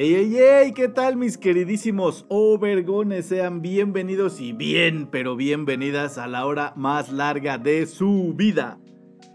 ¡Ey, 0.00 0.14
ey, 0.14 0.36
ey! 0.36 0.72
¿Qué 0.74 0.86
tal 0.86 1.16
mis 1.16 1.36
queridísimos 1.36 2.24
Overgones? 2.28 3.26
Sean 3.26 3.62
bienvenidos 3.62 4.40
y 4.40 4.52
bien, 4.52 5.08
pero 5.10 5.34
bienvenidas 5.34 6.18
a 6.18 6.28
la 6.28 6.46
hora 6.46 6.72
más 6.76 7.10
larga 7.10 7.58
de 7.58 7.84
su 7.84 8.32
vida. 8.36 8.78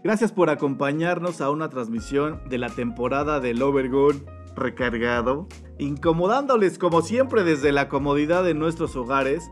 Gracias 0.02 0.32
por 0.32 0.48
acompañarnos 0.48 1.42
a 1.42 1.50
una 1.50 1.68
transmisión 1.68 2.40
de 2.48 2.56
la 2.56 2.70
temporada 2.70 3.40
del 3.40 3.60
Overgon 3.60 4.24
recargado, 4.56 5.48
incomodándoles 5.78 6.78
como 6.78 7.02
siempre 7.02 7.44
desde 7.44 7.70
la 7.70 7.90
comodidad 7.90 8.42
de 8.42 8.54
nuestros 8.54 8.96
hogares. 8.96 9.50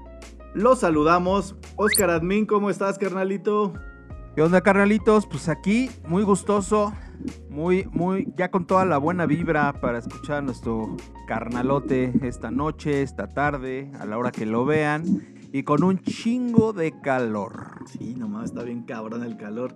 Los 0.54 0.78
saludamos. 0.78 1.56
Oscar 1.76 2.08
Admin, 2.08 2.46
¿cómo 2.46 2.70
estás, 2.70 2.96
carnalito? 2.96 3.74
¿Qué 4.34 4.40
onda, 4.40 4.62
carnalitos? 4.62 5.26
Pues 5.26 5.50
aquí, 5.50 5.90
muy 6.08 6.22
gustoso, 6.22 6.94
muy, 7.50 7.86
muy, 7.92 8.32
ya 8.34 8.50
con 8.50 8.66
toda 8.66 8.86
la 8.86 8.96
buena 8.96 9.26
vibra 9.26 9.74
para 9.74 9.98
escuchar 9.98 10.38
a 10.38 10.40
nuestro 10.40 10.96
carnalote 11.26 12.14
esta 12.22 12.50
noche, 12.50 13.02
esta 13.02 13.28
tarde, 13.28 13.92
a 14.00 14.06
la 14.06 14.16
hora 14.16 14.32
que 14.32 14.46
lo 14.46 14.64
vean, 14.64 15.04
y 15.52 15.64
con 15.64 15.84
un 15.84 15.98
chingo 15.98 16.72
de 16.72 16.98
calor. 17.02 17.84
Sí, 17.84 18.14
nomás 18.16 18.46
está 18.46 18.62
bien 18.62 18.84
cabrón 18.84 19.22
el 19.22 19.36
calor. 19.36 19.74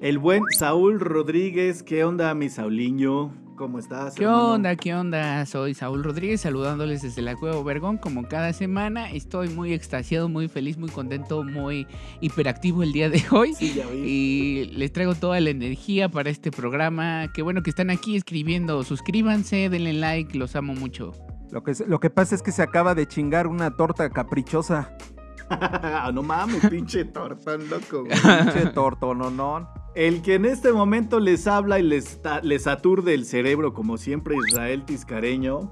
El 0.00 0.16
buen 0.18 0.42
Saúl 0.58 0.98
Rodríguez, 0.98 1.82
¿qué 1.82 2.02
onda, 2.04 2.32
mi 2.34 2.48
Sauliño? 2.48 3.41
¿Cómo 3.56 3.78
estás? 3.78 4.14
¿Qué 4.14 4.24
hermano? 4.24 4.52
onda? 4.54 4.76
¿Qué 4.76 4.94
onda? 4.94 5.44
Soy 5.46 5.74
Saúl 5.74 6.02
Rodríguez 6.02 6.40
saludándoles 6.40 7.02
desde 7.02 7.22
la 7.22 7.36
Cueva 7.36 7.56
Obergón 7.56 7.98
como 7.98 8.26
cada 8.26 8.52
semana. 8.52 9.10
Estoy 9.10 9.48
muy 9.48 9.72
extasiado, 9.72 10.28
muy 10.28 10.48
feliz, 10.48 10.78
muy 10.78 10.88
contento, 10.88 11.44
muy 11.44 11.86
hiperactivo 12.20 12.82
el 12.82 12.92
día 12.92 13.10
de 13.10 13.22
hoy. 13.30 13.54
Sí, 13.54 13.74
ya 13.74 13.86
vi. 13.86 13.98
Y 13.98 14.64
les 14.66 14.92
traigo 14.92 15.14
toda 15.14 15.38
la 15.40 15.50
energía 15.50 16.08
para 16.08 16.30
este 16.30 16.50
programa. 16.50 17.30
Qué 17.32 17.42
bueno 17.42 17.62
que 17.62 17.70
están 17.70 17.90
aquí 17.90 18.16
escribiendo. 18.16 18.82
Suscríbanse, 18.84 19.68
denle 19.68 19.92
like, 19.92 20.36
los 20.36 20.56
amo 20.56 20.74
mucho. 20.74 21.12
Lo 21.50 21.62
que, 21.62 21.72
lo 21.86 22.00
que 22.00 22.08
pasa 22.08 22.34
es 22.34 22.42
que 22.42 22.52
se 22.52 22.62
acaba 22.62 22.94
de 22.94 23.06
chingar 23.06 23.46
una 23.46 23.76
torta 23.76 24.08
caprichosa. 24.08 24.96
Ah, 25.50 26.10
no 26.14 26.22
mames, 26.22 26.66
pinche 26.68 27.04
torta, 27.04 27.56
loco. 27.58 28.04
Pinche 28.04 28.66
torto, 28.74 29.14
no, 29.14 29.30
no. 29.30 29.81
El 29.94 30.22
que 30.22 30.36
en 30.36 30.46
este 30.46 30.72
momento 30.72 31.20
les 31.20 31.46
habla 31.46 31.78
y 31.78 31.82
les, 31.82 32.66
aturde 32.66 33.12
el 33.12 33.26
cerebro, 33.26 33.74
como 33.74 33.98
siempre, 33.98 34.34
Israel 34.48 34.86
Tiscareño. 34.86 35.70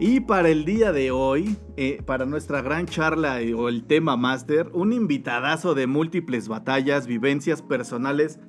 Y 0.00 0.20
para 0.20 0.48
el 0.48 0.64
día 0.64 0.90
de 0.92 1.10
hoy, 1.10 1.56
eh, 1.76 2.02
para 2.06 2.24
nuestra 2.24 2.62
gran 2.62 2.86
charla 2.86 3.40
o 3.56 3.68
el 3.68 3.84
tema 3.84 4.16
máster, 4.16 4.70
un 4.72 4.94
invitadazo 4.94 5.74
de 5.74 5.86
múltiples 5.86 6.48
batallas, 6.48 7.06
vivencias 7.06 7.60
personales 7.60 8.40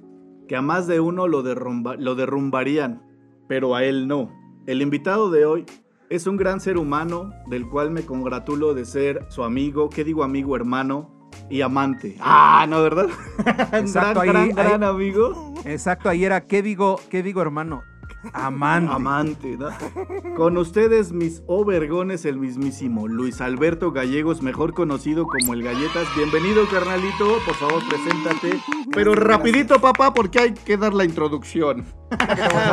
que 0.48 0.56
a 0.56 0.62
más 0.62 0.88
de 0.88 1.02
uno 1.02 1.28
lo, 1.28 1.42
lo 1.42 2.16
derrumbarían, 2.16 3.04
pero 3.50 3.76
a 3.76 3.84
él 3.84 4.08
no. 4.08 4.32
El 4.68 4.82
invitado 4.82 5.32
de 5.32 5.46
hoy 5.46 5.66
es 6.10 6.28
un 6.28 6.38
gran 6.38 6.62
ser 6.62 6.78
humano 6.78 7.34
del 7.48 7.68
cual 7.68 7.92
me 7.92 8.06
congratulo 8.06 8.74
de 8.74 8.86
ser 8.86 9.26
su 9.30 9.44
amigo, 9.44 9.90
¿qué 9.90 10.04
digo 10.04 10.24
amigo, 10.24 10.56
hermano? 10.56 11.19
Y 11.50 11.62
amante. 11.62 12.16
Ah, 12.20 12.66
no, 12.70 12.82
¿verdad? 12.84 13.08
Exacto, 13.74 14.22
gran, 14.22 14.36
ahí- 14.36 14.50
gran, 14.54 14.68
gran 14.68 14.84
ahí- 14.84 14.90
amigo. 14.90 15.54
Exacto, 15.66 16.10
ahí 16.10 16.24
era, 16.24 16.42
¿qué 16.42 16.62
digo, 16.62 17.00
qué 17.10 17.24
digo, 17.24 17.42
hermano? 17.42 17.84
Amante. 18.34 18.92
Amante, 18.94 19.58
¿no? 19.58 19.70
Con 20.36 20.58
ustedes, 20.58 21.12
mis 21.14 21.42
overgones, 21.48 22.26
el 22.26 22.38
mismísimo 22.38 23.08
Luis 23.08 23.40
Alberto 23.40 23.92
Gallegos, 23.92 24.42
mejor 24.42 24.74
conocido 24.74 25.26
como 25.26 25.54
el 25.54 25.64
Galletas. 25.64 26.08
Bienvenido, 26.18 26.68
carnalito. 26.70 27.38
Por 27.46 27.56
favor, 27.56 27.82
preséntate. 27.88 28.60
Pero 28.94 29.16
rapidito, 29.16 29.80
papá, 29.80 30.14
porque 30.14 30.40
hay 30.40 30.54
que 30.54 30.76
dar 30.78 30.94
la 30.94 31.06
introducción. 31.06 31.86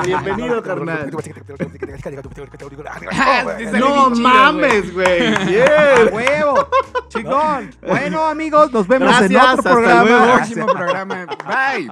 Bienvenido, 0.05 0.63
carnal. 0.63 1.11
No 3.79 4.11
mames, 4.11 4.93
güey. 4.93 5.27
¡A 5.35 5.39
Bien. 5.45 5.65
huevo! 6.15 6.69
¡Chingón! 7.09 7.71
Bueno, 7.87 8.25
amigos, 8.25 8.73
nos 8.73 8.89
vemos 8.89 9.09
en 9.21 9.29
Gracias, 9.29 9.43
otro 9.43 9.59
hasta 9.59 9.71
programa. 9.73 10.03
luego. 10.05 10.35
Próximo 10.35 10.67
programa. 10.67 11.27
Bye. 11.47 11.89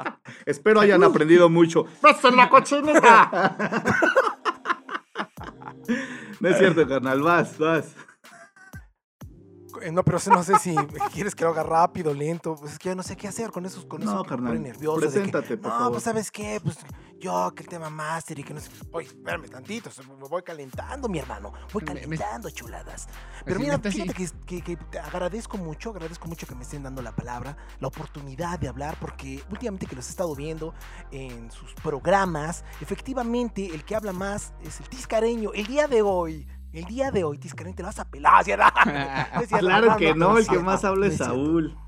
Espero 0.47 0.81
hayan 0.81 1.04
aprendido 1.04 1.48
mucho. 1.48 1.87
¡Pasa 2.00 2.31
la 2.31 2.48
cochinita! 2.48 3.44
No 6.41 6.49
es 6.49 6.59
cierto, 6.59 6.87
carnal. 6.87 7.22
Vas, 7.22 7.59
vas. 7.59 7.94
Eh, 9.84 9.93
No, 9.93 10.03
pero 10.05 10.19
no 10.31 10.43
sé 10.43 10.59
si 10.59 10.75
quieres 11.12 11.34
que 11.34 11.45
lo 11.45 11.50
haga 11.50 11.62
rápido, 11.62 12.12
lento. 12.15 12.56
Pues 12.56 12.72
es 12.72 12.78
que 12.78 12.89
ya 12.89 12.95
no 12.95 13.03
sé 13.03 13.17
qué 13.17 13.28
hacer 13.28 13.50
con 13.50 13.67
esos, 13.67 13.84
con 13.84 14.03
No, 14.03 14.12
eso. 14.12 14.25
carnal, 14.25 14.62
nervioso. 14.62 15.00
que, 15.00 15.06
preséntate, 15.09 15.56
por 15.56 15.71
no, 15.72 15.77
favor. 15.78 15.93
pues 15.93 16.05
sabes 16.05 16.31
qué, 16.31 16.61
pues 16.62 16.78
yo 17.21 17.53
que 17.55 17.62
el 17.62 17.69
tema 17.69 17.91
máster 17.91 18.39
y 18.39 18.44
que 18.44 18.55
no 18.55 18.61
sé. 18.61 18.71
Oye, 18.93 19.06
espérame 19.09 19.49
tantito, 19.49 19.91
me 20.21 20.28
voy 20.28 20.43
calentando, 20.43 21.09
mi 21.09 21.19
hermano. 21.19 21.53
Voy 21.73 21.83
Me- 21.84 21.94
me- 21.94 22.00
calentando, 22.17 22.50
chuladas. 22.50 23.09
Pero 23.44 23.61
mira, 23.61 23.78
fíjate 23.78 24.12
que, 24.15 24.28
que- 24.47 24.62
que 24.62 24.77
te 24.77 24.99
agradezco 24.99 25.56
mucho, 25.59 25.91
agradezco 25.91 26.27
mucho 26.28 26.47
que 26.47 26.55
me 26.55 26.62
estén 26.62 26.83
dando 26.83 27.03
la 27.03 27.15
palabra, 27.15 27.56
la 27.81 27.89
oportunidad 27.89 28.59
de 28.59 28.69
hablar, 28.69 28.97
porque 29.00 29.43
últimamente 29.50 29.87
que 29.87 29.97
los 29.97 30.06
he 30.06 30.11
estado 30.11 30.34
viendo 30.34 30.75
en 31.11 31.50
sus 31.50 31.75
programas, 31.75 32.65
efectivamente 32.81 33.67
el 33.75 33.84
que 33.84 33.94
habla 33.97 34.12
más 34.12 34.53
es 34.62 34.81
el 34.81 34.89
tiscareño. 34.89 35.53
El 35.53 35.67
día 35.67 35.87
de 35.89 36.03
hoy. 36.03 36.47
El 36.75 36.87
día 36.87 37.12
de 37.12 37.23
hoy, 37.23 37.39
Tiscareño, 37.39 37.77
te 37.77 37.83
lo 37.83 37.87
vas 37.89 38.01
a 38.01 38.05
pelar. 38.11 38.45
¿sí? 38.45 38.51
No 38.57 38.57
es 39.43 39.49
cierto, 39.49 39.59
Claro 39.67 39.97
que 39.97 40.12
no, 40.15 40.37
el 40.39 40.45
sí, 40.45 40.51
que 40.51 40.59
más 40.59 40.85
habla 40.85 41.07
es. 41.07 41.19
Saúl. 41.19 41.79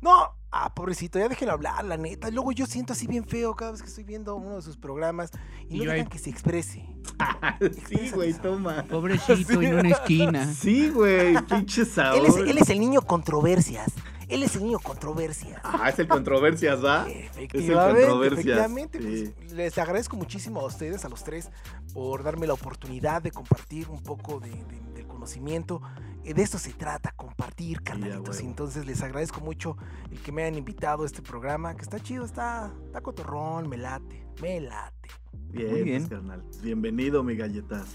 No, 0.00 0.36
ah, 0.52 0.72
pobrecito, 0.72 1.18
ya 1.18 1.28
déjenlo 1.28 1.54
hablar, 1.54 1.84
la 1.84 1.96
neta. 1.96 2.30
Luego 2.30 2.52
yo 2.52 2.64
siento 2.66 2.92
así 2.92 3.08
bien 3.08 3.24
feo 3.24 3.56
cada 3.56 3.72
vez 3.72 3.82
que 3.82 3.88
estoy 3.88 4.04
viendo 4.04 4.36
uno 4.36 4.54
de 4.56 4.62
sus 4.62 4.76
programas 4.76 5.32
y 5.68 5.76
Y 5.76 5.78
no 5.78 5.84
dejan 5.90 6.06
ahí- 6.06 6.06
que 6.06 6.18
se 6.18 6.30
exprese. 6.30 6.86
Sí, 7.88 8.10
güey, 8.14 8.34
toma. 8.34 8.84
Pobrecito 8.88 9.60
en 9.62 9.78
una 9.78 9.88
esquina. 9.88 10.46
Sí, 10.52 10.90
güey, 10.90 11.34
pinche 11.48 11.84
Saúl. 11.84 12.18
Él 12.20 12.26
es, 12.26 12.36
él 12.36 12.58
es 12.58 12.70
el 12.70 12.78
niño 12.78 13.00
controversias. 13.02 13.92
Él 14.28 14.42
es 14.42 14.56
el 14.56 14.64
niño 14.64 14.78
controversias. 14.80 15.60
Ah, 15.62 15.88
es 15.88 15.98
el 16.00 16.08
controversias, 16.08 16.84
¿va? 16.84 17.08
Efectivamente, 17.08 18.00
controversias, 18.00 18.38
efectivamente. 18.38 18.98
sí. 19.00 19.32
pues, 19.36 19.52
les 19.52 19.78
agradezco 19.78 20.16
muchísimo 20.16 20.60
a 20.60 20.66
ustedes, 20.66 21.04
a 21.04 21.08
los 21.08 21.22
tres, 21.22 21.48
por 21.94 22.24
darme 22.24 22.46
la 22.48 22.54
oportunidad 22.54 23.22
de 23.22 23.30
compartir 23.30 23.88
un 23.88 24.02
poco 24.02 24.40
de- 24.40 24.50
de- 24.50 24.80
del 24.94 25.06
conocimiento. 25.06 25.80
Eh, 26.24 26.34
De 26.34 26.42
esto 26.42 26.58
se 26.58 26.72
trata, 26.72 27.12
compartir, 27.12 27.82
carnalitos. 27.82 28.40
Entonces 28.40 28.84
les 28.84 29.00
agradezco 29.02 29.40
mucho 29.40 29.76
el 30.10 30.18
que 30.20 30.32
me 30.32 30.42
hayan 30.42 30.58
invitado 30.58 31.04
a 31.04 31.06
este 31.06 31.22
programa, 31.22 31.76
que 31.76 31.82
está 31.82 32.00
chido, 32.00 32.24
está, 32.24 32.72
está 32.86 33.00
cotorrón, 33.00 33.68
me 33.68 33.76
late, 33.76 34.26
me 34.42 34.60
late. 34.60 35.08
Bien, 35.50 35.70
Muy 35.70 35.82
bien. 35.82 36.06
pues, 36.08 36.18
carnal. 36.18 36.42
Bienvenido, 36.62 37.22
mi 37.22 37.36
galletas. 37.36 37.86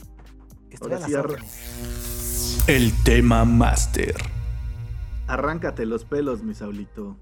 Estoy 0.70 0.94
Ahora 0.94 1.06
a 1.06 1.10
las. 1.10 2.64
El 2.68 2.94
tema 3.04 3.44
máster. 3.44 4.16
Arráncate 5.32 5.86
los 5.86 6.04
pelos, 6.04 6.44
mi 6.44 6.54
Saulito. 6.54 7.16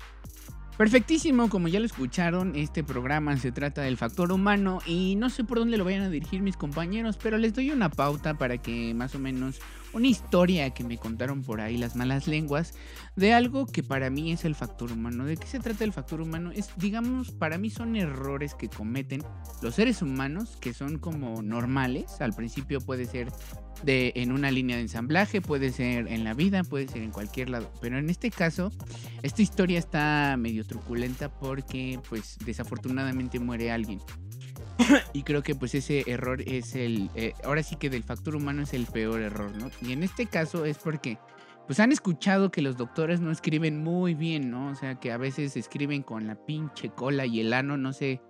Perfectísimo, 0.80 1.47
como 1.47 1.68
ya 1.68 1.80
lo 1.80 1.86
escucharon, 1.86 2.56
este 2.56 2.84
programa 2.84 3.38
se 3.38 3.52
trata 3.52 3.84
del 3.84 3.97
factor 3.97 4.31
humano 4.31 4.80
y 4.88 5.16
no 5.16 5.30
sé 5.30 5.44
por 5.44 5.59
dónde 5.59 5.78
lo 5.78 5.86
vayan 5.86 6.02
a 6.02 6.09
dirigir 6.09 6.42
mis 6.42 6.58
compañeros, 6.58 7.19
pero 7.22 7.38
les 7.38 7.53
doy 7.53 7.69
una 7.69 7.90
pauta 7.90 8.34
para 8.34 8.58
que 8.58 8.96
más 8.96 9.14
o 9.14 9.19
menos 9.19 9.59
una 9.94 10.08
historia 10.08 10.70
que 10.72 10.84
me 10.84 10.98
contaron 10.98 11.44
por 11.44 11.62
ahí 11.62 11.78
las 11.78 11.96
malas 11.96 12.28
lenguas 12.28 12.74
de 13.16 13.34
algo 13.34 13.66
que 13.66 13.84
para 13.84 14.10
mí 14.10 14.31
es 14.31 14.46
el 14.46 14.56
factor 14.56 14.92
humano. 14.92 15.25
¿De 15.25 15.38
qué 15.38 15.48
se 15.48 15.60
trata 15.60 15.84
el 15.84 15.94
factor 15.94 16.22
humano? 16.22 16.52
Es, 16.52 16.69
digamos, 16.78 17.31
para 17.31 17.58
mí 17.58 17.69
son 17.69 17.96
errores 17.96 18.56
que 18.56 18.69
cometen 18.69 19.24
los 19.62 19.75
seres 19.75 20.02
humanos 20.02 20.58
que 20.60 20.74
son 20.74 21.00
como 21.00 21.42
normales. 21.42 22.22
Al 22.22 22.34
principio 22.34 22.81
puede 22.81 23.06
ser 23.06 23.31
de 23.84 24.12
en 24.16 24.31
una 24.31 24.52
línea 24.52 24.75
de 24.75 24.84
ensamblaje, 24.84 25.42
puede 25.42 25.72
ser 25.72 26.08
en 26.08 26.24
la 26.24 26.34
vida, 26.34 26.63
puede 26.63 26.88
ser 26.88 27.02
en 27.02 27.12
cualquier 27.12 27.50
lado, 27.50 27.72
pero 27.81 27.98
en 27.98 28.10
este 28.10 28.30
caso 28.30 28.72
esta 29.24 29.42
historia 29.42 29.80
está 29.80 30.36
medio 30.38 30.66
truculenta 30.66 31.30
porque 31.31 32.00
pues 32.10 32.38
desafortunadamente 32.46 33.40
muere 33.40 33.72
alguien. 33.72 34.00
y 35.14 35.24
creo 35.24 35.44
que 35.44 35.56
pues 35.56 35.76
ese 35.76 36.04
error 36.08 36.42
es 36.42 36.76
el, 36.76 37.10
eh, 37.16 37.34
ahora 37.44 37.64
sí 37.64 37.76
que 37.76 37.90
del 37.90 38.04
factor 38.04 38.36
humano 38.36 38.64
es 38.64 38.74
el 38.74 38.86
peor 38.86 39.22
error, 39.22 39.52
¿no? 39.56 39.70
Y 39.81 39.94
en 39.94 40.04
este 40.04 40.26
caso 40.26 40.66
es 40.66 40.78
porque 40.78 41.18
pues 41.68 41.80
han 41.80 41.92
escuchado 41.92 42.50
que 42.50 42.62
los 42.64 42.78
doctores 42.78 43.20
no 43.22 43.31
escriben 43.31 43.84
muy 43.84 44.16
bien, 44.16 44.50
¿no? 44.50 44.70
O 44.70 44.76
sea, 44.76 44.96
que 44.96 45.12
a 45.12 45.18
veces 45.18 45.56
escriben 45.56 46.02
con 46.02 46.26
la 46.26 46.36
pinche 46.36 46.90
cola 46.90 47.26
y 47.26 47.42
el 47.42 47.54
ano, 47.54 47.78
no 47.78 47.94
sé 47.94 48.22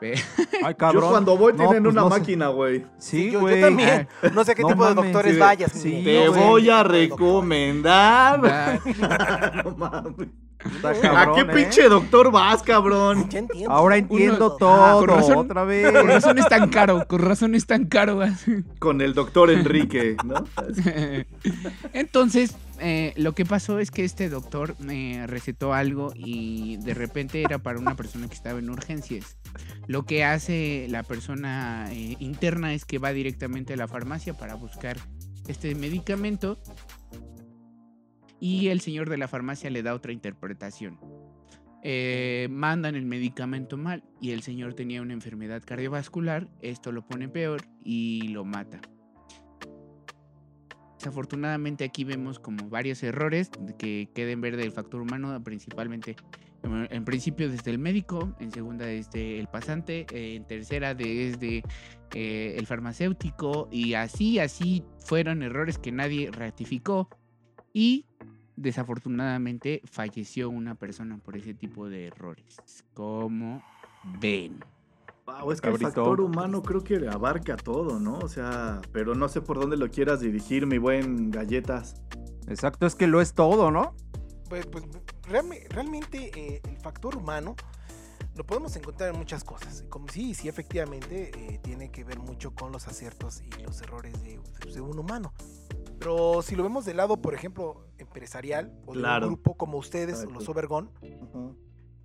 Ay, 0.62 0.74
cabrón. 0.74 1.04
Yo 1.04 1.10
cuando 1.10 1.36
voy 1.36 1.52
No, 1.52 1.58
tienen 1.58 1.82
pues 1.82 1.94
una 1.94 2.02
no 2.02 2.08
máquina, 2.10 2.48
güey. 2.48 2.84
Sí, 2.98 3.26
yo, 3.26 3.32
yo 3.32 3.40
güey. 3.40 3.60
también. 3.60 4.08
No 4.34 4.44
sé 4.44 4.54
qué 4.54 4.62
No 4.62 4.68
tipo 4.68 4.86
de 4.86 4.94
doctores 4.94 5.34
sí, 5.34 5.38
vayas. 5.38 5.72
sí, 5.72 6.02
Te 6.04 6.28
voy 6.28 6.68
a 6.70 6.82
recomendar. 6.82 8.80
No 9.64 9.70
mames. 9.76 10.28
Está 10.64 11.22
¿A 11.22 11.32
qué 11.34 11.40
¿eh? 11.42 11.44
pinche 11.44 11.88
doctor 11.88 12.30
vas, 12.32 12.62
cabrón? 12.62 13.28
Ya 13.28 13.40
entiendo. 13.40 13.70
Ahora 13.70 13.96
entiendo 13.98 14.46
Uno- 14.46 14.56
todo 14.56 14.84
Ah, 14.84 14.96
con 14.98 15.08
razón- 15.08 15.36
otra 15.38 15.60
Con 15.62 15.68
vez. 15.68 15.92
razón 16.04 16.38
es 16.38 16.48
tan 16.48 16.68
caro, 16.70 17.06
con 17.06 17.20
razón 17.20 17.54
es 17.54 17.66
tan 17.66 17.84
caro. 17.86 18.20
Con 18.78 19.00
el 19.00 19.14
doctor 19.14 19.50
Enrique, 19.50 20.16
¿no? 20.24 20.44
Entonces, 21.92 22.54
eh, 22.80 23.12
lo 23.16 23.34
que 23.34 23.44
pasó 23.44 23.78
es 23.78 23.90
que 23.90 24.04
este 24.04 24.28
doctor 24.28 24.74
me 24.80 25.26
recetó 25.26 25.72
algo 25.72 26.12
y 26.14 26.76
de 26.78 26.94
repente 26.94 27.42
era 27.42 27.58
para 27.58 27.78
una 27.78 27.94
persona 27.94 28.28
que 28.28 28.34
estaba 28.34 28.58
en 28.58 28.70
urgencias. 28.70 29.36
Lo 29.86 30.04
que 30.04 30.24
hace 30.24 30.86
la 30.90 31.02
persona 31.02 31.86
eh, 31.92 32.16
interna 32.18 32.74
es 32.74 32.84
que 32.84 32.98
va 32.98 33.12
directamente 33.12 33.74
a 33.74 33.76
la 33.76 33.88
farmacia 33.88 34.34
para 34.34 34.54
buscar 34.54 34.96
este 35.48 35.74
medicamento 35.74 36.58
y 38.40 38.68
el 38.68 38.80
señor 38.80 39.08
de 39.08 39.18
la 39.18 39.28
farmacia 39.28 39.70
le 39.70 39.82
da 39.82 39.94
otra 39.94 40.12
interpretación. 40.12 40.98
Eh, 41.82 42.48
mandan 42.50 42.96
el 42.96 43.06
medicamento 43.06 43.76
mal 43.76 44.02
y 44.20 44.32
el 44.32 44.42
señor 44.42 44.74
tenía 44.74 45.02
una 45.02 45.12
enfermedad 45.12 45.62
cardiovascular, 45.64 46.48
esto 46.60 46.90
lo 46.90 47.06
pone 47.06 47.28
peor 47.28 47.62
y 47.84 48.28
lo 48.28 48.44
mata. 48.44 48.80
Desafortunadamente 50.98 51.84
aquí 51.84 52.02
vemos 52.02 52.40
como 52.40 52.68
varios 52.68 53.02
errores 53.04 53.50
que 53.78 54.08
queden 54.14 54.40
ver 54.40 54.56
del 54.56 54.72
factor 54.72 55.00
humano, 55.02 55.40
principalmente 55.44 56.16
en 56.64 57.04
principio 57.04 57.48
desde 57.48 57.70
el 57.70 57.78
médico, 57.78 58.34
en 58.40 58.50
segunda 58.50 58.86
desde 58.86 59.38
el 59.38 59.46
pasante, 59.46 60.06
en 60.10 60.44
tercera 60.46 60.94
desde 60.94 61.62
eh, 62.14 62.56
el 62.58 62.66
farmacéutico 62.66 63.68
y 63.70 63.94
así, 63.94 64.40
así 64.40 64.82
fueron 64.98 65.42
errores 65.42 65.78
que 65.78 65.92
nadie 65.92 66.30
ratificó 66.32 67.08
y 67.76 68.06
desafortunadamente 68.56 69.82
falleció 69.84 70.48
una 70.48 70.76
persona 70.76 71.18
por 71.18 71.36
ese 71.36 71.52
tipo 71.52 71.90
de 71.90 72.06
errores. 72.06 72.56
Como 72.94 73.62
ven. 74.18 74.64
Wow, 75.26 75.52
es 75.52 75.60
que 75.60 75.68
el 75.68 75.76
factor 75.76 76.22
humano 76.22 76.62
creo 76.62 76.82
que 76.82 77.06
abarca 77.06 77.54
todo, 77.58 78.00
¿no? 78.00 78.14
O 78.20 78.28
sea, 78.28 78.80
pero 78.92 79.14
no 79.14 79.28
sé 79.28 79.42
por 79.42 79.60
dónde 79.60 79.76
lo 79.76 79.90
quieras 79.90 80.20
dirigir, 80.20 80.66
mi 80.66 80.78
buen 80.78 81.30
galletas. 81.30 82.00
Exacto, 82.48 82.86
es 82.86 82.94
que 82.94 83.06
lo 83.06 83.20
es 83.20 83.34
todo, 83.34 83.70
¿no? 83.70 83.94
Pues, 84.48 84.64
pues, 84.68 84.84
realme- 85.24 85.66
realmente 85.68 86.30
eh, 86.34 86.62
el 86.66 86.78
factor 86.78 87.14
humano 87.14 87.56
lo 88.36 88.46
podemos 88.46 88.74
encontrar 88.76 89.12
en 89.12 89.18
muchas 89.18 89.44
cosas. 89.44 89.84
Como 89.90 90.08
sí, 90.08 90.32
sí, 90.32 90.48
efectivamente 90.48 91.30
eh, 91.34 91.58
tiene 91.62 91.90
que 91.90 92.04
ver 92.04 92.20
mucho 92.20 92.54
con 92.54 92.72
los 92.72 92.88
aciertos 92.88 93.42
y 93.42 93.62
los 93.64 93.82
errores 93.82 94.22
de, 94.22 94.40
de 94.72 94.80
un 94.80 94.98
humano. 94.98 95.34
Pero 95.98 96.42
si 96.42 96.54
lo 96.56 96.62
vemos 96.62 96.84
del 96.84 96.98
lado, 96.98 97.20
por 97.20 97.34
ejemplo, 97.34 97.86
empresarial 97.98 98.72
o 98.86 98.92
de 98.94 99.00
Claro. 99.00 99.26
un 99.28 99.34
grupo 99.34 99.56
como 99.56 99.78
ustedes, 99.78 100.16
Exacto. 100.20 100.34
los 100.34 100.48
Obergón, 100.48 100.90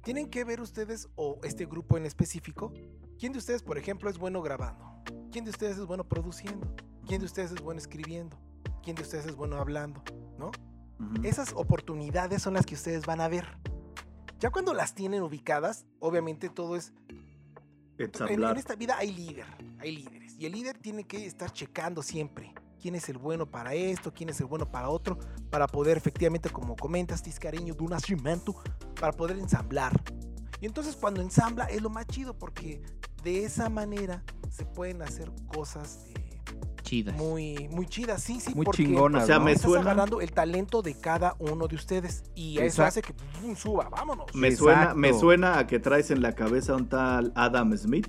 tienen 0.04 0.30
que 0.30 0.44
ver 0.44 0.62
ustedes 0.62 1.10
o 1.16 1.40
este 1.44 1.66
grupo 1.66 1.98
en 1.98 2.06
específico, 2.06 2.74
quién 3.20 3.34
de 3.34 3.40
ustedes, 3.40 3.62
por 3.64 3.78
ejemplo, 3.78 4.10
es 4.10 4.18
bueno 4.18 4.42
grabando, 4.42 4.86
quién 5.32 5.46
de 5.46 5.52
ustedes 5.52 5.78
es 5.78 5.86
bueno 5.86 6.08
produciendo, 6.08 6.74
quién 7.06 7.20
de 7.20 7.26
ustedes 7.26 7.52
es 7.52 7.62
bueno 7.62 7.80
escribiendo, 7.80 8.38
quién 8.84 8.96
de 8.96 9.04
ustedes 9.04 9.26
es 9.26 9.36
bueno 9.36 9.58
hablando, 9.58 10.02
¿no? 10.38 10.52
Esas 11.24 11.54
oportunidades 11.54 12.42
son 12.42 12.54
las 12.54 12.66
que 12.66 12.76
ustedes 12.76 13.06
van 13.06 13.22
a 13.22 13.28
ver. 13.28 13.58
Ya 14.40 14.50
cuando 14.52 14.74
las 14.74 14.94
tienen 14.96 15.22
ubicadas, 15.22 15.86
obviamente 16.00 16.50
todo 16.50 16.76
es... 16.76 16.94
En, 17.98 18.44
en 18.44 18.58
esta 18.58 18.76
vida 18.76 18.98
hay 18.98 19.12
líder, 19.12 19.46
hay 19.80 19.92
líderes. 19.96 20.36
Y 20.40 20.46
el 20.48 20.54
líder 20.54 20.78
tiene 20.80 21.04
que 21.04 21.26
estar 21.28 21.52
checando 21.52 22.02
siempre 22.02 22.54
quién 22.82 22.96
es 22.96 23.08
el 23.10 23.18
bueno 23.18 23.46
para 23.46 23.74
esto, 23.74 24.12
quién 24.14 24.30
es 24.30 24.40
el 24.40 24.48
bueno 24.48 24.70
para 24.72 24.90
otro, 24.90 25.18
para 25.50 25.68
poder 25.68 25.98
efectivamente, 25.98 26.50
como 26.50 26.76
comentas, 26.76 27.22
Tiscareño, 27.22 27.74
de 27.76 27.84
un 27.84 27.92
nacimiento, 27.92 28.56
para 29.00 29.14
poder 29.14 29.38
ensamblar. 29.38 30.02
Y 30.60 30.66
entonces 30.66 30.96
cuando 30.96 31.22
ensambla 31.22 31.66
es 31.66 31.82
lo 31.82 31.90
más 31.90 32.08
chido 32.08 32.38
porque 32.38 32.82
de 33.24 33.46
esa 33.46 33.70
manera 33.70 34.24
se 34.50 34.66
pueden 34.66 35.02
hacer 35.02 35.32
cosas 35.48 36.06
eh, 36.16 36.40
Chidas. 36.84 37.16
muy, 37.16 37.68
muy 37.72 37.86
chidas. 37.88 38.22
Sí, 38.22 38.40
sí, 38.40 38.54
Muy 38.54 38.66
porque 38.66 38.84
chingonas, 38.84 39.24
o 39.24 39.26
sea, 39.28 39.38
¿no? 39.40 39.46
me 39.46 39.52
estás 39.54 39.70
suena- 39.72 39.82
agarrando 39.92 40.20
el 40.22 40.32
talento 40.32 40.82
de 40.82 41.00
cada 41.00 41.36
uno 41.40 41.68
de 41.68 41.76
ustedes 41.76 42.24
y 42.36 42.58
eso 42.60 42.84
hace 42.84 43.02
que 43.02 43.14
pum, 43.14 43.56
suba, 43.56 43.90
vámonos. 43.90 44.26
Me 44.34 44.56
suena, 44.56 44.94
me 44.94 45.14
suena 45.18 45.58
a 45.60 45.68
que 45.68 45.80
traes 45.80 46.12
en 46.12 46.22
la 46.22 46.34
cabeza 46.34 46.76
un 46.76 46.90
tal 46.90 47.32
Adam 47.36 47.76
Smith. 47.78 48.08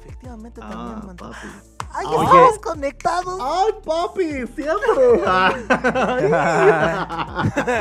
Efectivamente 0.00 0.60
Ah, 0.62 0.68
también, 1.00 1.16
papi. 1.16 1.46
¡Ay, 1.98 2.06
Oye. 2.08 2.24
estamos 2.24 2.58
conectados! 2.58 3.40
¡Ay, 3.40 3.72
papi! 3.84 4.46
¡Siempre! 4.54 5.22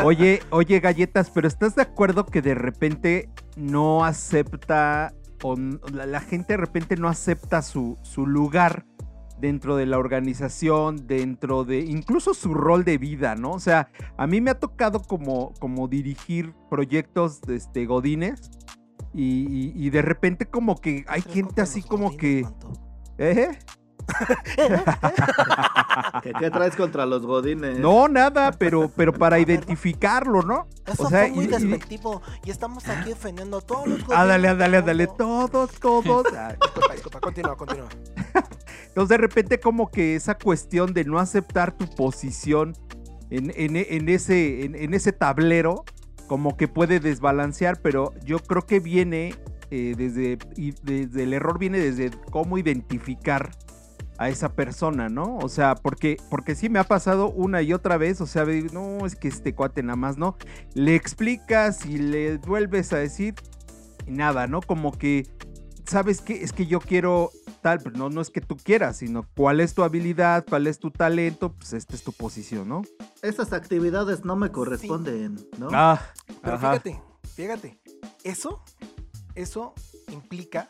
Oye, 0.04 0.42
oye, 0.52 0.80
galletas, 0.80 1.30
pero 1.30 1.48
¿estás 1.48 1.76
de 1.76 1.82
acuerdo 1.82 2.26
que 2.26 2.42
de 2.42 2.56
repente 2.56 3.30
no 3.58 4.06
acepta, 4.06 5.14
o 5.44 5.56
la, 5.92 6.06
la 6.06 6.20
gente 6.22 6.54
de 6.54 6.58
repente 6.58 6.96
no 6.96 7.08
acepta 7.10 7.62
su, 7.62 7.98
su 8.04 8.26
lugar 8.26 8.86
dentro 9.40 9.76
de 9.76 9.86
la 9.86 9.98
organización, 9.98 11.08
dentro 11.08 11.66
de 11.66 11.80
incluso 11.80 12.34
su 12.34 12.54
rol 12.54 12.86
de 12.86 12.98
vida, 12.98 13.36
¿no? 13.36 13.52
O 13.52 13.60
sea, 13.60 13.90
a 14.18 14.28
mí 14.28 14.40
me 14.40 14.52
ha 14.52 14.60
tocado 14.60 15.02
como, 15.02 15.54
como 15.60 15.88
dirigir 15.90 16.54
proyectos 16.70 17.42
de 17.42 17.56
este, 17.58 17.86
Godines 17.86 18.50
y, 19.14 19.46
y- 19.50 19.74
y 19.76 19.90
de 19.90 20.02
repente 20.02 20.46
como 20.46 20.76
que 20.78 21.04
hay 21.08 21.22
gente 21.22 21.62
así 21.62 21.82
como 21.84 22.06
godines, 22.12 22.22
que... 22.22 22.42
manto. 22.44 22.72
¿eh? 23.18 23.60
¿Qué, 26.24 26.34
qué 26.40 26.50
traes 26.52 26.76
contra 26.76 27.06
los 27.06 27.26
godines? 27.26 27.80
No, 27.80 28.08
nada, 28.08 28.52
pero, 28.52 28.90
pero 28.96 29.14
para 29.14 29.40
identificarlo, 29.40 30.42
¿no? 30.42 30.68
Eso 30.86 31.04
O 31.04 31.10
sea, 31.10 31.22
fue 31.22 31.32
muy 31.32 31.46
y- 31.46 31.48
despectivo 31.48 32.22
y 32.44 32.52
estamos 32.52 32.88
aquí 32.88 33.12
ofendiendo 33.12 33.58
a 33.58 33.62
todos 33.62 33.88
los 33.88 34.00
Ándale, 34.10 34.48
godines. 34.48 34.52
ándale, 34.52 34.78
ándale, 34.78 35.06
no. 35.08 35.14
todos, 35.16 35.72
todos. 35.80 36.24
Disculpa, 36.62 36.94
disculpa, 36.94 37.20
continúa, 37.20 37.56
continúa. 37.58 37.88
Entonces 38.88 39.10
de 39.10 39.18
repente 39.18 39.60
como 39.60 39.90
que 39.92 40.16
esa 40.16 40.36
cuestión 40.38 40.94
de 40.94 41.04
no 41.06 41.20
aceptar 41.20 41.72
tu 41.78 41.88
posición 41.96 42.74
en, 43.30 43.52
en- 43.56 43.76
en 43.76 44.10
ese, 44.10 44.66
en, 44.66 44.76
en 44.76 44.94
ese 44.94 45.12
tablero, 45.12 45.84
como 46.28 46.56
que 46.58 46.68
puede 46.68 47.00
desbalancear, 47.00 47.82
pero 47.82 48.14
yo 48.24 48.40
creo 48.40 48.66
que 48.66 48.80
viene 48.80 49.36
eh, 49.72 49.94
desde, 49.98 50.38
y 50.56 50.72
desde 50.84 51.24
el 51.24 51.34
error 51.34 51.60
viene 51.60 51.80
desde 51.80 52.12
cómo 52.32 52.58
identificar 52.58 53.52
a 54.18 54.30
esa 54.30 54.54
persona, 54.54 55.10
¿no? 55.10 55.38
O 55.38 55.50
sea, 55.50 55.76
porque, 55.76 56.18
porque 56.30 56.56
sí 56.56 56.70
me 56.70 56.80
ha 56.80 56.84
pasado 56.86 57.30
una 57.32 57.62
y 57.62 57.74
otra 57.74 57.98
vez, 57.98 58.22
o 58.22 58.28
sea, 58.28 58.46
no, 58.72 59.06
es 59.06 59.16
que 59.16 59.28
este 59.28 59.54
cuate 59.54 59.84
nada 59.84 59.98
más, 59.98 60.18
¿no? 60.18 60.38
Le 60.74 60.96
explicas 60.96 61.86
y 61.86 61.98
le 61.98 62.38
vuelves 62.38 62.94
a 62.94 62.98
decir 62.98 63.36
y 64.08 64.12
nada, 64.12 64.48
¿no? 64.48 64.62
Como 64.62 64.92
que, 64.92 65.28
¿sabes 65.86 66.22
qué? 66.22 66.44
Es 66.44 66.54
que 66.54 66.66
yo 66.66 66.80
quiero 66.80 67.32
tal, 67.62 67.80
pero 67.80 67.98
no, 67.98 68.10
no 68.10 68.22
es 68.22 68.30
que 68.30 68.42
tú 68.42 68.56
quieras, 68.58 68.98
sino 68.98 69.26
cuál 69.36 69.60
es 69.60 69.74
tu 69.74 69.84
habilidad, 69.84 70.46
cuál 70.48 70.68
es 70.68 70.78
tu 70.78 70.92
talento, 70.92 71.54
pues 71.54 71.74
esta 71.74 71.96
es 71.96 72.04
tu 72.04 72.12
posición, 72.12 72.70
¿no? 72.70 72.84
Esas 73.22 73.54
actividades 73.54 74.24
no 74.24 74.36
me 74.36 74.52
corresponden, 74.52 75.36
¿no? 75.58 75.70
Ah, 75.74 76.00
Pero 76.44 76.58
ajá. 76.58 76.74
fíjate, 76.74 77.02
fíjate, 77.34 77.80
eso, 78.24 78.64
eso 79.34 79.74
implica 80.12 80.70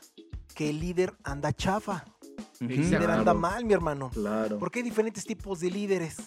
que 0.56 0.70
el 0.70 0.80
líder 0.80 1.14
anda 1.24 1.52
chafa. 1.52 2.06
El 2.60 2.68
líder 2.68 3.00
Claro. 3.02 3.14
anda 3.20 3.34
mal, 3.34 3.66
mi 3.66 3.74
hermano. 3.74 4.10
Claro. 4.12 4.58
Porque 4.60 4.80
hay 4.80 4.84
diferentes 4.84 5.26
tipos 5.26 5.60
de 5.60 5.70
líderes. 5.72 6.18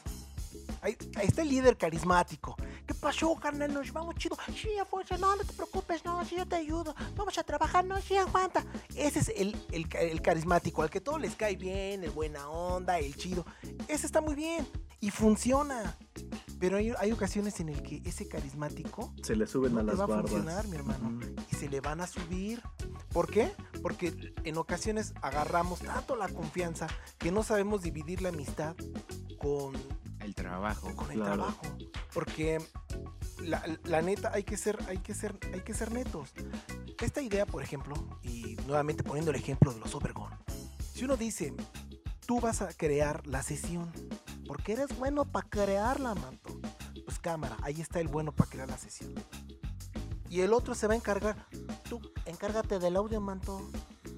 Ahí, 0.81 0.97
ahí 1.17 1.27
está 1.27 1.43
el 1.43 1.49
líder 1.49 1.77
carismático. 1.77 2.55
¿Qué 2.87 2.95
pasó, 2.95 3.35
carnal? 3.35 3.75
Nos 3.75 3.93
vamos 3.93 4.15
chido. 4.15 4.37
Sí, 4.55 4.79
a 4.81 4.85
fuerza, 4.85 5.19
no, 5.19 5.35
no 5.35 5.43
te 5.45 5.53
preocupes, 5.53 6.05
no, 6.05 6.25
sí, 6.25 6.37
yo 6.37 6.47
te 6.47 6.55
ayudo. 6.55 6.95
Vamos 7.17 7.37
a 7.37 7.43
trabajar, 7.43 7.85
no, 7.85 8.01
sí, 8.01 8.17
aguanta. 8.17 8.65
Ese 8.95 9.19
es 9.19 9.33
el, 9.37 9.57
el, 9.73 9.89
el 9.99 10.23
carismático, 10.23 10.83
al 10.83 10.91
que 10.91 11.01
todo 11.01 11.19
les 11.19 11.35
cae 11.35 11.57
bien, 11.57 12.05
el 12.05 12.11
buena 12.11 12.49
onda, 12.49 12.99
el 13.01 13.17
chido. 13.17 13.45
Ese 13.89 14.07
está 14.07 14.21
muy 14.21 14.37
bien 14.37 14.69
y 15.01 15.11
funciona. 15.11 15.97
Pero 16.61 16.77
hay, 16.77 16.93
hay 16.99 17.11
ocasiones 17.13 17.59
en 17.61 17.71
el 17.71 17.83
que 17.83 18.01
ese 18.05 18.27
carismático 18.29 19.13
Se 19.23 19.35
le 19.37 19.47
suben 19.47 19.75
no 19.75 19.81
a 19.81 19.83
las 19.83 19.99
va 19.99 20.05
a 20.05 20.21
funcionar, 20.21 20.67
mi 20.69 20.77
hermano. 20.77 21.19
Y 21.51 21.57
se 21.57 21.69
le 21.69 21.81
van 21.81 22.01
a 22.01 22.07
subir. 22.07 22.63
¿Por 23.19 23.33
qué? 23.33 23.51
Porque 23.83 24.33
en 24.45 24.59
ocasiones 24.59 25.13
agarramos 25.23 25.81
tanto 25.81 26.15
la 26.15 26.29
confianza 26.29 26.87
que 27.19 27.33
no 27.33 27.43
sabemos 27.43 27.83
dividir 27.83 28.23
la 28.23 28.29
amistad 28.29 28.77
con, 29.41 29.75
El 30.21 30.37
trabajo. 30.37 30.95
con 30.95 31.11
el 31.11 31.17
Claro. 31.17 31.35
trabajo. 31.35 31.63
Porque 32.15 32.63
la, 33.43 33.61
la 33.83 34.03
neta 34.03 34.31
hay 34.33 34.45
que 34.45 34.57
ser, 34.57 34.79
hay 34.87 34.99
que 34.99 35.15
ser, 35.15 35.37
hay 35.53 35.63
que 35.63 35.75
ser 35.75 35.91
netos. 35.91 36.31
Esta 37.03 37.21
idea, 37.21 37.45
por 37.45 37.61
ejemplo, 37.61 37.97
y 38.23 38.55
nuevamente 38.69 39.03
poniendo 39.03 39.33
el 39.33 39.37
ejemplo 39.37 39.75
de 39.75 39.81
los 39.81 39.97
Obergón. 39.97 40.31
Si 40.95 41.05
uno 41.05 41.17
dice, 41.17 41.53
tú 42.25 42.39
vas 42.41 42.63
a 42.63 42.69
crear 42.69 43.27
la 43.27 43.43
sesión, 43.43 43.91
porque 44.47 44.75
eres 44.75 44.97
bueno 44.97 45.25
para 45.25 45.49
crearla, 45.49 46.15
manto. 46.15 46.61
Pues 47.05 47.19
cámara, 47.19 47.57
ahí 47.63 47.81
está 47.81 47.99
el 47.99 48.07
bueno 48.07 48.31
para 48.31 48.49
crear 48.49 48.69
la 48.69 48.79
sesión. 48.79 49.13
Y 50.31 50.41
el 50.41 50.53
otro 50.53 50.75
se 50.75 50.87
va 50.87 50.95
a 50.95 50.97
encargar. 50.97 51.37
tú 51.89 52.01
encárgate 52.27 52.79
del 52.79 52.97
audio, 52.97 53.21
manto. 53.21 53.69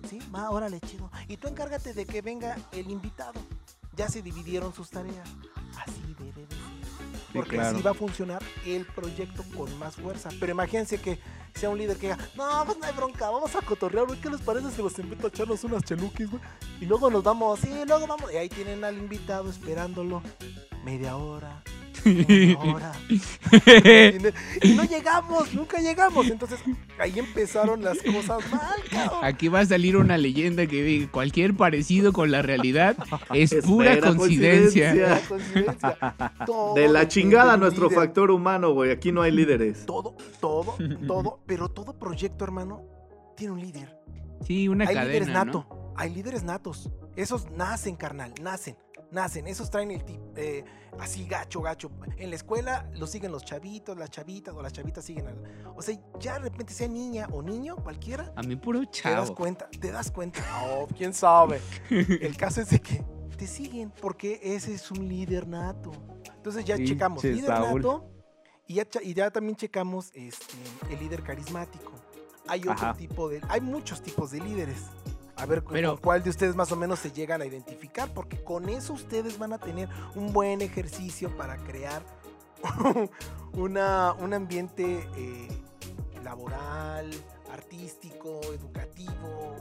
Sí, 0.09 0.19
va, 0.35 0.51
órale, 0.51 0.81
chido. 0.81 1.11
Y 1.29 1.37
tú 1.37 1.49
encárgate 1.49 1.95
de 1.95 2.07
que 2.07 2.23
venga 2.23 2.57
el 2.73 2.91
invitado. 2.91 3.41
Ya 3.97 4.09
se 4.09 4.23
dividieron 4.23 4.75
sus 4.75 4.91
tareas. 4.91 5.29
Así 5.77 6.15
debe 6.19 6.47
de 6.47 6.55
ser. 6.55 6.61
Porque 7.33 7.57
claro. 7.57 7.77
así 7.77 7.83
va 7.83 7.93
a 7.93 7.95
funcionar 7.95 8.43
el 8.67 8.87
proyecto 8.87 9.45
con 9.57 9.79
más 9.79 9.97
fuerza. 9.97 10.31
Pero 10.41 10.53
imagínense 10.53 11.01
que 11.01 11.21
sea 11.55 11.71
un 11.71 11.79
líder 11.79 11.97
que 11.97 12.09
diga, 12.09 12.19
no, 12.37 12.65
pues 12.65 12.79
no 12.79 12.87
hay 12.87 12.93
bronca, 12.93 13.31
vamos 13.31 13.55
a 13.55 13.61
cotorrear, 13.61 14.07
güey. 14.07 14.21
¿Qué 14.21 14.31
les 14.31 14.41
parece 14.41 14.71
si 14.71 14.83
los 14.83 14.99
invito 14.99 15.27
a 15.27 15.31
echarnos 15.31 15.63
unas 15.65 15.85
cheluquis, 15.85 16.31
güey? 16.31 16.43
Y 16.81 16.87
luego 16.87 17.11
nos 17.11 17.23
vamos, 17.23 17.61
sí, 17.61 17.71
luego 17.87 18.07
vamos. 18.07 18.33
Y 18.33 18.37
ahí 18.37 18.49
tienen 18.49 18.85
al 18.85 18.97
invitado 18.97 19.49
esperándolo 19.51 20.23
media 20.85 21.17
hora, 21.17 21.63
una 22.05 22.59
hora. 22.75 22.93
Y 24.63 24.75
no 24.75 24.85
llegamos, 24.85 25.55
nunca 25.55 25.79
llegamos. 25.79 26.29
Entonces 26.29 26.61
ahí 26.99 27.19
empezaron 27.19 27.83
las 27.83 27.99
cosas 27.99 28.51
mal, 28.51 28.81
cabrón. 28.91 29.21
Aquí 29.23 29.49
va 29.49 29.61
a 29.61 29.67
salir 29.67 29.97
una 29.97 30.19
leyenda 30.19 30.67
que 30.67 31.09
cualquier 31.11 31.55
parecido 31.55 32.13
con 32.13 32.31
la 32.31 32.43
realidad 32.43 32.97
es 33.35 33.55
pura 33.65 33.99
coincidencia. 34.01 35.21
De 36.75 36.89
la 36.89 37.09
chingada 37.09 37.57
nuestro 37.57 37.89
líder. 37.89 37.99
factor 37.99 38.31
humano, 38.31 38.73
güey. 38.73 38.91
Aquí 38.91 39.13
no 39.13 39.23
hay 39.23 39.33
líderes. 39.33 39.87
Todo, 39.87 40.17
todo, 40.41 40.77
todo. 41.07 41.41
Pero 41.47 41.69
todo 41.69 41.99
proyecto, 41.99 42.45
hermano, 42.45 42.83
tiene 43.37 43.53
un 43.53 43.61
líder. 43.61 43.99
Sí, 44.47 44.69
una 44.69 44.87
Hay 44.87 44.95
líderes 44.95 45.29
nato. 45.29 45.67
¿no? 45.69 45.95
Hay 45.97 46.11
líderes 46.15 46.43
natos. 46.43 46.91
Esos 47.17 47.51
nacen, 47.51 47.97
carnal. 47.97 48.33
Nacen. 48.41 48.77
Nacen. 49.13 49.47
Esos 49.47 49.71
traen 49.71 49.91
el 49.91 50.05
tip. 50.05 50.21
eh, 50.37 50.65
así 50.99 51.27
gacho, 51.27 51.61
gacho. 51.61 51.91
En 52.17 52.31
la 52.31 52.37
escuela 52.37 52.89
lo 52.95 53.07
siguen 53.07 53.33
los 53.33 53.45
chavitos, 53.45 53.97
las 53.97 54.11
chavitas 54.11 54.55
o 54.55 54.63
las 54.63 54.73
chavitas 54.73 55.05
siguen 55.05 55.27
al. 55.29 55.73
O 55.77 55.83
sea, 55.83 55.99
ya 56.19 56.35
de 56.35 56.49
repente 56.51 56.73
sea 56.73 56.89
niña 56.89 57.27
o 57.33 57.43
niño, 57.43 57.77
cualquiera. 57.77 58.33
A 58.37 58.43
mí 58.43 58.57
puro 58.57 58.81
Te 58.81 58.87
das 58.87 58.93
chavo. 59.27 59.35
cuenta, 59.35 59.69
te 59.69 59.91
das 59.93 60.11
cuenta. 60.11 60.41
Oh, 60.65 60.87
quién 60.97 61.13
sabe. 61.15 61.61
El 61.91 62.37
caso 62.37 62.61
es 62.61 62.71
de 62.71 62.81
que 62.81 63.03
te 63.37 63.47
siguen 63.47 63.91
porque 64.01 64.39
ese 64.43 64.75
es 64.75 64.91
un 64.91 65.09
líder 65.09 65.47
nato. 65.49 65.91
Entonces 66.37 66.65
ya 66.65 66.77
checamos 66.77 67.23
líder 67.25 67.47
Saúl. 67.47 67.81
nato 67.83 68.11
y 68.67 68.75
ya, 68.75 68.87
y 69.03 69.15
ya 69.15 69.31
también 69.31 69.57
checamos 69.57 70.11
este, 70.15 70.55
el 70.91 70.99
líder 71.01 71.23
carismático. 71.23 71.93
Hay 72.47 72.61
otro 72.61 72.73
Ajá. 72.73 72.95
tipo 72.95 73.29
de, 73.29 73.41
hay 73.49 73.61
muchos 73.61 74.03
tipos 74.03 74.31
de 74.31 74.41
líderes. 74.41 74.79
A 75.41 75.47
ver 75.47 75.63
con- 75.65 75.73
Pero- 75.73 75.93
con 75.93 75.99
cuál 76.03 76.23
de 76.23 76.31
ustedes 76.31 76.55
más 76.55 76.71
o 76.73 76.77
menos 76.77 76.99
se 76.99 77.11
llegan 77.13 77.41
a 77.43 77.47
identificar, 77.47 78.13
porque 78.13 78.43
con 78.43 78.69
eso 78.69 78.93
ustedes 78.93 79.39
van 79.39 79.53
a 79.53 79.59
tener 79.59 79.89
un 80.15 80.33
buen 80.33 80.61
ejercicio 80.63 81.35
para 81.37 81.57
crear 81.57 82.03
una, 83.55 84.13
un 84.15 84.35
ambiente 84.35 85.07
eh, 85.17 85.49
laboral, 86.23 87.11
artístico, 87.53 88.41
educativo, 88.53 89.57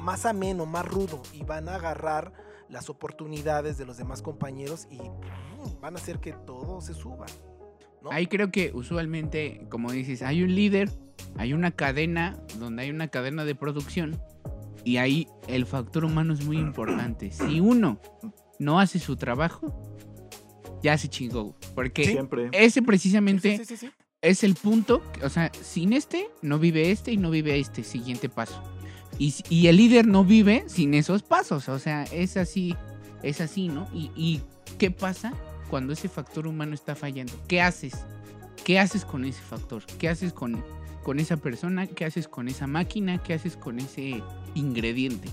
más 0.00 0.26
ameno, 0.26 0.66
más 0.66 0.86
rudo, 0.86 1.22
y 1.32 1.44
van 1.44 1.68
a 1.68 1.76
agarrar 1.76 2.32
las 2.68 2.88
oportunidades 2.88 3.76
de 3.76 3.84
los 3.84 3.98
demás 3.98 4.22
compañeros 4.22 4.86
y 4.90 4.98
van 5.80 5.94
a 5.96 5.98
hacer 5.98 6.18
que 6.20 6.32
todo 6.32 6.80
se 6.80 6.94
suba. 6.94 7.26
¿no? 8.02 8.10
Ahí 8.10 8.26
creo 8.26 8.50
que 8.50 8.72
usualmente, 8.74 9.66
como 9.68 9.92
dices, 9.92 10.22
hay 10.22 10.42
un 10.42 10.54
líder, 10.54 10.90
hay 11.36 11.52
una 11.52 11.70
cadena, 11.70 12.38
donde 12.58 12.82
hay 12.82 12.90
una 12.90 13.08
cadena 13.08 13.44
de 13.44 13.54
producción, 13.54 14.20
y 14.84 14.96
ahí 14.96 15.26
el 15.48 15.66
factor 15.66 16.04
humano 16.04 16.32
es 16.34 16.44
muy 16.44 16.58
importante. 16.58 17.30
Si 17.30 17.60
uno 17.60 18.00
no 18.58 18.80
hace 18.80 18.98
su 18.98 19.16
trabajo, 19.16 19.74
ya 20.82 20.96
se 20.98 21.08
chingó. 21.08 21.54
Porque 21.74 22.04
Siempre. 22.04 22.48
ese 22.52 22.82
precisamente 22.82 23.56
Sí, 23.58 23.64
sí, 23.64 23.76
sí, 23.76 23.86
sí. 23.86 23.92
es 24.20 24.44
el 24.44 24.54
punto, 24.54 25.02
que- 25.12 25.24
o 25.24 25.28
sea, 25.30 25.50
sin 25.62 25.92
este 25.92 26.28
no 26.42 26.58
vive 26.58 26.90
este 26.90 27.12
y 27.12 27.16
no 27.16 27.30
vive 27.30 27.58
este 27.58 27.84
siguiente 27.84 28.28
paso. 28.28 28.62
Y, 29.18 29.34
y 29.48 29.66
el 29.68 29.76
líder 29.76 30.06
no 30.06 30.24
vive 30.24 30.64
sin 30.68 30.94
esos 30.94 31.22
pasos, 31.22 31.68
o 31.68 31.78
sea, 31.78 32.04
es 32.04 32.36
así, 32.36 32.74
es 33.22 33.40
así, 33.40 33.68
¿no? 33.68 33.86
Y, 33.94 34.10
y 34.16 34.42
¿qué 34.78 34.90
pasa 34.90 35.32
cuando 35.70 35.92
ese 35.92 36.08
factor 36.08 36.46
humano 36.46 36.74
está 36.74 36.94
fallando? 36.96 37.32
¿Qué 37.46 37.60
haces? 37.60 37.94
¿Qué 38.64 38.78
haces 38.78 39.04
con 39.04 39.24
ese 39.24 39.40
factor? 39.42 39.84
¿Qué 39.98 40.08
haces 40.08 40.32
con, 40.32 40.64
con 41.02 41.18
esa 41.18 41.36
persona? 41.36 41.86
¿Qué 41.86 42.04
haces 42.04 42.28
con 42.28 42.48
esa 42.48 42.66
máquina? 42.66 43.22
¿Qué 43.22 43.34
haces 43.34 43.56
con 43.56 43.78
ese 43.78 44.22
ingrediente? 44.54 45.28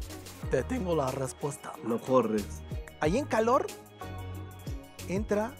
Te 0.51 0.63
tengo 0.63 0.95
la 0.95 1.11
respuesta. 1.11 1.73
Lo 1.85 1.99
corres. 2.01 2.61
Ahí 2.99 3.17
en 3.17 3.25
calor 3.25 3.67
entra 5.07 5.53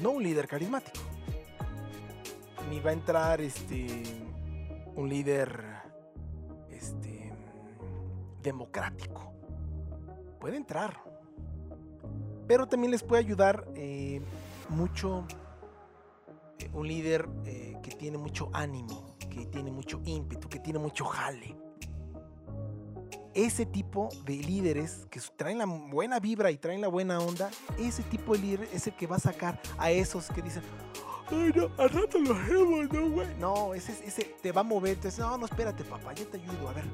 no 0.00 0.10
un 0.10 0.22
líder 0.22 0.48
carismático, 0.48 1.00
ni 2.68 2.80
va 2.80 2.90
a 2.90 2.92
entrar 2.92 3.40
este 3.40 4.02
un 4.96 5.08
líder 5.08 5.64
este 6.70 7.32
democrático. 8.42 9.32
Puede 10.40 10.56
entrar, 10.56 11.00
pero 12.46 12.66
también 12.66 12.90
les 12.90 13.02
puede 13.02 13.22
ayudar 13.22 13.66
eh, 13.76 14.20
mucho 14.68 15.26
eh, 16.58 16.70
un 16.72 16.88
líder 16.88 17.28
eh, 17.44 17.76
que 17.82 17.90
tiene 17.92 18.18
mucho 18.18 18.50
ánimo, 18.52 19.16
que 19.30 19.46
tiene 19.46 19.70
mucho 19.70 20.00
ímpetu, 20.04 20.48
que 20.48 20.58
tiene 20.58 20.78
mucho 20.78 21.04
jale 21.04 21.56
ese 23.34 23.66
tipo 23.66 24.08
de 24.24 24.36
líderes 24.36 25.06
que 25.10 25.20
traen 25.36 25.58
la 25.58 25.66
buena 25.66 26.20
vibra 26.20 26.50
y 26.50 26.56
traen 26.56 26.80
la 26.80 26.88
buena 26.88 27.18
onda, 27.18 27.50
ese 27.78 28.02
tipo 28.04 28.32
de 28.32 28.38
líder 28.38 28.68
es 28.72 28.86
el 28.86 28.94
que 28.94 29.06
va 29.06 29.16
a 29.16 29.20
sacar 29.20 29.60
a 29.76 29.90
esos 29.90 30.28
que 30.28 30.40
dicen, 30.40 30.62
ay, 31.30 31.52
no, 31.54 31.70
al 31.76 31.90
rato 31.90 32.18
lo 32.18 32.34
hacemos, 32.34 32.92
no, 32.92 33.10
güey. 33.10 33.28
No, 33.38 33.74
ese, 33.74 33.92
ese 34.04 34.36
te 34.40 34.52
va 34.52 34.60
a 34.60 34.64
mover, 34.64 34.94
entonces, 34.94 35.18
no, 35.18 35.36
no, 35.36 35.46
espérate, 35.46 35.84
papá, 35.84 36.14
yo 36.14 36.26
te 36.28 36.38
ayudo, 36.38 36.68
a 36.68 36.72
ver, 36.72 36.84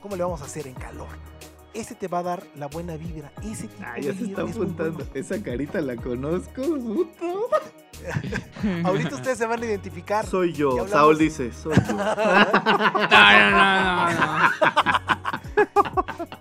¿cómo 0.00 0.16
le 0.16 0.22
vamos 0.22 0.40
a 0.40 0.44
hacer 0.44 0.66
en 0.66 0.74
calor? 0.74 1.08
Ese 1.74 1.94
te 1.94 2.08
va 2.08 2.18
a 2.20 2.22
dar 2.22 2.42
la 2.56 2.66
buena 2.66 2.96
vibra, 2.96 3.30
ese 3.42 3.68
tipo 3.68 3.82
Ah, 3.86 3.94
de 3.94 4.02
ya 4.02 4.14
se 4.14 4.24
está 4.24 4.42
apuntando. 4.42 4.92
bueno. 4.92 5.10
Esa 5.14 5.42
carita 5.42 5.80
la 5.80 5.96
conozco, 5.96 6.62
puto. 6.62 7.48
Ahorita 8.84 9.14
ustedes 9.16 9.38
se 9.38 9.46
van 9.46 9.62
a 9.62 9.66
identificar. 9.66 10.24
Soy 10.26 10.52
yo. 10.52 10.86
Saúl 10.88 11.18
dice, 11.18 11.52
soy 11.52 11.74
yo. 11.76 11.92
No, 11.94 12.14
no, 12.14 13.50
no, 13.50 14.12
no. 14.12 14.50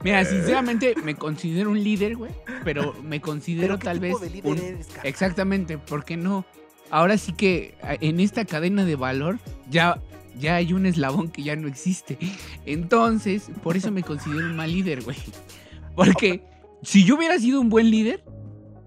Mira, 0.03 0.23
sinceramente 0.25 0.95
me 1.03 1.15
considero 1.15 1.71
un 1.71 1.83
líder, 1.83 2.15
güey, 2.15 2.31
pero 2.63 2.93
me 3.03 3.19
considero 3.19 3.77
Pero 3.77 3.79
¿qué 3.79 3.85
tal 3.85 3.99
tipo 3.99 4.19
vez 4.19 4.21
de 4.21 4.29
líder 4.37 4.51
un- 4.51 4.57
eres, 4.59 4.87
cara? 4.87 5.01
Exactamente, 5.09 5.77
porque 5.77 6.15
no? 6.17 6.45
Ahora 6.89 7.17
sí 7.17 7.33
que 7.33 7.75
en 7.81 8.19
esta 8.21 8.45
cadena 8.45 8.85
de 8.85 8.95
valor 8.95 9.39
ya, 9.69 9.99
ya 10.39 10.55
hay 10.55 10.73
un 10.73 10.85
eslabón 10.85 11.29
que 11.29 11.43
ya 11.43 11.55
no 11.55 11.67
existe. 11.67 12.17
Entonces, 12.65 13.49
por 13.63 13.77
eso 13.77 13.91
me 13.91 14.03
considero 14.03 14.47
un 14.47 14.55
mal 14.55 14.71
líder, 14.71 15.03
güey. 15.03 15.17
Porque 15.95 16.43
si 16.83 17.03
yo 17.03 17.15
hubiera 17.17 17.37
sido 17.39 17.59
un 17.61 17.69
buen 17.69 17.89
líder, 17.89 18.23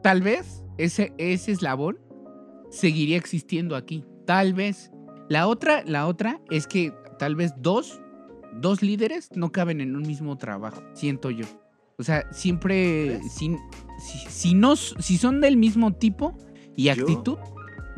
tal 0.03 0.23
vez 0.23 0.63
ese, 0.79 1.13
ese 1.19 1.53
eslabón 1.53 1.99
seguiría 2.71 3.17
existiendo 3.17 3.77
aquí. 3.77 4.05
Tal 4.27 4.55
vez. 4.55 4.91
La 5.29 5.47
otra, 5.47 5.83
la 5.85 6.07
otra 6.07 6.41
es 6.51 6.67
que 6.67 6.93
tal 7.19 7.37
vez 7.37 7.53
dos, 7.59 8.01
dos 8.61 8.83
líderes 8.83 9.31
no 9.35 9.53
caben 9.53 9.81
en 9.81 9.95
un 9.95 10.03
mismo 10.03 10.37
trabajo, 10.39 10.83
siento 10.95 11.31
yo. 11.31 11.45
O 11.99 12.03
sea, 12.03 12.27
siempre, 12.33 13.21
si, 13.31 13.57
si, 13.99 14.19
si 14.29 14.55
no, 14.55 14.75
si 14.75 15.19
son 15.19 15.41
del 15.41 15.57
mismo 15.57 15.93
tipo 15.93 16.37
y 16.75 16.85
Yo- 16.85 16.93
actitud, 16.93 17.37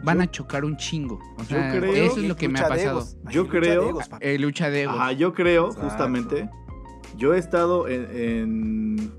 van 0.04 0.18
yo- 0.18 0.22
a 0.24 0.30
chocar 0.30 0.64
un 0.64 0.76
chingo. 0.76 1.18
O 1.38 1.42
yo 1.42 1.56
creo- 1.56 1.92
eso 1.92 2.20
es 2.20 2.28
lo 2.28 2.36
que 2.36 2.48
me 2.48 2.58
ha 2.60 2.68
pasado. 2.68 3.04
Ay, 3.26 3.34
Yo 3.34 3.42
lucha 3.42 3.52
de 3.54 3.60
creo- 3.60 3.88
egos, 3.88 4.08
papi. 4.08 4.26
Eh, 4.26 4.38
lucha 4.38 4.70
de 4.70 4.82
egos. 4.82 4.96
Ajá, 4.96 5.12
yo 5.12 5.32
creo, 5.32 5.66
Exacto. 5.66 5.88
justamente, 5.88 6.50
yo 7.16 7.34
he 7.34 7.38
estado 7.38 7.88
en, 7.88 8.06
en, 8.16 9.12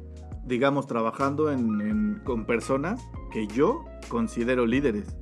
digamos, 0.45 0.87
trabajando 0.87 1.51
en- 1.51 1.81
en- 1.81 2.21
con 2.23 2.45
personas 2.45 3.01
que 3.31 3.47
yo 3.47 3.85
considero 4.09 4.65
líderes. 4.65 5.15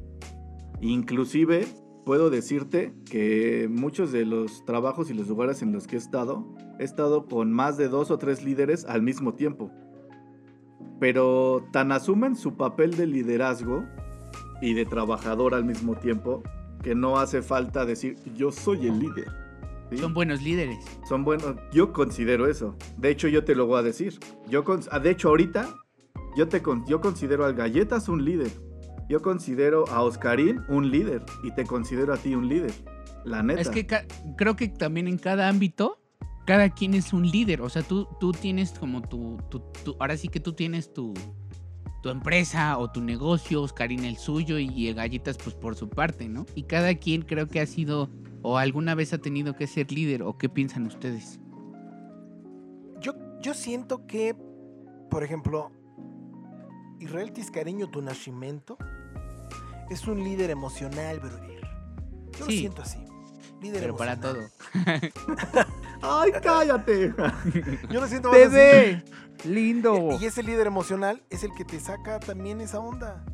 Inclusive, 0.81 1.67
puedo 2.05 2.29
decirte 2.31 2.93
que 3.09 3.67
muchos 3.71 4.11
de 4.11 4.25
los 4.25 4.65
trabajos 4.65 5.11
y 5.11 5.13
los 5.13 5.27
lugares 5.27 5.61
en 5.61 5.71
los 5.71 5.85
que 5.85 5.95
he 5.95 5.99
estado, 5.99 6.55
he 6.79 6.83
estado 6.83 7.27
con 7.27 7.51
más 7.51 7.77
de 7.77 7.87
dos 7.87 8.09
o 8.09 8.17
tres 8.17 8.43
líderes 8.43 8.85
al 8.85 9.03
mismo 9.03 9.35
tiempo. 9.35 9.69
Pero 10.99 11.63
tan 11.71 11.91
asumen 11.91 12.35
su 12.35 12.55
papel 12.57 12.95
de 12.95 13.07
liderazgo 13.07 13.85
y 14.61 14.73
de 14.73 14.85
trabajador 14.85 15.53
al 15.53 15.65
mismo 15.65 15.95
tiempo 15.95 16.43
que 16.83 16.95
no 16.95 17.17
hace 17.17 17.41
falta 17.41 17.85
decir 17.85 18.17
yo 18.35 18.51
soy 18.51 18.87
el 18.87 18.99
líder. 18.99 19.27
¿sí? 19.91 19.97
Son 19.97 20.13
buenos 20.13 20.41
líderes. 20.41 20.77
Son 21.07 21.23
buenos. 21.23 21.55
Yo 21.71 21.93
considero 21.93 22.47
eso. 22.47 22.75
De 22.97 23.09
hecho, 23.09 23.27
yo 23.27 23.43
te 23.43 23.55
lo 23.55 23.67
voy 23.67 23.79
a 23.79 23.83
decir. 23.83 24.19
Yo 24.49 24.63
con- 24.63 24.81
ah, 24.91 24.99
de 24.99 25.11
hecho, 25.11 25.29
ahorita 25.29 25.67
yo 26.35 26.47
te 26.47 26.61
yo 26.87 27.01
considero 27.01 27.45
al 27.45 27.53
Galletas 27.53 28.07
un 28.09 28.23
líder. 28.23 28.51
Yo 29.09 29.21
considero 29.21 29.85
a 29.89 30.01
Oscarín 30.03 30.61
un 30.69 30.89
líder 30.89 31.23
y 31.43 31.51
te 31.51 31.65
considero 31.65 32.13
a 32.13 32.17
ti 32.17 32.33
un 32.33 32.47
líder. 32.47 32.71
La 33.25 33.43
neta. 33.43 33.59
Es 33.61 33.69
que 33.69 33.85
creo 34.37 34.55
que 34.55 34.69
también 34.69 35.07
en 35.07 35.17
cada 35.17 35.49
ámbito, 35.49 35.99
cada 36.47 36.69
quien 36.69 36.93
es 36.93 37.11
un 37.11 37.29
líder. 37.29 37.61
O 37.61 37.69
sea, 37.69 37.83
tú, 37.83 38.07
tú 38.19 38.31
tienes 38.31 38.71
como 38.71 39.01
tu, 39.01 39.37
tu- 39.49 39.59
tu- 39.83 39.95
Ahora 39.99 40.15
sí 40.17 40.29
que 40.29 40.39
tú 40.39 40.53
tienes 40.53 40.93
tu, 40.93 41.13
tu 42.01 42.09
empresa 42.09 42.77
o 42.77 42.91
tu 42.91 43.01
negocio, 43.01 43.61
Oscarín 43.61 44.05
el 44.05 44.17
suyo 44.17 44.57
y 44.57 44.87
el 44.87 44.95
Galletas, 44.95 45.37
pues 45.37 45.55
por 45.55 45.75
su 45.75 45.89
parte, 45.89 46.27
¿no? 46.27 46.45
Y 46.55 46.63
cada 46.63 46.95
quien 46.95 47.21
creo 47.21 47.47
que 47.47 47.59
ha 47.59 47.65
sido 47.65 48.09
¿O 48.43 48.57
alguna 48.57 48.95
vez 48.95 49.13
ha 49.13 49.19
tenido 49.19 49.55
que 49.55 49.67
ser 49.67 49.91
líder? 49.91 50.23
¿O 50.23 50.37
qué 50.37 50.49
piensan 50.49 50.87
ustedes? 50.87 51.39
Yo, 52.99 53.13
yo 53.41 53.53
siento 53.53 54.07
que, 54.07 54.35
por 55.09 55.23
ejemplo, 55.23 55.71
Israel 56.99 57.31
Tiscareño 57.31 57.89
tu 57.89 58.01
Nascimento 58.01 58.77
es 59.89 60.07
un 60.07 60.23
líder 60.23 60.49
emocional, 60.49 61.19
brother. 61.19 61.61
Yo 62.37 62.45
lo 62.45 62.51
siento 62.51 62.81
así. 62.81 62.99
Líder 63.61 63.81
Pero 63.81 63.95
para 63.95 64.19
todo. 64.19 64.39
¡Ay, 66.01 66.31
cállate! 66.43 67.13
Yo 67.89 67.99
lo 68.01 68.07
siento 68.07 68.29
más 68.29 68.37
así. 68.39 68.49
¡Bebé! 68.49 69.03
¡Lindo! 69.45 70.17
Y 70.19 70.25
ese 70.25 70.43
líder 70.43 70.67
emocional 70.67 71.23
es 71.29 71.43
el 71.43 71.51
que 71.53 71.65
te 71.65 71.79
saca 71.79 72.19
también 72.19 72.61
esa 72.61 72.79
onda. 72.79 73.25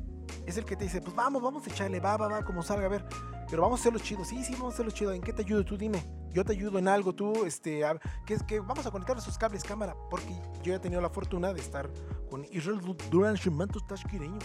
Es 0.46 0.58
el 0.58 0.64
que 0.64 0.78
te 0.78 0.86
dice, 0.86 1.02
pues 1.02 1.14
vamos, 1.14 1.42
vamos 1.42 1.68
a 1.68 1.70
echarle, 1.70 2.00
va, 2.00 2.16
va, 2.16 2.28
va, 2.30 2.46
como 2.46 2.64
salga, 2.64 2.86
a 2.86 2.90
ver. 2.90 3.06
Pero 3.50 3.62
vamos 3.62 3.80
a 3.80 3.82
hacerlo 3.82 4.00
chido. 4.00 4.24
Sí, 4.24 4.44
sí, 4.46 4.54
vamos 4.54 4.72
a 4.72 4.76
hacerlo 4.76 4.92
chido. 4.92 5.12
¿En 5.12 5.22
qué 5.22 5.34
te 5.34 5.42
ayudo? 5.42 5.66
Tú 5.66 5.78
dime. 5.78 6.02
Yo 6.32 6.46
te 6.46 6.54
ayudo 6.54 6.78
en 6.80 6.88
algo, 6.88 7.14
tú, 7.14 7.46
este, 7.46 7.84
a- 7.86 8.00
que 8.26 8.34
es 8.34 8.44
que 8.44 8.60
vamos 8.62 8.86
a 8.86 8.92
conectar 8.92 9.18
esos 9.18 9.38
cables 9.38 9.64
cámara. 9.64 9.96
Porque 10.10 10.34
yo 10.64 10.74
he 10.74 10.80
tenido 10.80 11.02
la 11.02 11.10
fortuna 11.10 11.54
de 11.54 11.60
estar 11.60 11.90
con 12.30 12.46
Israel 12.52 12.80
Durán 13.12 13.36
Shimanto 13.36 13.80
Tashkireño. 13.82 14.40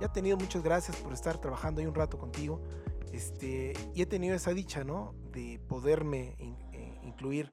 Ya 0.00 0.06
he 0.06 0.10
tenido 0.10 0.36
muchas 0.36 0.62
gracias 0.62 0.96
por 0.98 1.12
estar 1.12 1.38
trabajando 1.40 1.80
ahí 1.80 1.86
un 1.88 1.94
rato 1.94 2.18
contigo. 2.18 2.62
Este, 3.12 3.72
y 3.94 4.02
he 4.02 4.06
tenido 4.06 4.36
esa 4.36 4.52
dicha, 4.52 4.84
¿no? 4.84 5.14
De 5.32 5.60
poderme 5.68 6.36
in- 6.38 6.56
eh, 6.72 7.00
incluir. 7.02 7.52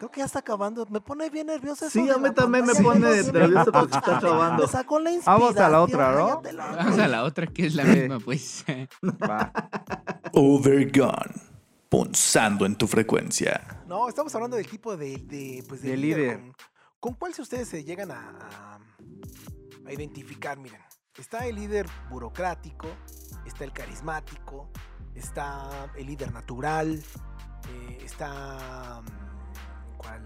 Creo 0.00 0.10
que 0.10 0.20
ya 0.20 0.24
está 0.24 0.38
acabando. 0.38 0.86
Me 0.88 1.02
pone 1.02 1.28
bien 1.28 1.48
nervioso 1.48 1.84
eso 1.84 1.92
Sí, 1.92 2.08
a 2.08 2.16
mí 2.16 2.30
también 2.32 2.64
me 2.64 2.74
pone 2.74 3.00
nervioso 3.32 3.70
porque 3.70 3.98
está 3.98 4.16
acabando. 4.16 4.62
Me 4.62 4.68
sacó 4.68 4.98
la 4.98 5.10
Vamos 5.26 5.54
a 5.58 5.68
la 5.68 5.82
otra, 5.82 6.12
¿no? 6.12 6.40
Vamos 6.42 6.98
a 6.98 7.06
la 7.06 7.22
otra 7.24 7.46
que 7.46 7.66
es 7.66 7.74
la 7.74 7.84
misma, 7.84 8.18
pues. 8.18 8.64
Va. 9.04 9.52
Overgone. 10.32 11.34
Punzando 11.90 12.64
en 12.64 12.76
tu 12.76 12.86
frecuencia. 12.86 13.82
No, 13.86 14.08
estamos 14.08 14.34
hablando 14.34 14.56
del 14.56 14.66
tipo 14.66 14.96
de, 14.96 15.18
de, 15.18 15.62
pues, 15.68 15.82
de 15.82 15.90
De 15.90 15.96
líder. 15.98 16.18
líder. 16.18 16.40
Con, 16.40 16.54
con 17.00 17.14
cuál 17.14 17.34
si 17.34 17.42
ustedes 17.42 17.68
se 17.68 17.84
llegan 17.84 18.10
a, 18.10 18.38
a- 18.40 18.78
a 19.86 19.92
identificar? 19.92 20.56
Miren, 20.58 20.80
está 21.18 21.46
el 21.46 21.56
líder 21.56 21.86
burocrático, 22.08 22.86
está 23.44 23.64
el 23.64 23.72
carismático, 23.72 24.70
está 25.14 25.90
el 25.96 26.06
líder 26.06 26.32
natural, 26.32 27.02
eh, 27.68 27.98
está... 28.02 29.02
¿Cuál? 30.00 30.22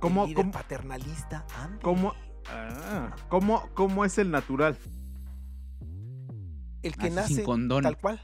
¿Cómo- 0.00 0.22
el 0.24 0.28
líder 0.30 0.42
cómo- 0.44 0.52
paternalista. 0.52 1.46
¿Cómo, 1.82 2.14
ah, 2.48 3.14
¿cómo, 3.28 3.68
¿Cómo 3.74 4.04
es 4.04 4.18
el 4.18 4.30
natural? 4.30 4.76
El 6.82 6.96
que 6.96 7.06
Así 7.08 7.14
nace 7.14 7.34
sin 7.34 7.44
condón. 7.44 7.82
tal 7.82 7.98
cual. 7.98 8.20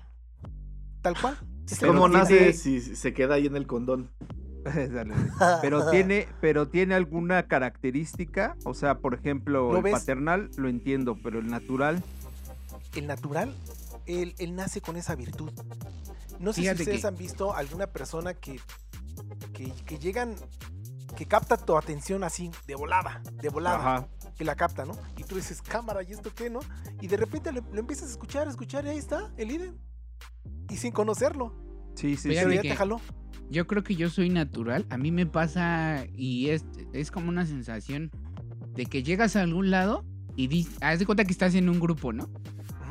Tal 1.02 1.20
cual. 1.20 1.36
¿Cómo 1.86 2.08
nace 2.08 2.36
tiene- 2.38 2.52
si 2.54 2.80
se 2.80 3.12
queda 3.12 3.34
ahí 3.34 3.46
en 3.46 3.56
el 3.56 3.66
condón? 3.66 4.10
Dale. 4.64 5.14
Pero 5.62 5.90
tiene, 5.90 6.26
pero 6.40 6.66
tiene 6.68 6.94
alguna 6.94 7.46
característica, 7.46 8.56
o 8.64 8.74
sea, 8.74 8.98
por 8.98 9.14
ejemplo, 9.14 9.70
¿Lo 9.70 9.76
el 9.78 9.82
ves? 9.84 9.92
paternal 9.92 10.50
lo 10.56 10.68
entiendo, 10.68 11.16
pero 11.22 11.38
el 11.38 11.46
natural, 11.48 12.02
el 12.96 13.06
natural, 13.06 13.54
él, 14.06 14.34
él 14.38 14.56
nace 14.56 14.80
con 14.80 14.96
esa 14.96 15.14
virtud. 15.14 15.52
No 16.40 16.52
sé 16.52 16.62
Fíjate 16.62 16.78
si 16.78 16.82
ustedes 16.82 17.00
que- 17.02 17.06
han 17.06 17.16
visto 17.16 17.54
alguna 17.54 17.86
persona 17.86 18.34
que, 18.34 18.58
que, 19.52 19.72
que 19.84 19.98
llegan, 19.98 20.34
que 21.16 21.26
capta 21.26 21.56
tu 21.56 21.76
atención 21.76 22.24
así, 22.24 22.50
de 22.66 22.74
volada, 22.74 23.22
de 23.40 23.48
volada, 23.48 23.76
ajá, 23.96 24.08
que 24.36 24.44
la 24.44 24.54
capta, 24.54 24.84
¿no? 24.84 24.96
Y 25.16 25.24
tú 25.24 25.36
dices, 25.36 25.62
cámara, 25.62 26.02
¿y 26.02 26.12
esto 26.12 26.30
qué, 26.34 26.50
no? 26.50 26.60
Y 27.00 27.06
de 27.06 27.16
repente 27.16 27.52
lo, 27.52 27.62
lo 27.72 27.80
empiezas 27.80 28.08
a 28.08 28.10
escuchar, 28.12 28.46
a 28.46 28.50
escuchar, 28.50 28.84
y 28.84 28.90
ahí 28.90 28.98
está, 28.98 29.32
el 29.36 29.48
líder. 29.48 29.72
Y 30.68 30.76
sin 30.76 30.92
conocerlo, 30.92 31.54
sí, 31.94 32.16
sí, 32.16 32.28
pero 32.28 32.50
sí. 32.50 32.56
ya 32.56 32.62
te 32.62 32.76
jaló. 32.76 33.00
Yo 33.48 33.66
creo 33.68 33.84
que 33.84 33.94
yo 33.94 34.10
soy 34.10 34.28
natural. 34.28 34.84
A 34.90 34.96
mí 34.98 35.12
me 35.12 35.24
pasa 35.26 36.04
y 36.12 36.48
es, 36.50 36.64
es 36.92 37.12
como 37.12 37.28
una 37.28 37.46
sensación 37.46 38.10
de 38.74 38.86
que 38.86 39.04
llegas 39.04 39.36
a 39.36 39.42
algún 39.42 39.70
lado 39.70 40.04
y 40.34 40.48
di- 40.48 40.68
haz 40.80 40.98
de 40.98 41.06
cuenta 41.06 41.24
que 41.24 41.30
estás 41.30 41.54
en 41.54 41.68
un 41.68 41.78
grupo, 41.78 42.12
¿no? 42.12 42.28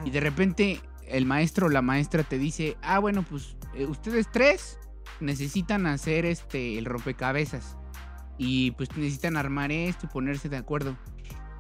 Y 0.06 0.12
de 0.12 0.22
repente 0.22 0.80
el 1.08 1.26
maestro 1.26 1.68
o 1.68 1.70
la 1.70 1.82
maestra 1.82 2.24
te 2.24 2.38
dice, 2.40 2.78
ah, 2.82 3.00
bueno, 3.00 3.24
pues 3.30 3.58
eh, 3.76 3.86
ustedes 3.86 4.32
tres 4.32 4.80
necesitan 5.20 5.88
hacer 5.88 6.26
este 6.26 6.78
el 6.78 6.86
rompecabezas. 6.86 7.78
Y 8.38 8.72
pues 8.72 8.90
necesitan 8.98 9.38
armar 9.38 9.72
esto 9.72 10.08
y 10.08 10.10
ponerse 10.10 10.50
de 10.50 10.58
acuerdo. 10.58 10.98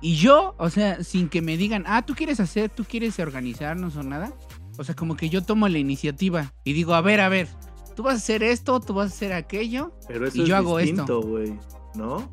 Y 0.01 0.15
yo, 0.17 0.55
o 0.59 0.69
sea, 0.69 1.03
sin 1.03 1.29
que 1.29 1.41
me 1.41 1.55
digan, 1.57 1.83
ah, 1.87 2.05
tú 2.05 2.15
quieres 2.15 2.39
hacer, 2.39 2.69
tú 2.69 2.83
quieres 2.83 3.17
organizarnos 3.19 3.95
o 3.95 4.03
nada. 4.03 4.33
O 4.77 4.83
sea, 4.83 4.93
como 4.93 5.15
que 5.15 5.29
yo 5.29 5.41
tomo 5.41 5.69
la 5.69 5.77
iniciativa 5.77 6.53
y 6.65 6.73
digo, 6.73 6.93
a 6.93 7.01
ver, 7.01 7.21
a 7.21 7.29
ver, 7.29 7.47
tú 7.95 8.03
vas 8.03 8.15
a 8.15 8.17
hacer 8.17 8.43
esto, 8.43 8.79
tú 8.81 8.93
vas 8.93 9.11
a 9.11 9.15
hacer 9.15 9.31
aquello. 9.33 9.93
Pero 10.07 10.27
eso 10.27 10.37
Y 10.37 10.41
es 10.41 10.47
yo 10.49 10.57
hago 10.57 10.79
esto. 10.79 10.91
distinto, 10.91 11.21
güey. 11.21 11.57
¿No? 11.95 12.29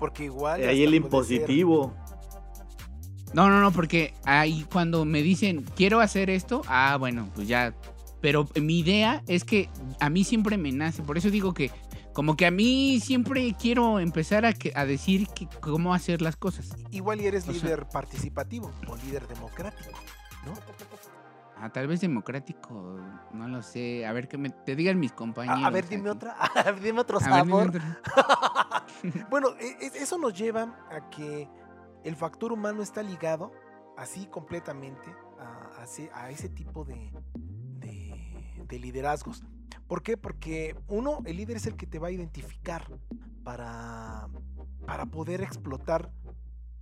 Porque 0.00 0.24
igual. 0.24 0.62
Ahí 0.66 0.82
el 0.82 0.90
ser- 0.90 0.94
impositivo. 1.02 1.94
No, 3.34 3.48
no, 3.48 3.60
no, 3.60 3.70
porque 3.70 4.14
ahí 4.24 4.66
cuando 4.72 5.04
me 5.04 5.22
dicen, 5.22 5.64
quiero 5.76 6.00
hacer 6.00 6.28
esto, 6.30 6.62
ah, 6.68 6.96
bueno, 6.98 7.28
pues 7.34 7.48
ya. 7.48 7.74
Pero 8.22 8.48
mi 8.54 8.78
idea 8.78 9.22
es 9.26 9.44
que 9.44 9.68
a 10.00 10.08
mí 10.08 10.24
siempre 10.24 10.56
me 10.56 10.72
nace, 10.72 11.02
por 11.02 11.18
eso 11.18 11.28
digo 11.30 11.52
que 11.52 11.70
como 12.14 12.36
que 12.36 12.46
a 12.46 12.50
mí 12.50 13.00
siempre 13.00 13.54
quiero 13.58 13.98
empezar 13.98 14.44
a, 14.46 14.52
que- 14.52 14.72
a 14.74 14.84
decir 14.86 15.26
que- 15.28 15.48
cómo 15.60 15.92
hacer 15.94 16.22
las 16.22 16.36
cosas. 16.36 16.70
Igual 16.90 17.20
y 17.20 17.26
eres 17.26 17.48
O 17.48 17.52
sea- 17.52 17.62
líder 17.62 17.88
participativo 17.88 18.70
o 18.88 18.96
líder 18.96 19.26
democrático, 19.28 19.90
¿no? 20.46 20.52
Ah, 21.56 21.70
tal 21.70 21.86
vez 21.86 22.00
democrático, 22.00 22.98
no 23.32 23.48
lo 23.48 23.62
sé. 23.62 24.04
A 24.04 24.12
ver 24.12 24.26
que 24.28 24.36
me 24.36 24.50
te 24.50 24.74
digan 24.76 24.98
mis 24.98 25.12
compañeros. 25.12 25.62
A, 25.62 25.66
a 25.68 25.70
ver, 25.70 25.88
dime 25.88 26.10
aquí. 26.10 26.16
otra. 26.18 26.36
dime 26.82 27.00
otro 27.00 27.18
A 27.18 27.20
ver, 27.20 27.44
dime 27.44 27.50
sabor. 27.50 27.68
otra. 27.68 28.02
bueno, 29.30 29.48
e- 29.60 29.76
e- 29.86 30.02
eso 30.02 30.18
nos 30.18 30.36
lleva 30.36 30.62
a 30.90 31.08
que 31.10 31.48
el 32.04 32.16
factor 32.16 32.52
humano 32.52 32.82
está 32.82 33.02
ligado 33.02 33.52
así 33.96 34.26
completamente 34.26 35.14
a 36.14 36.30
ese 36.30 36.48
tipo 36.48 36.84
de, 36.84 37.10
de- 38.72 38.78
de 38.78 38.78
liderazgos. 38.78 39.42
¿Por 39.86 40.02
qué? 40.02 40.16
Porque 40.16 40.74
uno, 40.88 41.18
el 41.26 41.36
líder 41.36 41.56
es 41.58 41.66
el 41.66 41.76
que 41.76 41.86
te 41.86 41.98
va 41.98 42.08
a 42.08 42.10
identificar 42.10 42.86
para, 43.44 44.28
para 44.86 45.06
poder 45.06 45.42
explotar 45.42 46.10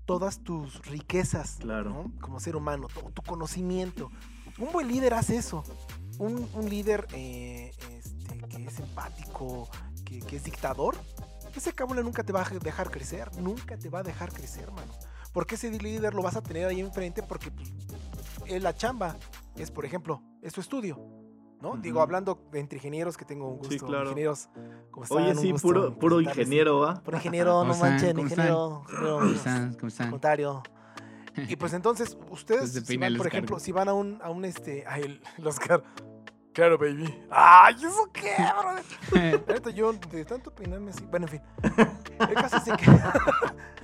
todas 0.04 0.40
tus 0.42 0.84
riquezas 0.86 1.56
Claro. 1.60 1.90
¿no? 1.90 2.12
como 2.20 2.40
ser 2.40 2.56
humano, 2.56 2.86
todo 2.92 3.10
tu 3.10 3.22
conocimiento. 3.22 4.10
Un 4.58 4.72
buen 4.72 4.88
líder 4.88 5.14
hace 5.14 5.36
eso. 5.36 5.64
Un, 6.18 6.48
un 6.54 6.68
líder 6.68 7.06
eh, 7.12 7.72
este, 7.98 8.38
que 8.48 8.66
es 8.66 8.78
empático, 8.78 9.68
que, 10.04 10.20
que 10.20 10.36
es 10.36 10.44
dictador, 10.44 10.96
ese 11.54 11.72
cabrón 11.72 12.04
nunca 12.04 12.22
te 12.22 12.32
va 12.32 12.42
a 12.42 12.48
dejar 12.48 12.90
crecer, 12.90 13.30
nunca 13.40 13.76
te 13.76 13.88
va 13.88 14.00
a 14.00 14.02
dejar 14.02 14.32
crecer, 14.32 14.70
mano. 14.70 14.92
Porque 15.32 15.54
ese 15.56 15.70
líder 15.70 16.14
lo 16.14 16.22
vas 16.22 16.36
a 16.36 16.42
tener 16.42 16.66
ahí 16.66 16.80
enfrente 16.80 17.22
porque 17.22 17.50
pues, 17.50 17.72
es 18.46 18.62
la 18.62 18.74
chamba 18.74 19.16
es, 19.56 19.70
por 19.70 19.84
ejemplo, 19.84 20.22
es 20.42 20.52
tu 20.52 20.60
estudio. 20.60 20.98
¿No? 21.60 21.76
Digo, 21.76 22.00
hablando 22.00 22.38
de 22.50 22.60
entre 22.60 22.78
ingenieros 22.78 23.16
que 23.16 23.24
tengo 23.24 23.48
un 23.48 23.58
gusto. 23.58 23.72
Sí, 23.74 23.78
claro. 23.80 24.04
Ingenieros, 24.10 24.48
¿cómo 24.90 25.04
están? 25.04 25.18
Oye, 25.18 25.30
Un 25.32 25.38
sí, 25.38 25.50
gusto 25.52 25.68
puro, 25.68 25.98
puro 25.98 26.20
ingeniero, 26.20 26.80
¿va? 26.80 26.94
Puro 27.02 27.16
ingeniero, 27.18 27.52
¿Cómo 27.52 27.64
no 27.64 27.72
están? 27.74 27.90
manchen, 27.90 28.10
¿Cómo 28.16 28.22
ingeniero. 28.28 28.82
ingeniero, 28.88 29.18
¿Cómo 29.18 29.30
están? 29.32 29.74
¿Cómo 29.74 29.88
están? 29.88 30.06
Secretario. 30.06 30.62
Y 31.48 31.56
pues 31.56 31.72
entonces, 31.74 32.16
ustedes, 32.30 32.72
Pues 32.72 32.86
si 32.86 32.96
van, 32.96 33.16
por 33.16 33.26
ejemplo, 33.26 33.58
si 33.58 33.72
van 33.72 33.88
a 33.88 33.94
un, 33.94 34.20
a 34.22 34.30
un 34.30 34.44
este, 34.44 34.86
a 34.86 34.98
el, 34.98 35.22
el 35.38 35.46
Oscar. 35.46 35.82
Claro, 36.52 36.76
baby. 36.78 37.04
¡Ay, 37.30 37.76
eso 37.76 38.10
qué, 38.12 38.34
brother! 38.60 39.44
Ahorita 39.48 39.70
yo, 39.70 39.92
de 39.92 40.24
tanto 40.24 40.52
peinarme 40.52 40.90
así. 40.90 41.04
Bueno, 41.06 41.26
en 41.26 41.30
fin. 41.32 41.42
El 42.28 42.34
caso 42.34 42.56
es 42.56 42.64
de 42.64 42.72
que. 42.72 42.86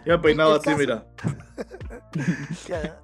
Ya 0.05 0.21
peinado 0.21 0.55
así, 0.57 0.65
caso- 0.65 0.79
mira. 0.79 1.07
ya, 2.69 3.01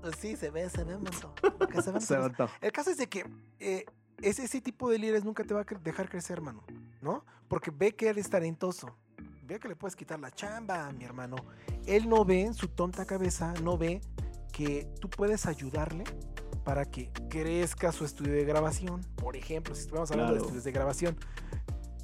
pues 0.00 0.14
sí, 0.16 0.36
se 0.36 0.50
ve, 0.50 0.70
se 0.70 0.84
ve, 0.84 0.96
manto. 0.96 1.34
Se 1.82 2.00
Se. 2.00 2.16
El 2.60 2.72
caso 2.72 2.90
es 2.90 2.98
de 2.98 3.08
que 3.08 3.24
eh, 3.58 3.84
ese, 4.22 4.44
ese 4.44 4.60
tipo 4.60 4.90
de 4.90 4.98
líderes 4.98 5.24
nunca 5.24 5.44
te 5.44 5.54
va 5.54 5.60
a 5.62 5.64
dejar 5.82 6.08
crecer, 6.08 6.38
hermano. 6.38 6.62
¿No? 7.00 7.24
Porque 7.48 7.70
ve 7.70 7.92
que 7.94 8.08
eres 8.08 8.28
talentoso. 8.30 8.96
Ve 9.44 9.58
que 9.58 9.68
le 9.68 9.76
puedes 9.76 9.96
quitar 9.96 10.20
la 10.20 10.30
chamba, 10.30 10.90
mi 10.92 11.04
hermano. 11.04 11.36
Él 11.86 12.08
no 12.08 12.24
ve 12.24 12.42
en 12.42 12.54
su 12.54 12.68
tonta 12.68 13.04
cabeza, 13.04 13.52
no 13.62 13.76
ve 13.76 14.00
que 14.52 14.88
tú 15.00 15.08
puedes 15.10 15.46
ayudarle 15.46 16.04
para 16.64 16.84
que 16.84 17.10
crezca 17.28 17.90
su 17.90 18.04
estudio 18.04 18.34
de 18.34 18.44
grabación. 18.44 19.00
Por 19.16 19.34
ejemplo, 19.36 19.74
si 19.74 19.80
estuviéramos 19.82 20.10
hablando 20.10 20.34
de 20.34 20.38
Claro. 20.38 20.46
estudios 20.46 20.64
de 20.64 20.72
grabación. 20.72 21.16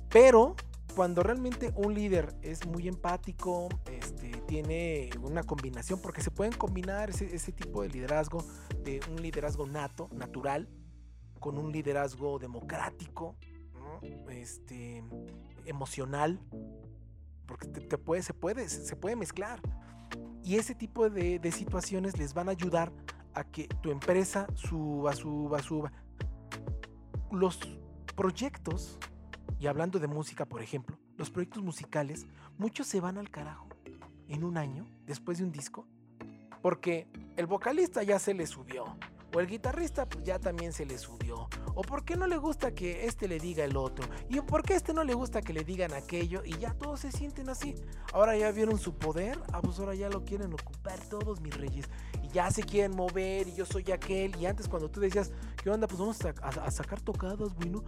Pero 0.08 0.56
cuando 0.94 1.22
realmente 1.22 1.72
un 1.76 1.94
líder 1.94 2.34
es 2.42 2.66
muy 2.66 2.88
empático, 2.88 3.68
este, 3.92 4.30
tiene 4.48 5.10
una 5.20 5.42
combinación, 5.42 6.00
porque 6.00 6.22
se 6.22 6.30
pueden 6.30 6.54
combinar 6.54 7.10
ese, 7.10 7.34
ese 7.34 7.52
tipo 7.52 7.82
de 7.82 7.90
liderazgo, 7.90 8.44
de 8.82 9.00
un 9.10 9.20
liderazgo 9.20 9.66
nato, 9.66 10.08
natural, 10.12 10.68
con 11.40 11.58
un 11.58 11.72
liderazgo 11.72 12.38
democrático, 12.38 13.36
¿no? 13.74 14.00
este, 14.30 15.02
emocional, 15.64 16.40
porque 17.46 17.68
te, 17.68 17.80
te 17.80 18.22
se, 18.22 18.34
puede, 18.34 18.68
se 18.68 18.96
puede 18.96 19.16
mezclar. 19.16 19.60
Y 20.42 20.56
ese 20.56 20.74
tipo 20.74 21.10
de, 21.10 21.38
de 21.38 21.52
situaciones 21.52 22.18
les 22.18 22.34
van 22.34 22.48
a 22.48 22.52
ayudar 22.52 22.92
a 23.34 23.44
que 23.44 23.68
tu 23.82 23.90
empresa 23.90 24.46
suba, 24.54 25.12
suba, 25.14 25.60
suba. 25.60 25.92
Los, 27.30 27.58
proyectos, 28.16 28.98
y 29.60 29.66
hablando 29.66 30.00
de 30.00 30.08
música, 30.08 30.46
por 30.46 30.62
ejemplo, 30.62 30.98
los 31.16 31.30
proyectos 31.30 31.62
musicales, 31.62 32.26
muchos 32.58 32.88
se 32.88 33.00
van 33.00 33.18
al 33.18 33.30
carajo 33.30 33.68
en 34.26 34.42
un 34.42 34.56
año, 34.56 34.86
después 35.06 35.38
de 35.38 35.44
un 35.44 35.52
disco, 35.52 35.86
porque 36.62 37.06
el 37.36 37.46
vocalista 37.46 38.02
ya 38.02 38.18
se 38.18 38.34
le 38.34 38.46
subió, 38.46 38.96
o 39.36 39.40
el 39.40 39.46
guitarrista 39.48 40.08
pues, 40.08 40.24
ya 40.24 40.38
también 40.38 40.72
se 40.72 40.86
le 40.86 40.96
subió, 40.96 41.46
o 41.74 41.82
por 41.82 42.06
qué 42.06 42.16
no 42.16 42.26
le 42.26 42.38
gusta 42.38 42.74
que 42.74 43.04
este 43.04 43.28
le 43.28 43.38
diga 43.38 43.64
el 43.64 43.76
otro, 43.76 44.08
y 44.30 44.40
por 44.40 44.62
qué 44.62 44.74
este 44.74 44.94
no 44.94 45.04
le 45.04 45.12
gusta 45.12 45.42
que 45.42 45.52
le 45.52 45.62
digan 45.62 45.92
aquello, 45.92 46.42
y 46.42 46.56
ya 46.56 46.72
todos 46.72 47.00
se 47.00 47.12
sienten 47.12 47.50
así. 47.50 47.74
Ahora 48.14 48.34
ya 48.34 48.50
vieron 48.50 48.78
su 48.78 48.94
poder, 48.94 49.38
ah, 49.52 49.60
pues 49.60 49.78
ahora 49.78 49.94
ya 49.94 50.08
lo 50.08 50.24
quieren 50.24 50.54
ocupar 50.54 50.98
todos 51.10 51.42
mis 51.42 51.54
reyes, 51.54 51.84
y 52.22 52.28
ya 52.28 52.50
se 52.50 52.62
quieren 52.62 52.96
mover, 52.96 53.46
y 53.48 53.54
yo 53.54 53.66
soy 53.66 53.92
aquel, 53.92 54.34
y 54.36 54.46
antes 54.46 54.68
cuando 54.68 54.90
tú 54.90 55.00
decías, 55.00 55.30
¿qué 55.62 55.68
onda? 55.68 55.86
Pues 55.86 56.00
vamos 56.00 56.18
a, 56.24 56.30
a- 56.42 56.70
sacar 56.70 57.02
tocadas, 57.02 57.52
güey, 57.56 57.68
¿no? 57.68 57.84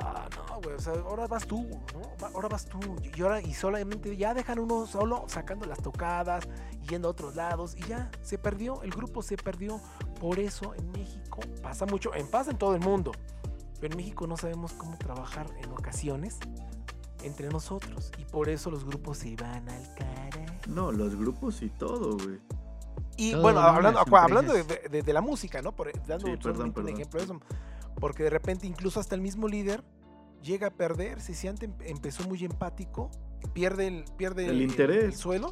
Ah, 0.00 0.28
no, 0.36 0.60
güey, 0.60 0.74
o 0.76 0.80
sea, 0.80 0.92
ahora 0.94 1.26
vas 1.26 1.46
tú, 1.46 1.66
¿no? 1.94 2.26
Ahora 2.34 2.48
vas 2.48 2.66
tú. 2.66 2.78
Y 3.16 3.22
ahora, 3.22 3.40
y 3.40 3.54
solamente 3.54 4.16
ya 4.16 4.34
dejan 4.34 4.58
uno 4.58 4.86
solo 4.86 5.24
sacando 5.28 5.66
las 5.66 5.78
tocadas 5.82 6.46
y 6.82 6.86
yendo 6.88 7.08
a 7.08 7.10
otros 7.12 7.34
lados 7.34 7.74
y 7.76 7.82
ya 7.84 8.10
se 8.22 8.36
perdió, 8.38 8.82
el 8.82 8.90
grupo 8.90 9.22
se 9.22 9.36
perdió. 9.36 9.80
Por 10.20 10.38
eso 10.38 10.74
en 10.74 10.90
México 10.92 11.40
pasa 11.62 11.86
mucho, 11.86 12.14
en 12.14 12.28
pasa 12.28 12.50
en 12.50 12.58
todo 12.58 12.74
el 12.74 12.80
mundo, 12.80 13.12
pero 13.80 13.92
en 13.92 13.96
México 13.98 14.26
no 14.26 14.36
sabemos 14.36 14.72
cómo 14.74 14.96
trabajar 14.98 15.46
en 15.62 15.70
ocasiones 15.72 16.38
entre 17.22 17.48
nosotros 17.48 18.12
y 18.18 18.24
por 18.24 18.48
eso 18.48 18.70
los 18.70 18.84
grupos 18.84 19.18
se 19.18 19.34
van 19.36 19.68
al 19.68 19.94
cara. 19.94 20.46
No, 20.68 20.92
los 20.92 21.16
grupos 21.16 21.62
y 21.62 21.70
todo, 21.70 22.16
güey. 22.18 22.38
Y 23.16 23.32
Todo, 23.32 23.42
bueno, 23.42 23.60
¿no? 23.62 23.66
hablando, 23.68 24.00
hablando 24.16 24.52
de, 24.52 24.62
de- 24.64 25.02
de 25.02 25.12
la 25.12 25.22
música, 25.22 25.62
¿no? 25.62 25.72
Por, 25.72 25.90
dando 26.06 26.26
Sí, 26.26 26.32
un- 26.34 26.38
perdón, 26.38 26.66
un 26.68 26.72
perdón. 26.74 26.92
ejemplo 26.92 27.18
de 27.18 27.24
eso. 27.24 27.40
Porque 28.00 28.22
de 28.22 28.30
repente 28.30 28.66
incluso 28.66 29.00
hasta 29.00 29.14
el 29.14 29.20
mismo 29.20 29.48
líder 29.48 29.82
llega 30.42 30.68
a 30.68 30.70
perder, 30.70 31.20
si 31.20 31.34
si 31.34 31.48
antes 31.48 31.70
empezó 31.84 32.26
muy 32.28 32.44
empático, 32.44 33.10
pierde 33.52 33.86
el, 33.88 34.04
pierde 34.16 34.46
El 34.46 34.62
interés. 34.62 35.04
el 35.04 35.14
suelo. 35.14 35.50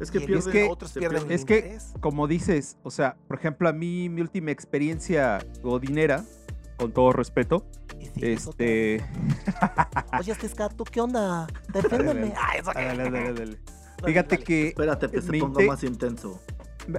Es 0.00 0.10
que 0.10 0.18
y 0.18 0.22
en- 0.22 0.26
pierden, 0.26 0.52
que- 0.52 0.68
otros 0.68 0.90
se 0.90 0.98
pierden 1.00 1.22
pierden. 1.22 1.30
el 1.30 1.34
Es 1.40 1.44
que- 1.44 1.56
interés. 1.58 1.94
Como 2.00 2.26
dices, 2.26 2.76
o 2.82 2.90
sea, 2.90 3.16
por 3.28 3.38
ejemplo, 3.38 3.68
a 3.68 3.72
mí 3.72 4.08
mi 4.08 4.20
última 4.22 4.50
experiencia 4.50 5.38
godinera, 5.62 6.24
con 6.78 6.90
todo 6.92 7.12
respeto, 7.12 7.64
sigues 8.14 8.48
este... 8.48 9.04
Oye, 10.18 10.32
este 10.32 10.46
escato, 10.46 10.82
¿qué 10.84 11.00
onda? 11.00 11.46
Defiéndeme. 11.72 12.30
Dale, 12.34 12.62
dale, 12.74 12.96
dale, 13.04 13.10
dale. 13.10 13.32
Dale, 13.34 13.58
Fíjate 14.04 14.34
dale. 14.34 14.44
que 14.44 14.68
Espérate, 14.68 15.08
que 15.10 15.22
se 15.22 15.38
ponga 15.38 15.64
más 15.64 15.84
intenso. 15.84 16.40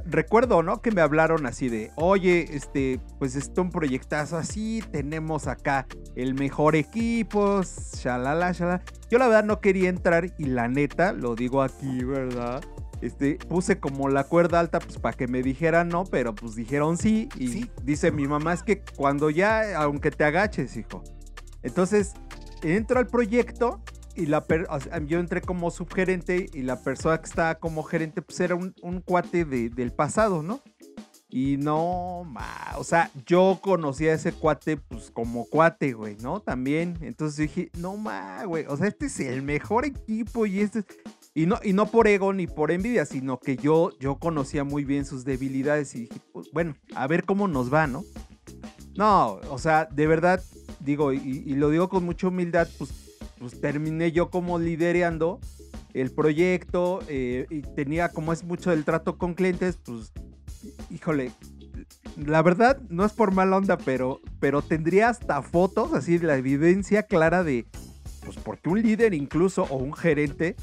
Recuerdo, 0.05 0.63
¿no? 0.63 0.81
Que 0.81 0.91
me 0.91 1.01
hablaron 1.01 1.45
así 1.45 1.69
de, 1.69 1.91
oye, 1.95 2.47
este, 2.55 2.99
pues 3.19 3.35
está 3.35 3.61
un 3.61 3.69
proyectazo 3.71 4.37
así, 4.37 4.83
tenemos 4.91 5.47
acá 5.47 5.87
el 6.15 6.33
mejor 6.35 6.75
equipo, 6.75 7.61
shalala, 7.63 8.51
shalala. 8.51 8.83
Yo 9.09 9.17
la 9.19 9.27
verdad 9.27 9.43
no 9.43 9.59
quería 9.61 9.89
entrar 9.89 10.33
y 10.37 10.45
la 10.45 10.67
neta, 10.67 11.13
lo 11.13 11.35
digo 11.35 11.61
aquí, 11.61 12.03
¿verdad? 12.03 12.63
Este, 13.01 13.35
puse 13.49 13.79
como 13.79 14.07
la 14.09 14.23
cuerda 14.23 14.59
alta 14.59 14.79
pues 14.79 14.97
para 14.97 15.15
que 15.15 15.27
me 15.27 15.43
dijeran 15.43 15.89
no, 15.89 16.05
pero 16.05 16.33
pues 16.33 16.55
dijeron 16.55 16.97
sí 16.97 17.27
y 17.37 17.49
Sí. 17.49 17.71
dice 17.83 18.11
mi 18.11 18.27
mamá 18.27 18.53
es 18.53 18.63
que 18.63 18.81
cuando 18.95 19.29
ya, 19.29 19.77
aunque 19.77 20.11
te 20.11 20.23
agaches, 20.23 20.75
hijo. 20.77 21.03
Entonces, 21.61 22.13
entro 22.63 22.97
al 22.99 23.07
proyecto 23.07 23.81
y 24.15 24.25
la 24.27 24.45
per- 24.45 24.67
yo 25.07 25.19
entré 25.19 25.41
como 25.41 25.71
subgerente 25.71 26.47
y 26.53 26.61
la 26.61 26.81
persona 26.81 27.19
que 27.19 27.27
estaba 27.27 27.55
como 27.55 27.83
gerente 27.83 28.21
pues 28.21 28.39
era 28.39 28.55
un, 28.55 28.73
un 28.81 29.01
cuate 29.01 29.45
de- 29.45 29.69
del 29.69 29.91
pasado, 29.91 30.41
¿no? 30.43 30.61
Y 31.29 31.57
no, 31.57 32.23
ma, 32.25 32.47
o 32.77 32.83
sea, 32.83 33.11
yo 33.25 33.59
conocía 33.61 34.11
a 34.11 34.15
ese 34.15 34.31
cuate 34.31 34.77
pues 34.77 35.11
como 35.11 35.45
cuate, 35.45 35.91
güey, 35.93 36.15
¿no? 36.21 36.39
También. 36.39 36.97
Entonces 37.01 37.37
dije, 37.37 37.71
no, 37.77 37.97
ma, 37.97 38.45
güey, 38.45 38.65
o 38.67 38.77
sea, 38.77 38.87
este 38.87 39.07
es 39.07 39.19
el 39.19 39.41
mejor 39.41 39.85
equipo 39.85 40.45
y 40.45 40.61
este 40.61 40.79
es... 40.79 40.85
Y 41.33 41.47
no, 41.47 41.59
y 41.61 41.73
no 41.73 41.87
por 41.87 42.07
ego 42.07 42.31
ni 42.31 42.47
por 42.47 42.71
envidia, 42.71 43.05
sino 43.05 43.39
que 43.41 43.57
yo, 43.57 43.91
yo 43.99 44.15
conocía 44.19 44.63
muy 44.63 44.85
bien 44.85 45.03
sus 45.05 45.25
debilidades 45.25 45.93
y 45.95 46.01
dije, 46.01 46.21
pues, 46.31 46.47
bueno, 46.53 46.77
a 46.95 47.05
ver 47.07 47.25
cómo 47.25 47.49
nos 47.49 47.73
va, 47.73 47.87
¿no? 47.87 48.05
No, 48.95 49.41
o 49.49 49.57
sea, 49.57 49.85
de 49.91 50.07
verdad, 50.07 50.41
digo, 50.79 51.11
y, 51.11 51.43
y 51.45 51.55
lo 51.55 51.69
digo 51.69 51.89
con 51.89 52.05
mucha 52.05 52.29
humildad, 52.29 52.69
pues, 52.77 53.04
pues 53.39 53.59
terminé 53.59 54.11
yo 54.11 54.29
como 54.29 54.59
liderando 54.59 55.39
el 55.93 56.11
proyecto 56.11 56.99
eh, 57.07 57.45
y 57.49 57.61
tenía, 57.61 58.09
como 58.09 58.33
es 58.33 58.43
mucho 58.43 58.71
del 58.71 58.83
trato 58.83 59.17
con 59.17 59.33
clientes, 59.33 59.77
pues, 59.83 60.11
híjole, 60.89 61.31
la 62.17 62.41
verdad 62.41 62.79
no 62.89 63.05
es 63.05 63.13
por 63.13 63.31
mala 63.31 63.57
onda, 63.57 63.77
pero, 63.77 64.21
pero 64.39 64.61
tendría 64.61 65.09
hasta 65.09 65.41
fotos, 65.41 65.93
así, 65.93 66.19
la 66.19 66.37
evidencia 66.37 67.03
clara 67.03 67.43
de, 67.43 67.65
pues, 68.23 68.37
porque 68.37 68.69
un 68.69 68.81
líder 68.81 69.13
incluso 69.13 69.63
o 69.63 69.77
un 69.77 69.93
gerente, 69.93 70.55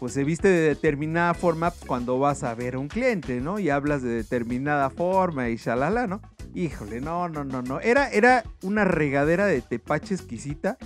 pues 0.00 0.14
se 0.14 0.24
viste 0.24 0.48
de 0.48 0.68
determinada 0.68 1.34
forma 1.34 1.72
cuando 1.86 2.18
vas 2.18 2.42
a 2.42 2.54
ver 2.54 2.74
a 2.74 2.78
un 2.78 2.88
cliente, 2.88 3.40
¿no? 3.40 3.58
Y 3.58 3.68
hablas 3.68 4.02
de 4.02 4.08
determinada 4.08 4.88
forma 4.88 5.50
y 5.50 5.56
shalala, 5.56 6.06
¿no? 6.06 6.22
Híjole, 6.54 7.02
no, 7.02 7.28
no, 7.28 7.44
no, 7.44 7.60
no. 7.60 7.80
Era, 7.80 8.08
era 8.10 8.42
una 8.62 8.84
regadera 8.84 9.44
de 9.44 9.60
tepache 9.60 10.14
exquisita. 10.14 10.78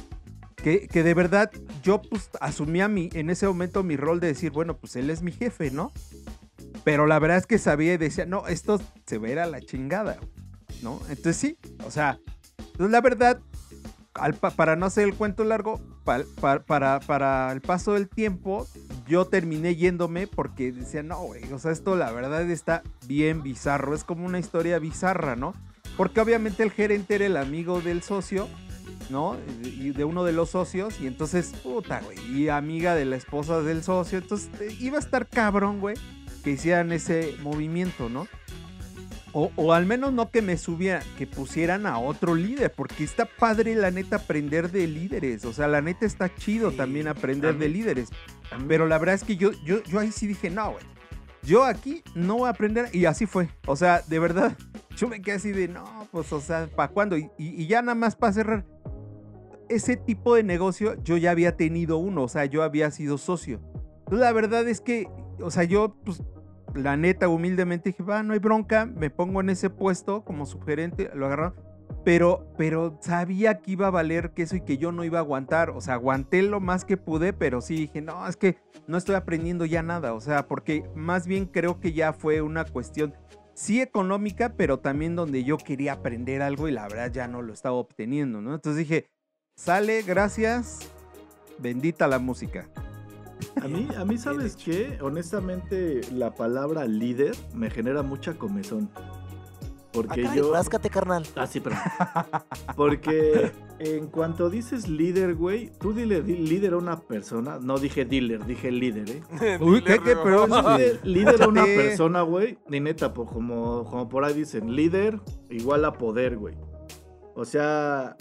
Que, 0.64 1.02
de 1.02 1.12
verdad 1.12 1.50
yo 1.82 2.00
pues 2.00 2.30
asumía 2.40 2.88
mi, 2.88 3.10
en 3.12 3.28
ese 3.28 3.46
momento 3.46 3.82
mi 3.82 3.98
rol 3.98 4.18
de 4.18 4.28
decir, 4.28 4.50
bueno, 4.50 4.78
pues 4.78 4.96
él 4.96 5.10
es 5.10 5.20
mi 5.20 5.30
jefe, 5.30 5.70
¿no? 5.70 5.92
Pero 6.84 7.06
la 7.06 7.18
verdad 7.18 7.36
es 7.36 7.46
que 7.46 7.58
sabía 7.58 7.92
y 7.92 7.96
decía, 7.98 8.24
no, 8.24 8.46
esto 8.48 8.80
se 9.04 9.18
va 9.18 9.42
a 9.42 9.46
la 9.46 9.60
chingada, 9.60 10.16
¿no? 10.82 11.00
Entonces 11.10 11.36
sí, 11.36 11.58
o 11.84 11.90
sea, 11.90 12.18
entonces 12.58 12.90
la 12.92 13.02
verdad, 13.02 13.40
para 14.56 14.74
no 14.74 14.86
hacer 14.86 15.04
el 15.04 15.14
cuento 15.14 15.44
largo, 15.44 15.80
pa- 16.04 16.24
pa- 16.40 16.60
para, 16.60 16.98
para 17.00 17.52
el 17.52 17.60
paso 17.60 17.92
del 17.92 18.08
tiempo, 18.08 18.66
yo 19.06 19.26
terminé 19.26 19.76
yéndome 19.76 20.26
porque 20.26 20.72
decía, 20.72 21.02
no, 21.02 21.20
güey, 21.24 21.44
o 21.52 21.58
sea, 21.58 21.72
esto 21.72 21.94
la 21.94 22.10
verdad 22.10 22.48
está 22.50 22.82
bien 23.06 23.42
bizarro, 23.42 23.94
es 23.94 24.02
como 24.02 24.24
una 24.24 24.38
historia 24.38 24.78
bizarra, 24.78 25.36
¿no? 25.36 25.52
Porque 25.98 26.20
obviamente 26.20 26.62
el 26.62 26.70
gerente 26.70 27.16
era 27.16 27.26
el 27.26 27.36
amigo 27.36 27.82
del 27.82 28.02
socio, 28.02 28.48
¿no? 29.10 29.36
Y 29.62 29.90
de 29.90 30.04
uno 30.04 30.24
de 30.24 30.32
los 30.32 30.50
socios, 30.50 31.00
y 31.00 31.06
entonces, 31.06 31.52
puta, 31.62 32.00
güey, 32.00 32.18
y 32.32 32.48
amiga 32.48 32.94
de 32.94 33.04
la 33.04 33.16
esposa 33.16 33.60
del 33.62 33.82
socio, 33.82 34.18
entonces 34.18 34.50
iba 34.80 34.96
a 34.96 35.00
estar 35.00 35.28
cabrón, 35.28 35.80
güey, 35.80 35.96
que 36.42 36.50
hicieran 36.52 36.92
ese 36.92 37.36
movimiento, 37.42 38.08
¿no? 38.08 38.26
O, 39.36 39.50
o 39.56 39.72
al 39.72 39.84
menos 39.84 40.12
no 40.12 40.30
que 40.30 40.42
me 40.42 40.56
subieran, 40.56 41.02
que 41.18 41.26
pusieran 41.26 41.86
a 41.86 41.98
otro 41.98 42.36
líder, 42.36 42.72
porque 42.72 43.02
está 43.02 43.24
padre 43.26 43.74
la 43.74 43.90
neta 43.90 44.16
aprender 44.16 44.70
de 44.70 44.86
líderes, 44.86 45.44
o 45.44 45.52
sea, 45.52 45.66
la 45.66 45.80
neta 45.82 46.06
está 46.06 46.32
chido 46.32 46.70
Sí, 46.70 46.76
también 46.76 47.08
aprender 47.08 47.58
de 47.58 47.68
líderes, 47.68 48.10
pero 48.68 48.86
la 48.86 48.96
verdad 48.98 49.16
es 49.16 49.24
que 49.24 49.36
yo, 49.36 49.50
yo, 49.64 49.82
yo 49.82 49.98
ahí 49.98 50.12
sí 50.12 50.28
dije, 50.28 50.50
no, 50.50 50.72
güey, 50.72 50.84
yo 51.42 51.64
aquí 51.64 52.04
no 52.14 52.36
voy 52.38 52.46
a 52.46 52.50
aprender, 52.50 52.88
y 52.92 53.06
así 53.06 53.26
fue, 53.26 53.48
o 53.66 53.74
sea, 53.74 54.02
de 54.06 54.20
verdad, 54.20 54.56
yo 54.96 55.08
me 55.08 55.20
quedé 55.20 55.34
así 55.34 55.50
de, 55.50 55.66
no, 55.66 56.06
pues, 56.12 56.32
o 56.32 56.40
sea, 56.40 56.68
¿para 56.68 56.92
cuándo? 56.92 57.16
Y, 57.18 57.28
y- 57.36 57.60
y 57.62 57.66
ya 57.66 57.82
nada 57.82 57.96
más 57.96 58.14
para 58.14 58.32
cerrar, 58.34 58.64
ese 59.68 59.96
tipo 59.96 60.34
de 60.34 60.42
negocio 60.42 60.94
yo 61.02 61.16
ya 61.16 61.30
había 61.30 61.56
tenido 61.56 61.98
uno, 61.98 62.24
o 62.24 62.28
sea, 62.28 62.44
yo 62.44 62.62
había 62.62 62.90
sido 62.90 63.18
socio. 63.18 63.60
La 64.10 64.32
verdad 64.32 64.68
es 64.68 64.80
que, 64.80 65.08
o 65.40 65.50
sea, 65.50 65.64
yo, 65.64 65.96
pues, 66.04 66.22
la 66.74 66.96
neta, 66.96 67.28
humildemente 67.28 67.90
dije, 67.90 68.02
va, 68.02 68.22
no 68.22 68.32
hay 68.32 68.38
bronca, 68.38 68.86
me 68.86 69.10
pongo 69.10 69.40
en 69.40 69.50
ese 69.50 69.70
puesto 69.70 70.24
como 70.24 70.46
subgerente, 70.46 71.10
lo 71.14 71.26
agarraron. 71.26 71.54
Pero, 72.04 72.52
pero 72.58 72.98
sabía 73.00 73.60
que 73.60 73.72
iba 73.72 73.86
a 73.86 73.90
valer 73.90 74.32
queso 74.32 74.56
y 74.56 74.60
que 74.60 74.76
yo 74.76 74.92
no 74.92 75.04
iba 75.04 75.18
a 75.18 75.22
aguantar. 75.22 75.70
O 75.70 75.80
sea, 75.80 75.94
aguanté 75.94 76.42
lo 76.42 76.60
más 76.60 76.84
que 76.84 76.96
pude, 76.98 77.32
pero 77.32 77.62
sí 77.62 77.76
dije, 77.76 78.02
no, 78.02 78.26
es 78.28 78.36
que 78.36 78.56
no 78.86 78.98
estoy 78.98 79.14
aprendiendo 79.14 79.64
ya 79.64 79.82
nada. 79.82 80.12
O 80.12 80.20
sea, 80.20 80.46
porque 80.46 80.84
más 80.94 81.26
bien 81.26 81.46
creo 81.46 81.80
que 81.80 81.92
ya 81.92 82.12
fue 82.12 82.42
una 82.42 82.64
cuestión, 82.64 83.14
sí 83.54 83.80
económica, 83.80 84.54
pero 84.56 84.80
también 84.80 85.16
donde 85.16 85.44
yo 85.44 85.56
quería 85.56 85.94
aprender 85.94 86.42
algo 86.42 86.68
y 86.68 86.72
la 86.72 86.82
verdad 86.82 87.10
ya 87.10 87.26
no 87.26 87.40
lo 87.40 87.54
estaba 87.54 87.76
obteniendo, 87.76 88.42
¿no? 88.42 88.54
Entonces 88.54 88.86
dije, 88.86 89.06
sale, 89.56 90.02
gracias, 90.02 90.80
bendita 91.58 92.06
la 92.08 92.18
música. 92.18 92.68
A 93.60 93.68
mí, 93.68 93.88
a 93.96 94.04
mí 94.04 94.18
¿sabes 94.18 94.56
qué? 94.56 94.98
Honestamente, 95.00 96.00
la 96.12 96.34
palabra 96.34 96.84
líder 96.84 97.34
me 97.54 97.70
genera 97.70 98.02
mucha 98.02 98.34
comezón. 98.34 98.90
Ah, 98.94 99.10
Porque 99.92 100.22
caray, 100.22 100.38
yo... 100.38 100.52
ráscate, 100.52 100.90
carnal. 100.90 101.24
Ah, 101.36 101.46
sí, 101.46 101.60
perdón. 101.60 101.80
Porque 102.76 103.52
en 103.78 104.08
cuanto 104.08 104.50
dices 104.50 104.88
líder, 104.88 105.34
güey, 105.34 105.70
tú 105.78 105.92
dile 105.92 106.22
di- 106.22 106.36
líder 106.36 106.72
a 106.74 106.78
una 106.78 107.00
persona. 107.00 107.58
No 107.60 107.78
dije 107.78 108.04
dealer, 108.04 108.44
dije 108.44 108.70
líder, 108.72 109.08
¿eh? 109.10 109.58
Uy, 109.60 109.82
¿qué, 109.82 109.98
qué? 110.00 110.16
Pero 110.16 110.46
Líder, 110.46 111.00
líder 111.06 111.42
a 111.42 111.48
una 111.48 111.64
persona, 111.64 112.22
güey. 112.22 112.58
Ni 112.68 112.80
neta, 112.80 113.12
po- 113.14 113.26
como, 113.26 113.84
como 113.84 114.08
por 114.08 114.24
ahí 114.24 114.34
dicen, 114.34 114.74
líder 114.74 115.20
igual 115.50 115.84
a 115.84 115.92
poder, 115.92 116.36
güey. 116.38 116.56
O 117.36 117.44
sea, 117.44 118.16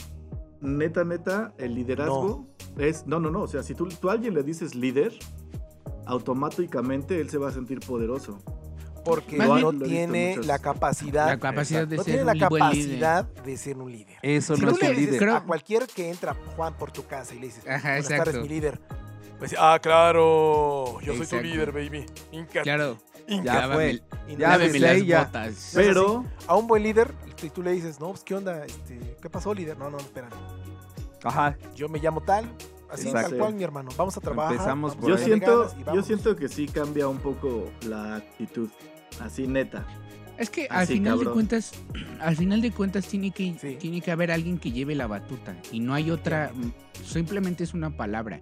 neta, 0.63 1.03
neta, 1.03 1.53
el 1.59 1.75
liderazgo 1.75 2.47
es. 2.77 3.05
No, 3.05 3.19
no, 3.19 3.29
no. 3.29 3.41
O 3.41 3.47
sea, 3.47 3.61
si 3.63 3.75
tú, 3.75 3.87
tú 3.89 4.09
a 4.09 4.13
alguien 4.13 4.33
le 4.33 4.41
dices 4.43 4.73
líder, 4.73 5.13
automáticamente 6.05 7.19
él 7.19 7.29
se 7.29 7.37
va 7.37 7.49
a 7.49 7.51
sentir 7.51 7.79
poderoso. 7.79 8.39
porque 9.05 9.37
no 9.37 9.73
tiene 9.73 10.37
la 10.45 10.59
capacidad, 10.59 11.27
La 11.27 11.37
capacidad 11.37 11.85
de 11.85 11.97
no 11.97 12.03
ser 12.03 12.13
tiene 12.23 12.25
la 12.33 12.43
un 12.45 12.49
buen 12.49 12.69
líder. 12.71 12.99
capacidad 13.01 13.25
de 13.43 13.57
ser 13.57 13.77
un 13.77 13.91
líder. 13.91 14.15
Eso 14.21 14.55
Si 14.55 14.61
no 14.61 14.69
tú 14.69 14.75
es 14.75 14.81
le 14.81 14.89
un 14.91 14.95
dices 14.95 15.05
líder. 15.13 15.19
Creo- 15.19 15.35
a 15.35 15.43
cualquier 15.43 15.87
que 15.87 16.09
entra, 16.09 16.33
Juan, 16.55 16.77
por 16.77 16.91
tu 16.91 17.05
casa 17.05 17.35
y 17.35 17.39
le 17.39 17.47
dices, 17.47 17.67
Ajá, 17.67 17.89
buenas 17.89 18.05
exacto. 18.05 18.23
tardes, 18.31 18.41
mi 18.41 18.47
líder. 18.47 18.79
Pues, 19.39 19.55
ah, 19.59 19.77
claro, 19.81 21.01
yo 21.01 21.15
soy 21.17 21.27
tu 21.27 21.37
líder, 21.41 21.73
baby. 21.73 22.05
Hinca- 22.31 22.61
Claro. 22.63 22.97
Ya 23.27 23.69
fue. 23.69 24.01
Ya 24.37 24.49
láveme 24.57 25.05
ya. 25.05 25.25
botas. 25.25 25.71
Pero, 25.73 26.25
a 26.47 26.55
un 26.55 26.67
buen 26.67 26.83
líder, 26.83 27.13
y 27.41 27.49
tú 27.49 27.61
le 27.61 27.71
dices, 27.71 27.99
no, 27.99 28.09
pues, 28.09 28.23
¿qué 28.23 28.35
onda? 28.35 28.65
Este, 28.65 29.15
¿Qué 29.21 29.29
pasó, 29.29 29.53
líder? 29.53 29.77
No, 29.77 29.89
no, 29.89 29.97
espérame. 29.97 30.31
Ajá. 31.23 31.57
Yo 31.75 31.87
me 31.89 31.99
llamo 31.99 32.21
tal, 32.21 32.45
así 32.89 33.07
Exacto. 33.07 33.29
tal 33.31 33.39
cual, 33.39 33.53
mi 33.55 33.63
hermano. 33.63 33.91
Vamos 33.97 34.17
a 34.17 34.21
trabajar. 34.21 34.53
Empezamos 34.53 34.91
vamos 34.91 34.95
por 34.95 35.09
yo 35.09 35.17
siento, 35.17 35.69
yo 35.93 36.03
siento 36.03 36.35
que 36.35 36.49
sí 36.49 36.67
cambia 36.67 37.07
un 37.07 37.17
poco 37.19 37.69
la 37.87 38.17
actitud. 38.17 38.69
Así 39.21 39.47
neta. 39.47 39.85
Es 40.37 40.49
que 40.49 40.67
al 40.67 40.81
Así, 40.83 40.93
final 40.93 41.19
de 41.19 41.25
cuentas, 41.25 41.71
al 42.19 42.35
final 42.35 42.61
de 42.61 42.71
cuentas 42.71 43.05
tiene 43.07 43.31
que, 43.31 43.55
Sí. 43.59 43.77
tiene 43.79 44.01
que 44.01 44.11
haber 44.11 44.31
alguien 44.31 44.57
que 44.57 44.71
lleve 44.71 44.95
la 44.95 45.07
batuta 45.07 45.55
y 45.71 45.79
no 45.79 45.93
hay 45.93 46.11
otra, 46.11 46.51
simplemente 47.05 47.63
es 47.63 47.73
una 47.73 47.95
palabra. 47.95 48.41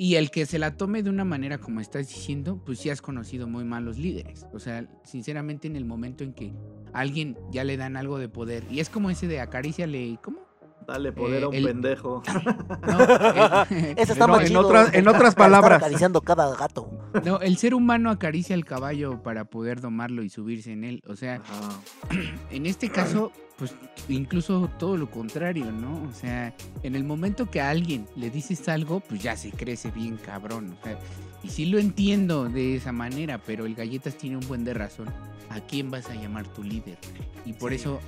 Y 0.00 0.14
el 0.14 0.30
que 0.30 0.46
se 0.46 0.58
la 0.60 0.76
tome 0.76 1.02
de 1.02 1.10
una 1.10 1.24
manera 1.24 1.58
como 1.58 1.80
estás 1.80 2.06
diciendo, 2.08 2.62
pues 2.64 2.78
sí 2.78 2.88
has 2.88 3.02
conocido 3.02 3.48
muy 3.48 3.64
mal 3.64 3.84
los 3.84 3.98
líderes. 3.98 4.46
O 4.54 4.60
sea, 4.60 4.86
sinceramente 5.04 5.66
en 5.66 5.74
el 5.74 5.84
momento 5.84 6.22
en 6.22 6.32
que 6.32 6.54
a 6.94 7.00
alguien 7.00 7.36
ya 7.50 7.64
le 7.64 7.76
dan 7.76 7.96
algo 7.96 8.18
de 8.18 8.28
poder, 8.28 8.62
y 8.70 8.78
es 8.78 8.88
como 8.90 9.10
ese 9.10 9.26
de 9.26 9.40
acaríciale, 9.40 10.16
¿cómo? 10.22 10.38
Dale 10.86 11.12
poder 11.12 11.42
Eh, 11.42 11.44
a 11.44 11.48
un 11.48 11.54
el- 11.56 11.64
pendejo. 11.64 12.22
No, 12.86 13.00
el, 13.00 13.98
Ese 13.98 14.12
está 14.12 14.26
No, 14.28 14.34
más 14.34 14.48
en 14.48 14.56
otras- 14.56 14.94
en 14.94 15.08
otras 15.08 15.34
palabras. 15.34 15.78
acariciando 15.82 16.20
cada 16.22 16.54
gato. 16.54 16.90
no, 17.24 17.40
el 17.40 17.56
ser 17.58 17.74
humano 17.74 18.10
acaricia 18.10 18.54
al 18.54 18.64
caballo 18.64 19.22
para 19.24 19.46
poder 19.46 19.80
domarlo 19.80 20.22
y 20.22 20.30
subirse 20.30 20.70
en 20.72 20.84
él. 20.84 21.02
O 21.08 21.16
sea, 21.16 21.42
Ajá. 21.44 21.80
en 22.52 22.66
este 22.66 22.88
caso, 22.88 23.32
pues 23.58 23.74
incluso 24.08 24.70
todo 24.78 24.96
lo 24.96 25.10
contrario, 25.10 25.70
¿no? 25.72 26.04
O 26.08 26.12
sea, 26.14 26.54
en 26.84 26.94
el 26.94 27.02
momento 27.04 27.50
que 27.50 27.60
a 27.60 27.70
alguien 27.70 28.06
le 28.16 28.30
dices 28.30 28.68
algo, 28.68 29.00
pues 29.00 29.20
ya 29.20 29.36
se 29.36 29.50
crece 29.50 29.90
bien 29.90 30.16
cabrón. 30.16 30.76
O 30.80 30.84
sea, 30.84 30.98
y 31.42 31.48
sí 31.50 31.66
lo 31.66 31.78
entiendo 31.78 32.48
de 32.48 32.76
esa 32.76 32.92
manera, 32.92 33.38
pero 33.38 33.66
el 33.66 33.74
Galletas 33.74 34.16
tiene 34.16 34.36
un 34.36 34.46
buen 34.46 34.64
de 34.64 34.74
razón. 34.74 35.08
¿A 35.50 35.60
quién 35.60 35.90
vas 35.90 36.08
a 36.08 36.14
llamar 36.14 36.46
tu 36.46 36.62
líder? 36.62 36.98
Y 37.44 37.52
por 37.54 37.70
Sí. 37.72 37.76
eso, 37.76 37.98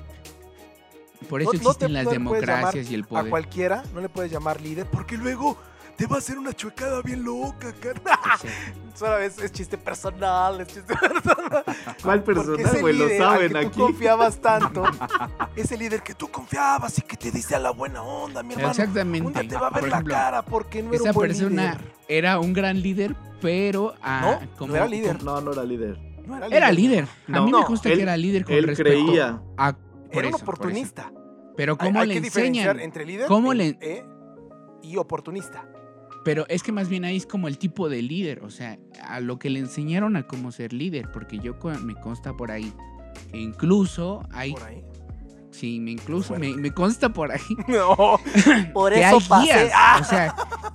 por 1.29 1.43
eso 1.43 1.53
No- 1.53 1.59
no 1.59 1.59
te- 1.61 1.67
existen 1.69 1.93
las 1.95 2.05
no 2.05 2.11
democracias 2.13 2.91
y 2.91 2.95
el 2.95 3.03
A 3.03 3.07
poder. 3.07 3.31
cualquiera 3.31 3.83
no 3.93 4.01
le 4.01 4.09
puedes 4.09 4.31
llamar 4.31 4.61
líder 4.61 4.87
porque 4.87 5.17
luego 5.17 5.57
te 5.97 6.07
va 6.07 6.17
a 6.17 6.19
hacer 6.19 6.39
una 6.39 6.53
chuecada 6.53 7.03
bien 7.03 7.23
loca, 7.25 7.73
carnal. 7.81 8.17
Solo 8.95 9.19
es, 9.19 9.39
es 9.39 9.53
chiste 9.53 9.79
personal, 9.79 10.61
es 10.61 10.69
chiste 10.69 10.95
personal. 11.01 11.65
¿Cuál 12.03 12.23
personal, 12.23 12.61
ese 12.61 12.81
güey? 12.81 12.97
Lo 12.97 13.07
líder 13.07 13.23
al 13.23 13.29
saben 13.33 13.53
que 13.53 13.59
aquí. 13.59 13.69
tú 13.71 13.81
confiabas 13.87 14.41
tanto, 14.41 14.83
ese 15.57 15.77
líder 15.77 16.03
que 16.03 16.15
tú 16.15 16.29
confiabas 16.29 16.99
y 16.99 17.03
que 17.03 17.17
te 17.17 17.31
dice 17.31 17.55
a 17.55 17.59
la 17.59 17.71
buena 17.71 18.03
onda, 18.03 18.43
mi 18.43 18.53
hermano. 18.55 18.71
Exactamente. 18.71 19.27
Un 19.27 19.33
día 19.33 19.49
te 19.49 19.55
va 19.57 19.69
a 19.69 19.71
ver 19.71 19.81
Por 19.81 19.89
la 19.89 19.95
ejemplo, 19.97 20.15
cara 20.15 20.43
porque 20.45 20.83
no 20.83 20.89
era 20.91 20.97
esa 20.99 21.11
un 21.11 21.15
buen 21.15 21.29
persona 21.31 21.63
líder. 21.75 21.93
era 22.09 22.39
un 22.41 22.53
gran 22.53 22.83
líder, 22.83 23.17
pero 23.41 23.95
ah, 24.03 24.21
No, 24.23 24.41
no 24.47 24.57
como, 24.57 24.77
era 24.77 24.87
líder. 24.87 25.23
No, 25.23 25.41
no 25.41 25.53
era 25.53 25.65
líder. 25.65 25.99
No 26.27 26.37
era 26.37 26.47
Era 26.49 26.73
líder. 26.73 27.05
A 27.05 27.09
No, 27.33 27.45
mí 27.47 27.53
me 27.53 27.59
no, 27.61 27.65
consta 27.65 27.89
él- 27.89 27.97
que 27.97 28.03
era 28.03 28.17
líder 28.17 28.45
con 28.45 28.55
Él 28.55 28.65
respecto 28.65 28.93
creía. 29.07 29.41
a 29.57 29.73
por 29.73 29.81
Era 30.19 30.29
un 30.29 30.35
eso, 30.35 30.45
por 30.45 30.55
eso. 30.55 30.63
oportunista. 30.63 31.13
Pero 31.57 31.77
Hay- 31.79 31.89
cómo 31.89 32.01
hay 32.01 32.09
le 32.09 32.15
que 32.15 32.21
diferenciar 32.21 32.67
enseñan. 32.71 32.85
entre 32.85 33.05
líder 33.07 33.27
¿Cómo 33.29 33.55
le- 33.55 33.79
e- 33.81 34.05
y 34.83 34.97
oportunista. 34.97 35.65
Pero 36.25 36.45
es 36.49 36.63
que 36.63 36.71
más 36.73 36.89
bien 36.89 37.05
ahí 37.05 37.17
es 37.17 37.27
como 37.27 37.49
el 37.49 37.57
tipo 37.59 37.89
de 37.89 38.03
líder, 38.03 38.43
o 38.45 38.51
sea, 38.51 38.79
a 39.03 39.21
lo 39.21 39.39
que 39.39 39.49
le 39.51 39.59
enseñaron 39.61 40.17
a 40.17 40.27
cómo 40.27 40.53
ser 40.53 40.73
líder, 40.73 41.11
porque 41.13 41.39
yo 41.39 41.57
me 41.83 41.95
consta 41.95 42.37
por 42.37 42.51
ahí 42.51 42.73
incluso 43.33 44.23
hay, 44.33 44.53
Por 44.53 44.63
ahí. 44.65 44.83
sí, 45.51 45.81
me 45.81 45.93
incluso 45.93 46.31
Bueno. 46.37 46.57
me, 46.57 46.63
me 46.63 46.71
consta 46.73 47.13
por 47.13 47.33
ahí 47.33 47.41
No, 47.69 48.19
por 48.73 48.93
que 48.93 49.01
eso 49.01 49.17
hay 49.17 49.25
pasé. 49.29 49.45
guías, 49.47 49.73
¡Ah! 49.75 49.99
o 50.01 50.05
sea, 50.05 50.35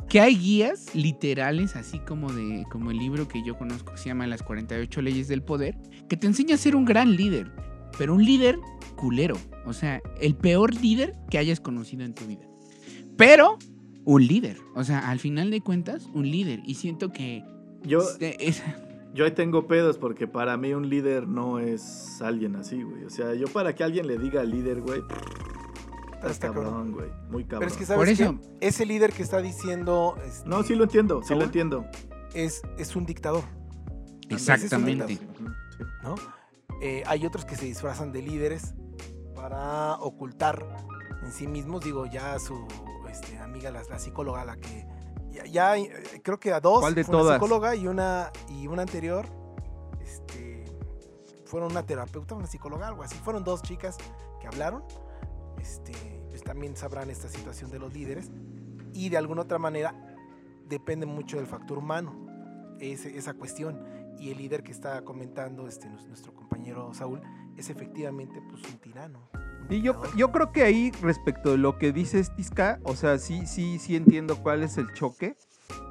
que 0.10 0.19
hay 0.19 0.36
guías 0.38 0.93
literales, 0.95 1.75
así 1.75 1.99
como 1.99 2.31
de 2.31 2.65
como 2.71 2.91
el 2.91 2.97
libro 2.97 3.27
que 3.27 3.43
yo 3.43 3.58
conozco 3.58 3.93
que 3.93 3.97
se 3.97 4.05
llama 4.10 4.27
Las 4.27 4.43
48 4.43 5.01
leyes 5.01 5.27
del 5.27 5.41
poder, 5.43 5.77
que 6.10 6.17
te 6.17 6.27
enseña 6.27 6.55
a 6.55 6.58
ser 6.58 6.75
un 6.75 6.86
gran 6.86 7.15
líder, 7.15 7.51
pero 7.97 8.13
un 8.13 8.23
líder 8.23 8.60
culero, 8.95 9.38
o 9.65 9.73
sea, 9.73 10.01
el 10.21 10.36
peor 10.36 10.73
líder 10.75 11.15
que 11.29 11.38
hayas 11.38 11.60
conocido 11.60 12.03
en 12.03 12.13
tu 12.13 12.25
vida. 12.25 12.45
Pero 13.17 13.58
un 14.06 14.26
líder, 14.26 14.58
o 14.76 14.84
sea, 14.84 15.10
al 15.10 15.20
final 15.20 15.50
de 15.52 15.62
cuentas, 15.62 16.08
un 16.13 16.30
líder 16.30 16.62
y 16.65 16.76
siento 16.76 17.12
que 17.12 17.44
Yo, 17.84 18.02
eh, 18.20 18.38
es- 18.39 18.63
yo 19.13 19.26
ahí 19.26 19.32
tengo 19.32 19.68
pedos 19.68 19.98
porque 19.98 20.28
para 20.28 20.58
mí 20.58 20.74
un 20.74 20.89
líder 20.89 21.28
no 21.28 21.60
es 21.60 22.22
alguien 22.22 22.56
así, 22.56 22.82
güey. 22.84 23.04
O 23.06 23.10
sea, 23.10 23.34
yo 23.34 23.48
para 23.48 23.74
que 23.76 23.84
alguien 23.84 24.08
le 24.08 24.18
diga 24.18 24.44
líder, 24.44 24.82
güey, 24.82 25.02
Está 26.13 26.30
está 26.32 26.48
cabrón. 26.48 26.65
cabrón, 26.65 26.91
güey. 26.94 27.10
Muy 27.30 27.44
cabrón. 27.44 27.60
Pero 27.60 27.72
es 27.72 27.74
que 27.78 27.86
Por 27.86 28.06
sabes 28.06 28.20
eso- 28.20 28.39
qué? 28.60 28.68
ese 28.68 28.86
líder 28.86 29.12
que 29.13 29.24
está 29.24 29.41
diciendo 29.41 30.15
este, 30.26 30.48
No, 30.50 30.63
sí 30.63 30.76
lo 30.76 30.84
entiendo, 30.86 31.22
sí 31.24 31.34
lo 31.36 31.44
entiendo. 31.44 31.86
es, 32.34 32.62
es 32.78 32.96
un 32.96 33.06
dictador, 33.06 33.44
exactamente. 34.30 35.20
¿no? 36.04 36.15
Eh, 36.82 37.04
hay 37.08 37.26
otros 37.26 37.46
que 37.46 37.56
se 37.56 37.65
disfrazan 37.65 38.12
de 38.12 38.22
líderes 38.22 38.74
para 39.36 39.94
ocultar 39.96 40.65
en 41.24 41.32
sí 41.32 41.48
mismos, 41.48 41.84
digo, 41.84 42.06
ya 42.06 42.38
su 42.39 42.56
este, 42.56 42.94
amiga, 43.56 43.72
la, 43.72 43.84
la 43.89 44.00
psicóloga, 44.00 44.44
la 44.46 44.58
que 44.58 44.86
ya, 45.32 45.46
ya, 45.46 45.78
eh, 45.78 46.22
creo 46.24 46.39
que 46.39 46.52
a 46.54 46.60
dos, 46.60 46.82
¿Cuál 46.82 46.94
de 46.96 47.04
fue 47.04 47.15
una 47.15 47.24
todas? 47.24 47.36
psicóloga 47.41 47.76
y 47.76 47.88
una 47.88 48.32
y 48.50 48.68
una 48.68 48.82
anterior, 48.84 49.26
este, 50.02 50.65
fueron 51.46 51.72
una 51.72 51.86
terapeuta, 51.86 52.36
una 52.36 52.48
psicóloga, 52.48 52.88
algo 52.88 53.04
así, 53.04 53.15
fueron 53.18 53.44
dos 53.44 53.62
chicas 53.62 53.98
que 54.41 54.48
hablaron, 54.48 54.84
este, 55.60 55.94
pues 56.30 56.44
también 56.44 56.76
sabrán 56.76 57.10
esta 57.10 57.30
situación 57.30 57.72
de 57.72 57.80
los 57.80 57.94
líderes 57.94 58.30
y 58.94 59.10
de 59.10 59.18
alguna 59.18 59.41
otra 59.44 59.58
manera 59.58 59.94
depende 60.68 61.06
mucho 61.06 61.38
del 61.38 61.48
factor 61.48 61.78
humano 61.78 62.13
ese- 62.80 63.18
esa 63.18 63.34
cuestión. 63.34 63.84
Y 64.18 64.32
el 64.32 64.38
líder 64.38 64.63
que 64.63 64.72
está 64.72 65.02
comentando 65.04 65.68
este 65.68 65.89
nues- 65.89 66.08
nuestro 66.08 66.34
compañero 66.34 66.94
Saúl 66.94 67.22
es 67.58 67.70
efectivamente 67.70 68.41
pues 68.50 68.63
un 68.63 68.78
tirano 68.80 69.20
Y 69.69 69.82
yo, 69.82 70.01
yo 70.15 70.32
creo 70.32 70.51
que 70.51 70.63
ahí, 70.63 70.91
respecto 71.01 71.51
de 71.51 71.58
lo 71.58 71.78
que 71.78 71.91
dices, 71.91 72.36
Tisca, 72.36 72.80
o 72.84 72.95
sea, 72.95 73.17
sí, 73.17 73.45
sí, 73.47 73.80
sí 73.80 73.95
entiendo 73.95 74.38
cuál 74.43 74.63
es 74.63 74.78
el 74.78 74.91
choque. 74.93 75.36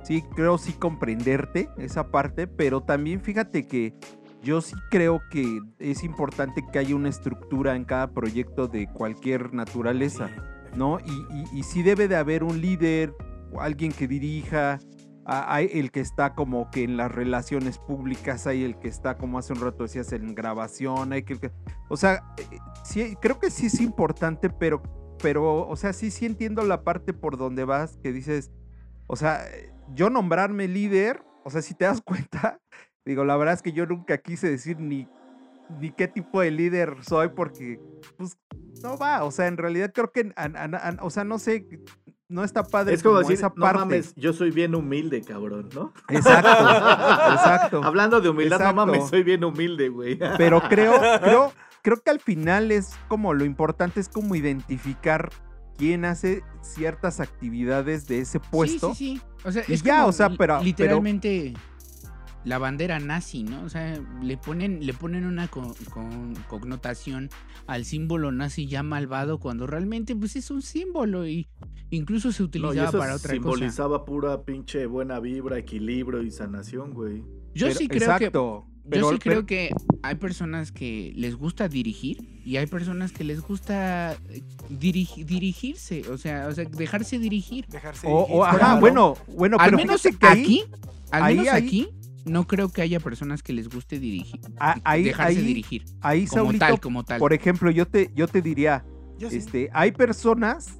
Sí, 0.04 0.22
creo 0.36 0.58
sí 0.58 0.72
comprenderte 0.72 1.68
esa 1.78 2.10
parte, 2.10 2.46
pero 2.46 2.82
también 2.82 3.20
fíjate 3.20 3.66
que 3.66 3.94
yo 4.42 4.60
sí 4.60 4.76
creo 4.90 5.20
que 5.30 5.60
es 5.78 6.04
importante 6.04 6.62
que 6.72 6.78
haya 6.78 6.94
una 6.94 7.08
estructura 7.08 7.74
en 7.74 7.84
cada 7.84 8.12
proyecto 8.12 8.68
de 8.68 8.86
cualquier 8.86 9.54
naturaleza, 9.54 10.30
¿no? 10.76 10.98
Y, 11.00 11.26
y, 11.34 11.58
y 11.58 11.62
sí 11.62 11.82
debe 11.82 12.06
de 12.06 12.16
haber 12.16 12.44
un 12.44 12.60
líder, 12.60 13.14
alguien 13.58 13.90
que 13.90 14.06
dirija, 14.06 14.78
hay 15.24 15.70
el 15.72 15.90
que 15.90 16.00
está 16.00 16.34
como 16.34 16.70
que 16.70 16.84
en 16.84 16.96
las 16.98 17.10
relaciones 17.10 17.78
públicas, 17.78 18.46
hay 18.46 18.62
el 18.62 18.78
que 18.78 18.88
está, 18.88 19.16
como 19.16 19.38
hace 19.38 19.54
un 19.54 19.60
rato 19.60 19.84
decías, 19.84 20.12
en 20.12 20.34
grabación, 20.34 21.12
hay 21.14 21.22
que... 21.22 21.38
que- 21.38 21.50
O 21.88 21.96
sea, 21.96 22.22
eh, 22.36 22.58
sí, 22.84 23.16
creo 23.20 23.38
que 23.38 23.50
sí 23.50 23.66
es 23.66 23.80
importante, 23.80 24.50
pero, 24.50 24.82
pero, 25.22 25.66
o 25.68 25.76
sea, 25.76 25.92
sí, 25.92 26.10
sí 26.10 26.26
entiendo 26.26 26.62
la 26.62 26.82
parte 26.82 27.12
por 27.12 27.36
donde 27.36 27.64
vas, 27.64 27.96
que 28.02 28.12
dices, 28.12 28.50
o 29.06 29.16
sea, 29.16 29.44
yo 29.94 30.10
nombrarme 30.10 30.68
líder, 30.68 31.22
o 31.44 31.50
sea, 31.50 31.62
si 31.62 31.74
te 31.74 31.84
das 31.86 32.00
cuenta, 32.04 32.60
digo, 33.04 33.24
la 33.24 33.36
verdad 33.36 33.54
es 33.54 33.62
que 33.62 33.72
yo 33.72 33.86
nunca 33.86 34.18
quise 34.18 34.48
decir 34.50 34.78
ni, 34.80 35.08
ni 35.80 35.90
qué 35.90 36.08
tipo 36.08 36.40
de 36.40 36.50
líder 36.50 36.96
soy, 37.02 37.28
porque, 37.28 37.80
pues, 38.16 38.36
no 38.82 38.96
va, 38.98 39.24
o 39.24 39.30
sea, 39.30 39.46
en 39.46 39.56
realidad 39.56 39.92
creo 39.94 40.10
que, 40.12 40.32
an- 40.36 40.56
an- 40.56 40.74
an- 40.74 40.98
o 41.00 41.08
sea, 41.10 41.24
no 41.24 41.38
sé, 41.38 41.66
no 42.28 42.42
está 42.44 42.64
padre 42.64 42.94
Es 42.94 43.02
como 43.02 43.18
decir, 43.18 43.34
esa 43.34 43.48
no 43.48 43.54
parte. 43.62 43.78
mames, 43.78 44.14
yo 44.16 44.32
soy 44.32 44.50
bien 44.50 44.74
humilde, 44.74 45.22
cabrón, 45.22 45.68
¿no? 45.74 45.92
Exacto, 46.08 46.48
exacto. 47.32 47.84
Hablando 47.84 48.20
de 48.20 48.28
humildad, 48.28 48.60
Exacto. 48.60 48.76
no 48.80 48.86
mames, 48.86 49.08
soy 49.08 49.22
bien 49.22 49.44
humilde, 49.44 49.88
güey. 49.88 50.18
Pero 50.36 50.60
creo, 50.62 50.94
creo, 51.22 51.52
creo 51.84 52.02
que 52.02 52.10
al 52.10 52.18
final 52.18 52.72
es 52.72 52.94
como 53.08 53.34
lo 53.34 53.44
importante 53.44 54.00
es 54.00 54.08
como 54.08 54.34
identificar 54.34 55.30
quién 55.76 56.04
hace 56.04 56.42
ciertas 56.62 57.20
actividades 57.20 58.06
de 58.06 58.20
ese 58.20 58.40
puesto. 58.40 58.94
Sí, 58.94 59.16
sí, 59.16 59.16
sí. 59.18 59.22
O 59.46 59.52
sea, 59.52 59.62
Y 59.68 59.74
es 59.74 59.82
ya, 59.82 59.96
como 59.98 60.08
o 60.08 60.12
sea, 60.12 60.28
li- 60.30 60.36
pero- 60.38 60.54
pero- 60.54 60.64
literalmente 60.64 61.54
la 62.44 62.58
bandera 62.58 62.98
nazi, 63.00 63.42
¿no? 63.42 63.62
O 63.64 63.68
sea, 63.68 63.98
le 64.22 64.36
ponen, 64.36 64.84
le 64.86 64.94
ponen 64.94 65.24
una 65.26 65.48
co- 65.48 65.74
con- 65.92 66.34
connotación 66.48 67.28
al 67.66 67.84
símbolo 67.84 68.32
nazi 68.32 68.66
ya 68.66 68.82
malvado 68.82 69.38
cuando 69.38 69.66
realmente 69.66 70.14
pues 70.16 70.36
es 70.36 70.50
un 70.50 70.62
símbolo 70.62 71.26
y 71.26 71.48
incluso 71.90 72.32
se 72.32 72.42
No, 72.42 72.46
y 72.46 72.48
utilizaba 72.48 72.88
eso 72.88 72.98
para 72.98 73.14
otra 73.14 73.28
cosa. 73.28 73.32
simbolizaba 73.34 74.04
pura 74.04 74.42
pinche 74.42 74.86
buena 74.86 75.20
vibra, 75.20 75.58
equilibrio 75.58 76.22
y 76.22 76.30
sanación, 76.30 76.92
güey. 76.94 77.24
Yo 77.54 77.66
Pero- 77.66 77.78
sí 77.78 77.88
creo 77.88 78.18
que 78.18 78.30
Yo 78.90 79.10
sí 79.12 79.18
creo 79.18 79.34
pero- 79.36 79.46
que 79.46 79.70
hay 80.02 80.14
personas 80.16 80.70
que 80.72 81.12
les 81.16 81.36
gusta 81.36 81.68
dirigir 81.68 82.18
y 82.44 82.56
hay 82.58 82.66
personas 82.66 83.12
que 83.12 83.24
les 83.24 83.40
gusta 83.40 84.12
eh, 84.30 84.42
dirigi- 84.70 85.24
dirigirse, 85.24 86.08
o 86.10 86.18
sea, 86.18 86.48
o 86.48 86.52
sea, 86.52 86.64
dejarse 86.66 87.18
dirigir. 87.18 87.66
dejarse 87.66 88.06
o- 88.06 88.10
o, 88.10 88.26
dirigir, 88.26 88.42
ajá, 88.44 88.58
claro. 88.58 88.80
bueno, 88.80 89.16
bueno, 89.28 89.56
al 89.58 89.66
pero 89.70 89.76
menos 89.78 90.02
que 90.02 90.08
ahí- 90.20 90.42
aquí, 90.42 90.64
al 91.10 91.22
ahí- 91.22 91.36
menos 91.38 91.52
ahí- 91.54 91.66
aquí, 91.66 91.88
no 92.26 92.46
creo 92.46 92.68
que 92.70 92.82
haya 92.82 93.00
personas 93.00 93.42
que 93.42 93.52
les 93.52 93.68
guste 93.68 93.98
dirigir, 93.98 94.40
Ah, 94.58 94.78
ahí, 94.84 95.04
dejarse 95.04 95.38
ahí, 95.38 95.44
dirigir. 95.44 95.84
ahí, 96.00 96.26
Como 96.26 96.42
Saulito, 96.44 96.66
tal, 96.66 96.80
como 96.80 97.04
tal. 97.04 97.18
por 97.18 97.32
ejemplo, 97.32 97.70
yo 97.70 97.86
te, 97.86 98.10
yo 98.14 98.28
te 98.28 98.42
diría, 98.42 98.84
Yo 99.18 99.30
sí. 99.30 99.36
este, 99.36 99.70
hay 99.72 99.92
personas 99.92 100.78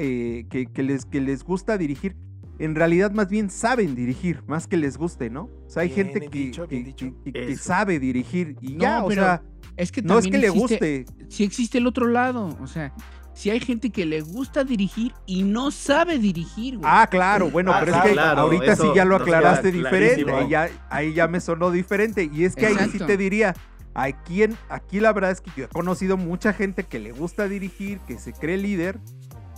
eh, 0.00 0.46
que, 0.50 0.66
que 0.66 0.82
les, 0.84 1.04
que 1.06 1.20
les 1.20 1.42
gusta 1.42 1.76
dirigir. 1.76 2.14
En 2.58 2.74
realidad, 2.74 3.12
más 3.12 3.28
bien 3.28 3.50
saben 3.50 3.94
dirigir, 3.94 4.42
más 4.46 4.66
que 4.66 4.76
les 4.76 4.96
guste, 4.96 5.30
¿no? 5.30 5.44
O 5.66 5.70
sea, 5.70 5.82
hay 5.82 5.88
Bien 5.90 6.06
gente 6.12 6.28
que, 6.28 6.38
dicho, 6.38 6.66
que- 6.68 7.56
sabe 7.56 7.98
dirigir 8.00 8.56
y 8.60 8.72
No, 8.74 8.80
ya, 8.80 9.04
o 9.04 9.08
pero 9.08 9.22
sea, 9.22 9.42
es 9.76 9.92
que 9.92 10.02
no 10.02 10.18
es 10.18 10.26
que 10.26 10.38
le 10.38 10.48
guste. 10.50 11.06
Si 11.28 11.44
existe 11.44 11.78
el 11.78 11.86
otro 11.86 12.06
lado, 12.08 12.56
o 12.60 12.66
sea, 12.66 12.92
si 13.32 13.50
hay 13.50 13.60
gente 13.60 13.90
que 13.90 14.04
le 14.04 14.20
gusta 14.22 14.64
dirigir 14.64 15.12
y 15.24 15.44
no 15.44 15.70
sabe 15.70 16.18
dirigir, 16.18 16.78
güey. 16.78 16.90
Ah, 16.92 17.06
claro, 17.08 17.48
bueno, 17.50 17.72
Ah, 17.72 17.76
pero 17.78 17.92
claro, 17.92 18.04
es 18.04 18.10
que 18.10 18.14
claro, 18.14 18.40
ahorita 18.40 18.74
sí 18.76 18.88
ya 18.96 19.04
lo 19.04 19.14
aclaraste 19.16 19.70
diferente, 19.70 20.32
ahí 20.32 20.48
ya, 20.48 20.68
ahí 20.90 21.14
ya 21.14 21.28
me 21.28 21.40
sonó 21.40 21.70
diferente. 21.70 22.28
Y 22.32 22.44
es 22.44 22.56
que 22.56 22.66
ahí 22.66 22.76
sí 22.90 22.98
te 22.98 23.16
diría, 23.16 23.54
aquí, 23.94 24.42
en- 24.42 24.56
aquí 24.68 24.98
la 24.98 25.12
verdad 25.12 25.30
es 25.30 25.40
que 25.40 25.52
yo 25.56 25.66
he 25.66 25.68
conocido 25.68 26.16
mucha 26.16 26.52
gente 26.52 26.82
que 26.82 26.98
le 26.98 27.12
gusta 27.12 27.46
dirigir, 27.46 28.00
que 28.00 28.18
se 28.18 28.32
cree 28.32 28.56
líder, 28.56 28.98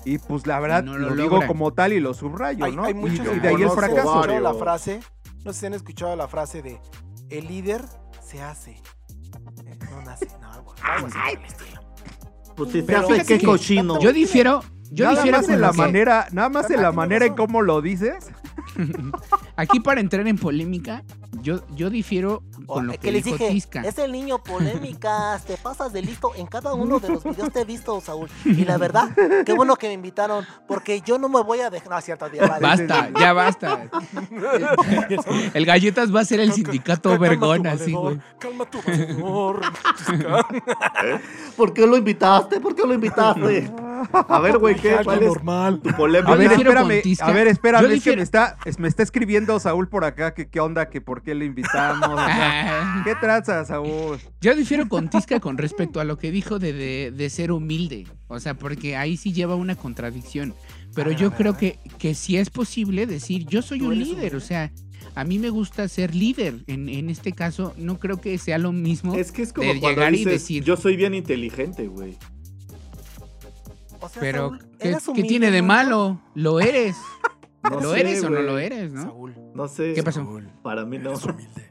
y 0.05 0.19
pues 0.19 0.47
la 0.47 0.59
verdad 0.61 0.83
no 0.83 0.97
lo, 0.99 1.11
lo 1.11 1.23
digo 1.23 1.47
como 1.47 1.73
tal 1.73 1.93
y 1.93 2.01
lo 2.01 2.15
subrayo, 2.15 2.65
Hay, 2.65 2.75
¿no? 2.77 2.85
hay 2.85 2.93
Y- 2.93 2.95
muchos 2.95 3.19
y, 3.19 3.23
que 3.31 3.41
de 3.41 3.49
ahí 3.49 3.55
el 3.55 3.69
conozco 3.69 3.81
¿Han 3.85 3.91
fracaso. 4.25 4.41
la 4.41 4.55
frase? 4.55 5.01
No 5.45 5.53
sé 5.53 5.61
si 5.61 5.67
han 5.67 5.75
escuchado 5.75 6.15
la 6.17 6.29
frase 6.29 6.63
de 6.63 6.81
el 7.31 7.47
líder 7.49 7.83
se 8.23 8.43
hace. 8.43 8.73
Eh, 8.73 9.79
no 9.91 10.03
nace, 10.03 10.27
no, 10.41 10.53
algo, 10.53 10.75
algo 10.83 11.07
así. 11.07 11.37
Pues 12.57 12.73
si 12.73 12.81
se 12.81 12.87
Pero 12.87 12.99
hace, 13.01 13.25
qué 13.25 13.39
que 13.39 13.47
cochino. 13.47 14.01
Yo 14.01 14.13
difiero, 14.13 14.63
yo 14.91 15.05
nada 15.07 15.17
difiero 15.17 15.39
más 15.39 15.49
en 15.49 15.61
la 15.61 15.71
que- 15.71 15.77
manera, 15.79 16.27
nada 16.33 16.49
más 16.49 16.71
en 16.71 16.83
la 16.83 16.93
manera 16.93 17.27
en 17.27 17.35
cómo 17.35 17.63
lo 17.63 17.81
dices. 17.81 18.31
Aquí 19.57 19.81
para 19.81 20.01
entrar 20.01 20.27
en 20.27 20.37
polémica, 20.39 21.05
yo, 21.43 21.63
yo 21.75 21.91
difiero 21.91 22.43
con 22.75 22.87
lo 22.87 22.93
Es 22.93 22.99
que, 22.99 23.07
que 23.09 23.13
les 23.13 23.25
dijo 23.25 23.37
dije, 23.39 23.51
Tisca. 23.51 23.81
es 23.83 23.99
el 23.99 24.13
niño 24.13 24.39
polémicas, 24.43 25.45
te 25.47 25.57
pasas 25.57 25.93
de 25.93 26.03
listo. 26.03 26.33
En 26.37 26.47
cada 26.47 26.75
uno 26.75 26.99
de 27.01 27.09
los 27.11 27.25
videos 27.25 27.53
te 27.53 27.61
he 27.61 27.65
visto, 27.65 28.01
Saúl. 28.01 28.29
Y 28.45 28.65
la 28.65 28.79
verdad, 28.79 29.09
qué 29.47 29.53
bueno 29.53 29.77
que 29.77 29.89
me 29.89 29.95
invitaron, 29.95 30.47
porque 30.67 31.01
yo 31.03 31.19
no 31.19 31.29
me 31.29 31.43
voy 31.43 31.61
a 31.61 31.71
dejar. 31.71 31.91
No, 31.91 32.01
cierto, 32.01 32.29
Diego, 32.29 32.47
vale. 32.49 32.61
Basta, 32.67 33.11
ya 33.19 33.33
basta. 33.33 33.83
El 35.55 35.67
galletas 35.67 36.15
va 36.15 36.21
a 36.21 36.25
ser 36.25 36.41
el 36.41 36.53
sindicato 36.53 37.19
vergón, 37.19 37.67
así, 37.67 37.93
güey. 37.93 38.19
Calma 38.39 38.65
tu 38.67 38.81
valedor. 38.83 39.61
¿Por 41.57 41.73
qué 41.73 41.87
lo 41.87 41.97
invitaste? 41.97 42.61
¿Por 42.61 42.75
qué 42.75 42.87
lo 42.87 42.95
invitaste? 42.95 43.71
A 44.13 44.41
ver, 44.41 44.59
güey, 44.59 44.77
¿qué? 44.77 44.99
¿Cuál 45.05 45.23
es 45.23 45.29
normal. 45.29 45.81
tu 45.83 45.91
polémica? 45.95 46.33
A 46.33 46.37
ver, 46.37 46.53
espérame, 46.53 47.03
a 47.21 47.33
ver, 47.33 47.47
espérame, 47.49 47.91
es 47.93 48.03
que 48.03 48.17
me 48.17 48.23
está, 48.23 48.57
es- 48.65 48.79
me 48.79 48.89
está 48.89 49.03
escribiendo 49.03 49.59
Saúl 49.61 49.89
por 49.89 50.05
acá 50.05 50.33
que 50.35 50.49
qué 50.49 50.61
onda, 50.61 50.89
que 50.89 51.01
por 51.01 51.23
qué 51.23 51.35
le 51.35 51.45
invitamos. 51.45 52.19
Ah, 52.69 53.03
¿Qué 53.05 53.15
traza, 53.15 53.65
Saúl? 53.65 54.19
Yo 54.41 54.55
difiero 54.55 54.89
con 54.89 55.09
Tisca 55.09 55.41
con 55.41 55.57
respecto 55.59 56.01
a 56.01 56.05
lo 56.05 56.19
que 56.19 56.31
dijo 56.31 56.59
de, 56.59 56.73
de- 56.73 57.11
de 57.11 57.31
ser 57.31 57.53
humilde. 57.53 58.07
O 58.29 58.39
sea, 58.41 58.55
porque 58.55 58.97
ahí 58.97 59.17
sí 59.17 59.33
lleva 59.33 59.55
una 59.55 59.77
contradicción. 59.77 60.55
Pero 60.95 61.11
ver, 61.11 61.19
yo 61.19 61.33
creo 61.33 61.57
que, 61.57 61.79
que 61.99 62.15
sí 62.15 62.37
es 62.37 62.51
posible 62.51 63.07
decir, 63.07 63.47
yo 63.47 63.63
soy 63.63 63.79
¿Tú 63.79 63.87
un 63.89 63.99
líder. 63.99 64.15
humilde? 64.17 64.37
O 64.37 64.41
sea, 64.41 64.73
a 65.15 65.25
mí 65.25 65.39
me 65.39 65.51
gusta 65.51 65.87
ser 65.89 66.15
líder. 66.15 66.65
En, 66.67 66.89
en 66.89 67.11
este 67.11 67.33
caso, 67.33 67.75
no 67.77 67.99
creo 67.99 68.21
que 68.21 68.37
sea 68.39 68.59
lo 68.59 68.73
mismo. 68.73 69.15
Es 69.15 69.33
que 69.33 69.43
es 69.43 69.53
como 69.53 69.73
de 69.73 69.81
cuando 69.81 70.01
llegar 70.01 70.15
y 70.15 70.25
decir- 70.25 70.65
yo 70.65 70.77
soy 70.77 70.97
bien 70.97 71.15
inteligente, 71.15 71.87
güey. 71.89 72.17
O 74.01 74.09
sea, 74.09 74.21
Pero, 74.21 74.57
Saúl, 74.99 75.15
¿qué, 75.15 75.25
tiene 75.25 75.51
de 75.51 75.63
malo? 75.63 76.21
¿Lo 76.35 76.61
eres? 76.61 76.97
No 77.63 77.79
¿Lo 77.79 77.93
sé, 77.93 78.01
eres 78.01 78.25
o 78.25 78.31
no 78.31 78.41
lo 78.41 78.59
eres, 78.59 78.91
no? 78.91 79.03
Saúl, 79.03 79.35
No 79.55 79.69
sé. 79.69 79.93
¿Qué 79.95 80.03
pasó? 80.03 80.21
Saúl, 80.25 80.49
Para 80.63 80.87
mí 80.87 80.97
no. 80.97 81.11
eres 81.11 81.25
humilde. 81.27 81.70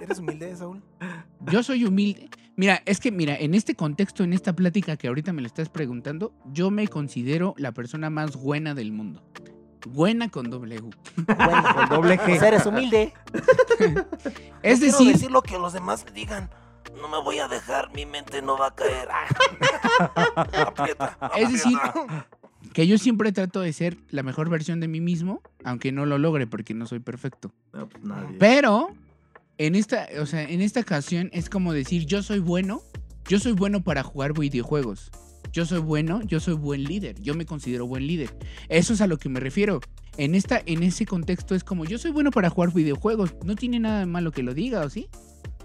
¿Eres 0.00 0.18
humilde, 0.18 0.54
Saúl? 0.56 0.82
Yo 1.50 1.62
soy 1.62 1.84
humilde. 1.84 2.28
Mira, 2.56 2.82
es 2.84 3.00
que, 3.00 3.10
mira, 3.10 3.36
en 3.36 3.54
este 3.54 3.74
contexto, 3.74 4.22
en 4.22 4.32
esta 4.32 4.54
plática 4.54 4.96
que 4.96 5.08
ahorita 5.08 5.32
me 5.32 5.40
lo 5.40 5.46
estás 5.46 5.68
preguntando, 5.68 6.32
yo 6.52 6.70
me 6.70 6.88
considero 6.88 7.54
la 7.56 7.72
persona 7.72 8.10
más 8.10 8.36
buena 8.36 8.74
del 8.74 8.92
mundo. 8.92 9.22
Buena 9.88 10.28
con 10.28 10.50
doble 10.50 10.78
U. 10.80 10.90
Bueno, 11.26 11.64
Con 11.74 11.88
doble 11.88 12.18
G. 12.18 12.42
eres 12.42 12.66
humilde. 12.66 13.14
Es 14.62 14.80
Yo 14.80 14.88
quiero 14.88 14.98
decir, 14.98 15.12
decir 15.14 15.30
lo 15.30 15.40
que 15.42 15.58
los 15.58 15.72
demás 15.72 16.04
me 16.04 16.10
digan. 16.12 16.50
No 17.00 17.08
me 17.08 17.18
voy 17.22 17.38
a 17.38 17.48
dejar, 17.48 17.90
mi 17.94 18.04
mente 18.04 18.42
no 18.42 18.58
va 18.58 18.66
a 18.68 18.74
caer. 18.74 19.08
Aprieta, 20.54 21.16
es 21.36 21.52
decir, 21.52 21.78
aprieta. 21.82 22.26
que 22.74 22.86
yo 22.86 22.98
siempre 22.98 23.32
trato 23.32 23.60
de 23.60 23.72
ser 23.72 23.96
la 24.10 24.22
mejor 24.22 24.50
versión 24.50 24.80
de 24.80 24.88
mí 24.88 25.00
mismo, 25.00 25.40
aunque 25.64 25.92
no 25.92 26.04
lo 26.04 26.18
logre 26.18 26.46
porque 26.46 26.74
no 26.74 26.86
soy 26.86 26.98
perfecto. 26.98 27.52
No, 27.72 27.88
pues 27.88 28.04
nadie. 28.04 28.36
Pero 28.38 28.90
en 29.60 29.74
esta, 29.74 30.08
o 30.18 30.24
sea, 30.24 30.42
en 30.42 30.62
esta 30.62 30.80
ocasión 30.80 31.28
es 31.34 31.50
como 31.50 31.74
decir, 31.74 32.06
yo 32.06 32.22
soy 32.22 32.38
bueno, 32.38 32.80
yo 33.28 33.38
soy 33.38 33.52
bueno 33.52 33.82
para 33.82 34.02
jugar 34.02 34.32
videojuegos. 34.32 35.10
Yo 35.52 35.66
soy 35.66 35.80
bueno, 35.80 36.22
yo 36.22 36.40
soy 36.40 36.54
buen 36.54 36.84
líder, 36.84 37.20
yo 37.20 37.34
me 37.34 37.44
considero 37.44 37.86
buen 37.86 38.06
líder. 38.06 38.34
Eso 38.70 38.94
es 38.94 39.02
a 39.02 39.06
lo 39.06 39.18
que 39.18 39.28
me 39.28 39.38
refiero. 39.38 39.80
En 40.16 40.34
esta 40.34 40.62
en 40.64 40.82
ese 40.82 41.04
contexto 41.04 41.54
es 41.54 41.62
como 41.62 41.84
yo 41.84 41.98
soy 41.98 42.10
bueno 42.10 42.30
para 42.30 42.48
jugar 42.48 42.72
videojuegos, 42.72 43.34
no 43.44 43.54
tiene 43.54 43.80
nada 43.80 44.00
de 44.00 44.06
malo 44.06 44.32
que 44.32 44.42
lo 44.42 44.54
diga, 44.54 44.80
¿o 44.80 44.88
sí? 44.88 45.10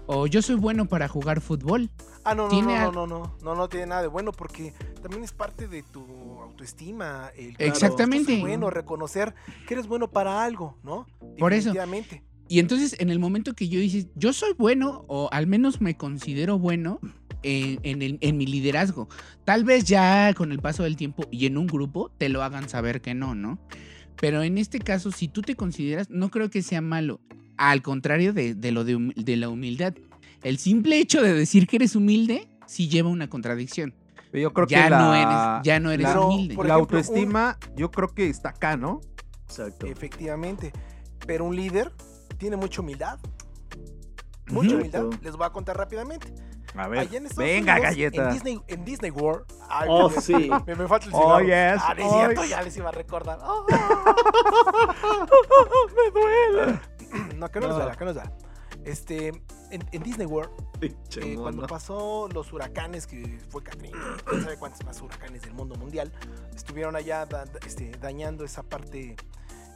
O 0.04 0.26
yo 0.26 0.42
soy 0.42 0.56
bueno 0.56 0.84
para 0.84 1.08
jugar 1.08 1.40
fútbol. 1.40 1.88
Ah, 2.22 2.34
no, 2.34 2.50
no, 2.50 2.60
no, 2.60 2.92
no, 2.92 2.92
no, 2.92 3.06
no, 3.06 3.36
no, 3.42 3.54
no 3.54 3.68
tiene 3.70 3.86
nada 3.86 4.02
de 4.02 4.08
bueno 4.08 4.30
porque 4.30 4.74
también 5.00 5.24
es 5.24 5.32
parte 5.32 5.68
de 5.68 5.82
tu 5.82 6.02
autoestima. 6.42 7.30
El, 7.34 7.56
Exactamente. 7.58 8.40
bueno, 8.40 8.68
reconocer 8.68 9.34
que 9.66 9.72
eres 9.72 9.86
bueno 9.86 10.10
para 10.10 10.44
algo, 10.44 10.76
¿no? 10.82 11.06
Por 11.38 11.54
eso. 11.54 11.72
Y 12.48 12.60
entonces, 12.60 12.94
en 13.00 13.10
el 13.10 13.18
momento 13.18 13.54
que 13.54 13.68
yo 13.68 13.80
dices, 13.80 14.06
yo 14.14 14.32
soy 14.32 14.52
bueno, 14.56 15.04
o 15.08 15.28
al 15.32 15.46
menos 15.46 15.80
me 15.80 15.96
considero 15.96 16.58
bueno 16.58 17.00
en, 17.42 17.80
en 17.82 18.02
el- 18.02 18.18
en 18.20 18.36
mi 18.38 18.46
liderazgo, 18.46 19.08
tal 19.44 19.64
vez 19.64 19.84
ya 19.84 20.32
con 20.34 20.52
el 20.52 20.60
paso 20.60 20.84
del 20.84 20.96
tiempo 20.96 21.24
y 21.30 21.46
en 21.46 21.58
un 21.58 21.66
grupo 21.66 22.10
te 22.18 22.28
lo 22.28 22.42
hagan 22.44 22.68
saber 22.68 23.00
que 23.00 23.14
no, 23.14 23.34
¿no? 23.34 23.58
Pero 24.20 24.42
en 24.42 24.58
este 24.58 24.78
caso, 24.78 25.10
si 25.12 25.28
tú 25.28 25.42
te 25.42 25.56
consideras, 25.56 26.08
no 26.08 26.30
creo 26.30 26.48
que 26.50 26.62
sea 26.62 26.80
malo. 26.80 27.20
Al 27.58 27.82
contrario 27.82 28.32
de, 28.32 28.54
de 28.54 28.70
lo 28.72 28.84
de, 28.84 28.96
hum- 28.96 29.14
de 29.14 29.36
la 29.36 29.48
humildad. 29.48 29.94
El 30.42 30.58
simple 30.58 30.98
hecho 30.98 31.22
de 31.22 31.32
decir 31.34 31.66
que 31.66 31.76
eres 31.76 31.96
humilde 31.96 32.48
sí 32.66 32.88
lleva 32.88 33.08
una 33.08 33.28
contradicción. 33.28 33.94
Yo 34.32 34.52
creo 34.52 34.66
Ya 34.66 34.84
que 34.84 34.90
la, 34.90 34.98
no 34.98 35.14
eres- 35.14 35.64
ya 35.64 35.80
no 35.80 35.90
eres 35.90 36.04
la- 36.08 36.20
humilde. 36.20 36.54
Por 36.54 36.66
la 36.68 36.74
autoestima, 36.74 37.58
yo 37.76 37.90
creo 37.90 38.08
que 38.14 38.28
está 38.28 38.50
acá, 38.50 38.76
¿no? 38.76 39.00
Exacto. 39.48 39.86
Efectivamente. 39.86 40.72
Pero 41.26 41.44
un 41.44 41.56
líder 41.56 41.92
tiene 42.38 42.56
mucha 42.56 42.80
humildad. 42.80 43.18
Mucha 44.48 44.76
humildad. 44.76 45.06
Les 45.22 45.36
voy 45.36 45.46
a 45.46 45.50
contar 45.50 45.76
rápidamente. 45.76 46.32
A 46.76 46.84
Allá 46.84 47.16
en 47.18 47.26
venga, 47.36 47.72
Unidos, 47.76 47.90
galleta. 47.90 48.26
En 48.28 48.32
Disney, 48.34 48.60
en 48.68 48.84
Disney 48.84 49.10
World. 49.10 49.46
Ay, 49.68 49.88
Oh, 49.90 50.10
me- 50.10 50.20
sí. 50.20 50.50
Me, 50.66 50.74
me 50.74 50.86
falta 50.86 51.06
el 51.06 51.12
Oh, 51.14 51.38
cigarro. 51.38 51.74
yes, 51.74 51.82
Ah, 51.82 51.94
no 51.94 52.00
es 52.04 52.12
oh, 52.12 52.18
cierto, 52.18 52.44
ya 52.44 52.62
les 52.62 52.76
iba 52.76 52.88
a 52.90 52.92
recordar. 52.92 53.38
Oh. 53.42 53.64
me 55.96 56.10
duele. 56.20 56.80
No, 57.36 57.50
que 57.50 57.60
no 57.60 57.68
nos 57.68 57.76
No. 57.78 57.84
duela, 57.84 57.96
que 57.96 58.04
no 58.04 58.12
nos 58.12 58.14
duela. 58.14 58.32
Este, 58.84 59.28
en, 59.28 59.84
en 59.92 60.02
Disney 60.02 60.26
World, 60.26 60.50
eh, 60.80 61.34
cuando 61.36 61.66
pasó 61.66 62.28
los 62.32 62.52
huracanes, 62.52 63.06
que 63.06 63.38
fue 63.48 63.62
Katrina, 63.62 63.98
quién 64.26 64.42
sabe 64.42 64.56
cuántos 64.58 64.84
más 64.84 65.00
huracanes 65.00 65.42
del 65.42 65.54
mundo 65.54 65.74
mundial, 65.76 66.12
estuvieron 66.54 66.94
allá 66.94 67.24
da- 67.26 67.44
este, 67.66 67.90
dañando 67.92 68.44
esa 68.44 68.62
parte 68.62 69.16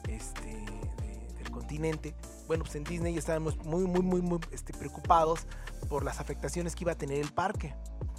este, 0.09 0.42
de- 0.44 1.29
del 1.38 1.51
continente. 1.51 2.14
Bueno, 2.50 2.64
pues 2.64 2.74
en 2.74 2.82
Disney 2.82 3.16
estábamos 3.16 3.56
muy, 3.58 3.84
muy, 3.86 4.00
muy, 4.02 4.22
muy 4.22 4.40
este, 4.50 4.72
preocupados 4.72 5.46
por 5.88 6.04
las 6.04 6.18
afectaciones 6.18 6.74
que 6.74 6.82
iba 6.82 6.90
a 6.90 6.98
tener 6.98 7.20
el 7.20 7.32
parque. 7.32 7.76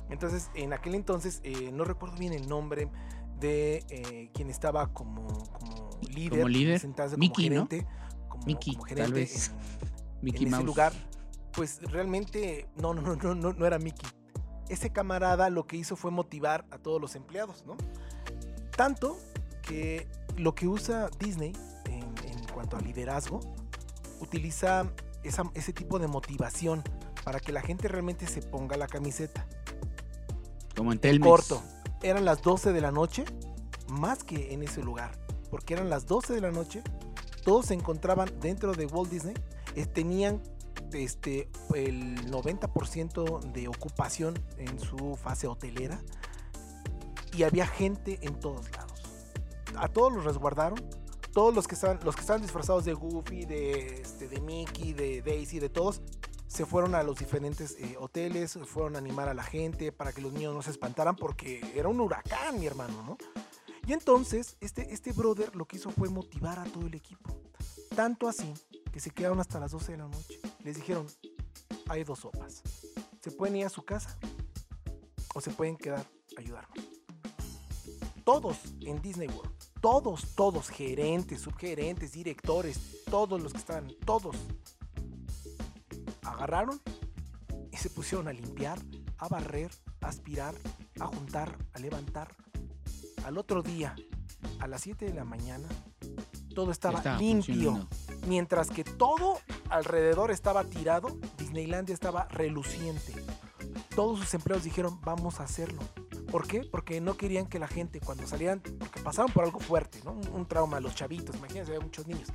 Entonces, 0.10 0.50
en 0.56 0.72
aquel 0.72 0.96
entonces, 0.96 1.42
eh, 1.44 1.70
no 1.74 1.84
recuerdo 1.84 2.16
bien 2.16 2.32
el 2.32 2.48
nombre 2.48 2.90
de 3.42 3.84
eh, 3.90 4.30
quien 4.34 4.50
estaba 4.50 4.94
como, 4.94 5.28
como 5.28 6.00
líder, 6.08 6.40
Como 6.40 6.48
líder, 6.48 6.82
como 6.82 7.18
Mickey, 7.18 7.50
¿no? 7.50 7.68
gerente, 7.68 7.86
como, 8.30 8.46
Mickey, 8.46 8.74
como 8.76 8.86
tal 8.88 8.96
gerente 8.96 9.20
vez. 9.20 9.50
en- 9.50 9.56
Mickey 10.22 10.42
en 10.44 10.48
ese 10.48 10.56
Mouse. 10.56 10.66
lugar, 10.66 10.94
pues 11.52 11.82
realmente 11.92 12.70
no, 12.78 12.94
no, 12.94 13.02
no, 13.02 13.16
no, 13.18 13.36
no, 13.36 13.52
no 13.52 13.66
era 13.66 13.80
Mickey. 13.80 14.08
Ese 14.70 14.92
camarada 14.94 15.50
lo 15.50 15.68
que 15.68 15.76
hizo 15.76 15.98
fue 15.98 16.10
motivar 16.10 16.64
a 16.72 16.78
todos 16.78 17.02
los 17.02 17.16
empleados, 17.18 17.66
¿no? 17.68 17.76
Tanto 18.78 19.18
que 19.62 20.08
lo 20.38 20.56
que 20.56 20.70
usa 20.70 21.10
Disney 21.20 21.52
en, 21.88 22.04
en 22.30 22.48
cuanto 22.54 22.78
a 22.78 22.80
liderazgo, 22.80 23.42
utiliza 24.22 24.92
esa- 25.24 25.52
ese 25.54 25.74
tipo 25.74 26.00
de 26.00 26.08
motivación 26.08 26.84
para 27.24 27.40
que 27.40 27.52
la 27.52 27.62
gente 27.62 27.88
realmente 27.88 28.26
se 28.28 28.42
ponga 28.42 28.78
la 28.78 28.88
camiseta. 28.88 29.46
Como 30.76 30.92
en 30.92 31.00
Telmex. 31.00 31.28
Corto. 31.30 31.62
Eran 32.02 32.26
las 32.26 32.42
12 32.42 32.72
de 32.74 32.82
la 32.82 32.92
noche, 32.92 33.26
más 33.90 34.24
que 34.24 34.54
en 34.54 34.64
ese 34.64 34.82
lugar. 34.82 35.12
Porque 35.50 35.74
eran 35.74 35.90
las 35.90 36.06
12 36.06 36.34
de 36.34 36.42
la 36.42 36.52
noche, 36.52 36.82
todos 37.44 37.68
se 37.68 37.74
encontraban 37.74 38.32
dentro 38.40 38.72
de 38.74 38.86
Walt 38.86 39.12
Disney, 39.12 39.36
eh, 39.76 39.86
tenían 39.86 40.42
este, 40.94 41.50
el 41.74 42.30
90% 42.32 43.40
de 43.54 43.68
ocupación 43.68 44.34
en 44.58 44.78
su 44.80 45.16
fase 45.22 45.48
hotelera 45.48 46.02
y 47.34 47.44
había 47.44 47.66
gente 47.68 48.20
en 48.24 48.40
todos 48.40 48.70
lados. 48.72 49.02
A 49.78 49.88
todos 49.88 50.12
los 50.12 50.26
resguardaron, 50.26 50.80
todos 51.34 51.54
los 51.54 51.68
que 51.68 51.76
estaban, 51.76 52.00
los 52.04 52.16
que 52.16 52.22
estaban 52.22 52.42
disfrazados 52.42 52.86
de 52.86 52.94
Goofy, 52.94 53.46
de, 53.46 54.02
este, 54.02 54.40
Mickey, 54.42 54.94
de 54.94 55.22
Daisy, 55.22 55.60
de 55.60 55.70
todos, 55.70 56.02
se 56.48 56.66
fueron 56.66 56.96
a 56.96 57.04
los 57.04 57.18
diferentes 57.18 57.78
eh, 57.80 57.96
hoteles, 57.98 58.60
fueron 58.66 58.96
a 58.96 59.00
animar 59.00 59.30
a 59.30 59.34
la 59.34 59.44
gente 59.44 59.92
para 59.92 60.12
que 60.12 60.22
los 60.22 60.34
niños 60.34 60.54
no 60.54 60.62
se 60.62 60.72
espantaran 60.72 61.16
porque 61.16 61.62
era 61.76 61.88
un 61.88 62.00
huracán, 62.00 62.60
mi 62.60 62.66
hermano, 62.66 63.02
¿no? 63.04 63.18
Y 63.88 63.94
entonces, 63.94 64.58
este, 64.60 64.94
este 64.94 65.12
brother 65.12 65.56
lo 65.56 65.66
que 65.66 65.78
hizo 65.78 65.90
fue 65.90 66.10
motivar 66.10 66.60
a 66.60 66.66
todo 66.66 66.86
el 66.88 66.94
equipo. 66.94 67.42
Tanto 67.96 68.28
así 68.28 68.54
que 68.92 69.00
se 69.00 69.10
quedaron 69.12 69.40
hasta 69.40 69.60
las 69.60 69.72
12 69.72 69.94
de 69.94 69.98
la 69.98 70.08
noche. 70.08 70.40
Les 70.64 70.76
dijeron, 70.76 71.08
hay 71.88 72.04
dos 72.04 72.20
sopas. 72.20 72.62
Se 73.22 73.32
pueden 73.32 73.56
ir 73.56 73.66
a 73.66 73.70
su 73.70 73.84
casa 73.84 74.18
o 75.34 75.42
se 75.42 75.52
pueden 75.52 75.78
quedar 75.78 76.06
a 76.38 76.40
ayudarnos. 76.40 76.86
Todos 78.24 78.58
en 78.82 79.02
Disney 79.02 79.28
World, 79.30 79.52
todos, 79.82 80.36
todos, 80.36 80.70
gerentes, 80.70 81.42
subgerentes, 81.42 82.12
directores, 82.12 83.04
todos 83.10 83.42
los 83.42 83.52
que 83.52 83.58
estaban, 83.58 83.92
todos, 84.06 84.36
agarraron 86.24 86.80
y 87.72 87.78
se 87.78 87.90
pusieron 87.90 88.28
a 88.28 88.34
limpiar, 88.34 88.80
a 89.18 89.28
barrer, 89.28 89.72
a 90.02 90.08
aspirar, 90.08 90.54
a 91.00 91.08
juntar, 91.08 91.58
a 91.74 91.80
levantar. 91.80 92.36
Al 93.26 93.38
otro 93.38 93.64
día, 93.64 93.96
a 94.60 94.68
las 94.68 94.82
7 94.82 95.06
de 95.06 95.14
la 95.14 95.26
mañana, 95.26 95.68
todo 96.54 96.72
estaba, 96.72 97.18
limpio. 97.18 97.88
Mientras 98.28 98.70
que 98.70 98.84
todo 98.84 99.40
alrededor 99.70 100.30
estaba 100.32 100.64
tirado, 100.64 101.18
Disneylandia 101.38 101.94
estaba 101.94 102.28
reluciente. 102.28 103.14
Todos 103.96 104.20
sus 104.20 104.34
empleados 104.36 104.64
dijeron, 104.64 105.00
vamos 105.02 105.40
a 105.40 105.44
hacerlo. 105.44 105.82
¿Por 106.32 106.48
qué? 106.48 106.62
Porque 106.64 107.02
no 107.02 107.18
querían 107.18 107.46
que 107.48 107.60
la 107.60 107.68
gente 107.68 108.00
cuando 108.00 108.26
salieran, 108.26 108.62
porque 108.62 109.02
pasaron 109.02 109.32
por 109.32 109.44
algo 109.44 109.60
fuerte, 109.60 110.00
¿no? 110.06 110.14
Un, 110.14 110.28
un 110.30 110.46
trauma, 110.48 110.80
los 110.80 110.96
chavitos, 110.96 111.36
imagínense, 111.36 111.72
había 111.72 111.84
muchos 111.84 112.08
niños, 112.08 112.30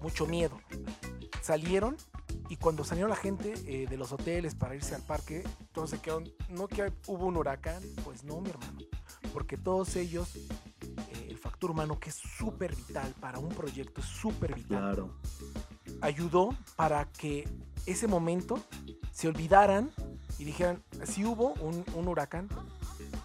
mucho 0.00 0.26
miedo. 0.26 0.60
Salieron 1.40 1.96
y 2.48 2.56
cuando 2.56 2.84
salió 2.84 3.08
la 3.08 3.16
gente 3.16 3.54
eh, 3.66 3.86
de 3.88 3.96
los 3.96 4.12
hoteles 4.12 4.54
para 4.54 4.74
irse 4.74 4.94
al 4.94 5.02
parque, 5.02 5.42
se 5.86 5.98
quedaron, 6.00 6.30
no 6.50 6.68
que 6.68 6.92
hubo 7.06 7.26
un 7.26 7.36
huracán, 7.38 7.82
pues 8.04 8.24
no, 8.24 8.40
mi 8.42 8.50
hermano, 8.50 8.78
porque 9.32 9.56
todos 9.56 9.96
ellos, 9.96 10.36
eh, 10.36 11.28
el 11.30 11.38
factor 11.38 11.70
humano 11.70 11.98
que 11.98 12.10
es 12.10 12.16
súper 12.16 12.76
vital 12.76 13.14
para 13.20 13.38
un 13.38 13.48
proyecto, 13.48 14.02
es 14.02 14.06
súper 14.06 14.54
vital 14.54 14.78
Claro. 14.80 15.18
ayudó 16.02 16.50
para 16.76 17.06
que 17.06 17.48
ese 17.86 18.06
momento 18.06 18.62
se 19.10 19.28
olvidaran 19.28 19.90
y 20.38 20.44
dijeran, 20.44 20.82
sí 21.04 21.24
hubo 21.24 21.54
un, 21.54 21.84
un 21.94 22.08
huracán, 22.08 22.48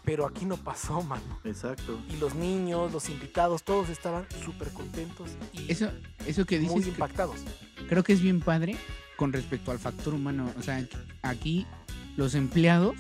pero 0.08 0.26
aquí 0.26 0.46
no 0.46 0.56
pasó, 0.56 1.02
mano. 1.04 1.22
Exacto. 1.44 2.00
Y 2.10 2.16
los 2.16 2.34
niños, 2.34 2.94
los 2.94 3.10
invitados, 3.10 3.64
todos 3.64 3.90
estaban 3.90 4.26
súper 4.44 4.70
contentos 4.70 5.32
y 5.52 5.70
Eso, 5.70 5.92
eso 6.26 6.46
que 6.46 6.60
muy 6.60 6.70
dices, 6.70 6.86
que 6.86 6.90
impactados. 6.92 7.42
creo 7.90 8.04
que 8.04 8.14
es 8.14 8.22
bien 8.22 8.40
padre 8.40 8.78
con 9.18 9.34
respecto 9.34 9.70
al 9.70 9.80
factor 9.80 10.14
humano. 10.14 10.50
O 10.58 10.62
sea, 10.64 10.82
aquí 11.24 11.68
los 12.16 12.36
empleados 12.36 12.96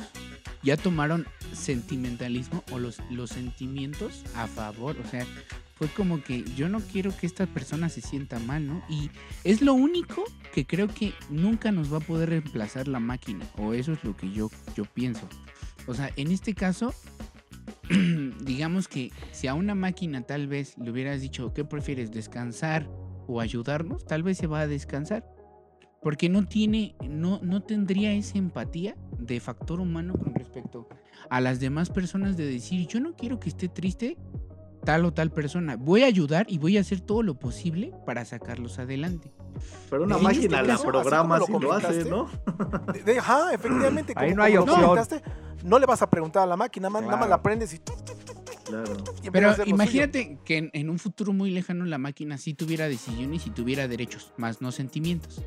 ya 0.63 0.75
tomaron 0.75 1.25
sentimentalismo 1.53 2.61
o 2.71 2.77
los, 2.77 2.99
los 3.09 3.29
sentimientos 3.29 4.23
a 4.35 4.45
favor. 4.47 4.97
O 5.01 5.09
sea, 5.09 5.25
fue 5.75 5.87
como 5.87 6.21
que 6.21 6.43
yo 6.57 6.67
no 6.67 6.81
quiero 6.81 7.15
que 7.15 7.25
esta 7.25 7.45
persona 7.45 7.87
se 7.87 8.01
sienta 8.01 8.37
mal, 8.39 8.67
¿no? 8.67 8.83
Y 8.89 9.11
es 9.45 9.61
lo 9.61 9.73
único 9.75 10.25
que 10.53 10.65
creo 10.65 10.89
que 10.89 11.13
nunca 11.29 11.71
nos 11.71 11.93
va 11.93 11.97
a 11.97 12.01
poder 12.01 12.31
reemplazar 12.31 12.89
la 12.89 12.99
máquina. 12.99 13.45
O 13.57 13.73
eso 13.73 13.93
es 13.93 14.03
lo 14.03 14.17
que 14.17 14.29
yo, 14.29 14.51
yo 14.75 14.83
pienso. 14.83 15.29
O 15.87 15.93
sea, 15.93 16.11
en 16.15 16.31
este 16.31 16.53
caso, 16.53 16.93
digamos 18.43 18.87
que 18.87 19.11
si 19.31 19.47
a 19.47 19.53
una 19.53 19.73
máquina 19.73 20.21
tal 20.21 20.47
vez 20.47 20.77
le 20.77 20.91
hubieras 20.91 21.21
dicho, 21.21 21.53
¿qué 21.53 21.63
prefieres? 21.63 22.11
¿Descansar 22.11 22.87
o 23.27 23.39
ayudarnos? 23.39 24.05
Tal 24.05 24.23
vez 24.23 24.37
se 24.37 24.47
va 24.47 24.61
a 24.61 24.67
descansar. 24.67 25.25
Porque 26.01 26.29
no 26.29 26.47
tiene, 26.47 26.95
no, 27.07 27.39
no 27.41 27.63
tendría 27.63 28.13
esa 28.13 28.37
empatía 28.37 28.95
de 29.17 29.39
factor 29.39 29.79
humano 29.79 30.13
con 30.13 30.33
respecto 30.35 30.87
a 31.29 31.41
las 31.41 31.59
demás 31.59 31.89
personas 31.89 32.37
de 32.37 32.45
decir, 32.45 32.87
yo 32.87 32.99
no 32.99 33.15
quiero 33.15 33.39
que 33.39 33.49
esté 33.49 33.67
triste 33.67 34.17
tal 34.87 35.03
o 35.03 35.11
tal 35.11 35.31
persona. 35.31 35.75
Voy 35.75 36.03
a 36.03 36.05
ayudar 36.05 36.45
y 36.47 36.59
voy 36.59 36.77
a 36.77 36.79
hacer 36.79 37.01
todo 37.01 37.21
lo 37.21 37.33
posible 37.37 37.91
para 38.05 38.23
sacarlos 38.23 38.79
adelante. 38.79 39.33
Pero 39.89 40.03
una 40.05 40.15
En 40.15 40.21
este 40.27 40.47
máquina 40.49 40.61
la 40.61 40.77
programa 40.77 41.41
si 41.41 41.51
lo 41.51 41.59
lo 41.59 41.73
hace, 41.73 42.05
¿no? 42.05 42.29
De- 42.93 43.03
de- 43.03 43.19
ajá, 43.19 43.53
efectivamente. 43.53 44.13
Ahí 44.15 44.29
como- 44.29 44.37
no 44.37 44.43
hay 44.43 44.55
opción. 44.55 45.21
No 45.65 45.77
le 45.77 45.85
vas 45.85 46.01
a 46.01 46.09
preguntar 46.09 46.43
a 46.43 46.45
la 46.45 46.55
máquina, 46.55 46.89
man, 46.89 47.03
nada 47.03 47.17
más 47.17 47.25
Claro. 47.27 47.37
la 47.37 47.43
prendes 47.43 47.73
y, 47.73 47.79
Claro. 48.63 48.93
y 49.21 49.29
Pero 49.29 49.49
lo 49.49 49.55
suyo. 49.57 49.67
imagínate 49.67 50.37
que 50.45 50.55
en, 50.57 50.69
en 50.71 50.89
un 50.89 50.99
futuro 50.99 51.33
muy 51.33 51.51
lejano 51.51 51.83
la 51.83 51.97
máquina 51.97 52.37
sí 52.37 52.53
tuviera 52.53 52.87
decisiones 52.87 53.45
y 53.45 53.49
tuviera 53.49 53.89
derechos, 53.89 54.31
más 54.37 54.61
no 54.61 54.71
sentimientos. 54.71 55.41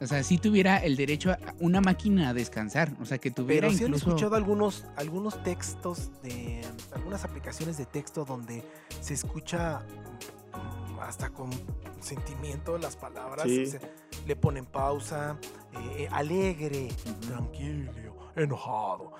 O 0.00 0.06
sea, 0.06 0.22
sí 0.22 0.38
tuviera 0.38 0.78
el 0.78 0.96
derecho 0.96 1.30
a 1.30 1.38
una 1.58 1.80
máquina 1.80 2.30
a 2.30 2.34
descansar. 2.34 2.92
O 3.00 3.04
sea, 3.04 3.18
que 3.18 3.30
tuviera 3.30 3.68
Pero 3.68 3.78
sí 3.78 3.84
han 3.84 3.90
incluso... 3.90 4.08
escuchado 4.08 4.34
algunos, 4.34 4.84
algunos 4.96 5.42
textos 5.42 6.10
de 6.22 6.62
algunas 6.92 7.24
aplicaciones 7.24 7.76
de 7.76 7.86
texto 7.86 8.24
donde 8.24 8.64
se 9.00 9.14
escucha 9.14 9.82
hasta 11.00 11.30
con 11.30 11.50
sentimiento 12.00 12.78
las 12.78 12.96
palabras. 12.96 13.46
Sí. 13.46 13.64
le 14.26 14.36
ponen 14.36 14.66
pausa, 14.66 15.38
eh, 15.72 16.02
eh, 16.02 16.08
alegre, 16.10 16.88
tranquilo, 17.26 17.92
enojado. 18.36 19.12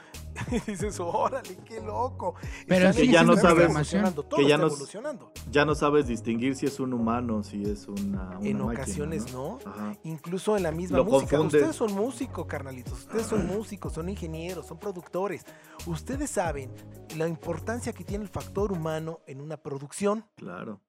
Y 0.50 0.58
dices, 0.60 0.98
órale, 1.00 1.56
qué 1.64 1.80
loco. 1.80 2.34
Pero 2.66 2.92
sí, 2.92 3.10
ya 3.10 3.22
no 3.22 3.36
sabes- 3.36 3.64
evolucionando, 3.64 4.22
todo 4.22 4.38
que 4.40 4.46
ya 4.48 4.54
está 4.54 4.66
no- 4.66 4.72
evolucionando. 4.72 5.32
Ya 5.50 5.64
no 5.64 5.74
sabes 5.74 6.06
distinguir 6.06 6.54
si 6.56 6.66
es 6.66 6.80
un 6.80 6.92
humano, 6.92 7.42
si 7.42 7.62
es 7.62 7.86
una, 7.88 8.38
una 8.38 8.48
En 8.48 8.58
máquina, 8.58 8.64
ocasiones 8.64 9.32
no. 9.32 9.58
Incluso 10.04 10.56
en 10.56 10.62
la 10.64 10.72
misma 10.72 10.98
Lo 10.98 11.04
música. 11.04 11.40
Ustedes 11.40 11.76
son 11.76 11.92
músicos, 11.94 12.46
carnalitos. 12.46 12.92
Ustedes 13.00 13.26
son 13.26 13.46
músicos, 13.46 13.92
son 13.92 14.08
ingenieros, 14.08 14.66
son 14.66 14.78
productores. 14.78 15.44
Ustedes 15.86 16.30
saben 16.30 16.72
la 17.16 17.26
importancia 17.28 17.92
que 17.92 18.04
tiene 18.04 18.24
el 18.24 18.30
factor 18.30 18.72
humano 18.72 19.20
en 19.26 19.40
una 19.40 19.56
producción. 19.56 20.24
Claro. 20.36 20.80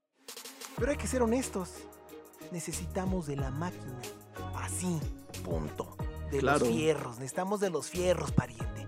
Pero 0.78 0.92
hay 0.92 0.98
que 0.98 1.08
ser 1.08 1.22
honestos. 1.22 1.72
Necesitamos 2.52 3.28
de 3.28 3.36
la 3.38 3.52
máquina. 3.52 4.00
Así, 4.56 5.00
punto. 5.44 5.96
De 6.32 6.40
Claro. 6.40 6.60
los 6.60 6.68
fierros. 6.70 7.16
Necesitamos 7.20 7.60
de 7.60 7.70
los 7.70 7.90
fierros, 7.90 8.32
pariente. 8.32 8.88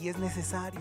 Y 0.00 0.08
es 0.08 0.18
necesario. 0.18 0.80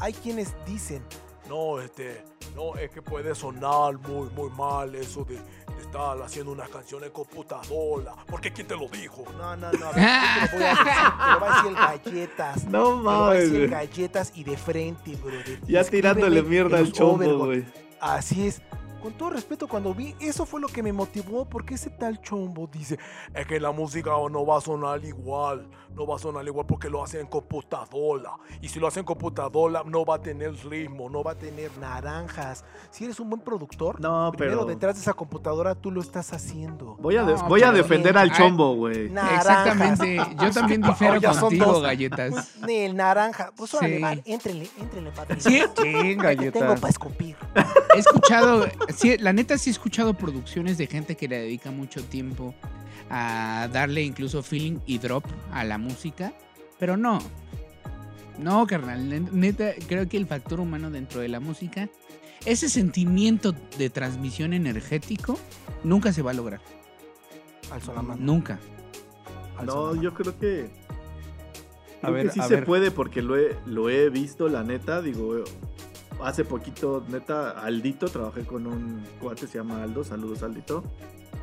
Hay 0.00 0.12
quienes 0.12 0.54
dicen, 0.66 1.02
no, 1.48 1.80
este, 1.80 2.24
no, 2.54 2.74
es 2.74 2.90
que 2.90 3.00
puede 3.00 3.34
sonar 3.34 3.98
muy, 3.98 4.28
muy 4.30 4.50
mal 4.50 4.94
eso 4.94 5.24
de, 5.24 5.36
de 5.36 5.82
estar 5.82 6.20
haciendo 6.20 6.52
una 6.52 6.66
canción 6.66 7.04
en 7.04 7.10
computadora. 7.10 8.14
Porque 8.26 8.52
¿quién 8.52 8.66
te 8.66 8.76
lo 8.76 8.88
dijo? 8.88 9.24
No, 9.38 9.56
no, 9.56 9.70
no. 9.72 9.86
a 9.86 9.92
ver, 9.92 10.50
te 10.50 10.56
lo 10.56 10.58
voy 10.58 10.66
a 10.66 10.70
decir. 10.70 10.84
Te 10.84 11.32
lo 11.32 11.40
va 11.40 11.46
a 11.46 11.54
decir 11.54 11.66
el 11.66 11.74
galletas. 11.76 12.64
No 12.64 12.70
Te 12.70 12.78
lo 12.78 13.02
va 13.04 13.16
a 13.16 13.20
mames, 13.20 13.52
decir 13.52 13.68
galletas 13.70 14.32
y 14.34 14.44
de 14.44 14.56
frente, 14.56 15.16
brother. 15.16 15.60
Ya 15.66 15.84
tirándole 15.84 16.42
mierda 16.42 16.78
al 16.78 16.92
chombo, 16.92 17.38
güey. 17.46 17.64
Así 18.00 18.48
es. 18.48 18.60
Con 19.06 19.12
todo 19.12 19.30
respeto, 19.30 19.68
cuando 19.68 19.94
vi, 19.94 20.16
eso 20.18 20.44
fue 20.44 20.60
lo 20.60 20.66
que 20.66 20.82
me 20.82 20.92
motivó, 20.92 21.44
porque 21.44 21.74
ese 21.74 21.90
tal 21.90 22.20
chombo 22.22 22.66
dice, 22.66 22.98
es 23.32 23.46
que 23.46 23.60
la 23.60 23.70
música 23.70 24.10
no 24.28 24.44
va 24.44 24.58
a 24.58 24.60
sonar 24.60 25.04
igual, 25.04 25.68
no 25.94 26.08
va 26.08 26.16
a 26.16 26.18
sonar 26.18 26.44
igual 26.44 26.66
porque 26.66 26.90
lo 26.90 27.04
hacen 27.04 27.20
en 27.20 27.26
computadora. 27.28 28.32
Y 28.60 28.68
si 28.68 28.80
lo 28.80 28.88
hacen 28.88 29.02
en 29.02 29.06
computadora, 29.06 29.84
no 29.86 30.04
va 30.04 30.16
a 30.16 30.20
tener 30.20 30.56
ritmo, 30.68 31.08
no 31.08 31.22
va 31.22 31.30
a 31.32 31.34
tener 31.36 31.70
naranjas. 31.78 32.64
Si 32.90 33.04
eres 33.04 33.20
un 33.20 33.30
buen 33.30 33.42
productor, 33.42 34.00
No, 34.00 34.32
primero 34.36 34.62
pero- 34.62 34.70
detrás 34.70 34.96
de 34.96 35.02
esa 35.02 35.12
computadora 35.12 35.76
tú 35.76 35.92
lo 35.92 36.00
estás 36.00 36.32
haciendo. 36.32 36.96
Voy 36.98 37.14
a, 37.16 37.22
de- 37.22 37.34
No, 37.34 37.48
voy 37.48 37.62
a 37.62 37.66
pero 37.70 37.76
defender 37.84 38.12
bien. 38.12 38.16
al 38.24 38.32
chombo, 38.32 38.74
güey. 38.74 39.06
Exactamente. 39.06 40.16
Yo 40.42 40.50
también 40.50 40.82
difiero 40.82 41.20
contigo, 41.38 41.66
dos. 41.66 41.82
galletas. 41.84 42.54
El 42.68 42.96
naranja. 42.96 43.52
Pues 43.56 43.72
órale, 43.72 43.96
Sí. 43.98 44.02
va, 44.02 44.12
éntrenle, 44.24 44.68
éntrenle, 44.80 45.10
padre. 45.12 45.40
Sí, 45.40 45.60
Sí, 45.60 45.66
Tengo 45.76 46.22
galletas. 46.24 46.80
para 46.80 46.90
escupir. 46.90 47.36
he 47.94 47.98
escuchado, 48.00 48.66
sí, 48.96 49.16
la 49.18 49.32
neta 49.32 49.58
sí 49.58 49.70
he 49.70 49.72
escuchado 49.72 50.14
producciones 50.14 50.78
de 50.78 50.86
gente 50.86 51.16
que 51.16 51.28
le 51.28 51.38
dedica 51.38 51.70
mucho 51.70 52.02
tiempo 52.04 52.54
a 53.10 53.68
darle 53.72 54.02
incluso 54.02 54.42
feeling 54.42 54.78
y 54.86 54.98
drop 54.98 55.24
a 55.52 55.64
la 55.64 55.78
música, 55.78 56.32
pero 56.78 56.96
no. 56.96 57.18
No, 58.38 58.66
carnal, 58.66 59.08
ne- 59.08 59.20
neta, 59.32 59.70
creo 59.88 60.08
que 60.08 60.16
el 60.16 60.26
factor 60.26 60.60
humano 60.60 60.90
dentro 60.90 61.20
de 61.20 61.28
la 61.28 61.40
música, 61.40 61.88
ese 62.44 62.68
sentimiento 62.68 63.52
de 63.78 63.88
transmisión 63.90 64.52
energético, 64.52 65.38
nunca 65.84 66.12
se 66.12 66.22
va 66.22 66.32
a 66.32 66.34
lograr. 66.34 66.60
Al 67.70 67.80
solamán. 67.82 68.18
Nunca. 68.24 68.58
al 69.56 69.66
No, 69.66 69.72
solamán. 69.72 70.02
yo 70.02 70.14
creo 70.14 70.38
que. 70.38 70.70
A 72.02 72.08
Creo 72.08 72.12
ver, 72.12 72.26
que 72.26 72.32
sí 72.32 72.40
a 72.40 72.46
se 72.48 72.54
ver. 72.56 72.64
puede 72.66 72.90
porque 72.90 73.22
lo 73.22 73.36
he, 73.38 73.56
lo 73.64 73.88
he 73.88 74.10
visto, 74.10 74.48
la 74.48 74.62
neta. 74.62 75.00
Digo, 75.00 75.42
hace 76.22 76.44
poquito, 76.44 77.04
neta, 77.08 77.50
Aldito, 77.50 78.06
trabajé 78.08 78.44
con 78.44 78.66
un 78.66 79.02
cuate, 79.20 79.46
se 79.46 79.58
llama 79.58 79.82
Aldo. 79.82 80.04
Saludos, 80.04 80.42
Aldito. 80.42 80.82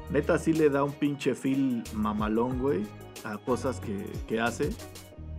Neta, 0.09 0.37
sí 0.37 0.53
le 0.53 0.69
da 0.69 0.83
un 0.83 0.91
pinche 0.93 1.35
feel 1.35 1.83
mamalón, 1.93 2.59
güey, 2.59 2.83
a 3.23 3.37
cosas 3.37 3.79
que, 3.79 4.05
que 4.27 4.39
hace. 4.39 4.69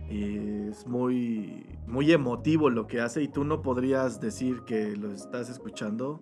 Y 0.09 0.69
es 0.69 0.85
muy, 0.87 1.65
muy 1.87 2.11
emotivo 2.11 2.69
lo 2.69 2.87
que 2.87 3.01
hace 3.01 3.23
y 3.23 3.27
tú 3.27 3.43
no 3.43 3.61
podrías 3.61 4.21
decir 4.21 4.61
que 4.61 4.95
lo 4.95 5.11
estás 5.11 5.49
escuchando 5.49 6.21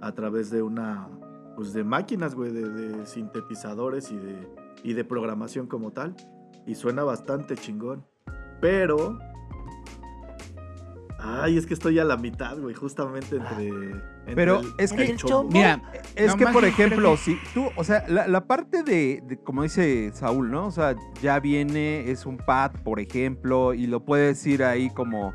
a 0.00 0.12
través 0.12 0.50
de 0.50 0.62
una, 0.62 1.08
pues 1.56 1.72
de 1.72 1.84
máquinas, 1.84 2.34
güey, 2.34 2.52
de, 2.52 2.68
de 2.68 3.06
sintetizadores 3.06 4.10
y 4.10 4.16
de, 4.16 4.48
y 4.82 4.92
de 4.92 5.04
programación 5.04 5.66
como 5.66 5.92
tal. 5.92 6.14
Y 6.66 6.74
suena 6.74 7.04
bastante 7.04 7.56
chingón. 7.56 8.04
Pero... 8.60 9.18
Ay, 11.26 11.56
es 11.56 11.64
que 11.66 11.72
estoy 11.74 11.98
a 11.98 12.04
la 12.04 12.16
mitad, 12.18 12.58
güey, 12.58 12.74
justamente 12.74 13.36
entre... 13.36 13.66
entre 13.68 14.34
Pero 14.34 14.60
el- 14.60 14.66
es 14.78 14.92
que- 14.92 15.04
el 15.06 15.16
chombo. 15.16 15.50
Mira, 15.52 15.80
Es 16.14 16.28
No, 16.32 16.36
que, 16.36 16.46
por 16.48 16.64
ejemplo, 16.64 17.12
que- 17.12 17.16
si 17.16 17.36
tú, 17.54 17.66
o 17.76 17.82
sea, 17.84 18.04
la, 18.08 18.28
la 18.28 18.46
parte 18.46 18.82
de, 18.82 19.22
de, 19.26 19.38
como 19.38 19.62
dice 19.62 20.10
Saúl, 20.12 20.50
¿no? 20.50 20.66
O 20.66 20.70
sea, 20.70 20.94
ya 21.22 21.40
viene, 21.40 22.10
es 22.10 22.26
un 22.26 22.36
pad, 22.36 22.72
por 22.84 23.00
ejemplo, 23.00 23.72
y 23.74 23.86
lo 23.86 24.04
puedes 24.04 24.44
ir 24.46 24.62
ahí 24.64 24.90
como, 24.90 25.32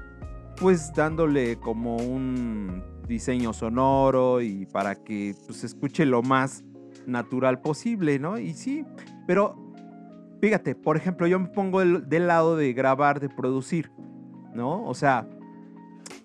pues 0.57 0.93
dándole 0.95 1.57
como 1.59 1.97
un 1.97 2.83
diseño 3.07 3.51
sonoro 3.53 4.41
y 4.41 4.67
para 4.67 4.93
que 4.95 5.33
pues, 5.47 5.59
se 5.61 5.65
escuche 5.65 6.05
lo 6.05 6.21
más 6.21 6.63
natural 7.07 7.61
posible, 7.61 8.19
¿no? 8.19 8.37
Y 8.37 8.53
sí, 8.53 8.85
pero 9.25 9.55
fíjate, 10.39 10.75
por 10.75 10.95
ejemplo, 10.97 11.25
yo 11.25 11.39
me 11.39 11.47
pongo 11.47 11.79
del, 11.79 12.07
del 12.07 12.27
lado 12.27 12.55
de 12.55 12.71
grabar, 12.73 13.19
de 13.19 13.29
producir, 13.29 13.91
¿no? 14.53 14.83
O 14.85 14.93
sea, 14.93 15.27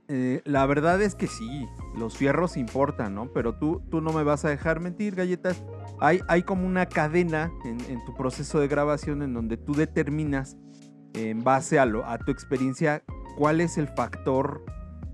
eh, 0.09 0.43
la 0.45 0.67
verdad 0.67 1.01
es 1.03 1.15
que 1.15 1.27
sí, 1.27 1.67
los 1.97 2.17
fierros 2.17 2.57
importan, 2.57 3.15
¿no? 3.15 3.33
Pero 3.33 3.55
tú, 3.55 3.83
tú 3.91 4.01
no 4.01 4.13
me 4.13 4.23
vas 4.23 4.45
a 4.45 4.49
dejar 4.49 4.81
mentir, 4.81 5.15
galletas. 5.15 5.63
Hay, 6.01 6.21
hay 6.29 6.43
como 6.43 6.67
una 6.67 6.87
cadena 6.87 7.53
en, 7.65 8.05
tu 8.05 8.15
proceso 8.15 8.61
de 8.61 8.69
grabación 8.69 9.23
en 9.23 9.33
donde 9.33 9.57
tú 9.57 9.75
determinas, 9.75 10.57
en 11.15 11.45
base 11.45 11.79
a, 11.79 11.87
lo, 11.87 12.05
a 12.05 12.19
tu 12.19 12.33
experiencia, 12.33 13.03
cuál 13.37 13.61
es 13.61 13.79
el 13.79 13.89
factor 13.89 14.65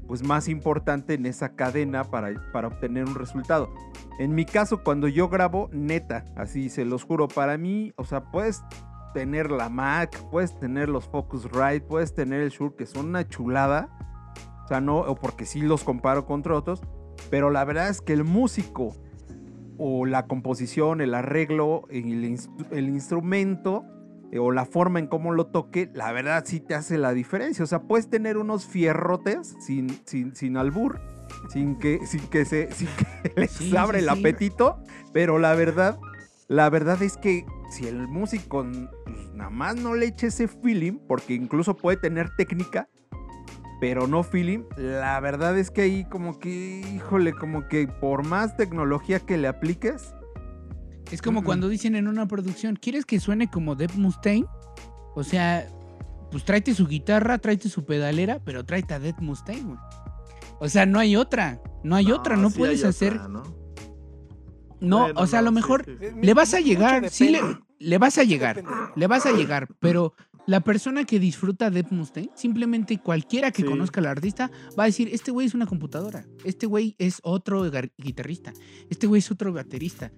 pues, 0.08 0.24
más 0.24 0.48
importante 0.48 1.14
en 1.14 1.26
esa 1.26 1.54
cadena 1.54 2.04
para, 2.04 2.50
para 2.52 2.68
obtener 2.68 3.04
un 3.04 3.14
resultado. 3.14 3.72
En 4.18 4.34
mi 4.34 4.44
caso, 4.44 4.82
cuando 4.82 5.08
yo 5.08 5.28
grabo, 5.28 5.70
neta, 5.72 6.24
así 6.36 6.68
se 6.68 6.84
los 6.84 7.04
juro, 7.04 7.28
para 7.28 7.56
mí, 7.58 7.92
o 7.96 8.04
sea, 8.04 8.24
puedes 8.30 8.62
tener 9.12 9.50
la 9.50 9.68
Mac, 9.68 10.16
puedes 10.30 10.58
tener 10.58 10.88
los 10.88 11.08
Focusrite, 11.08 11.80
puedes 11.80 12.14
tener 12.14 12.40
el 12.40 12.50
Shure, 12.50 12.74
que 12.76 12.86
son 12.86 13.08
una 13.08 13.26
chulada. 13.26 13.88
O 14.70 14.72
sea, 14.72 14.80
no, 14.80 14.98
o 15.00 15.16
porque 15.16 15.46
sí 15.46 15.62
los 15.62 15.82
comparo 15.82 16.26
contra 16.26 16.54
otros. 16.54 16.80
Pero 17.28 17.50
la 17.50 17.64
verdad 17.64 17.88
es 17.88 18.00
que 18.00 18.12
el 18.12 18.22
músico 18.22 18.94
o 19.78 20.06
la 20.06 20.26
composición, 20.28 21.00
el 21.00 21.12
arreglo, 21.12 21.88
el, 21.90 22.24
instru- 22.24 22.68
el 22.70 22.88
instrumento 22.88 23.84
eh, 24.30 24.38
o 24.38 24.52
la 24.52 24.66
forma 24.66 25.00
en 25.00 25.08
cómo 25.08 25.32
lo 25.32 25.48
toque, 25.48 25.90
la 25.92 26.12
verdad 26.12 26.44
sí 26.46 26.60
te 26.60 26.76
hace 26.76 26.98
la 26.98 27.12
diferencia. 27.12 27.64
O 27.64 27.66
sea, 27.66 27.80
puedes 27.82 28.08
tener 28.08 28.38
unos 28.38 28.64
fierrotes 28.64 29.56
sin, 29.58 29.88
sin, 30.04 30.36
sin 30.36 30.56
albur, 30.56 31.00
sin 31.48 31.76
que, 31.76 32.06
sin 32.06 32.20
que 32.28 32.44
se 32.44 32.70
sin 32.72 32.86
que 33.24 33.32
les 33.40 33.50
Sí, 33.50 33.76
abra 33.76 33.98
sí, 33.98 34.04
el 34.04 34.10
sí. 34.12 34.20
apetito. 34.20 34.76
Pero 35.12 35.40
la 35.40 35.56
verdad, 35.56 35.98
la 36.46 36.70
verdad 36.70 37.02
es 37.02 37.16
que 37.16 37.44
si 37.72 37.88
el 37.88 38.06
músico 38.06 38.64
pues, 39.04 39.34
nada 39.34 39.50
más 39.50 39.74
no 39.74 39.96
le 39.96 40.06
eche 40.06 40.28
ese 40.28 40.46
feeling, 40.46 41.00
porque 41.08 41.34
incluso 41.34 41.76
puede 41.76 41.96
tener 41.96 42.30
técnica, 42.36 42.88
pero 43.80 44.06
no 44.06 44.22
feeling, 44.22 44.64
la 44.76 45.18
verdad 45.20 45.58
es 45.58 45.70
que 45.70 45.82
ahí 45.82 46.04
como 46.04 46.38
que, 46.38 46.82
híjole, 46.94 47.32
como 47.32 47.66
que 47.66 47.88
por 47.88 48.26
más 48.26 48.56
tecnología 48.56 49.20
que 49.20 49.38
le 49.38 49.48
apliques, 49.48 50.14
Es 51.10 51.22
como 51.22 51.42
cuando 51.42 51.68
dicen 51.68 51.96
en 51.96 52.06
una 52.06 52.28
producción, 52.28 52.76
¿quieres 52.76 53.04
que 53.06 53.18
suene 53.18 53.50
como 53.50 53.74
Dave 53.74 53.94
Mustaine? 53.96 54.46
O 55.16 55.24
sea, 55.24 55.66
pues 56.30 56.44
tráete 56.44 56.74
su 56.74 56.86
guitarra, 56.86 57.38
tráete 57.38 57.68
su 57.68 57.84
pedalera, 57.84 58.38
pero 58.44 58.64
tráete 58.64 58.94
a 58.94 58.98
Dave 59.00 59.16
Mustaine, 59.20 59.62
güey. 59.64 59.78
O 60.60 60.68
sea, 60.68 60.84
no 60.86 60.98
hay 60.98 61.16
otra, 61.16 61.60
no 61.82 61.96
hay 61.96 62.12
otra, 62.12 62.36
no 62.36 62.50
sí 62.50 62.58
puedes 62.58 62.84
hay 62.84 62.90
hacer... 62.90 63.14
otra, 63.14 63.28
¿no? 63.28 63.42
No, 64.80 65.00
Bueno, 65.00 65.20
o 65.20 65.26
sea, 65.26 65.40
a 65.40 65.42
lo 65.42 65.52
mejor 65.52 65.84
sí, 65.84 65.92
sí. 66.00 66.06
le 66.22 66.32
vas 66.32 66.54
a 66.54 66.60
llegar, 66.60 67.10
sí 67.10 67.28
le, 67.28 67.40
le 67.78 67.98
vas 67.98 68.16
a 68.16 68.24
llegar, 68.24 68.62
le 68.96 69.06
vas 69.06 69.26
a 69.26 69.32
llegar, 69.32 69.68
pero 69.78 70.14
la 70.46 70.60
persona 70.60 71.04
que 71.04 71.18
disfruta 71.20 71.70
Dave 71.70 71.88
Mustaine, 71.90 72.30
simplemente 72.34 72.98
cualquiera 72.98 73.50
que 73.50 73.62
Sí. 73.62 73.68
conozca 73.68 74.00
al 74.00 74.06
artista 74.06 74.50
va 74.78 74.84
a 74.84 74.86
decir, 74.86 75.08
este 75.12 75.30
güey 75.30 75.46
es 75.46 75.54
una 75.54 75.66
computadora, 75.66 76.24
este 76.44 76.66
güey 76.66 76.94
es 76.98 77.20
otro 77.22 77.70
guitarrista, 77.98 78.52
este 78.88 79.06
güey 79.06 79.20
es 79.20 79.30
otro 79.30 79.52
baterista. 79.52 80.10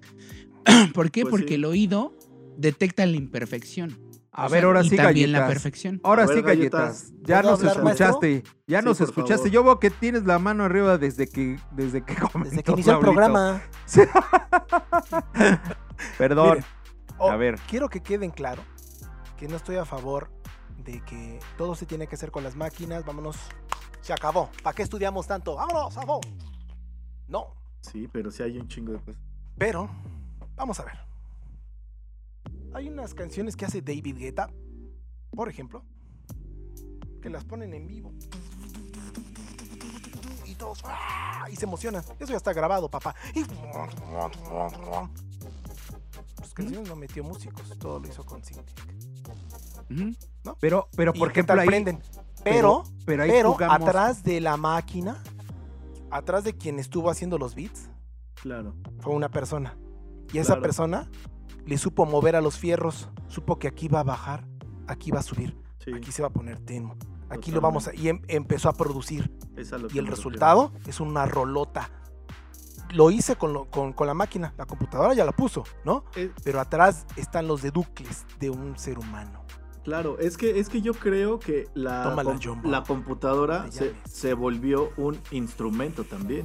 ¿Por 0.95 1.11
qué? 1.11 1.23
Pues 1.23 1.31
Porque 1.33 1.49
sí. 1.49 1.55
el 1.55 1.65
oído 1.65 2.17
detecta 2.57 3.05
la 3.07 3.17
imperfección. 3.17 3.99
a 4.35 4.47
O 4.47 4.49
ver, 4.49 4.61
sea, 4.61 4.67
ahora 4.69 4.83
y 4.83 4.89
sí 4.89 4.97
también 4.97 5.33
la 5.33 5.41
galletas. 5.41 5.63
perfección. 5.63 6.01
Ahora 6.05 6.25
ver, 6.27 6.37
sí 6.37 6.43
galletas. 6.43 7.03
galletas. 7.11 7.29
Ya 7.29 7.43
¿Puedo 7.43 7.57
nos 7.59 7.77
escuchaste, 7.77 8.43
ya 8.67 8.79
Sí, 8.81 8.85
nos 8.87 9.01
escuchaste. 9.03 9.37
favor. 9.37 9.51
Yo 9.53 9.65
veo 9.65 9.79
que 9.81 9.91
tienes 9.91 10.25
la 10.25 10.39
mano 10.39 10.65
arriba 10.65 10.97
desde 10.97 11.27
que 11.29 11.59
desde 11.73 12.03
que 12.03 12.15
Desde 12.45 12.63
que 12.63 12.73
inició 12.73 12.95
el 12.95 13.01
programa. 13.01 13.61
Perdón. 16.19 16.59
Oh, 17.19 17.31
A 17.31 17.37
ver. 17.37 17.59
Quiero 17.69 17.89
que 17.89 18.01
queden 18.01 18.31
claro 18.31 18.63
que 19.43 19.49
no 19.49 19.57
estoy 19.57 19.75
a 19.75 19.85
favor 19.85 20.31
de 20.85 21.05
que 21.05 21.41
todo 21.59 21.75
se 21.75 21.85
tiene 21.85 22.07
que 22.07 22.15
hacer 22.15 22.31
con 22.31 22.45
las 22.45 22.55
máquinas. 22.55 23.05
Vámonos. 23.05 23.37
Se 24.01 24.13
acabó. 24.13 24.49
¿Para 24.63 24.73
qué 24.73 24.85
estudiamos 24.85 25.27
tanto? 25.27 25.57
Vámonos, 25.57 25.97
a 25.97 26.03
favor. 26.03 26.25
No, 27.27 27.57
Sí, 27.81 28.07
pero 28.07 28.31
sí 28.31 28.45
hay 28.45 28.57
un 28.59 28.69
chingo 28.69 28.93
de 28.93 29.01
cosas. 29.01 29.21
pero 29.59 29.91
vamos 30.55 30.79
a 30.79 30.85
ver. 30.85 30.97
Hay 32.73 32.89
unas 32.89 33.15
canciones 33.15 33.57
que 33.57 33.65
hace 33.65 33.83
David 33.83 34.17
Guetta, 34.17 34.49
por 35.33 35.49
ejemplo, 35.49 35.83
que 37.21 37.29
las 37.29 37.43
ponen 37.43 37.75
en 37.75 37.89
vivo. 37.89 38.13
Y 40.47 40.55
todos 40.55 40.83
¡ah! 40.85 41.49
y 41.51 41.57
se 41.57 41.65
emocionan. 41.65 42.05
Eso 42.21 42.31
ya 42.31 42.37
está 42.37 42.53
grabado, 42.53 42.89
papá. 42.89 43.17
Y 43.35 43.41
sus 46.45 46.55
canciones 46.55 46.89
no 46.89 46.95
metió 46.95 47.25
músicos, 47.25 47.77
todo 47.81 47.99
lo 47.99 48.07
hizo 48.07 48.25
con 48.25 48.41
Pero, 50.61 50.89
pero 50.97 51.13
¿Y 51.15 51.19
por 51.19 51.31
ejemplo 51.31 51.61
ahí, 51.61 51.67
prenden? 51.67 52.01
Pero, 52.45 52.85
pero 53.07 53.23
ahí 53.23 53.31
pero 53.31 53.53
jugamos- 53.53 53.89
atrás 53.89 54.23
de 54.25 54.41
la 54.41 54.57
máquina, 54.57 55.23
atrás 56.11 56.45
de 56.45 56.55
quien 56.57 56.79
estuvo 56.79 57.11
haciendo 57.11 57.39
los 57.39 57.55
beats, 57.55 57.89
Claro. 58.43 58.75
fue 59.01 59.15
una 59.15 59.29
persona. 59.31 59.77
Y 60.33 60.39
esa 60.39 60.55
Claro. 60.55 60.63
persona 60.63 61.11
le 61.65 61.79
supo 61.79 62.07
mover 62.07 62.35
a 62.37 62.41
los 62.41 62.59
fierros, 62.59 63.09
supo 63.29 63.59
que 63.59 63.69
aquí 63.69 63.87
va 63.89 64.01
a 64.01 64.05
bajar, 64.05 64.47
aquí 64.89 65.11
va 65.11 65.21
a 65.21 65.23
subir, 65.23 65.57
Sí. 65.79 65.93
aquí 65.95 66.11
se 66.11 66.23
va 66.23 66.29
a 66.29 66.33
poner 66.33 66.59
tenue, 66.59 66.91
aquí 66.93 67.03
Totalmente. 67.29 67.53
lo 67.53 67.61
vamos 67.61 67.89
a... 67.89 67.95
Y 67.95 68.09
em- 68.09 68.23
empezó 68.29 68.69
a 68.69 68.73
producir. 68.73 69.31
Y 69.57 69.61
el 69.61 69.81
refiero. 69.83 70.07
resultado 70.09 70.73
es 70.87 70.99
una 71.01 71.27
rolota. 71.27 71.91
Lo 72.95 73.11
hice 73.11 73.37
con, 73.37 73.53
lo- 73.53 73.71
con, 73.71 73.93
con 73.93 74.07
la 74.07 74.15
máquina, 74.15 74.53
la 74.59 74.67
computadora 74.67 75.15
ya 75.15 75.25
la 75.25 75.33
puso, 75.33 75.65
¿no? 75.85 76.05
Eh, 76.17 76.31
Pero 76.45 76.61
atrás 76.61 77.07
están 77.17 77.47
los 77.47 77.63
deducles 77.63 78.27
de 78.41 78.51
un 78.51 78.77
ser 78.79 78.99
humano. 78.99 79.42
Claro, 79.85 80.19
es 80.19 80.37
que, 80.37 80.61
es 80.61 80.69
que 80.69 80.81
yo 80.81 80.95
creo 80.95 81.39
que 81.39 81.67
la, 81.75 82.05
Tómala, 82.05 82.31
com- 82.31 82.41
Jumbo. 82.43 82.71
la 82.71 82.83
computadora 82.85 83.67
se, 83.71 83.95
se 84.09 84.35
volvió 84.35 84.91
un 84.97 85.19
instrumento 85.33 86.05
también. 86.05 86.45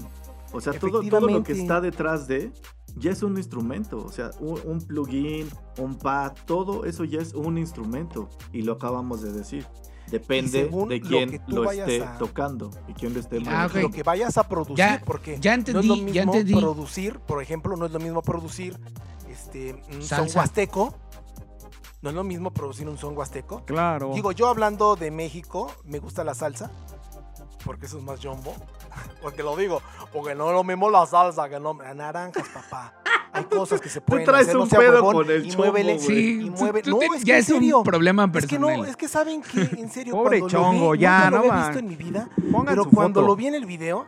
O 0.54 0.62
sea, 0.62 0.74
todo, 0.74 1.02
todo 1.04 1.28
lo 1.30 1.44
que 1.44 1.52
está 1.54 1.82
detrás 1.82 2.28
de 2.28 2.52
ya 2.96 3.12
es 3.12 3.22
un 3.22 3.38
instrumento. 3.38 4.04
O 4.04 4.12
sea, 4.12 4.32
un, 4.40 4.60
un 4.66 4.82
plugin, 4.82 5.48
un 5.78 5.96
pad, 6.00 6.34
todo 6.46 6.86
eso 6.86 7.04
ya 7.04 7.20
es 7.22 7.34
un 7.34 7.58
instrumento. 7.58 8.30
Y 8.54 8.64
lo 8.64 8.74
acabamos 8.74 9.22
de 9.22 9.32
decir. 9.34 9.68
Depende 10.10 10.70
de 10.88 11.02
quién 11.02 11.42
lo 11.48 11.70
esté 11.70 12.02
a- 12.02 12.18
tocando 12.18 12.72
y 12.88 12.94
quién 12.94 13.14
lo 13.14 13.20
esté 13.20 13.40
Ah, 13.46 13.68
Lo- 13.74 13.92
que 13.92 14.04
vayas 14.04 14.38
a 14.38 14.48
producir, 14.48 14.78
Ya- 14.78 15.02
porque 15.06 15.38
ya 15.42 15.58
no 15.58 15.62
es 15.64 15.68
entendí, 15.68 15.88
lo 15.90 15.96
ya 15.98 16.04
mismo 16.26 16.34
entendí. 16.34 16.54
producir, 16.62 17.20
por 17.20 17.44
ejemplo, 17.44 17.76
no 17.76 17.86
es 17.88 17.92
lo 17.92 18.00
mismo 18.00 18.22
producir 18.22 18.80
este, 19.30 19.74
un 19.94 20.02
son 20.02 20.28
huasteco. 20.34 20.96
No 22.08 22.12
es 22.12 22.16
lo 22.16 22.24
mismo 22.24 22.51
producir 22.51 22.88
un 22.88 22.97
son 22.97 23.18
huasteco. 23.18 23.66
Claro. 23.66 24.12
Digo, 24.14 24.32
yo 24.32 24.47
hablando 24.47 24.95
de 24.95 25.12
México, 25.12 25.70
me 25.84 25.99
gusta 25.99 26.24
la 26.24 26.34
salsa, 26.34 26.72
porque 27.66 27.86
eso 27.86 27.97
es 27.97 28.03
más 28.05 28.24
jumbo. 28.24 28.55
Porque 29.22 29.43
lo 29.43 29.55
digo, 29.58 29.82
porque 30.14 30.34
no 30.36 30.47
es 30.47 30.53
lo 30.53 30.64
mismo 30.64 30.89
la 30.89 31.05
salsa 31.05 31.49
que 31.49 31.60
no. 31.60 31.74
Naranjas, 31.74 32.47
papá. 32.47 32.93
Hay 33.34 33.43
cosas 33.49 33.82
que 33.82 33.89
se 33.89 33.99
pueden 33.99 34.26
traes 34.26 34.43
hacer, 34.43 34.55
no 34.55 34.64
un 34.64 34.70
sea 34.70 34.80
pedo 34.80 34.93
huevón, 34.93 35.16
con 35.26 35.30
el 35.32 35.45
y 35.45 35.55
muévele, 35.58 35.95
güey. 35.95 36.08
Sí, 36.08 36.39
y 36.43 36.49
tú- 36.49 36.51
mueve. 36.58 36.82
tú 36.82 36.89
No, 36.91 37.01
es 37.01 37.10
que 37.24 37.26
ya 37.26 37.34
en 37.36 37.39
es 37.41 37.45
serio. 37.47 37.78
un 37.80 37.84
problema 37.84 38.24
Es 38.24 38.32
que 38.32 38.34
personal. 38.58 38.78
no, 38.80 38.86
es 38.86 38.95
que 38.95 39.08
saben 39.10 39.41
que 39.41 39.60
en 39.62 39.91
serio 39.91 40.14
Pobre 40.14 40.39
cuando 40.39 40.58
lo 40.58 40.64
chongo, 40.64 40.91
vi, 40.93 40.99
ya, 40.99 41.26
nunca 41.26 41.30
lo 41.30 41.32
no 41.32 41.38
había 41.39 41.51
man. 41.53 41.66
visto 41.68 41.80
en 41.80 41.88
mi 41.88 41.95
vida, 41.97 42.30
Pongan 42.51 42.66
pero 42.68 42.86
cuando 42.86 43.20
foto. 43.20 43.28
lo 43.28 43.36
vi 43.36 43.47
en 43.47 43.55
el 43.55 43.66
video 43.66 44.08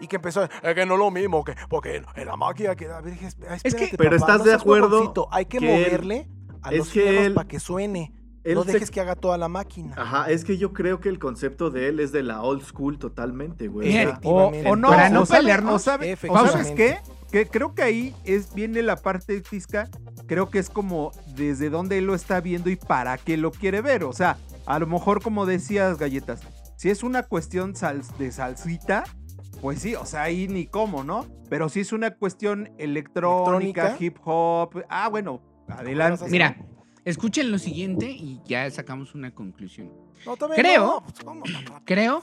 y 0.00 0.06
que 0.08 0.16
empezó, 0.16 0.44
es 0.44 0.74
que 0.74 0.86
no 0.86 0.94
es 0.94 0.98
lo 1.00 1.10
mismo, 1.10 1.44
que, 1.44 1.54
porque 1.68 2.02
en 2.16 2.26
la 2.26 2.36
máquina 2.36 2.74
que... 2.74 2.86
A 2.88 3.00
ver, 3.00 3.12
dije, 3.12 3.26
espérate, 3.26 3.96
Pero 3.98 4.10
papá, 4.18 4.32
¿estás 4.32 4.38
no 4.38 4.44
de 4.44 4.54
acuerdo 4.54 5.28
Hay 5.30 5.44
que, 5.46 5.58
que 5.58 5.66
moverle 5.66 6.28
a 6.64 6.72
es 6.72 6.78
los 6.78 6.88
que 6.88 7.02
fierros 7.02 7.24
él- 7.26 7.34
para 7.34 7.48
que 7.48 7.60
suene. 7.60 8.12
Él 8.42 8.56
no 8.56 8.64
se- 8.64 8.72
dejes 8.74 8.90
que 8.90 9.00
haga 9.00 9.14
toda 9.16 9.38
la 9.38 9.48
máquina. 9.48 9.94
Ajá, 9.96 10.30
es 10.30 10.44
que 10.44 10.58
yo 10.58 10.74
creo 10.74 11.00
que 11.00 11.08
el 11.08 11.18
concepto 11.18 11.70
de 11.70 11.88
él 11.88 11.98
es 11.98 12.12
de 12.12 12.22
la 12.22 12.42
old 12.42 12.62
school 12.62 12.98
totalmente, 12.98 13.68
güey. 13.68 13.88
Bien. 13.88 14.10
O 14.22 14.76
no, 14.76 14.88
Para 14.90 15.08
no 15.08 15.24
pelearnos, 15.24 15.74
o 15.74 15.78
sabe- 15.78 16.10
o 16.10 16.12
efectivamente. 16.12 16.52
¿sabes 16.52 16.72
qué? 16.72 16.98
Que 17.32 17.46
creo 17.46 17.74
que 17.74 17.82
ahí 17.82 18.14
es 18.24 18.52
viene 18.54 18.82
la 18.82 18.96
parte 18.96 19.40
fiscal. 19.40 19.88
Creo 20.26 20.50
que 20.50 20.58
es 20.58 20.68
como 20.68 21.12
desde 21.34 21.70
dónde 21.70 21.96
él 21.98 22.04
lo 22.06 22.14
está 22.14 22.40
viendo 22.40 22.68
y 22.68 22.76
para 22.76 23.16
qué 23.16 23.38
lo 23.38 23.50
quiere 23.50 23.80
ver. 23.80 24.04
O 24.04 24.12
sea, 24.12 24.36
a 24.66 24.78
lo 24.78 24.86
mejor 24.86 25.22
como 25.22 25.46
decías, 25.46 25.96
galletas, 25.98 26.40
si 26.76 26.90
es 26.90 27.02
una 27.02 27.22
cuestión 27.22 27.74
sal- 27.74 28.02
de 28.18 28.30
salsita, 28.30 29.04
pues 29.62 29.80
sí, 29.80 29.94
o 29.94 30.04
sea, 30.04 30.22
ahí 30.24 30.48
ni 30.48 30.66
cómo, 30.66 31.02
¿no? 31.02 31.26
Pero 31.48 31.70
sí 31.70 31.80
es 31.80 31.92
una 31.94 32.10
cuestión 32.10 32.70
electrónica, 32.78 33.82
Electrónica. 33.88 33.96
hip 33.98 34.16
hop. 34.24 34.82
Ah, 34.90 35.08
bueno, 35.08 35.40
adelante. 35.68 36.24
Mira, 36.30 36.56
escuchen 37.04 37.50
lo 37.50 37.58
siguiente 37.58 38.10
y 38.10 38.40
ya 38.46 38.70
sacamos 38.70 39.14
una 39.14 39.34
conclusión. 39.34 39.90
No, 40.26 40.36
Creo- 40.36 41.04
no, 41.24 41.42
pues. 41.42 41.82
Creo, 41.84 42.22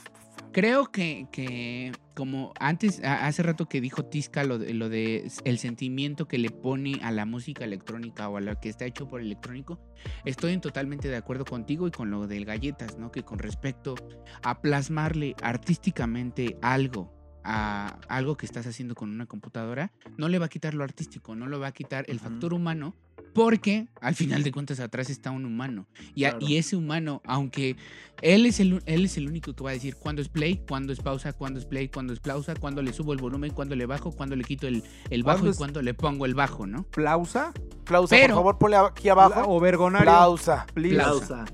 creo 0.51 0.91
que, 0.91 1.27
que 1.31 1.91
como 2.15 2.53
antes, 2.59 2.99
hace 3.03 3.43
rato 3.43 3.67
que 3.67 3.79
dijo 3.81 4.05
Tisca 4.05 4.43
lo 4.43 4.57
de, 4.57 4.73
lo 4.73 4.89
de 4.89 5.29
el 5.43 5.57
sentimiento 5.59 6.27
que 6.27 6.37
le 6.37 6.49
pone 6.49 6.99
a 7.03 7.11
la 7.11 7.25
música 7.25 7.63
electrónica 7.63 8.27
o 8.29 8.37
a 8.37 8.41
lo 8.41 8.59
que 8.59 8.69
está 8.69 8.85
hecho 8.85 9.07
por 9.07 9.21
electrónico, 9.21 9.79
estoy 10.25 10.53
en 10.53 10.61
totalmente 10.61 11.09
de 11.09 11.17
acuerdo 11.17 11.45
contigo 11.45 11.87
y 11.87 11.91
con 11.91 12.09
lo 12.09 12.25
del 12.27 12.45
galletas, 12.45 12.97
¿no? 12.97 13.11
Que 13.11 13.23
con 13.23 13.39
respecto 13.39 13.95
a 14.41 14.61
plasmarle 14.61 15.35
artísticamente 15.43 16.57
algo 16.61 17.13
a 17.43 17.97
algo 18.07 18.37
que 18.37 18.45
estás 18.45 18.67
haciendo 18.67 18.93
con 18.93 19.09
una 19.09 19.25
computadora, 19.25 19.91
no 20.15 20.27
le 20.29 20.37
va 20.37 20.45
a 20.45 20.49
quitar 20.49 20.75
lo 20.75 20.83
artístico, 20.83 21.33
no 21.35 21.47
lo 21.47 21.59
va 21.59 21.67
a 21.67 21.71
quitar 21.71 22.05
el 22.07 22.19
factor 22.19 22.53
humano, 22.53 22.95
porque 23.33 23.87
al 24.01 24.15
final 24.15 24.43
de 24.43 24.51
cuentas 24.51 24.79
atrás 24.79 25.09
está 25.09 25.31
un 25.31 25.45
humano. 25.45 25.87
Y, 26.15 26.25
a- 26.25 26.31
Claro. 26.31 26.45
y 26.47 26.57
ese 26.57 26.75
humano, 26.75 27.21
aunque 27.25 27.75
él 28.21 28.45
es, 28.45 28.59
el, 28.59 28.83
él 28.85 29.05
es 29.05 29.17
el 29.17 29.27
único 29.27 29.53
que 29.53 29.63
va 29.63 29.71
a 29.71 29.73
decir 29.73 29.95
cuándo 29.95 30.21
es 30.21 30.29
play, 30.29 30.63
cuándo 30.67 30.93
es 30.93 30.99
pausa, 30.99 31.33
cuándo 31.33 31.59
es 31.59 31.65
play, 31.65 31.87
cuándo 31.87 32.13
es 32.13 32.19
pausa, 32.19 32.53
cuándo 32.55 32.81
le 32.83 32.93
subo 32.93 33.13
el 33.13 33.19
volumen, 33.19 33.51
cuándo 33.51 33.75
le 33.75 33.85
bajo, 33.87 34.11
cuándo 34.11 34.35
le 34.35 34.43
quito 34.43 34.67
el, 34.67 34.83
el 35.09 35.23
bajo 35.23 35.39
¿Cuándo 35.39 35.55
y 35.55 35.57
cuándo 35.57 35.81
le 35.81 35.93
pongo 35.93 36.25
el 36.25 36.35
bajo, 36.35 36.67
¿no? 36.67 36.83
¿Plausa? 36.83 37.51
Plausa, 37.85 38.15
Pero- 38.15 38.35
por 38.35 38.39
favor, 38.43 38.57
ponle 38.59 38.77
aquí 38.77 39.09
abajo. 39.09 39.43
¿O 39.47 39.59
vergonario? 39.59 40.05
Plausa. 40.05 40.65
Plausa. 40.73 41.45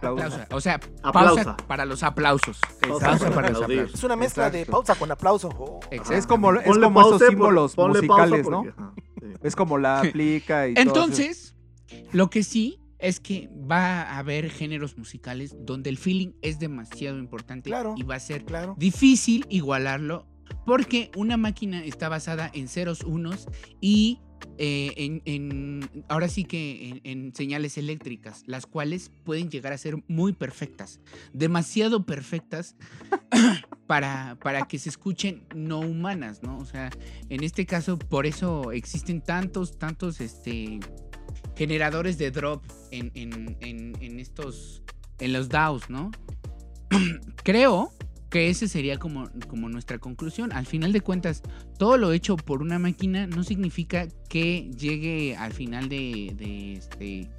Plausa. 0.00 0.46
O 0.52 0.60
sea, 0.60 0.80
Aplausa. 1.02 1.44
pausa 1.44 1.56
para 1.66 1.84
los 1.84 2.02
aplausos. 2.02 2.58
Pausa 2.80 3.06
Pausa 3.10 3.30
para 3.30 3.50
los 3.50 3.62
aplausos. 3.62 3.94
Es 3.94 4.04
una 4.04 4.16
mezcla 4.16 4.50
de 4.50 4.64
pausa 4.66 4.94
con 4.94 5.10
aplauso. 5.10 5.48
Oh. 5.58 5.80
Es 5.90 6.26
como, 6.26 6.52
es 6.54 6.64
Ponle 6.66 6.84
como 6.86 7.00
esos 7.02 7.22
símbolos 7.28 7.76
musicales, 7.76 8.48
¿no? 8.48 8.62
porque-. 8.64 9.02
Es 9.42 9.56
como 9.56 9.78
la 9.78 10.00
aplica 10.00 10.68
y 10.68 10.74
todo. 10.74 10.82
Entonces, 10.86 11.54
lo 12.12 12.30
que 12.30 12.42
sí 12.42 12.78
es 12.98 13.20
que 13.20 13.48
va 13.70 14.02
a 14.02 14.18
haber 14.18 14.50
géneros 14.50 14.96
musicales 14.96 15.54
donde 15.60 15.90
el 15.90 15.98
feeling 15.98 16.32
es 16.42 16.58
demasiado 16.58 17.18
importante 17.18 17.68
Claro. 17.70 17.94
y 17.96 18.02
va 18.02 18.14
a 18.14 18.20
ser 18.20 18.44
Claro. 18.44 18.74
difícil 18.78 19.44
igualarlo 19.50 20.26
porque 20.64 21.10
una 21.16 21.36
máquina 21.36 21.84
está 21.84 22.08
basada 22.08 22.50
en 22.54 22.68
ceros, 22.68 23.02
unos 23.02 23.48
y 23.80 24.20
eh, 24.58 24.92
en, 24.96 25.22
en- 25.24 26.04
ahora 26.08 26.28
sí 26.28 26.44
que 26.44 26.88
en, 26.88 27.00
en 27.04 27.34
señales 27.34 27.76
eléctricas, 27.78 28.42
las 28.46 28.66
cuales 28.66 29.10
pueden 29.24 29.50
llegar 29.50 29.72
a 29.72 29.78
ser 29.78 30.02
muy 30.08 30.32
perfectas, 30.32 31.00
demasiado 31.32 32.04
perfectas 32.06 32.76
para, 33.86 34.38
para 34.42 34.66
que 34.66 34.78
se 34.78 34.88
escuchen 34.88 35.44
no 35.54 35.80
humanas, 35.80 36.42
¿no? 36.42 36.58
O 36.58 36.64
sea, 36.64 36.90
en 37.28 37.44
este 37.44 37.66
caso, 37.66 37.98
por 37.98 38.26
eso 38.26 38.72
existen 38.72 39.20
tantos, 39.20 39.78
tantos, 39.78 40.20
este, 40.20 40.80
generadores 41.56 42.18
de 42.18 42.30
drop 42.30 42.62
en, 42.90 43.10
en- 43.14 43.56
en- 43.60 43.96
en 44.00 44.20
estos, 44.20 44.82
en 45.20 45.32
los 45.32 45.48
DAOs, 45.48 45.88
¿no? 45.90 46.10
Creo 47.44 47.92
que 48.36 48.50
ese 48.50 48.68
sería 48.68 48.98
como, 48.98 49.30
como 49.48 49.70
nuestra 49.70 49.98
conclusión. 49.98 50.52
Al 50.52 50.66
final 50.66 50.92
de 50.92 51.00
cuentas, 51.00 51.42
todo 51.78 51.96
lo 51.96 52.12
hecho 52.12 52.36
por 52.36 52.60
una 52.60 52.78
máquina 52.78 53.26
no 53.26 53.42
significa 53.44 54.06
que 54.28 54.70
llegue 54.76 55.34
al 55.36 55.52
final 55.54 55.88
de, 55.88 56.34
de 56.36 56.72
este... 56.74 57.30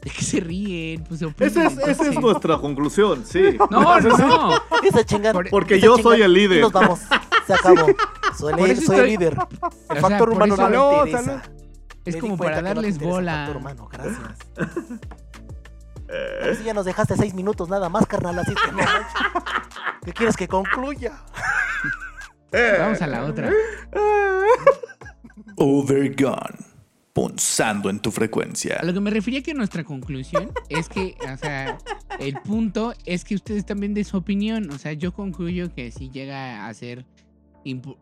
¿De 0.00 0.10
que 0.10 0.22
se 0.22 0.38
ríen? 0.38 1.02
Pues 1.02 1.18
se 1.18 1.26
Esa 1.44 1.66
es, 1.66 1.76
esa 1.78 2.20
nuestra 2.20 2.56
conclusión, 2.58 3.24
sí. 3.26 3.56
No, 3.70 3.98
no, 4.00 4.16
no. 4.18 4.54
Esa 4.84 5.04
chingan. 5.04 5.32
Por- 5.32 5.50
Porque 5.50 5.74
esa 5.74 5.86
yo 5.86 5.96
chingan, 5.96 6.12
soy 6.12 6.22
el 6.22 6.32
líder. 6.32 6.60
Nos 6.60 6.70
vamos. 6.72 7.00
Se 7.48 7.54
acabó. 7.54 7.86
Soy, 8.38 8.52
el- 8.70 8.80
soy 8.80 8.96
el 9.00 9.06
líder. 9.06 9.32
El 9.32 9.38
O 9.40 9.48
sea, 9.92 10.00
factor 10.00 10.30
humano 10.30 10.54
eso- 10.54 10.68
no 10.70 10.92
Salud, 10.92 11.06
interesa. 11.08 11.24
salud. 11.42 11.58
Es 12.04 12.14
Me 12.14 12.20
como 12.20 12.36
para 12.36 12.62
no 12.62 12.68
darles 12.68 12.96
el 12.96 13.04
bola. 13.04 13.32
factor 13.38 13.56
humano, 13.56 13.88
Gracias. 13.92 14.18
Ahora 16.40 16.54
sí 16.54 16.64
ya 16.64 16.72
nos 16.72 16.86
dejaste 16.86 17.16
seis 17.16 17.34
minutos 17.34 17.68
nada 17.68 17.88
más, 17.90 18.06
carnal. 18.06 18.38
Así 18.38 18.54
que 18.54 18.72
no. 18.72 18.78
¿Qué 20.08 20.14
quieres 20.14 20.38
que 20.38 20.48
concluya? 20.48 21.22
Vamos 22.50 23.02
a 23.02 23.06
la 23.06 23.24
otra. 23.24 23.52
Overgone. 25.56 26.56
Punzando 27.12 27.90
en 27.90 28.00
tu 28.00 28.10
frecuencia. 28.10 28.78
A 28.80 28.86
lo 28.86 28.94
que 28.94 29.00
me 29.00 29.10
refería 29.10 29.42
que 29.42 29.52
nuestra 29.52 29.84
conclusión 29.84 30.50
es 30.70 30.88
que, 30.88 31.14
o 31.30 31.36
sea, 31.36 31.76
el 32.20 32.40
punto 32.40 32.94
es 33.04 33.22
que 33.22 33.34
ustedes 33.34 33.66
también 33.66 33.92
de 33.92 34.02
su 34.02 34.16
opinión. 34.16 34.70
O 34.70 34.78
sea, 34.78 34.94
yo 34.94 35.12
concluyo 35.12 35.74
que 35.74 35.90
si 35.90 36.08
llega 36.08 36.66
a 36.66 36.72
ser 36.72 37.04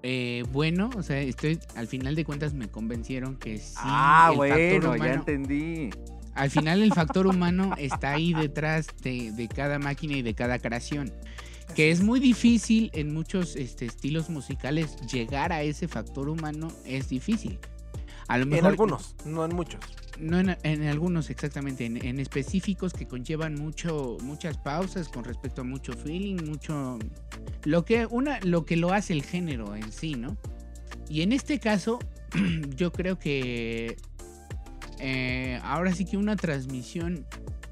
eh, 0.05 0.45
bueno, 0.53 0.91
o 0.97 1.03
sea, 1.03 1.19
estoy, 1.19 1.59
al 1.75 1.89
final 1.89 2.15
de 2.15 2.25
cuentas 2.25 2.55
me 2.55 2.69
convencieron 2.69 3.37
que 3.37 3.59
sí. 3.59 3.75
ah, 3.79 4.31
el 4.33 4.39
factor 4.39 4.91
bueno, 4.91 5.05
ya 5.05 5.15
entendí. 5.15 5.91
Al 6.37 6.51
final 6.51 6.83
el 6.83 6.93
factor 6.93 7.27
humano 7.27 7.75
está 7.77 8.13
ahí 8.13 8.33
detrás 8.33 8.87
de, 9.03 9.33
de 9.33 9.49
cada 9.49 9.81
máquina 9.81 10.19
y 10.19 10.23
de 10.23 10.35
cada 10.35 10.61
creación. 10.61 11.13
Que 11.75 11.91
es 11.91 12.01
muy 12.03 12.21
difícil 12.21 12.91
en 12.95 13.12
muchos 13.12 13.57
este, 13.57 13.87
estilos 13.87 14.31
musicales 14.31 14.97
llegar 15.07 15.53
a 15.53 15.62
ese 15.62 15.89
factor 15.89 16.29
humano, 16.29 16.69
es 16.85 17.09
difícil. 17.09 17.59
A 18.29 18.39
lo 18.39 18.45
En 18.45 18.51
mejor 18.51 18.71
algunos, 18.71 19.14
no 19.25 19.45
en 19.45 19.55
muchos. 19.55 19.81
no 20.19 20.41
en, 20.41 20.57
en 20.62 20.83
algunos 20.85 21.31
exactamente, 21.31 21.85
en, 21.87 22.05
en 22.05 22.19
específicos 22.19 22.93
que 22.93 23.07
conllevan 23.07 23.55
mucho, 23.55 24.17
muchas 24.23 24.57
pausas 24.59 25.09
con 25.09 25.25
respecto 25.25 25.61
a 25.61 25.64
mucho 25.64 25.93
feeling, 25.93 26.37
mucho 26.45 26.99
lo 27.64 27.85
que 27.85 28.07
una, 28.07 28.41
lo 28.41 28.64
que 28.64 28.77
lo 28.77 28.93
hace 28.93 29.12
el 29.12 29.23
género 29.23 29.77
en 29.77 29.93
sí, 29.93 30.14
¿no? 30.14 30.37
Y 31.09 31.23
en 31.23 31.33
este 31.33 31.61
caso, 31.61 31.99
yo 32.77 32.91
creo 32.91 33.19
que 33.19 33.97
eh, 34.99 35.61
ahora 35.62 35.93
sí 35.95 36.05
que 36.05 36.17
una 36.17 36.37
transmisión, 36.37 37.27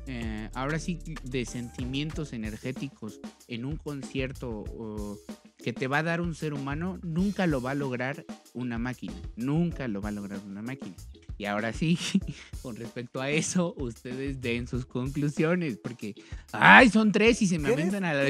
eh, 0.07 0.49
ahora 0.55 0.79
sí 0.79 0.99
de 1.23 1.45
sentimientos 1.47 2.33
energéticos 2.33 3.21
en 3.49 3.65
un 3.65 3.77
concierto 3.77 4.49
o, 4.51 5.19
que 5.59 5.73
te 5.73 5.87
va 5.89 5.99
a 5.99 6.03
dar 6.03 6.21
un 6.21 6.35
ser 6.35 6.53
humano, 6.53 6.99
nunca 7.03 7.47
lo 7.47 7.63
va 7.63 7.71
a 7.71 7.75
lograr 7.75 8.25
una 8.53 8.79
máquina. 8.79 9.15
Nunca 9.37 9.89
lo 9.89 10.01
va 10.03 10.11
a 10.11 10.13
lograr 10.13 10.41
una 10.47 10.61
máquina. 10.63 10.95
Y 11.37 11.47
ahora 11.47 11.73
sí, 11.73 11.99
con 12.63 12.77
respecto 12.77 13.21
a 13.21 13.29
eso, 13.31 13.75
ustedes 13.79 14.41
den 14.41 14.69
sus 14.69 14.85
conclusiones, 14.87 15.79
porque, 15.83 16.15
ay, 16.53 16.91
son 16.91 17.11
tres 17.13 17.43
y 17.43 17.47
se 17.49 17.59
me 17.59 17.71
¿Crees- 17.71 17.79
aventan 17.81 18.05
a 18.05 18.13
la 18.15 18.23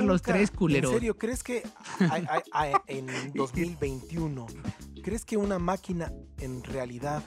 los 0.00 0.22
tres 0.22 0.50
culeros. 0.50 0.92
En 0.92 0.96
serio, 0.98 1.18
¿crees 1.18 1.42
que 1.42 1.62
hay- 2.10 2.24
hay- 2.30 2.42
hay- 2.52 2.72
en 2.86 3.06
2021, 3.34 4.46
crees 5.02 5.24
que 5.24 5.36
una 5.36 5.58
máquina 5.58 6.12
en 6.38 6.62
realidad, 6.64 7.22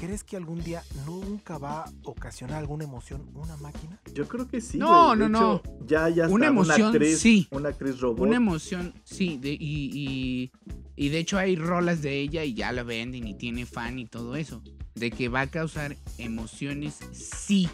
crees 0.00 0.22
que 0.24 0.36
algún 0.36 0.62
día 0.62 0.82
nunca 1.06 1.58
va 1.58 1.84
a 1.84 1.92
ocasionar 2.04 2.58
alguna 2.58 2.84
emoción 2.84 3.28
una 3.34 3.56
máquina? 3.56 3.98
Yo 4.14 4.28
creo 4.28 4.46
que 4.46 4.60
sí. 4.60 4.78
No, 4.78 5.06
güey. 5.08 5.18
De 5.18 5.28
no, 5.28 5.40
no. 5.40 5.56
hecho, 5.56 5.76
Ya, 5.86 6.08
ya 6.08 6.28
Una 6.28 6.46
está, 6.46 6.46
emoción, 6.46 6.88
actriz, 6.92 7.18
sí. 7.18 7.48
Una 7.50 7.68
actriz 7.70 8.00
robot. 8.00 8.20
Una 8.20 8.36
emoción, 8.36 8.94
sí, 9.04 9.38
de- 9.38 9.52
y, 9.52 9.90
y- 9.92 10.52
y 10.96 11.08
de 11.08 11.18
hecho 11.18 11.38
hay 11.38 11.56
rolas 11.56 12.02
de 12.02 12.20
ella 12.20 12.44
y 12.44 12.54
ya 12.54 12.72
la 12.72 12.82
venden 12.82 13.26
y 13.26 13.34
tiene 13.34 13.66
fan 13.66 13.98
y 13.98 14.06
todo 14.06 14.36
eso. 14.36 14.62
De 14.94 15.10
que 15.10 15.28
va 15.28 15.42
a 15.42 15.46
causar 15.50 15.96
emociones, 16.18 16.98
sí, 17.12 17.68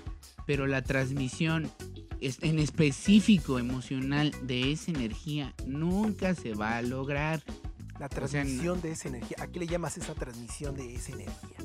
pero 0.46 0.66
la 0.66 0.82
transmisión 0.82 1.70
es- 2.20 2.38
en 2.42 2.58
específico 2.58 3.58
emocional 3.58 4.32
de 4.42 4.72
esa 4.72 4.90
energía 4.90 5.54
nunca 5.66 6.34
se 6.34 6.54
va 6.54 6.76
a 6.78 6.82
lograr. 6.82 7.42
La 8.00 8.06
O 8.06 8.08
sea, 8.08 8.16
transmisión 8.42 8.80
de 8.80 8.90
esa 8.90 9.08
energía. 9.08 9.36
¿A 9.40 9.46
qué 9.46 9.60
le 9.60 9.66
llamas 9.68 9.96
esa 9.96 10.14
transmisión 10.14 10.74
de 10.74 10.92
esa 10.94 11.12
energía? 11.12 11.58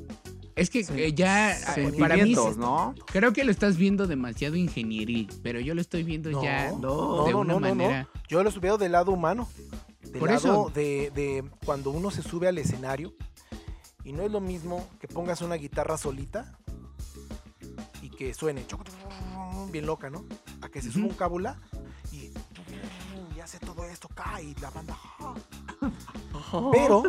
Es 0.58 0.72
que 0.72 0.80
eh, 0.80 1.14
ya, 1.14 1.52
eh, 1.78 1.94
para 2.00 2.18
mí, 2.18 2.34
¿no? 2.58 2.96
creo 3.06 3.32
que 3.32 3.44
lo 3.44 3.52
estás 3.52 3.78
viendo 3.78 4.08
demasiado 4.08 4.56
ingenieril, 4.56 5.30
pero 5.44 5.60
yo 5.60 5.76
lo 5.76 5.82
estoy 5.82 6.02
viendo 6.02 6.32
No, 6.32 6.42
ya 6.42 6.72
no, 6.72 7.26
de 7.26 7.32
no, 7.32 7.40
una 7.42 7.54
no, 7.54 7.60
no, 7.60 7.60
no. 7.60 7.76
manera... 7.76 8.10
Yo 8.28 8.44
lo 8.44 8.52
veo 8.60 8.80
del 8.80 8.94
lado 8.94 9.12
humano. 9.12 9.48
Del 10.02 10.20
Por 10.20 10.30
lado 10.30 10.40
eso. 10.40 10.72
De, 10.74 11.12
de 11.14 11.44
cuando 11.64 11.92
uno 11.92 12.10
se 12.10 12.24
sube 12.24 12.48
al 12.48 12.58
escenario. 12.58 13.14
Y 14.04 14.14
no 14.14 14.24
es 14.24 14.32
lo 14.32 14.42
mismo 14.42 14.88
que 15.00 15.08
pongas 15.08 15.42
una 15.42 15.56
guitarra 15.56 15.96
solita 15.98 16.58
y 18.02 18.10
que 18.10 18.34
suene 18.34 18.66
choc, 18.66 18.82
bien 19.72 19.86
loca, 19.86 20.10
¿no? 20.10 20.26
A 20.62 20.70
que 20.70 20.82
se 20.82 20.92
suba 20.92 21.04
Ujú. 21.06 21.12
un 21.14 21.18
cábula 21.18 21.62
hace 23.48 23.60
todo 23.60 23.86
esto, 23.86 24.10
cae 24.10 24.54
la 24.62 24.70
banda. 24.72 24.98
Pero. 26.74 27.04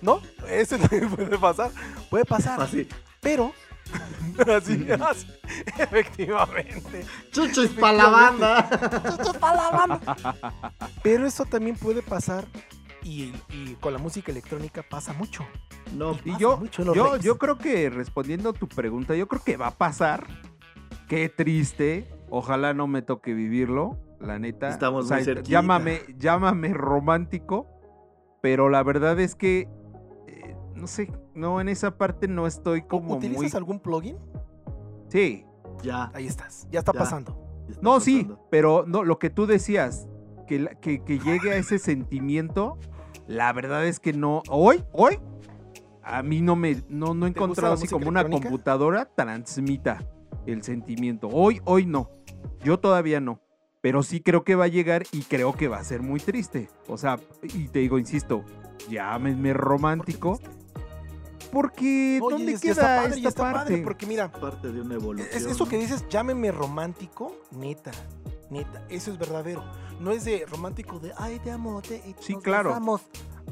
¿No? 0.00 0.22
Eso 0.48 0.76
es 0.76 0.88
que 0.88 1.06
puede 1.06 1.38
pasar. 1.38 1.70
Puede 2.08 2.24
pasar. 2.24 2.62
Así. 2.62 2.88
Pero. 3.20 3.52
Así, 4.56 4.86
así, 4.90 5.26
efectivamente. 5.76 7.04
Chuchos 7.30 7.68
para 7.72 7.92
la 7.92 8.08
banda. 8.08 8.70
Pero 11.02 11.26
eso 11.26 11.44
también 11.44 11.76
puede 11.76 12.00
pasar. 12.00 12.46
Y, 13.04 13.32
y 13.50 13.74
con 13.80 13.92
la 13.92 13.98
música 13.98 14.30
electrónica 14.30 14.82
pasa 14.88 15.12
mucho. 15.12 15.44
No, 15.96 16.12
Y 16.24 16.30
Pasa 16.30 16.38
yo, 16.38 16.56
mucho 16.58 16.94
yo, 16.94 17.16
yo 17.16 17.38
creo 17.38 17.58
que 17.58 17.90
respondiendo 17.90 18.50
a 18.50 18.52
tu 18.52 18.68
pregunta, 18.68 19.14
yo 19.16 19.26
creo 19.28 19.42
que 19.44 19.56
va 19.56 19.68
a 19.68 19.70
pasar. 19.72 20.26
Qué 21.08 21.28
triste. 21.28 22.08
Ojalá 22.30 22.72
no 22.74 22.86
me 22.86 23.02
toque 23.02 23.34
vivirlo, 23.34 23.98
la 24.20 24.38
neta. 24.38 24.68
Estamos 24.70 25.10
muy 25.10 25.22
cerquita. 25.24 25.50
llámame, 25.50 26.00
llámame 26.16 26.72
romántico, 26.72 27.66
pero 28.40 28.70
la 28.70 28.82
verdad 28.82 29.20
es 29.20 29.34
que 29.34 29.68
eh, 30.28 30.56
no 30.74 30.86
sé, 30.86 31.12
no 31.34 31.60
en 31.60 31.68
esa 31.68 31.98
parte 31.98 32.28
no 32.28 32.46
estoy 32.46 32.82
como 32.82 33.16
¿Utilizas 33.16 33.42
muy 33.42 33.50
algún 33.58 33.80
plugin? 33.80 34.16
Sí. 35.08 35.44
ya. 35.82 36.10
Ahí 36.14 36.26
estás. 36.26 36.66
Ya 36.70 36.78
está 36.78 36.92
Ya. 36.94 37.00
pasando. 37.00 37.36
ya 37.66 37.72
está 37.72 37.82
No, 37.82 38.00
sí, 38.00 38.30
pero 38.50 38.84
no, 38.86 39.04
lo 39.04 39.18
que 39.18 39.28
tú 39.28 39.44
decías, 39.46 40.08
que, 40.52 40.58
la- 40.58 40.74
que, 40.74 41.02
que 41.02 41.18
llegue 41.18 41.50
a 41.52 41.56
ese 41.56 41.78
sentimiento, 41.78 42.76
la 43.26 43.50
verdad 43.54 43.86
es 43.86 43.98
que 44.00 44.12
no. 44.12 44.42
Hoy, 44.50 44.84
hoy, 44.92 45.18
a 46.02 46.22
mí 46.22 46.42
no 46.42 46.56
me, 46.56 46.82
no, 46.90 47.14
no 47.14 47.26
he 47.26 47.30
¿Te 47.30 47.38
gusta 47.40 47.44
encontrado 47.44 47.74
así 47.74 47.88
como 47.88 48.06
una 48.08 48.28
computadora 48.28 49.06
transmita 49.06 50.04
el 50.44 50.62
sentimiento. 50.62 51.28
Hoy, 51.28 51.62
hoy 51.64 51.86
no. 51.86 52.10
Yo 52.62 52.78
todavía 52.78 53.18
no. 53.20 53.40
Pero 53.80 54.02
sí 54.02 54.20
creo 54.20 54.44
que 54.44 54.54
va 54.56 54.64
a 54.64 54.68
llegar 54.68 55.04
y 55.10 55.22
creo 55.22 55.54
que 55.54 55.68
va 55.68 55.78
a 55.78 55.84
ser 55.84 56.02
muy 56.02 56.20
triste. 56.20 56.68
O 56.86 56.98
sea, 56.98 57.18
y 57.42 57.68
te 57.68 57.78
digo, 57.78 57.98
insisto, 57.98 58.44
llámenme 58.90 59.54
romántico. 59.54 60.38
Porque, 61.50 62.18
Oye, 62.22 62.34
¿dónde 62.36 62.52
es- 62.52 62.60
queda 62.60 62.72
está 62.72 62.96
padre, 63.02 63.16
esta 63.16 63.28
está 63.28 63.42
parte? 63.42 63.58
padre, 63.72 63.82
porque 63.84 64.06
mira, 64.06 64.30
Parte 64.30 64.70
de 64.72 64.80
una 64.82 64.94
evolución. 64.94 65.28
es 65.32 65.44
eso 65.46 65.66
que 65.68 65.78
dices, 65.78 66.04
llámeme 66.08 66.50
romántico, 66.52 67.36
neta, 67.50 67.90
neta, 68.52 68.84
eso 68.88 69.10
es 69.10 69.18
verdadero. 69.18 69.64
No 70.00 70.10
es 70.12 70.24
de 70.24 70.44
romántico 70.46 70.98
de, 70.98 71.12
ay, 71.16 71.38
te 71.40 71.50
amo, 71.50 71.80
te, 71.82 71.96
y 71.96 72.14
Sí, 72.20 72.34
nos 72.34 72.42
claro. 72.42 72.70
besamos, 72.70 73.00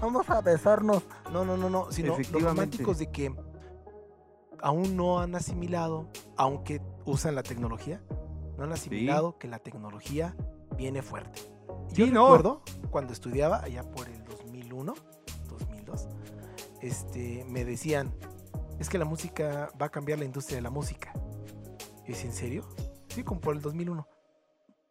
vamos 0.00 0.28
a 0.30 0.40
besarnos. 0.40 1.02
No, 1.32 1.44
no, 1.44 1.56
no, 1.56 1.68
no, 1.70 1.90
sino 1.92 2.16
los 2.18 2.42
románticos 2.42 2.98
de 2.98 3.10
que 3.10 3.34
aún 4.62 4.96
no 4.96 5.20
han 5.20 5.34
asimilado, 5.34 6.08
aunque 6.36 6.80
usan 7.04 7.34
la 7.34 7.42
tecnología, 7.42 8.02
no 8.56 8.64
han 8.64 8.72
asimilado 8.72 9.38
que 9.38 9.48
la 9.48 9.58
tecnología 9.58 10.36
viene 10.76 11.02
fuerte. 11.02 11.40
Yo 11.92 12.06
Sí, 12.06 12.10
no. 12.12 12.24
recuerdo 12.26 12.62
cuando 12.90 13.12
estudiaba 13.12 13.62
allá 13.62 13.82
por 13.90 14.08
el 14.08 14.22
2001, 14.24 14.94
2002, 15.48 16.08
este, 16.82 17.44
me 17.48 17.64
decían, 17.64 18.14
es 18.78 18.88
que 18.88 18.98
la 18.98 19.04
música 19.04 19.70
va 19.80 19.86
a 19.86 19.90
cambiar 19.90 20.18
la 20.18 20.24
industria 20.24 20.56
de 20.56 20.62
la 20.62 20.70
música. 20.70 21.12
Y 22.06 22.12
¿Es 22.12 22.24
en 22.24 22.32
serio? 22.32 22.64
Sí, 23.08 23.22
como 23.24 23.40
por 23.40 23.54
el 23.54 23.60
2001. 23.62 24.06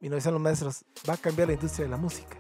Y 0.02 0.10
nos 0.10 0.18
decían 0.18 0.34
los 0.34 0.42
maestros, 0.42 0.86
va 1.08 1.14
a 1.14 1.18
cambiar 1.18 1.48
la 1.50 1.54
industria 1.56 1.86
de 1.86 1.92
la 1.92 1.98
música. 1.98 2.38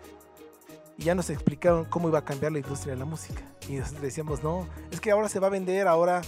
Y 0.98 1.04
ya 1.04 1.16
nos 1.16 1.30
explicaron 1.30 1.86
cómo 1.86 2.08
iba 2.10 2.20
a 2.20 2.26
cambiar 2.26 2.52
la 2.52 2.60
industria 2.60 2.94
de 2.94 3.00
la 3.00 3.06
música. 3.06 3.42
Y 3.68 3.74
nosotros 3.74 4.02
decíamos, 4.02 4.44
no, 4.44 4.68
es 4.92 5.00
que 5.00 5.12
ahora 5.12 5.30
se 5.30 5.40
va 5.40 5.48
a 5.48 5.50
vender, 5.50 5.88
ahora 5.88 6.22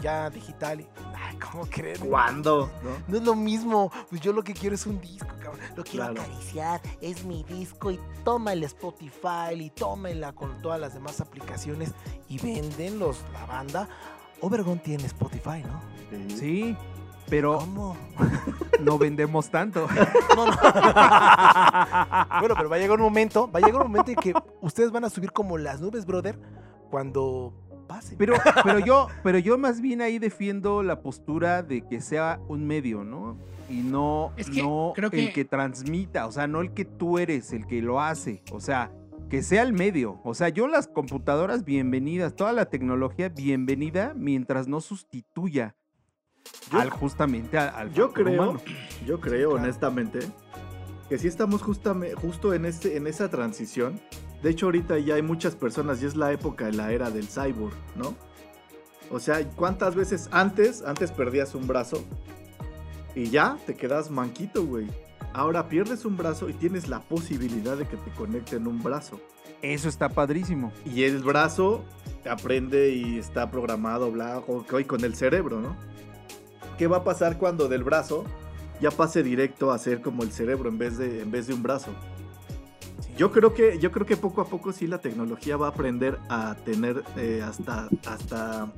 ya 0.00 0.30
digital. 0.30 0.80
Y, 0.80 0.88
ay, 1.14 1.36
¿cómo 1.38 1.66
creen? 1.66 1.98
¿Cuándo? 2.08 2.70
¿No? 2.82 2.90
No 3.06 3.16
es 3.18 3.22
lo 3.24 3.34
mismo. 3.34 3.92
Pues 4.08 4.20
yo 4.20 4.32
lo 4.32 4.42
que 4.42 4.52
quiero 4.54 4.74
es 4.74 4.86
un 4.86 5.00
disco, 5.00 5.28
cabrón. 5.40 5.60
Lo 5.76 5.84
quiero 5.84 6.06
Claro. 6.06 6.22
acariciar, 6.22 6.80
es 7.00 7.24
mi 7.24 7.44
disco 7.44 7.90
y 7.90 8.00
toma 8.24 8.52
el 8.52 8.64
Spotify 8.64 9.54
y 9.56 9.70
tómela 9.70 10.32
con 10.32 10.60
todas 10.62 10.80
las 10.80 10.94
demás 10.94 11.20
aplicaciones 11.20 11.90
y 12.28 12.38
venden 12.38 12.98
los, 12.98 13.18
la 13.32 13.44
banda. 13.46 13.88
Obergon 14.40 14.78
tiene 14.78 15.04
Spotify, 15.04 15.62
¿no? 15.62 15.82
Sí, 16.36 16.76
pero 17.30 17.58
¿Cómo? 17.60 17.96
no 18.84 18.98
vendemos 18.98 19.48
tanto. 19.50 19.86
No, 20.36 20.46
no. 20.46 20.52
bueno, 22.40 22.54
pero 22.56 22.68
va 22.68 22.76
a 22.76 22.78
llegar 22.78 22.98
un 22.98 23.04
momento, 23.04 23.50
va 23.50 23.58
a 23.58 23.62
llegar 23.62 23.82
un 23.82 23.88
momento 23.90 24.10
en 24.10 24.16
que 24.16 24.34
ustedes 24.60 24.90
van 24.90 25.04
a 25.04 25.10
subir 25.10 25.32
como 25.32 25.58
las 25.58 25.80
nubes, 25.80 26.06
brother, 26.06 26.38
cuando 26.90 27.52
pasen. 27.88 28.16
Pero, 28.18 28.34
pero 28.64 28.78
yo, 28.78 29.08
pero 29.22 29.38
yo 29.38 29.58
más 29.58 29.80
bien 29.80 30.00
ahí 30.00 30.18
defiendo 30.18 30.82
la 30.82 31.00
postura 31.02 31.62
de 31.62 31.82
que 31.86 32.00
sea 32.00 32.40
un 32.48 32.66
medio, 32.66 33.04
¿no? 33.04 33.36
Y 33.68 33.82
no, 33.82 34.32
Es 34.36 34.48
que 34.50 34.62
no 34.62 34.92
creo 34.94 35.10
el 35.12 35.26
que- 35.28 35.32
que 35.32 35.44
transmita, 35.44 36.26
o 36.26 36.32
sea, 36.32 36.46
no 36.46 36.60
el 36.60 36.72
que 36.72 36.84
tú 36.84 37.18
eres, 37.18 37.52
el 37.52 37.66
que 37.66 37.82
lo 37.82 38.00
hace. 38.00 38.42
O 38.52 38.60
sea, 38.60 38.90
que 39.28 39.42
sea 39.42 39.62
el 39.62 39.72
medio. 39.72 40.20
O 40.24 40.34
sea, 40.34 40.48
yo 40.48 40.66
las 40.66 40.88
computadoras 40.88 41.64
bienvenidas, 41.64 42.34
toda 42.34 42.52
la 42.52 42.66
tecnología 42.66 43.28
bienvenida 43.28 44.12
mientras 44.16 44.66
no 44.66 44.80
sustituya 44.80 45.76
Yo- 46.72 46.80
al 46.80 46.90
justamente 46.90 47.58
al, 47.58 47.74
al 47.74 47.92
Yo 47.92 48.12
creo, 48.12 48.42
humano. 48.42 48.60
yo 49.06 49.20
creo 49.20 49.50
claro. 49.50 49.62
honestamente 49.64 50.20
que 51.08 51.18
sí 51.18 51.26
estamos 51.26 51.62
justame- 51.62 52.14
justo 52.14 52.54
en, 52.54 52.64
este, 52.64 52.96
en 52.96 53.06
esa 53.08 53.28
transición. 53.28 54.00
De 54.42 54.50
hecho, 54.50 54.66
ahorita 54.66 54.98
ya 54.98 55.16
hay 55.16 55.22
muchas 55.22 55.54
personas 55.56 56.00
y 56.02 56.06
es 56.06 56.14
la 56.16 56.32
época 56.32 56.66
de 56.66 56.72
la 56.72 56.92
era 56.92 57.10
del 57.10 57.26
cyborg, 57.28 57.74
¿no? 57.96 58.14
O 59.10 59.18
sea, 59.18 59.44
¿cuántas 59.50 59.96
veces 59.96 60.28
antes, 60.30 60.82
antes 60.82 61.10
perdías 61.10 61.54
un 61.56 61.66
brazo 61.66 62.04
y 63.16 63.28
ya 63.28 63.58
te 63.66 63.74
quedas 63.74 64.10
manquito, 64.10 64.64
güey? 64.64 64.86
Ahora 65.32 65.68
pierdes 65.68 66.04
un 66.04 66.16
brazo 66.16 66.48
y 66.48 66.52
tienes 66.54 66.88
la 66.88 67.00
posibilidad 67.02 67.76
de 67.76 67.86
que 67.86 67.96
te 67.96 68.10
conecten 68.12 68.66
un 68.68 68.80
brazo. 68.82 69.20
Eso 69.62 69.88
está 69.88 70.08
padrísimo. 70.08 70.72
Y 70.86 71.02
el 71.02 71.18
brazo 71.22 71.84
aprende 72.28 72.90
y 72.90 73.18
está 73.18 73.50
programado, 73.50 74.10
bla, 74.12 74.42
con 74.86 75.04
el 75.04 75.14
cerebro, 75.16 75.60
¿no? 75.60 75.76
¿Qué 76.80 76.86
va 76.86 76.96
a 76.96 77.04
pasar 77.04 77.36
cuando 77.36 77.68
del 77.68 77.84
brazo 77.84 78.24
ya 78.80 78.90
pase 78.90 79.22
directo 79.22 79.70
a 79.70 79.76
ser 79.76 80.00
como 80.00 80.22
el 80.22 80.32
cerebro 80.32 80.70
en 80.70 80.78
vez 80.78 80.96
de, 80.96 81.20
en 81.20 81.30
vez 81.30 81.46
de 81.46 81.52
un 81.52 81.62
brazo? 81.62 81.90
Yo 83.18 83.30
creo 83.32 83.52
que, 83.52 83.78
yo 83.78 83.92
creo 83.92 84.06
que 84.06 84.16
poco 84.16 84.40
a 84.40 84.46
poco 84.46 84.72
sí 84.72 84.86
la 84.86 84.96
tecnología 84.96 85.58
va 85.58 85.66
a 85.66 85.70
aprender 85.72 86.18
a 86.30 86.54
tener 86.64 87.04
eh, 87.18 87.42
hasta, 87.44 87.90
hasta, 88.08 88.72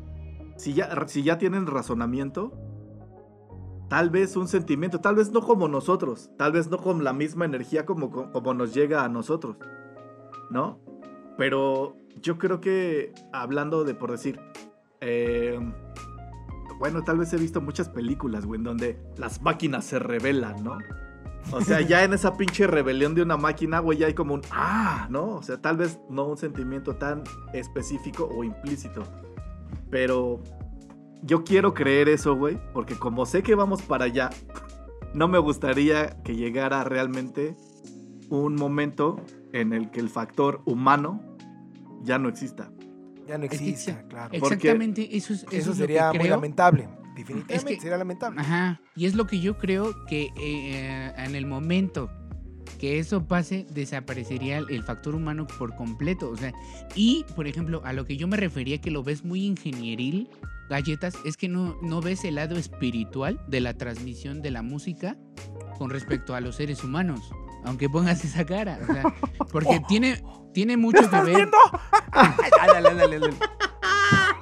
si 0.57 0.75
ya, 0.75 0.93
si 1.07 1.23
ya 1.23 1.39
tienen 1.39 1.69
razonamiento, 1.69 2.53
tal 3.89 4.11
vez 4.11 4.35
un 4.35 4.49
sentimiento, 4.49 4.99
tal 4.99 5.15
vez 5.15 5.31
no 5.31 5.41
como 5.41 5.69
nosotros, 5.69 6.29
tal 6.37 6.51
vez 6.51 6.69
no 6.69 6.79
con 6.79 7.05
la 7.05 7.13
misma 7.13 7.45
energía 7.45 7.87
como, 7.87 8.11
como 8.11 8.53
nos 8.53 8.75
llega 8.75 9.05
a 9.05 9.09
nosotros, 9.09 9.59
¿no? 10.51 10.81
Pero 11.39 11.95
yo 12.21 12.37
creo 12.37 12.61
que 12.61 13.13
hablando 13.33 13.85
de, 13.85 13.95
por 13.95 14.11
decir, 14.11 14.41
eh, 15.01 15.57
bueno, 16.83 17.05
tal 17.05 17.19
vez 17.19 17.33
he 17.33 17.37
visto 17.37 17.61
muchas 17.61 17.89
películas, 17.89 18.45
güey, 18.45 18.59
en 18.59 18.65
donde 18.65 19.01
las 19.17 19.41
máquinas 19.41 19.85
se 19.85 20.01
rebelan, 20.01 20.65
¿no? 20.65 20.79
O 21.53 21.61
sea, 21.61 21.81
ya 21.81 22.03
en 22.03 22.13
esa 22.13 22.37
pinche 22.37 22.67
rebelión 22.67 23.15
de 23.15 23.23
una 23.23 23.37
máquina, 23.37 23.79
güey, 23.79 23.99
ya 23.99 24.09
hay 24.09 24.15
como 24.15 24.35
un 24.35 24.43
ah, 24.51 25.07
¿no? 25.09 25.29
O 25.29 25.43
sea, 25.45 25.63
tal 25.63 25.77
vez 25.77 26.01
no 26.11 26.25
un 26.25 26.37
sentimiento 26.37 26.97
tan 26.97 27.23
específico 27.53 28.29
o 28.35 28.43
implícito. 28.43 29.05
Pero 29.91 30.43
yo 31.23 31.45
quiero 31.45 31.73
creer 31.73 32.09
eso, 32.09 32.35
güey, 32.35 32.59
porque 32.73 32.97
como 32.97 33.27
sé 33.27 33.45
que 33.45 33.55
vamos 33.55 33.83
para 33.83 34.07
allá, 34.07 34.31
no 35.15 35.29
me 35.29 35.39
gustaría 35.39 36.21
que 36.25 36.35
llegara 36.35 36.83
realmente 36.83 37.57
un 38.29 38.57
momento 38.57 39.21
en 39.53 39.73
el 39.73 39.93
que 39.93 40.01
el 40.01 40.09
factor 40.09 40.63
humano 40.65 41.21
ya 42.03 42.19
no 42.19 42.29
exista. 42.29 42.73
Ya 43.33 43.39
no 43.39 43.45
exa- 43.47 44.09
claro. 44.09 44.31
Porque 44.39 44.55
Exactamente, 44.55 45.17
eso 45.17 45.33
es, 45.33 45.47
eso 45.51 45.75
sería 45.75 46.09
muy 46.11 46.19
creo. 46.21 46.31
lamentable. 46.31 46.89
Definitivamente 47.17 47.55
Es 47.55 47.65
que- 47.65 47.81
sería 47.81 47.97
lamentable. 47.99 48.41
Ajá, 48.41 48.81
y 48.97 49.07
es 49.07 49.15
lo 49.15 49.27
que 49.27 49.41
yo 49.41 49.59
creo 49.59 49.95
que 50.07 50.29
eh, 50.41 51.13
en 51.17 51.35
el 51.35 51.47
momento 51.47 52.11
que 52.79 52.99
eso 52.99 53.27
pase, 53.27 53.67
desaparecería 53.75 54.59
el, 54.59 54.71
el 54.71 54.83
factor 54.83 55.15
humano 55.15 55.47
por 55.59 55.75
completo. 55.77 56.31
O 56.31 56.37
sea, 56.37 56.53
y 56.95 57.25
por 57.37 57.47
ejemplo, 57.47 57.83
a 57.85 57.93
lo 57.93 58.07
que 58.07 58.17
yo 58.17 58.27
me 58.29 58.37
refería 58.37 58.81
que 58.81 58.91
lo 58.91 59.03
ves 59.03 59.25
muy 59.25 59.45
ingenieril, 59.45 60.29
galletas, 60.71 61.15
es 61.25 61.37
que 61.37 61.49
no, 61.49 61.77
no 61.83 62.01
ves 62.01 62.25
el 62.25 62.37
lado 62.37 62.57
espiritual 62.57 63.41
de 63.47 63.61
la 63.61 63.75
transmisión 63.75 64.41
de 64.43 64.51
la 64.51 64.63
música 64.63 65.17
con 65.79 65.91
respecto 65.91 66.35
a 66.35 66.41
los 66.41 66.57
seres 66.57 66.83
humanos. 66.83 67.21
Aunque 67.65 67.89
pongas 67.89 68.25
esa 68.25 68.45
cara. 68.47 68.81
O 68.89 68.93
sea, 68.93 69.05
porque 69.53 69.81
tiene, 69.89 70.21
tiene 70.53 70.77
mucho 70.77 71.09
que 71.11 71.21
ver. 71.23 71.49
Dale, 72.13 72.83
dale, 72.83 72.95
dale, 72.95 73.19
dale. 73.19 73.37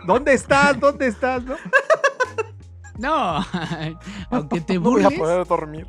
¿Dónde 0.06 0.34
estás? 0.34 0.78
¿Dónde 0.80 1.06
estás? 1.06 1.42
no? 1.44 1.56
No, 2.98 3.42
aunque 4.30 4.60
te 4.60 4.74
No 4.74 4.80
voy 4.82 5.00
a 5.02 5.04
burles. 5.04 5.18
poder 5.18 5.46
dormir. 5.46 5.86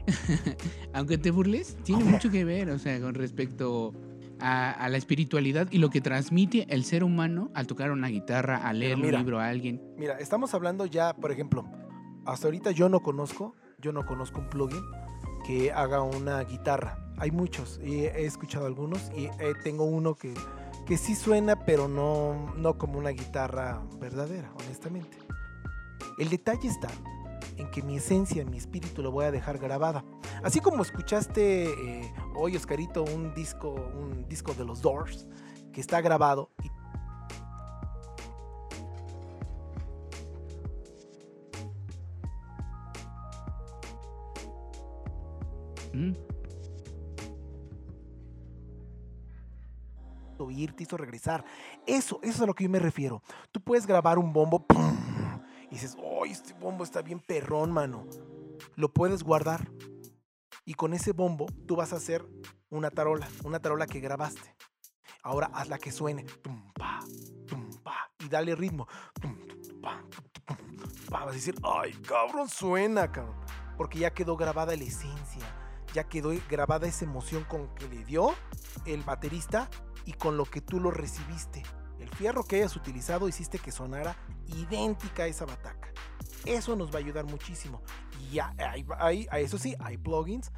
aunque 0.94 1.18
te 1.18 1.32
burles, 1.32 1.76
tiene 1.84 2.04
mucho 2.06 2.30
que 2.30 2.46
ver, 2.46 2.70
o 2.70 2.80
sea, 2.80 3.02
con 3.02 3.16
respecto 3.16 3.94
a, 4.40 4.72
a 4.72 4.88
la 4.90 4.98
espiritualidad 4.98 5.68
y 5.72 5.80
lo 5.80 5.90
que 5.90 6.00
transmite 6.00 6.68
el 6.70 6.86
ser 6.86 7.04
humano 7.04 7.52
al 7.54 7.68
tocar 7.68 7.92
una 7.92 8.08
guitarra, 8.08 8.58
al 8.66 8.80
leer 8.80 8.96
un 8.96 9.12
libro 9.12 9.40
a 9.42 9.50
alguien. 9.50 9.82
Mira, 9.98 10.20
estamos 10.20 10.54
hablando 10.54 10.86
ya, 10.86 11.14
por 11.14 11.32
ejemplo, 11.32 11.66
hasta 12.26 12.48
ahorita 12.48 12.72
yo 12.72 12.88
no 12.88 13.02
conozco, 13.02 13.56
yo 13.80 13.92
no 13.92 14.06
conozco 14.06 14.40
un 14.40 14.50
plugin 14.50 14.84
que 15.46 15.72
haga 15.74 16.02
una 16.02 16.42
guitarra 16.44 16.98
hay 17.22 17.30
muchos 17.30 17.80
y 17.84 18.06
he 18.06 18.26
escuchado 18.26 18.66
algunos 18.66 19.12
y 19.16 19.26
eh, 19.26 19.54
tengo 19.64 19.84
uno 19.84 20.16
que, 20.16 20.34
que 20.88 20.98
sí 20.98 21.14
suena, 21.14 21.56
pero 21.66 21.88
no, 21.88 22.52
no 22.58 22.80
como 22.80 22.98
una 22.98 23.12
guitarra 23.12 23.80
verdadera, 24.00 24.52
honestamente. 24.66 25.20
El 26.18 26.30
detalle 26.30 26.68
está 26.68 26.88
en 27.58 27.70
que 27.70 27.84
mi 27.84 27.98
esencia, 27.98 28.44
mi 28.44 28.58
espíritu 28.58 29.04
lo 29.04 29.12
voy 29.12 29.26
a 29.26 29.32
dejar 29.32 29.60
grabada. 29.60 30.04
Así 30.42 30.62
como 30.62 30.82
escuchaste 30.82 31.66
eh, 31.70 32.14
hoy, 32.36 32.56
Oscarito, 32.56 33.04
un 33.04 33.36
disco, 33.36 33.70
un 33.70 34.28
disco 34.28 34.56
de 34.56 34.66
los 34.66 34.82
Doors 34.82 35.28
que 35.72 35.80
está 35.80 36.02
grabado 36.02 36.50
y 36.64 36.72
¿Mm? 45.94 46.31
Oír, 50.46 50.74
te 50.74 50.84
hizo 50.84 50.98
regresar. 50.98 51.44
Eso, 51.86 52.20
eso 52.22 52.36
es 52.36 52.42
a 52.42 52.46
lo 52.46 52.54
que 52.54 52.64
yo 52.66 52.70
me 52.70 52.80
refiero. 52.80 53.24
Tú 53.52 53.62
puedes 53.62 53.86
grabar 53.86 54.18
un 54.18 54.34
bombo 54.34 54.66
¡pum! 54.66 54.98
y 55.70 55.76
dices, 55.76 55.96
¡oh, 56.02 56.26
este 56.26 56.54
bombo 56.54 56.84
está 56.84 57.02
bien 57.02 57.20
perrón, 57.20 57.72
mano! 57.72 58.06
Lo 58.76 58.92
puedes 58.94 59.24
guardar 59.24 59.70
y 60.66 60.74
con 60.74 60.94
ese 60.94 61.12
bombo 61.12 61.48
tú 61.68 61.76
vas 61.76 61.94
a 61.94 61.98
hacer 61.98 62.26
una 62.70 62.90
tarola, 62.90 63.28
una 63.44 63.60
tarola 63.60 63.88
que 63.88 64.00
grabaste. 64.00 64.56
Ahora 65.24 65.52
hazla 65.54 65.78
que 65.78 65.92
suene. 65.92 66.26
pa, 66.74 67.00
pa, 67.84 68.12
y 68.20 68.30
dale 68.30 68.56
ritmo. 68.56 68.88
pa. 69.82 70.04
Vas 71.10 71.28
a 71.28 71.32
decir, 71.32 71.56
¡ay, 71.64 71.92
cabrón, 72.08 72.48
suena, 72.48 73.12
cabrón! 73.12 73.36
Porque 73.78 74.00
ya 74.00 74.14
quedó 74.14 74.38
grabada 74.38 74.76
la 74.76 74.84
esencia, 74.84 75.46
ya 75.94 76.06
quedó 76.06 76.32
grabada 76.50 76.88
esa 76.88 77.04
emoción 77.04 77.44
con 77.44 77.74
que 77.76 77.88
le 77.90 78.06
dio 78.06 78.34
el 78.86 79.04
baterista 79.04 79.70
y 80.06 80.14
con 80.14 80.38
lo 80.38 80.46
que 80.46 80.62
tú 80.62 80.80
lo 80.80 80.92
recibiste. 80.92 81.64
El 82.00 82.10
fierro 82.10 82.44
que 82.44 82.58
hayas 82.58 82.76
utilizado 82.76 83.28
hiciste 83.28 83.60
que 83.60 83.72
sonara 83.72 84.16
idéntica 84.48 85.24
a 85.24 85.28
esa 85.28 85.46
bataca. 85.46 85.90
Eso 86.46 86.76
nos 86.76 86.90
va 86.92 86.96
a 86.96 87.00
ayudar 87.00 87.26
muchísimo. 87.26 87.82
Y 88.32 88.40
hay, 88.40 88.86
hay- 88.98 89.28
a 89.30 89.40
eso 89.40 89.58
sí, 89.58 89.76
hay 89.80 89.98
plugins 89.98 90.52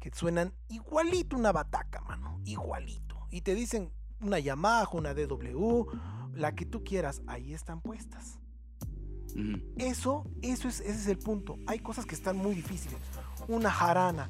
que 0.00 0.10
suenan 0.14 0.52
igualito 0.68 1.36
una 1.36 1.50
bataca, 1.52 2.00
mano. 2.02 2.40
Igualito. 2.44 3.26
Y 3.30 3.40
te 3.40 3.54
dicen 3.54 3.92
una 4.20 4.38
Yamaha, 4.38 4.88
una 4.92 5.12
DW, 5.14 5.86
la 6.34 6.54
que 6.54 6.64
tú 6.66 6.84
quieras, 6.84 7.22
ahí 7.26 7.52
están 7.54 7.80
puestas. 7.80 8.38
Eso, 9.76 10.24
eso 10.42 10.68
es, 10.68 10.78
ese 10.80 10.92
es 10.92 11.06
el 11.08 11.18
punto. 11.18 11.56
Hay 11.66 11.80
cosas 11.80 12.06
que 12.06 12.14
están 12.14 12.36
muy 12.36 12.54
difíciles. 12.54 12.98
Una 13.48 13.70
jarana. 13.70 14.28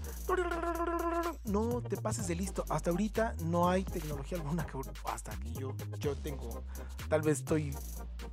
No 1.45 1.83
te 1.83 1.97
pases 1.97 2.27
de 2.27 2.35
listo. 2.35 2.65
Hasta 2.69 2.91
ahorita 2.91 3.35
no 3.45 3.69
hay 3.69 3.85
tecnología 3.85 4.39
alguna 4.39 4.67
que 4.67 4.79
hasta 5.13 5.33
aquí 5.33 5.53
yo, 5.59 5.75
yo 6.01 6.17
tengo. 6.17 6.63
Tal 7.09 7.23
vez 7.23 7.39
estoy 7.39 7.77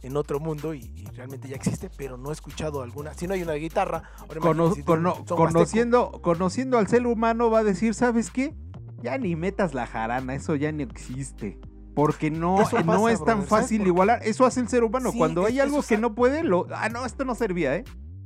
en 0.01 0.15
otro 0.17 0.39
mundo 0.39 0.73
y, 0.73 0.79
y 0.95 1.05
realmente 1.15 1.47
ya 1.49 1.55
existe, 1.55 1.89
pero 1.97 2.17
no 2.17 2.29
he 2.29 2.34
escuchado 2.34 2.82
alguna. 2.82 3.13
Si 3.13 3.27
no 3.27 3.34
hay 3.34 3.43
una 3.43 3.53
guitarra, 3.53 4.03
ahora 4.19 4.39
Cono- 4.39 4.65
imagínate 4.67 4.75
si 4.75 4.84
cono- 4.84 5.15
son- 5.15 5.27
son 5.27 5.38
conociendo, 5.38 6.11
conociendo 6.21 6.77
al 6.77 6.88
ser 6.88 7.05
humano 7.05 7.49
va 7.49 7.59
a 7.59 7.63
decir, 7.63 7.93
¿sabes 7.93 8.32
qué? 8.32 8.55
Ya 9.01 9.17
ni 9.17 9.36
metas 9.36 9.73
la 9.73 9.88
jarana, 9.88 10.34
eso 10.36 10.55
ya 10.55 10.71
no 10.71 10.82
existe. 10.84 11.59
Porque 11.93 12.32
no, 12.32 12.55
no 12.55 12.61
es 12.63 12.69
tan 12.69 12.86
brother, 12.86 13.17
¿sabes 13.17 13.49
fácil 13.49 13.86
igualar. 13.86 14.21
Eso 14.23 14.45
hace 14.45 14.61
el 14.61 14.69
ser 14.69 14.84
humano. 14.86 15.11
Sí, 15.11 15.17
Cuando 15.17 15.45
hay 15.45 15.59
algo 15.59 15.84
que 15.84 15.97
no 15.97 16.15
puede, 16.15 16.41
lo. 16.43 16.65
Ah, 16.73 16.88
no, 16.88 17.05
esto 17.05 17.25
no 17.25 17.36
servía, 17.36 17.75
¿eh? 17.75 17.84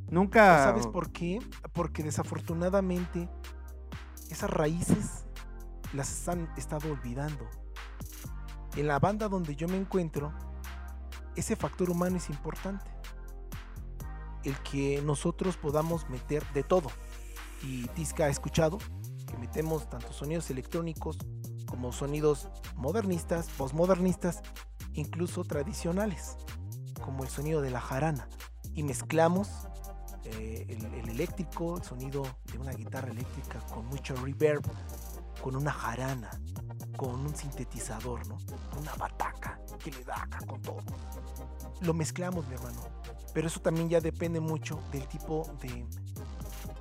Nunca. 0.09 0.63
¿Sabes 0.63 0.87
por 0.87 1.11
qué? 1.11 1.39
Porque 1.73 2.03
desafortunadamente 2.03 3.29
esas 4.29 4.49
raíces 4.49 5.25
las 5.93 6.27
han 6.27 6.49
estado 6.57 6.91
olvidando. 6.91 7.47
En 8.75 8.87
la 8.87 8.99
banda 8.99 9.29
donde 9.29 9.55
yo 9.55 9.67
me 9.67 9.77
encuentro, 9.77 10.33
ese 11.35 11.55
factor 11.55 11.89
humano 11.89 12.17
es 12.17 12.29
importante. 12.29 12.85
El 14.43 14.57
que 14.59 15.01
nosotros 15.01 15.57
podamos 15.57 16.09
meter 16.09 16.43
de 16.53 16.63
todo. 16.63 16.89
Y 17.63 17.87
Tisca 17.89 18.25
ha 18.25 18.29
escuchado 18.29 18.77
que 19.25 19.37
metemos 19.37 19.89
tanto 19.89 20.13
sonidos 20.13 20.49
electrónicos 20.49 21.17
como 21.65 21.91
sonidos 21.91 22.49
modernistas, 22.75 23.49
postmodernistas, 23.57 24.41
incluso 24.93 25.43
tradicionales, 25.43 26.37
como 27.03 27.23
el 27.23 27.29
sonido 27.29 27.61
de 27.61 27.71
la 27.71 27.81
jarana. 27.81 28.27
Y 28.73 28.83
mezclamos 28.83 29.67
eh, 30.25 30.65
el, 30.69 30.85
el 30.93 31.09
eléctrico, 31.09 31.77
el 31.77 31.83
sonido 31.83 32.23
de 32.51 32.57
una 32.57 32.71
guitarra 32.73 33.09
eléctrica 33.11 33.59
con 33.73 33.85
mucho 33.87 34.15
reverb, 34.15 34.63
con 35.41 35.55
una 35.55 35.71
jarana, 35.71 36.29
con 36.97 37.11
un 37.19 37.35
sintetizador, 37.35 38.25
¿no? 38.27 38.37
Una 38.79 38.93
bataca 38.95 39.59
que 39.83 39.91
le 39.91 40.03
da 40.03 40.21
acá 40.23 40.39
con 40.45 40.61
todo. 40.61 40.81
Lo 41.81 41.93
mezclamos, 41.93 42.47
mi 42.47 42.55
hermano. 42.55 42.81
Pero 43.33 43.47
eso 43.47 43.59
también 43.59 43.89
ya 43.89 43.99
depende 43.99 44.39
mucho 44.39 44.79
del 44.91 45.07
tipo 45.07 45.43
de, 45.61 45.67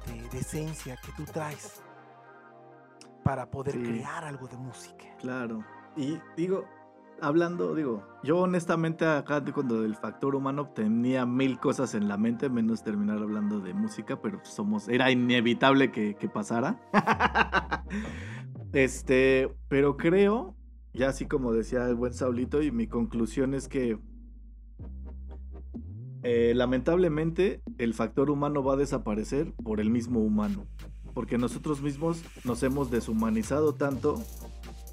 de- 0.06 0.28
de 0.30 0.38
esencia 0.38 0.96
que 0.96 1.10
tú 1.12 1.24
traes 1.24 1.82
para 3.24 3.50
poder 3.50 3.74
Sí. 3.74 3.82
crear 3.82 4.24
algo 4.24 4.46
de 4.46 4.56
música. 4.56 5.04
Claro. 5.18 5.64
Y 5.96 6.20
digo, 6.36 6.64
hablando, 7.20 7.74
digo, 7.74 8.02
yo 8.22 8.38
honestamente 8.38 9.06
acá 9.06 9.44
cuando 9.52 9.82
del 9.82 9.94
factor 9.94 10.34
humano 10.34 10.70
tenía 10.74 11.26
mil 11.26 11.58
cosas 11.58 11.94
en 11.94 12.08
la 12.08 12.16
mente, 12.16 12.48
menos 12.48 12.82
terminar 12.82 13.18
hablando 13.18 13.60
de 13.60 13.74
música, 13.74 14.20
pero 14.20 14.40
somos, 14.44 14.88
era 14.88 15.10
inevitable 15.10 15.90
que, 15.90 16.14
que 16.14 16.28
pasara. 16.28 16.80
este, 18.72 19.54
pero 19.68 19.96
creo, 19.96 20.54
ya 20.92 21.08
así 21.08 21.26
como 21.26 21.52
decía 21.52 21.86
el 21.86 21.94
buen 21.94 22.12
Saulito, 22.12 22.62
y 22.62 22.70
mi 22.70 22.86
conclusión 22.86 23.54
es 23.54 23.68
que 23.68 23.98
eh, 26.26 26.54
lamentablemente 26.54 27.60
el 27.76 27.92
factor 27.92 28.30
humano 28.30 28.64
va 28.64 28.72
a 28.72 28.76
desaparecer 28.76 29.52
por 29.62 29.78
el 29.78 29.90
mismo 29.90 30.20
humano. 30.20 30.66
Porque 31.12 31.36
nosotros 31.36 31.82
mismos 31.82 32.24
nos 32.44 32.62
hemos 32.62 32.90
deshumanizado 32.90 33.74
tanto 33.74 34.22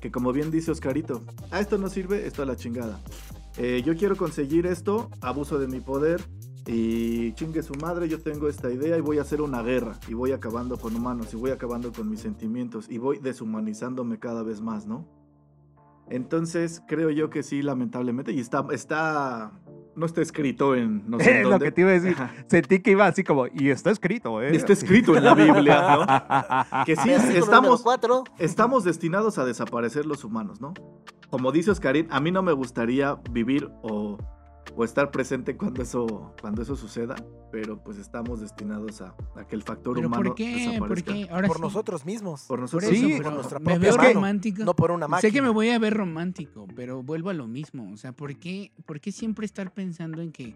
que 0.01 0.11
como 0.11 0.33
bien 0.33 0.51
dice 0.51 0.71
Oscarito, 0.71 1.21
a 1.51 1.59
esto 1.59 1.77
no 1.77 1.87
sirve, 1.87 2.25
esto 2.25 2.41
a 2.41 2.45
la 2.45 2.55
chingada. 2.55 2.99
Eh, 3.57 3.83
yo 3.85 3.95
quiero 3.95 4.17
conseguir 4.17 4.65
esto, 4.65 5.09
abuso 5.21 5.59
de 5.59 5.67
mi 5.67 5.79
poder 5.79 6.21
y 6.65 7.33
chingue 7.33 7.61
su 7.63 7.75
madre, 7.75 8.09
yo 8.09 8.19
tengo 8.19 8.49
esta 8.49 8.71
idea 8.71 8.97
y 8.97 9.01
voy 9.01 9.19
a 9.19 9.21
hacer 9.21 9.41
una 9.41 9.61
guerra 9.61 9.99
y 10.07 10.13
voy 10.13 10.31
acabando 10.31 10.77
con 10.77 10.95
humanos 10.95 11.33
y 11.33 11.37
voy 11.37 11.51
acabando 11.51 11.93
con 11.93 12.09
mis 12.09 12.19
sentimientos 12.19 12.89
y 12.89 12.97
voy 12.97 13.19
deshumanizándome 13.19 14.19
cada 14.19 14.41
vez 14.41 14.59
más, 14.59 14.87
¿no? 14.87 15.05
Entonces 16.09 16.81
creo 16.87 17.09
yo 17.09 17.29
que 17.29 17.43
sí, 17.43 17.61
lamentablemente, 17.61 18.33
y 18.33 18.39
está, 18.39 18.65
está, 18.71 19.51
no 19.95 20.05
está 20.05 20.21
escrito 20.21 20.75
en, 20.75 21.09
no 21.09 21.19
sé 21.19 21.31
en 21.31 21.37
Es 21.37 21.43
lo 21.43 21.49
dónde. 21.51 21.65
que 21.65 21.71
te 21.71 21.81
iba 21.81 21.89
a 21.89 21.93
decir. 21.93 22.13
Ajá. 22.13 22.31
Sentí 22.47 22.79
que 22.79 22.91
iba 22.91 23.05
así 23.05 23.23
como, 23.23 23.47
y 23.47 23.69
está 23.69 23.91
escrito, 23.91 24.41
¿eh? 24.41 24.55
Está 24.55 24.73
escrito 24.73 25.15
en 25.15 25.23
la 25.23 25.35
Biblia, 25.35 25.97
¿no? 25.97 26.85
Que 26.85 26.95
sí, 26.95 27.09
estamos, 27.11 27.83
estamos 28.39 28.83
destinados 28.83 29.37
a 29.37 29.45
desaparecer 29.45 30.05
los 30.05 30.23
humanos, 30.23 30.61
¿no? 30.61 30.73
Como 31.29 31.51
dice 31.51 31.71
Oscarín, 31.71 32.07
a 32.09 32.19
mí 32.19 32.31
no 32.31 32.41
me 32.43 32.51
gustaría 32.51 33.15
vivir 33.31 33.69
o, 33.83 34.17
o 34.75 34.83
estar 34.83 35.11
presente 35.11 35.57
cuando 35.57 35.81
eso, 35.81 36.33
cuando 36.41 36.61
eso 36.61 36.75
suceda, 36.75 37.15
pero 37.51 37.77
pues 37.83 37.97
estamos 37.97 38.39
destinados 38.41 39.01
a, 39.01 39.15
a 39.35 39.45
que 39.45 39.55
el 39.55 39.63
factor 39.63 39.95
¿Pero 39.95 40.07
humano 40.07 40.23
por 40.29 40.35
qué? 40.35 40.75
¿Por 40.79 40.89
desaparezca. 40.89 41.13
qué? 41.13 41.27
Ahora 41.33 41.47
por 41.47 41.57
sí. 41.57 41.61
nosotros 41.63 42.05
mismos. 42.05 42.41
Por 42.47 42.47
Por 42.47 42.59
nosotros. 42.61 42.91
eso, 42.91 43.07
Sí, 43.07 43.19
por 43.21 43.33
nuestra 43.33 43.59
me 43.59 43.65
propia 43.65 43.79
veo 43.89 43.97
mano, 43.97 44.13
romántico. 44.13 44.63
No 44.63 44.73
por 44.75 44.91
una 44.91 45.07
máquina. 45.07 45.21
Sé 45.29 45.33
que 45.33 45.41
me 45.41 45.49
voy 45.49 45.69
a 45.69 45.79
ver 45.79 45.93
romántico, 45.95 46.67
pero 46.75 47.03
vuelvo 47.03 47.29
a 47.29 47.33
lo 47.33 47.47
mismo. 47.47 47.91
O 47.91 47.97
sea, 47.97 48.13
¿por 48.13 48.35
qué, 48.37 48.71
por 48.85 48.99
qué 49.01 49.11
siempre 49.11 49.45
estar 49.45 49.73
pensando 49.73 50.21
en 50.21 50.31
que 50.31 50.55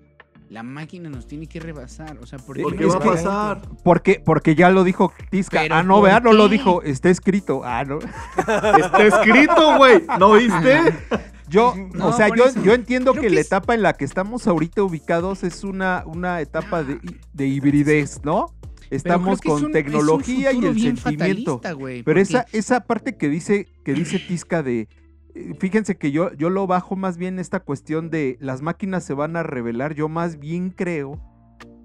la 0.50 0.62
máquina 0.64 1.10
nos 1.10 1.28
tiene 1.28 1.48
que 1.48 1.60
rebasar? 1.60 2.18
O 2.20 2.26
sea, 2.26 2.40
¿por 2.40 2.56
qué 2.56 2.64
¿Por 2.64 2.76
qué 2.78 2.86
va 2.86 2.96
a 2.96 3.00
pasar? 3.00 3.62
Porque, 3.84 4.22
porque 4.24 4.56
ya 4.56 4.70
lo 4.70 4.84
dijo 4.84 5.12
Tisca. 5.30 5.62
Pero 5.62 5.76
ah, 5.76 5.84
no, 5.84 5.96
¿por 5.96 6.06
vea, 6.06 6.20
no 6.22 6.32
lo 6.34 6.46
qué? 6.46 6.52
dijo. 6.58 6.82
Está 6.84 7.10
escrito. 7.10 7.62
Ah, 7.66 7.84
no. 7.84 8.00
Está 8.38 9.04
escrito, 9.06 9.78
güey. 9.78 10.04
¿No 10.20 10.34
viste? 10.34 10.80
Yo, 11.50 11.74
No, 11.94 12.08
o 12.08 12.14
sea, 12.14 12.30
yo, 12.30 12.46
yo 12.64 12.74
entiendo 12.74 13.12
Creo 13.12 13.22
que, 13.24 13.28
que 13.30 13.36
la 13.36 13.42
etapa 13.42 13.74
en 13.76 13.82
la 13.84 13.94
que 13.94 14.06
estamos 14.06 14.48
ahorita 14.48 14.84
ubicados 14.84 15.44
es 15.44 15.64
una, 15.64 16.04
una 16.06 16.42
etapa 16.42 16.84
de, 16.84 17.00
de 17.34 17.48
hibridez, 17.48 18.22
¿no? 18.24 18.48
Estamos 18.90 19.36
es 19.40 19.42
con 19.42 19.66
un- 19.66 19.72
tecnología 19.72 20.52
es 20.52 20.56
y 20.58 20.66
el 20.66 20.80
sentimiento. 20.80 21.60
Pero 21.62 22.04
porque- 22.04 22.22
esa, 22.22 22.46
esa 22.52 22.82
parte 22.82 23.16
que 23.18 23.30
dice, 23.30 23.68
que 23.84 23.94
dice 23.94 24.20
Tisca 24.20 24.62
de. 24.64 24.88
eh, 25.34 25.54
Fíjense 25.60 25.98
que 25.98 26.12
yo, 26.12 26.32
yo 26.34 26.50
lo 26.50 26.68
bajo 26.68 26.96
más 26.96 27.18
bien 27.18 27.40
esta 27.40 27.60
cuestión 27.60 28.10
de 28.10 28.38
las 28.40 28.62
máquinas 28.62 29.04
se 29.04 29.14
van 29.14 29.36
a 29.38 29.44
revelar. 29.44 29.94
Yo 29.96 30.08
más 30.10 30.40
bien 30.40 30.70
creo 30.70 31.20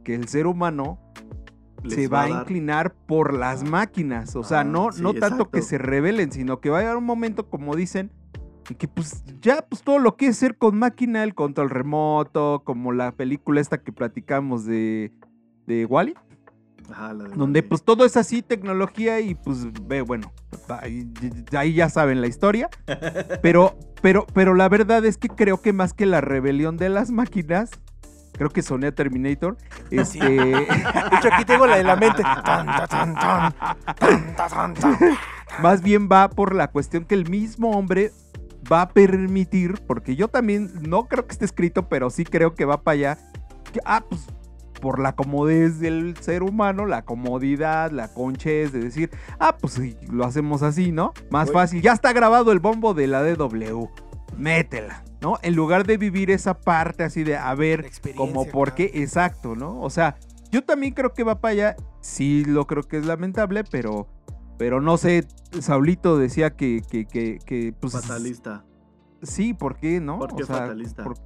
que 0.05 0.15
el 0.15 0.29
ser 0.29 0.47
humano 0.47 0.99
Les 1.83 1.95
se 1.95 2.09
va 2.09 2.23
a 2.25 2.29
dar- 2.29 2.41
inclinar 2.43 2.95
por 2.95 3.33
las 3.35 3.63
máquinas. 3.65 4.37
O 4.37 4.45
sea, 4.45 4.61
Ah, 4.61 4.65
no, 4.65 4.93
sí, 4.93 5.03
no 5.03 5.15
tanto 5.15 5.51
que 5.51 5.63
se 5.63 5.79
rebelen, 5.79 6.33
sino 6.33 6.61
que 6.61 6.69
va 6.71 6.79
a 6.79 6.83
haber 6.83 6.97
un 6.97 7.05
momento, 7.05 7.49
como 7.49 7.77
dicen, 7.77 8.11
que 8.75 8.89
pues 8.89 9.23
ya 9.41 9.65
pues 9.69 9.83
todo 9.83 9.99
lo 9.99 10.17
que 10.17 10.27
es 10.27 10.37
ser 10.37 10.57
con 10.57 10.79
máquina, 10.79 11.23
el 11.23 11.35
control 11.35 11.71
remoto, 11.71 12.63
como 12.65 12.93
la 12.93 13.13
película 13.13 13.61
esta 13.61 13.79
que 13.79 13.93
platicamos 13.93 14.65
de, 14.65 15.13
de 15.67 15.87
Wally, 15.87 16.15
Ajá, 16.91 17.13
la 17.13 17.25
de 17.25 17.37
donde 17.37 17.63
pues 17.63 17.83
todo 17.83 18.05
es 18.05 18.17
así, 18.17 18.43
tecnología 18.43 19.21
y 19.21 19.35
pues 19.35 19.67
ve, 19.87 20.03
bueno, 20.03 20.33
ahí, 20.69 21.11
ahí 21.57 21.75
ya 21.75 21.89
saben 21.89 22.21
la 22.21 22.27
historia. 22.27 22.69
Pero, 23.43 23.79
pero, 24.03 24.27
pero 24.33 24.55
la 24.55 24.69
verdad 24.69 25.05
es 25.05 25.19
que 25.19 25.29
creo 25.29 25.61
que 25.61 25.75
más 25.75 25.93
que 25.93 26.07
la 26.07 26.23
rebelión 26.23 26.79
de 26.79 26.89
las 26.89 27.11
máquinas, 27.11 27.71
creo 28.33 28.49
que 28.49 28.63
soné 28.63 28.87
a 28.87 28.95
Terminator, 28.95 29.59
este... 29.91 30.19
De 30.21 31.17
hecho, 31.19 31.29
aquí 31.31 31.45
tengo 31.45 31.67
la 31.67 31.77
de 31.77 31.85
la 31.85 31.97
mente. 31.97 32.23
Más 35.63 35.83
bien 35.83 36.09
va 36.11 36.29
por 36.29 36.55
la 36.55 36.69
cuestión 36.69 37.05
que 37.05 37.15
el 37.15 37.29
mismo 37.29 37.73
hombre 37.73 38.13
va 38.71 38.83
a 38.83 38.89
permitir, 38.89 39.81
porque 39.87 40.17
yo 40.17 40.29
también 40.29 40.71
no 40.89 41.07
creo 41.07 41.27
que 41.27 41.33
esté 41.33 41.45
escrito, 41.45 41.89
pero 41.89 42.11
sí 42.11 42.25
creo 42.25 42.55
que 42.55 42.65
va 42.65 42.83
para 42.83 42.95
allá. 42.95 43.19
que, 43.73 43.81
ah, 43.85 44.05
pues 44.09 44.27
por 44.81 44.99
la 44.99 45.15
comodidad 45.15 45.71
del 45.73 46.17
ser 46.21 46.43
humano, 46.43 46.87
la 46.87 47.03
comodidad, 47.03 47.91
la 47.91 48.13
conchez 48.13 48.73
de 48.73 48.81
decir, 48.81 49.11
ah, 49.39 49.57
pues 49.61 49.75
sí, 49.75 49.97
lo 50.11 50.25
hacemos 50.25 50.63
así, 50.63 50.91
¿no? 50.91 51.13
Más 51.31 51.53
fácil. 51.53 51.83
Ya 51.83 51.93
está 51.93 52.13
grabado 52.13 52.51
el 52.51 52.59
bombo 52.59 52.95
de 52.95 53.07
la 53.07 53.23
DW. 53.23 53.89
Métela, 54.37 55.05
¿no? 55.21 55.39
En 55.43 55.55
lugar 55.55 55.87
de 55.87 55.99
vivir 55.99 56.31
esa 56.31 56.55
parte 56.55 57.05
así 57.05 57.25
de, 57.25 57.37
a 57.37 57.55
ver, 57.55 57.91
como 58.17 58.47
por 58.47 58.75
qué, 58.75 58.91
exacto, 58.95 59.55
¿no? 59.55 59.81
O 59.81 59.91
sea, 59.91 60.17
yo 60.51 60.65
también 60.65 60.95
creo 60.95 61.13
que 61.13 61.25
va 61.25 61.41
para 61.41 61.53
allá. 61.53 61.77
Sí, 62.01 62.45
lo 62.45 62.67
creo 62.67 62.83
que 62.83 62.97
es 62.97 63.07
lamentable, 63.07 63.65
pero, 63.65 64.09
pero 64.61 64.83
no 64.83 64.99
sé. 64.99 65.27
Saulito 65.59 66.19
decía 66.19 66.51
que, 66.51 66.83
que, 66.89 67.07
que, 67.07 67.39
que, 67.47 67.73
pues, 67.81 67.95
Fatalista. 67.95 68.63
Sí, 69.23 69.55
¿por 69.55 69.79
qué, 69.79 70.01
no? 70.01 70.19
¿Por 70.19 70.37
qué 70.37 70.43
O 70.43 70.47
sea, 70.47 70.57
fatalista? 70.57 71.03
por- 71.03 71.17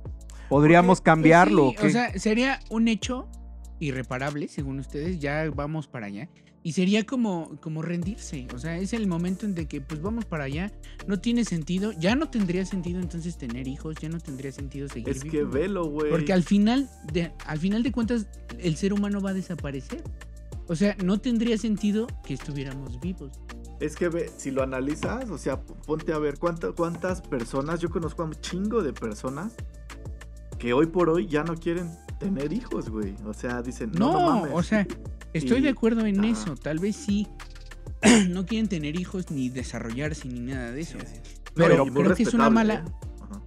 podríamos 0.49 1.01
cambiarlo. 1.01 1.73
sí, 1.77 1.85
¿o 1.85 1.91
sea, 1.91 2.17
sería 2.17 2.61
un 2.71 2.87
hecho 2.87 3.29
irreparable, 3.81 4.47
según 4.47 4.79
ustedes, 4.79 5.19
ya 5.19 5.51
vamos 5.53 5.89
para 5.89 6.07
allá. 6.07 6.29
Y 6.63 6.75
sería 6.75 7.05
como, 7.05 7.57
como 7.61 7.83
rendirse. 7.83 8.47
O 8.55 8.59
sea, 8.59 8.79
es 8.79 8.93
el 8.93 9.09
momento 9.09 9.47
en 9.47 9.57
de 9.57 9.67
que 9.67 9.81
pues 9.81 10.01
vamos 10.01 10.27
para 10.27 10.45
allá. 10.45 10.71
No 11.09 11.19
tiene 11.19 11.45
sentido. 11.45 11.91
Ya 11.91 12.15
no 12.15 12.31
tendría 12.31 12.65
sentido 12.65 13.01
entonces 13.01 13.37
tener 13.37 13.67
hijos. 13.67 13.97
Ya 14.01 14.09
no 14.11 14.21
tendría 14.21 14.53
sentido 14.53 14.89
seguir 14.89 15.09
Es 15.09 15.25
que 15.25 15.43
velo, 15.43 15.87
güey. 15.87 16.09
Porque 16.11 16.33
al 16.33 16.45
final, 16.45 16.89
de, 17.13 17.33
al 17.47 17.59
final 17.59 17.83
de 17.83 17.91
cuentas, 17.91 18.29
el 18.61 18.77
ser 18.77 18.93
humano 18.93 19.21
va 19.21 19.31
a 19.31 19.35
desaparecer. 19.35 20.05
O 20.69 20.75
sea, 20.77 20.97
no 21.05 21.19
tendría 21.19 21.59
sentido 21.59 22.07
que 22.25 22.35
estuviéramos 22.35 23.01
vivos. 23.01 23.33
Es 23.81 23.97
que 23.97 24.09
ve, 24.09 24.31
si 24.37 24.51
lo 24.51 24.63
analizas, 24.63 25.29
o 25.31 25.37
sea, 25.39 25.61
ponte 25.61 26.13
a 26.13 26.19
ver 26.19 26.39
cuánta- 26.39 26.73
cuántas 26.73 27.21
personas, 27.21 27.81
yo 27.81 27.91
conozco 27.91 28.23
a 28.23 28.27
un 28.27 28.35
chingo 28.35 28.83
de 28.83 28.93
personas 28.93 29.53
que 30.59 30.73
hoy 30.73 30.87
por 30.87 31.11
hoy 31.11 31.27
ya 31.27 31.43
no 31.45 31.55
quieren 31.57 31.91
tener 32.19 32.53
hijos, 32.53 32.89
güey. 32.89 33.15
O 33.27 33.35
sea, 33.35 33.61
dicen, 33.63 33.91
no, 33.93 34.13
No, 34.13 34.21
no, 34.21 34.37
mames. 34.41 34.53
o 34.55 34.63
sea, 34.63 34.87
estoy 35.35 35.59
Y- 35.59 35.63
de 35.63 35.69
acuerdo 35.71 36.07
en 36.07 36.25
eso. 36.25 36.55
Tal 36.55 36.79
vez 36.79 36.97
sí. 36.97 37.27
no 38.31 38.47
quieren 38.47 38.69
tener 38.69 38.99
hijos 38.99 39.31
ni 39.31 39.49
desarrollarse 39.51 40.29
ni 40.29 40.41
nada 40.41 40.71
de 40.71 40.81
eso. 40.81 40.99
Sí. 41.01 41.21
Pero 41.55 41.85
creo 41.87 42.15
que 42.15 42.23
es 42.23 42.35
una 42.35 42.51
mala. 42.51 42.85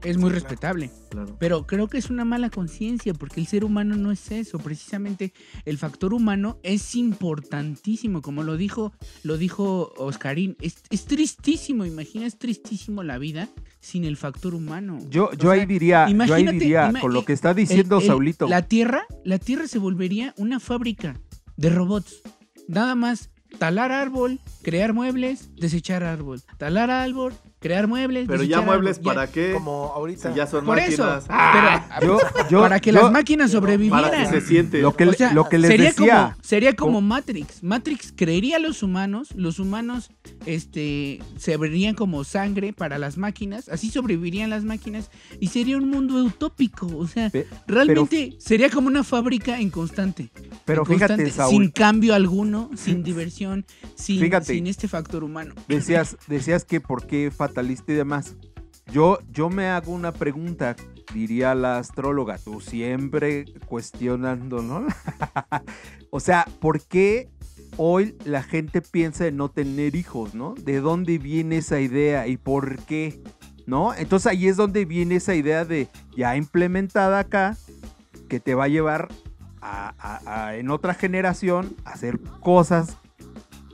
Es 0.04 0.18
muy 0.18 0.30
Sí, 0.30 0.36
respetable. 0.36 0.92
claro. 1.10 1.36
Pero 1.40 1.66
creo 1.68 1.88
que 1.88 1.98
es 1.98 2.10
una 2.10 2.24
mala 2.26 2.50
conciencia 2.50 3.14
porque 3.14 3.40
el 3.40 3.48
ser 3.48 3.64
humano 3.64 3.96
no 3.96 4.12
es 4.12 4.32
eso. 4.32 4.58
Precisamente 4.60 5.34
el 5.66 5.78
factor 5.78 6.14
humano 6.14 6.60
es 6.64 6.96
importantísimo. 6.96 8.22
Como 8.22 8.44
lo 8.44 8.58
dijo, 8.58 8.94
lo 9.24 9.38
dijo 9.38 9.94
Oscarín. 9.98 10.56
Es, 10.62 10.76
es 10.90 11.06
tristísimo, 11.06 11.86
imagina, 11.86 12.26
es 12.26 12.38
tristísimo 12.38 13.04
la 13.04 13.18
vida 13.18 13.50
sin 13.80 14.04
el 14.06 14.18
factor 14.18 14.54
humano. 14.56 15.00
Yo, 15.10 15.26
O 15.26 15.34
yo 15.34 15.52
ahí 15.52 15.66
diría, 15.66 16.02
yo 16.02 16.06
ahí 16.06 16.12
imagínate, 16.12 16.60
diría, 16.60 16.90
ima- 16.90 17.02
con 17.02 17.14
lo 17.14 17.26
que 17.26 17.34
está 17.34 17.52
el- 17.52 17.56
diciendo 17.58 18.00
el- 18.00 18.06
Saulito. 18.06 18.48
La 18.48 18.62
Tierra, 18.64 19.04
la 19.24 19.40
Tierra 19.40 19.68
se 19.68 19.80
volvería 19.80 20.34
una 20.38 20.60
fábrica 20.60 21.20
de 21.56 21.70
robots. 21.70 22.22
Nada 22.68 22.96
más 22.96 23.30
talar 23.60 23.92
árbol, 23.92 24.40
crear 24.68 24.92
muebles, 24.92 25.50
desechar 25.56 26.04
árbol. 26.04 26.42
Talar 26.58 26.92
árbol, 26.92 27.34
crear 27.60 27.88
muebles, 27.88 28.28
Pero 28.28 28.44
ya 28.44 28.60
muebles, 28.60 28.98
árbol. 28.98 29.06
Ya- 29.14 29.16
¿para 29.16 29.32
qué? 29.32 29.52
Como 29.54 29.94
ahorita. 29.96 30.30
Si 30.34 30.38
ya 30.38 30.46
son 30.46 30.66
Por 30.66 30.78
eso. 30.78 31.20
pero, 32.02 32.20
Yo, 32.20 32.20
yo, 32.50 32.60
para 32.64 32.82
que 32.82 32.92
yo- 32.92 33.02
las 33.02 33.10
máquinas 33.14 33.52
para 33.52 33.62
sobrevivieran. 33.62 34.12
que 34.12 34.42
se 34.42 34.46
siente. 34.46 34.82
lo 34.82 34.94
que, 34.94 35.06
O 35.06 35.12
le- 35.12 35.18
sea, 35.18 35.32
lo 35.32 35.48
que 35.48 35.58
les 35.58 35.72
sería 35.72 35.86
decía. 35.92 36.32
como 36.34 36.44
sería 36.44 36.74
como 36.76 36.88
Como- 36.98 37.02
Matrix. 37.08 37.64
Matrix 37.64 38.12
creería 38.14 38.58
a 38.58 38.60
los 38.60 38.84
humanos, 38.84 39.30
los 39.36 39.58
humanos 39.60 40.10
este 40.46 41.20
se 41.38 41.56
verían 41.56 41.96
como 41.96 42.26
sangre 42.26 42.74
para 42.74 42.98
las 42.98 43.18
máquinas, 43.18 43.70
así 43.70 43.90
sobrevivirían 43.90 44.50
las 44.50 44.66
máquinas 44.66 45.12
y 45.40 45.48
sería 45.48 45.78
un 45.78 45.90
mundo 45.90 46.16
utópico, 46.24 46.88
o 46.98 47.08
sea, 47.08 47.30
Pe- 47.30 47.48
realmente 47.68 48.36
sería 48.40 48.70
como 48.70 48.88
una 48.88 49.06
fábrica 49.06 49.62
en 49.62 49.70
constante. 49.70 50.30
Pero 50.66 50.82
en 50.82 50.88
fíjate, 50.88 51.14
constante, 51.14 51.32
Saúl. 51.32 51.52
sin 51.64 51.72
cambio 51.72 52.14
alguno, 52.16 52.70
sin 52.76 53.02
diversión, 53.04 53.66
sin, 53.96 54.20
Fíjate. 54.20 54.54
sin 54.54 54.57
este 54.66 54.88
factor 54.88 55.24
humano. 55.24 55.54
Decías, 55.68 56.18
decías 56.28 56.66
que 56.66 56.82
por 56.82 57.06
qué 57.06 57.30
fatalista 57.30 57.92
y 57.92 57.96
demás. 57.96 58.36
Yo, 58.92 59.20
yo 59.30 59.50
me 59.50 59.68
hago 59.68 59.92
una 59.92 60.14
pregunta, 60.14 60.76
diría 61.14 61.54
la 61.54 61.78
astróloga, 61.78 62.38
tú 62.38 62.62
siempre 62.62 63.44
cuestionando, 63.66 64.62
¿no? 64.64 64.88
o 66.10 66.20
sea, 66.20 66.48
¿por 66.60 66.82
qué 66.82 67.30
hoy 67.76 68.16
la 68.26 68.42
gente 68.44 68.82
piensa 68.82 69.28
en 69.28 69.38
no 69.38 69.50
tener 69.50 69.96
hijos, 69.96 70.34
¿no? 70.34 70.56
¿De 70.56 70.80
dónde 70.80 71.18
viene 71.18 71.58
esa 71.58 71.80
idea 71.82 72.28
y 72.28 72.38
por 72.38 72.78
qué? 72.86 73.22
¿No? 73.66 73.94
Entonces 73.94 74.28
ahí 74.28 74.48
es 74.48 74.56
donde 74.56 74.86
viene 74.86 75.18
esa 75.18 75.36
idea 75.36 75.66
de 75.66 75.90
ya 76.16 76.38
implementada 76.38 77.20
acá, 77.20 77.58
que 78.30 78.40
te 78.40 78.56
va 78.56 78.64
a 78.66 78.70
llevar 78.70 79.10
a- 79.62 80.22
a, 80.26 80.56
en 80.56 80.70
otra 80.70 80.94
generación 80.94 81.76
a 81.84 81.92
hacer 81.92 82.20
cosas 82.42 82.98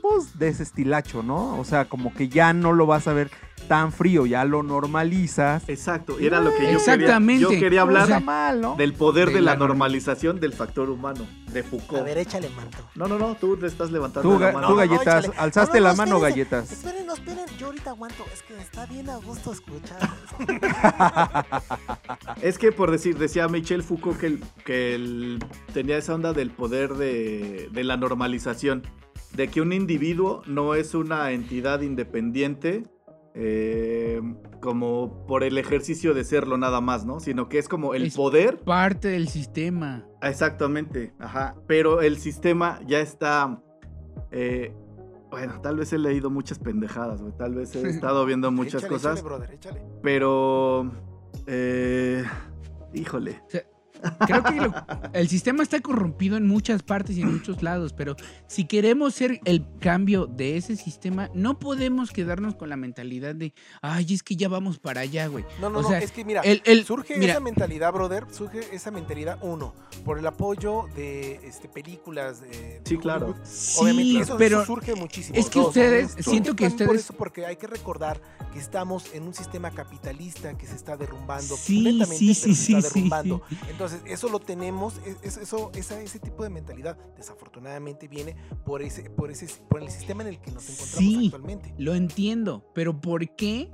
pues 0.06 0.38
de 0.38 0.48
ese 0.48 0.64
estilacho, 0.64 1.22
¿no? 1.22 1.58
O 1.58 1.64
sea, 1.64 1.86
como 1.86 2.12
que 2.12 2.28
ya 2.28 2.52
no 2.52 2.74
lo 2.74 2.84
vas 2.84 3.08
a 3.08 3.14
ver 3.14 3.30
tan 3.68 3.90
frío, 3.90 4.26
ya 4.26 4.44
lo 4.44 4.62
normalizas. 4.62 5.66
Exacto, 5.66 6.20
y 6.20 6.26
era 6.26 6.40
lo 6.40 6.50
que 6.50 6.56
yo 6.56 6.60
quería. 6.62 6.76
Exactamente. 6.76 7.42
Yo 7.42 7.48
quería 7.58 7.80
hablar 7.80 8.22
mal, 8.22 8.60
¿no? 8.60 8.76
del 8.76 8.92
poder 8.92 9.28
de 9.28 9.36
de 9.36 9.40
la 9.40 9.52
la 9.52 9.56
normalización 9.58 10.40
del 10.40 10.52
factor 10.52 10.90
humano, 10.90 11.26
de 11.50 11.60
A 11.60 11.64
Foucault. 11.64 12.04
ver, 12.04 12.18
échale 12.18 12.50
manto. 12.50 12.76
No, 12.94 13.08
no, 13.08 13.18
no, 13.18 13.34
tú 13.36 13.56
le 13.58 13.66
estás 13.66 13.90
levantando 13.90 14.28
Tú, 14.28 14.38
la 14.38 14.52
mano. 14.52 14.66
tú 14.68 14.74
No, 14.74 14.80
no, 14.80 14.84
no, 14.84 14.90
galletas, 14.96 15.30
alzaste 15.38 15.80
No, 15.80 15.84
no, 15.84 15.88
la 15.88 15.92
no, 15.92 15.96
mano, 15.96 16.16
espérense. 16.26 16.50
galletas. 16.50 16.72
Esperen, 16.72 17.06
no, 17.06 17.14
esperen, 17.14 17.44
yo 17.58 17.66
ahorita 17.68 17.90
aguanto. 17.90 18.24
Es 18.34 18.42
que 18.42 18.60
está 18.60 18.84
bien 18.84 19.08
a 19.08 19.16
gusto 19.16 19.52
escuchar. 19.52 20.10
Es 22.42 22.58
que 22.58 22.72
por 22.72 22.90
decir, 22.90 23.16
decía 23.18 23.48
Michel 23.48 23.82
Foucault 23.82 24.18
que, 24.20 24.26
el- 24.26 24.44
que 24.66 24.94
el- 24.94 25.38
tenía 25.72 25.96
esa 25.96 26.14
onda 26.14 26.34
del 26.34 26.50
poder 26.50 26.92
de, 26.94 27.70
de 27.72 27.84
la 27.84 27.96
normalización, 27.96 28.82
de 29.36 29.48
que 29.48 29.60
un 29.60 29.72
individuo 29.72 30.42
no 30.46 30.74
es 30.74 30.94
una 30.94 31.30
entidad 31.32 31.80
independiente 31.82 32.84
eh, 33.34 34.20
como 34.60 35.26
por 35.26 35.42
el 35.42 35.58
ejercicio 35.58 36.14
de 36.14 36.22
serlo 36.24 36.56
nada 36.56 36.80
más, 36.80 37.04
¿no? 37.04 37.18
Sino 37.20 37.48
que 37.48 37.58
es 37.58 37.68
como 37.68 37.94
el 37.94 38.04
Es- 38.04 38.16
poder 38.16 38.60
Parte 38.60 39.08
del 39.08 39.28
sistema. 39.28 40.06
Exactamente, 40.22 41.12
ajá. 41.18 41.56
Pero 41.66 42.00
el 42.00 42.18
sistema 42.18 42.78
ya 42.86 43.00
está. 43.00 43.60
eh, 44.30 44.72
bueno, 45.30 45.60
tal 45.60 45.76
vez 45.78 45.92
he 45.92 45.98
leído 45.98 46.30
muchas 46.30 46.60
pendejadas, 46.60 47.20
güey. 47.20 47.32
Tal 47.36 47.54
vez 47.56 47.74
he 47.74 47.88
estado 47.88 48.24
viendo 48.24 48.52
muchas 48.52 48.82
Échale, 48.84 48.88
cosas. 48.92 49.12
échale, 49.18 49.28
brother, 49.28 49.50
échale. 49.52 49.82
Pero. 50.00 50.92
eh, 51.48 52.24
híjole. 52.92 53.42
Creo 54.26 54.42
que 54.42 54.54
lo- 54.60 54.74
el 55.12 55.28
sistema 55.28 55.62
está 55.62 55.80
corrompido 55.80 56.36
en 56.36 56.46
muchas 56.46 56.82
partes 56.82 57.16
y 57.16 57.22
en 57.22 57.32
muchos 57.32 57.62
lados, 57.62 57.92
pero 57.92 58.16
si 58.46 58.64
queremos 58.64 59.14
ser 59.14 59.40
el 59.44 59.64
cambio 59.80 60.26
de 60.26 60.56
ese 60.56 60.76
sistema, 60.76 61.30
no 61.34 61.58
podemos 61.58 62.10
quedarnos 62.10 62.54
con 62.54 62.68
la 62.68 62.76
mentalidad 62.76 63.34
de, 63.34 63.54
ay, 63.82 64.06
es 64.14 64.22
que 64.22 64.36
ya 64.36 64.48
vamos 64.48 64.78
para 64.78 65.00
allá, 65.02 65.26
güey. 65.28 65.44
No, 65.60 65.70
no, 65.70 65.80
O 65.80 65.82
no, 65.82 65.94
es 65.94 66.10
que 66.12 66.24
mira, 66.24 66.40
el- 66.42 66.62
el- 66.64 66.84
surge 66.84 67.16
mira. 67.18 67.32
esa 67.32 67.40
mentalidad, 67.40 67.92
brother, 67.92 68.26
surge 68.30 68.60
esa 68.74 68.90
mentalidad, 68.90 69.38
uno, 69.42 69.74
por 70.04 70.18
el 70.18 70.26
apoyo 70.26 70.86
de 70.96 71.40
este, 71.46 71.68
películas 71.68 72.40
de, 72.40 72.80
Sí, 72.84 72.94
de 72.96 73.00
claro. 73.00 73.26
Hollywood. 73.26 73.44
Sí, 73.46 73.78
Obviamente, 73.80 74.20
eso, 74.22 74.36
pero 74.36 74.58
eso 74.58 74.66
surge 74.66 74.94
muchísimo. 74.94 75.38
es 75.38 75.48
que 75.50 75.58
Dos, 75.58 75.68
ustedes- 75.68 76.16
dos. 76.16 76.24
siento 76.24 76.54
que 76.56 76.64
También 76.64 76.86
Por 76.86 76.96
ustedes- 76.96 77.04
eso, 77.04 77.14
porque 77.14 77.46
hay 77.46 77.56
que 77.56 77.66
recordar 77.66 78.20
que 78.52 78.58
estamos 78.58 79.12
en 79.14 79.24
un 79.24 79.34
sistema 79.34 79.70
capitalista 79.70 80.56
que 80.56 80.66
se 80.66 80.74
está 80.76 80.96
derrumbando. 80.96 81.56
Sí, 81.56 82.00
sí, 82.06 82.34
sí, 82.34 82.34
se 82.34 82.50
está 82.50 82.54
sí, 82.54 82.54
sí, 82.64 82.74
derrumbando. 82.94 83.42
Entonces, 83.94 84.12
eso 84.18 84.28
lo 84.28 84.40
tenemos, 84.40 85.00
es- 85.22 85.36
eso, 85.36 85.70
esa, 85.74 86.00
ese 86.00 86.18
tipo 86.18 86.42
de 86.42 86.50
mentalidad, 86.50 86.96
desafortunadamente, 87.16 88.08
viene 88.08 88.36
por 88.64 88.82
ese, 88.82 89.08
por 89.10 89.30
ese, 89.30 89.46
por 89.68 89.82
el 89.82 89.90
sistema 89.90 90.22
en 90.22 90.30
el 90.30 90.40
que 90.40 90.50
nos 90.50 90.68
encontramos 90.68 90.98
Sí. 90.98 91.26
actualmente. 91.26 91.74
Lo 91.78 91.94
entiendo, 91.94 92.70
pero 92.74 93.00
¿por 93.00 93.28
qué? 93.36 93.70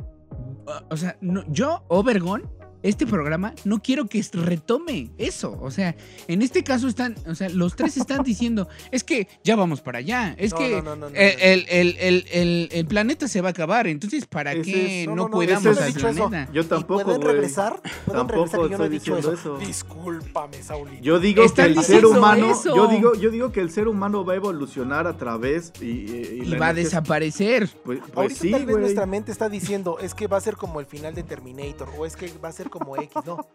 O 0.90 0.96
sea, 0.96 1.16
no, 1.20 1.44
yo, 1.50 1.84
Obergon, 1.88 2.50
este 2.82 3.06
programa, 3.06 3.54
no 3.64 3.82
quiero 3.82 4.06
que 4.06 4.24
retome 4.32 5.10
eso. 5.18 5.58
O 5.60 5.70
sea, 5.70 5.94
en 6.28 6.42
este 6.42 6.62
caso 6.64 6.88
están, 6.88 7.14
o 7.26 7.34
sea, 7.34 7.48
los 7.50 7.76
tres 7.76 7.96
están 7.96 8.22
diciendo, 8.22 8.68
es 8.90 9.04
que 9.04 9.28
ya 9.44 9.56
vamos 9.56 9.80
para 9.80 9.98
allá, 9.98 10.34
es 10.38 10.52
No, 10.52 10.58
que 10.58 10.70
no, 10.70 10.82
no, 10.82 10.96
no, 10.96 11.10
no, 11.10 11.16
el, 11.16 11.40
el- 11.40 11.66
el- 11.68 11.96
el- 12.00 12.26
el- 12.32 12.68
el 12.72 12.86
planeta 12.86 13.28
se 13.28 13.40
va 13.40 13.48
a 13.48 13.50
acabar, 13.50 13.86
entonces 13.86 14.26
¿para 14.26 14.54
qué 14.62 15.02
es- 15.02 15.06
no, 15.08 15.14
no, 15.14 15.22
no, 15.24 15.28
no, 15.28 15.36
cuidamos 15.36 15.66
al 15.78 15.92
dicho 15.92 16.08
eso. 16.08 16.28
planeta? 16.28 16.52
Yo 16.52 16.62
¿Y 16.62 16.64
tampoco, 16.64 17.04
pueden 17.04 17.20
güey. 17.20 17.32
regresar? 17.34 17.80
¿Pueden 17.82 18.26
Tampoco 18.26 18.44
regresar 18.44 18.60
que 18.60 18.70
yo 18.70 18.78
no 18.78 18.84
he 18.84 18.86
estoy 18.86 18.98
dicho 18.98 19.16
diciendo 19.16 19.32
eso? 19.40 19.56
eso. 19.58 19.66
Discúlpame, 19.66 20.62
Saulito. 20.62 21.02
Yo 21.02 21.18
digo 21.20 21.42
Están 21.44 21.72
que 21.74 21.78
el 21.80 21.84
ser 21.84 22.06
humano, 22.06 22.50
eso. 22.50 22.74
yo 22.74 22.86
digo, 22.88 23.14
yo 23.14 23.30
digo 23.30 23.52
que 23.52 23.60
el 23.60 23.70
ser 23.70 23.88
humano 23.88 24.24
va 24.24 24.32
a 24.34 24.36
evolucionar 24.36 25.06
a 25.06 25.16
través 25.16 25.72
y, 25.80 25.84
y, 25.84 26.42
Y 26.44 26.54
va 26.56 26.68
a 26.68 26.74
desaparecer. 26.74 27.68
Pues, 27.84 28.00
pues 28.00 28.12
Ahorita 28.16 28.40
sí, 28.40 28.50
tal 28.50 28.66
vez 28.66 28.76
nuestra 28.78 29.06
mente 29.06 29.32
está 29.32 29.48
diciendo 29.48 29.98
es 30.00 30.14
que 30.14 30.26
va 30.26 30.36
a 30.36 30.40
ser 30.40 30.56
como 30.56 30.80
el 30.80 30.86
final 30.86 31.14
de 31.14 31.22
Terminator 31.22 31.88
o 31.98 32.06
es 32.06 32.16
que 32.16 32.30
va 32.42 32.48
a 32.48 32.52
ser 32.52 32.69
como 32.70 32.96
X, 32.96 33.12
no. 33.26 33.46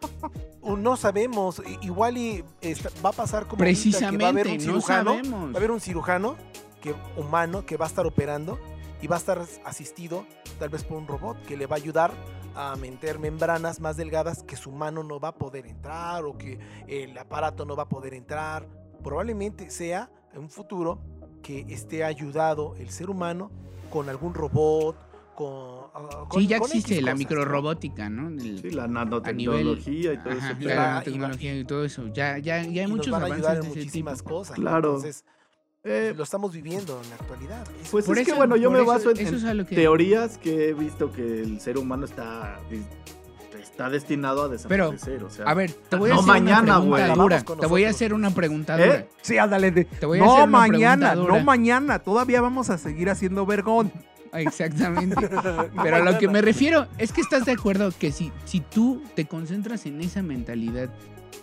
No 0.78 0.97
sabemos, 0.97 1.61
igual 1.82 2.18
y 2.18 2.43
va 3.03 3.09
a 3.09 3.13
pasar 3.13 3.47
como 3.47 3.63
ahorita, 3.63 4.11
que 4.11 4.18
va 4.18 4.26
a 4.28 4.30
haber 4.30 4.43
Precisamente, 4.45 4.49
un 4.51 4.57
no 4.57 4.82
cirujano, 4.82 5.09
sabemos. 5.11 5.49
va 5.49 5.53
a 5.53 5.57
haber 5.57 5.72
un 5.72 5.80
cirujano 5.80 6.36
que 6.82 6.93
humano 7.18 7.66
que 7.66 7.78
va 7.78 7.86
a 7.86 7.88
estar 7.88 8.05
operando 8.05 8.59
y 9.01 9.07
va 9.07 9.16
a 9.16 9.20
estar 9.20 9.41
asistido 9.66 10.26
tal 10.59 10.70
vez 10.70 10.84
por 10.84 10.97
un 10.97 11.07
robot 11.07 11.41
que 11.45 11.57
le 11.57 11.66
va 11.68 11.76
a 11.76 11.80
ayudar 11.80 12.11
a 12.55 12.76
meter 12.78 13.20
membranas 13.20 13.80
más 13.80 13.97
delgadas 13.97 14.43
que 14.43 14.55
su 14.55 14.72
mano 14.72 15.03
no 15.03 15.20
va 15.20 15.30
a 15.30 15.36
poder 15.36 15.66
entrar 15.66 16.24
o 16.26 16.38
que 16.38 16.59
el 16.88 17.18
aparato 17.18 17.66
no 17.66 17.76
va 17.76 17.84
a 17.84 17.89
poder 17.89 18.13
entrar. 18.13 18.68
probablemente 19.03 19.70
sea 19.70 20.09
en 20.34 20.39
un 20.41 20.49
futuro 20.49 20.99
que 21.43 21.66
esté 21.70 22.03
ayudado 22.03 22.76
el 22.78 22.89
ser 22.89 23.09
humano 23.09 23.51
con 23.91 24.09
algún 24.09 24.34
robot, 24.34 24.95
con... 25.36 25.88
ah, 25.94 26.26
con- 26.30 26.42
Sí, 26.42 26.48
ya 26.48 26.60
con 26.60 26.68
existe 26.68 26.94
X 26.96 27.04
la 27.06 27.14
microrobótica, 27.16 28.10
¿no? 28.10 28.30
El- 28.30 28.60
Sí, 28.62 28.70
la 28.72 28.84
a 28.86 28.88
nivel 28.88 28.94
nanotecnología 28.94 30.14
y 30.14 30.18
todo 30.18 30.34
Ajá, 30.34 30.52
eso. 30.52 30.60
la 30.62 30.68
Ya, 30.74 30.76
nanotecnología 30.88 31.56
y 31.60 31.64
todo 31.66 31.86
eso. 31.86 32.08
Ya, 32.14 32.38
ya, 32.38 32.64
ya 32.64 32.82
hay 32.82 32.88
y 32.88 32.88
muchos 32.88 33.08
nos 33.08 33.22
van 33.22 33.24
a 33.24 33.26
avances 33.26 33.46
ayudar 33.50 33.52
de 33.54 33.60
en 33.60 33.66
ese 33.66 33.74
tipo. 33.74 33.86
muchísimas 33.86 34.24
cosas. 34.24 34.58
¿no? 34.58 34.64
Claro. 34.64 34.88
Entonces, 34.96 35.24
Eh, 35.88 36.16
lo 36.18 36.24
estamos 36.24 36.52
viviendo 36.52 37.00
en 37.04 37.10
la 37.12 37.16
actualidad. 37.16 37.62
Eso- 37.80 37.92
pues 37.92 38.06
Por 38.08 38.18
es 38.18 38.26
que 38.26 38.32
eso- 38.32 38.38
bueno, 38.40 38.56
yo 38.56 38.72
me 38.72 38.80
eso- 38.80 38.88
baso 38.88 39.12
en, 39.12 39.66
que- 39.68 39.76
teorías 39.76 40.40
que 40.40 40.70
he 40.70 40.74
visto 40.74 41.12
que 41.12 41.42
el 41.44 41.60
ser 41.62 41.78
humano 41.78 42.06
está, 42.06 42.60
está 43.62 43.90
destinado 43.92 44.46
a 44.46 44.50
Pero, 44.68 44.86
desaparecer. 44.92 45.24
o 45.24 45.30
sea, 45.30 45.46
A 45.46 45.54
ver, 45.54 45.72
te 45.74 45.96
voy 45.96 46.10
a 46.10 46.14
No 46.16 46.20
hacer 46.22 46.28
mañana, 46.32 46.80
una 46.80 46.96
pregunta 46.96 47.08
Vamos 47.16 47.46
dura. 47.46 47.60
Te 47.62 47.68
voy 47.68 47.84
a 47.86 47.90
hacer 47.92 48.14
una 48.16 48.32
pregunta 48.32 48.80
¿Eh? 48.80 48.86
dura. 48.86 49.06
Sí, 49.22 49.38
ándale. 49.38 49.70
de- 49.72 49.86
Te 49.86 50.06
voy 50.08 50.18
a 50.18 50.24
no 50.24 50.32
hacer 50.34 50.48
una 50.48 50.58
mañana, 50.58 51.14
no 51.16 51.40
mañana. 51.42 52.00
Todavía 52.00 52.42
vamos 52.42 52.72
a 52.72 52.80
seguir 52.80 53.12
haciendo 53.12 53.46
vergón. 53.46 53.92
Exactamente. 54.40 55.30
Pero 55.84 55.96
a 55.96 56.00
lo 56.00 56.18
que 56.18 56.28
me 56.28 56.42
refiero 56.42 56.88
es 56.98 57.12
que 57.12 57.22
estás 57.22 57.46
de 57.46 57.54
acuerdo 57.54 57.92
que 57.98 58.12
si, 58.12 58.32
si 58.46 58.60
tú 58.60 59.02
te 59.16 59.26
concentras 59.26 59.86
en 59.86 60.02
esa 60.02 60.22
mentalidad, 60.22 60.90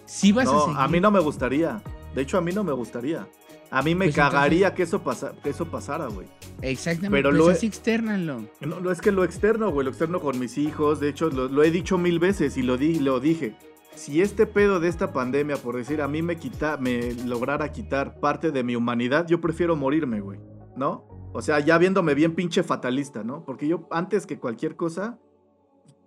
sí 0.05 0.33
vas 0.33 0.49
a 0.49 0.53
no, 0.53 0.61
seguir. 0.61 0.77
a 0.79 0.89
mí 0.89 1.01
no 1.01 1.11
me 1.11 1.21
gustaría. 1.21 1.83
De 2.15 2.23
hecho, 2.23 2.39
a 2.39 2.41
mí 2.41 2.53
no 2.53 2.65
me 2.65 2.73
gustaría. 2.73 3.27
A 3.71 3.81
mí 3.81 3.95
me 3.95 4.07
Pues 4.07 4.17
cagaría 4.17 4.75
que, 4.75 4.83
eso 4.83 5.03
pasa, 5.03 5.33
que 5.43 5.49
eso 5.49 5.65
pasara, 5.65 6.07
güey. 6.07 6.27
Exactamente. 6.61 7.17
Pero 7.17 7.31
Pero 7.31 7.47
lo 7.47 7.51
así 7.51 7.67
externalo. 7.67 8.45
No, 8.61 8.81
no 8.81 8.91
es 8.91 9.01
que 9.01 9.11
lo 9.11 9.25
externo, 9.25 9.71
güey, 9.71 9.85
lo 9.87 9.91
externo 9.91 10.21
con 10.21 10.39
mis 10.39 10.59
hijos. 10.59 11.01
De 11.01 11.09
hecho, 11.09 11.31
lo, 11.31 11.49
lo 11.49 11.63
he 11.63 11.71
dicho 11.71 11.97
mil 11.97 12.19
veces 12.19 12.59
y 12.59 12.63
lo, 12.63 12.77
di, 12.77 12.99
lo 12.99 13.19
dije. 13.19 13.55
Si 13.95 14.21
este 14.21 14.47
pedo 14.47 14.79
de 14.79 14.89
esta 14.89 15.15
pandemia, 15.15 15.57
por 15.57 15.77
decir, 15.77 16.03
a 16.03 16.09
mí 16.09 16.21
me, 16.21 16.37
quita, 16.37 16.77
me 16.77 17.15
lograra 17.25 17.73
quitar 17.73 18.21
parte 18.21 18.51
de 18.51 18.63
mi 18.63 18.77
humanidad, 18.77 19.27
yo 19.27 19.41
prefiero 19.41 19.75
morirme, 19.75 20.21
güey. 20.21 20.39
¿No? 20.77 21.07
O 21.33 21.43
sea, 21.43 21.61
ya 21.61 21.79
viéndome 21.79 22.15
bien 22.15 22.35
pinche 22.35 22.63
fatalista, 22.63 23.25
¿no? 23.25 23.45
Porque 23.45 23.67
yo, 23.67 23.89
antes 23.91 24.27
que 24.27 24.39
cualquier 24.39 24.77
cosa, 24.77 25.19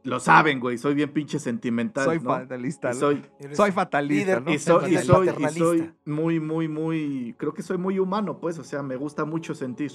lo 0.03 0.19
saben, 0.19 0.59
güey, 0.59 0.78
soy 0.78 0.93
bien 0.93 1.11
pinche 1.11 1.39
sentimental. 1.39 2.05
Soy 2.05 2.19
¿no? 2.19 2.30
fatalista. 2.30 2.89
Y 2.89 2.93
¿no? 2.93 2.99
soy, 2.99 3.26
Eres 3.39 3.57
Soy 3.57 3.71
fatalista, 3.71 4.23
líder 4.23 4.43
¿no? 4.43 4.53
y 4.53 4.59
soy, 4.59 4.93
y 4.93 4.97
soy, 4.99 5.30
y 5.30 5.49
soy 5.49 5.91
muy, 6.05 6.39
muy, 6.39 6.67
muy. 6.67 7.36
Creo 7.39 7.53
que 7.53 7.63
soy 7.63 7.78
muy 7.80 7.97
humano, 7.97 8.39
pues. 8.39 8.59
O 8.59 8.63
sea, 8.63 8.84
me 8.84 8.97
gusta 8.97 9.26
mucho 9.26 9.55
sentir. 9.55 9.91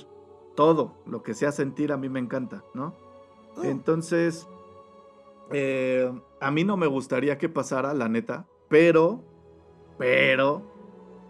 Todo 0.57 1.01
lo 1.07 1.23
que 1.23 1.33
sea 1.33 1.53
sentir 1.53 1.93
a 1.93 1.97
mí 1.97 2.09
me 2.09 2.19
encanta, 2.19 2.65
¿no? 2.75 2.97
Oh, 3.57 3.63
Entonces, 3.63 4.49
eh, 5.53 6.13
a 6.41 6.51
mí 6.51 6.65
no 6.65 6.77
me 6.77 6.89
gustaría 6.89 7.39
que 7.39 7.49
pasara, 7.49 7.95
la 7.95 8.09
neta, 8.09 8.47
pero, 8.69 9.23
pero, 9.97 10.80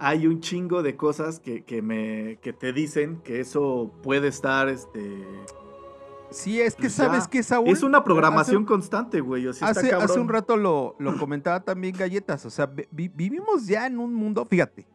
hay 0.00 0.26
un 0.26 0.40
chingo 0.40 0.82
de 0.82 0.96
cosas 0.96 1.38
que, 1.38 1.62
que 1.62 1.82
me, 1.82 2.38
que 2.42 2.52
te 2.52 2.72
dicen 2.72 3.20
que 3.22 3.38
eso 3.40 3.92
puede 4.02 4.28
estar, 4.28 4.68
este... 4.68 5.24
Sí, 6.30 6.60
es 6.60 6.76
que 6.76 6.82
Pues 6.82 6.92
sabes 6.94 7.26
que 7.26 7.42
Saúl. 7.42 7.68
Es 7.70 7.82
una 7.82 8.04
programación 8.04 8.62
hace- 8.62 8.66
constante, 8.68 9.20
güey. 9.20 9.46
O 9.48 9.52
sea, 9.52 9.68
está 9.70 9.80
Hace, 9.80 9.92
hace 9.92 10.20
un 10.20 10.28
rato 10.28 10.56
lo, 10.56 10.94
lo 11.00 11.16
comentaba 11.18 11.60
también 11.60 11.96
Galletas. 11.96 12.46
O 12.46 12.50
sea, 12.50 12.66
vi- 12.66 12.86
vi- 12.92 13.08
vivimos 13.08 13.66
ya 13.66 13.86
en 13.88 13.98
un 13.98 14.14
mundo, 14.14 14.44
fíjate. 14.48 14.86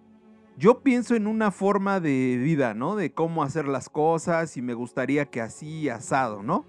Yo 0.58 0.80
pienso 0.80 1.14
en 1.14 1.28
una 1.28 1.52
forma 1.52 2.00
de 2.00 2.40
vida, 2.42 2.74
¿no? 2.74 2.96
De 2.96 3.12
cómo 3.12 3.44
hacer 3.44 3.68
las 3.68 3.90
cosas 3.90 4.56
y 4.56 4.62
me 4.62 4.74
gustaría 4.74 5.26
que 5.26 5.42
así 5.42 5.90
asado, 5.90 6.42
¿no? 6.42 6.64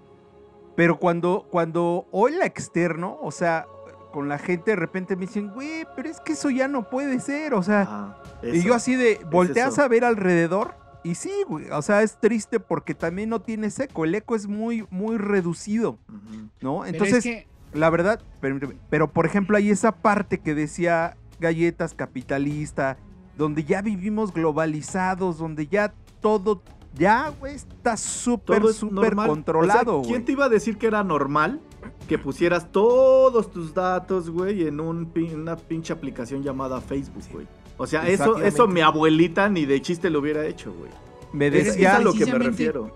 Pero 0.75 0.99
cuando, 0.99 1.47
cuando 1.49 2.05
hoy 2.11 2.33
la 2.33 2.45
externo, 2.45 3.17
o 3.21 3.31
sea, 3.31 3.67
con 4.17 4.29
la 4.29 4.39
gente 4.39 4.71
de 4.71 4.75
repente 4.75 5.15
me 5.15 5.27
dicen, 5.27 5.51
güey, 5.51 5.85
pero 5.95 6.09
es 6.09 6.19
que 6.19 6.33
eso 6.33 6.49
ya 6.49 6.67
no 6.67 6.89
puede 6.89 7.19
ser, 7.19 7.53
o 7.53 7.61
sea, 7.61 7.81
Ajá, 7.81 8.17
y 8.41 8.63
yo 8.63 8.73
así 8.73 8.95
de, 8.95 9.23
volteas 9.29 9.77
a 9.77 9.87
ver 9.87 10.03
alrededor 10.03 10.73
y 11.03 11.13
sí, 11.13 11.31
güey, 11.47 11.69
o 11.69 11.83
sea, 11.83 12.01
es 12.01 12.17
triste 12.19 12.59
porque 12.59 12.95
también 12.95 13.29
no 13.29 13.41
tiene 13.41 13.67
eco, 13.67 14.05
el 14.05 14.15
eco 14.15 14.35
es 14.35 14.47
muy, 14.47 14.87
muy 14.89 15.17
reducido. 15.17 15.99
¿no? 16.61 16.79
Pero 16.79 16.85
Entonces, 16.85 17.17
es 17.17 17.23
que 17.25 17.47
la 17.73 17.91
verdad, 17.91 18.19
permíteme, 18.41 18.77
pero 18.89 19.07
por 19.07 19.27
ejemplo 19.27 19.55
hay 19.55 19.69
esa 19.69 19.91
parte 19.91 20.39
que 20.39 20.55
decía 20.55 21.15
Galletas 21.39 21.93
capitalista, 21.93 22.97
donde 23.37 23.65
ya 23.65 23.83
vivimos 23.83 24.33
globalizados, 24.33 25.37
donde 25.37 25.67
ya 25.67 25.93
todo, 26.21 26.63
ya, 26.95 27.29
güey, 27.39 27.53
está 27.53 27.95
súper, 27.97 28.61
Todo 28.61 28.71
es 28.71 28.77
súper 28.77 29.15
controlado, 29.15 29.99
O 29.99 30.03
sea, 30.03 30.09
¿Quién 30.09 30.21
güey. 30.21 30.25
te 30.25 30.31
iba 30.31 30.45
a 30.45 30.49
decir 30.49 30.79
que 30.79 30.87
era 30.87 31.03
normal 31.03 31.61
que 32.07 32.17
pusieras 32.17 32.71
todos 32.71 33.51
tus 33.51 33.73
datos, 33.73 34.29
güey, 34.29 34.67
en 34.67 34.79
un, 34.79 35.13
pin- 35.13 35.35
una 35.35 35.55
pinche 35.57 35.93
aplicación 35.93 36.41
llamada 36.43 36.79
Facebook, 36.81 37.23
güey? 37.31 37.45
O 37.77 37.85
sea, 37.85 38.07
eso, 38.07 38.41
eso 38.41 38.67
mi 38.67 38.81
abuelita 38.81 39.49
ni 39.49 39.65
de 39.65 39.81
chiste 39.81 40.09
lo 40.09 40.19
hubiera 40.19 40.45
hecho, 40.45 40.73
güey. 40.73 40.89
Me 41.33 41.47
Es, 41.47 41.65
decía, 41.65 41.97
a 41.97 41.99
lo 41.99 42.13
que 42.13 42.25
me 42.25 42.39
refiero. 42.39 42.91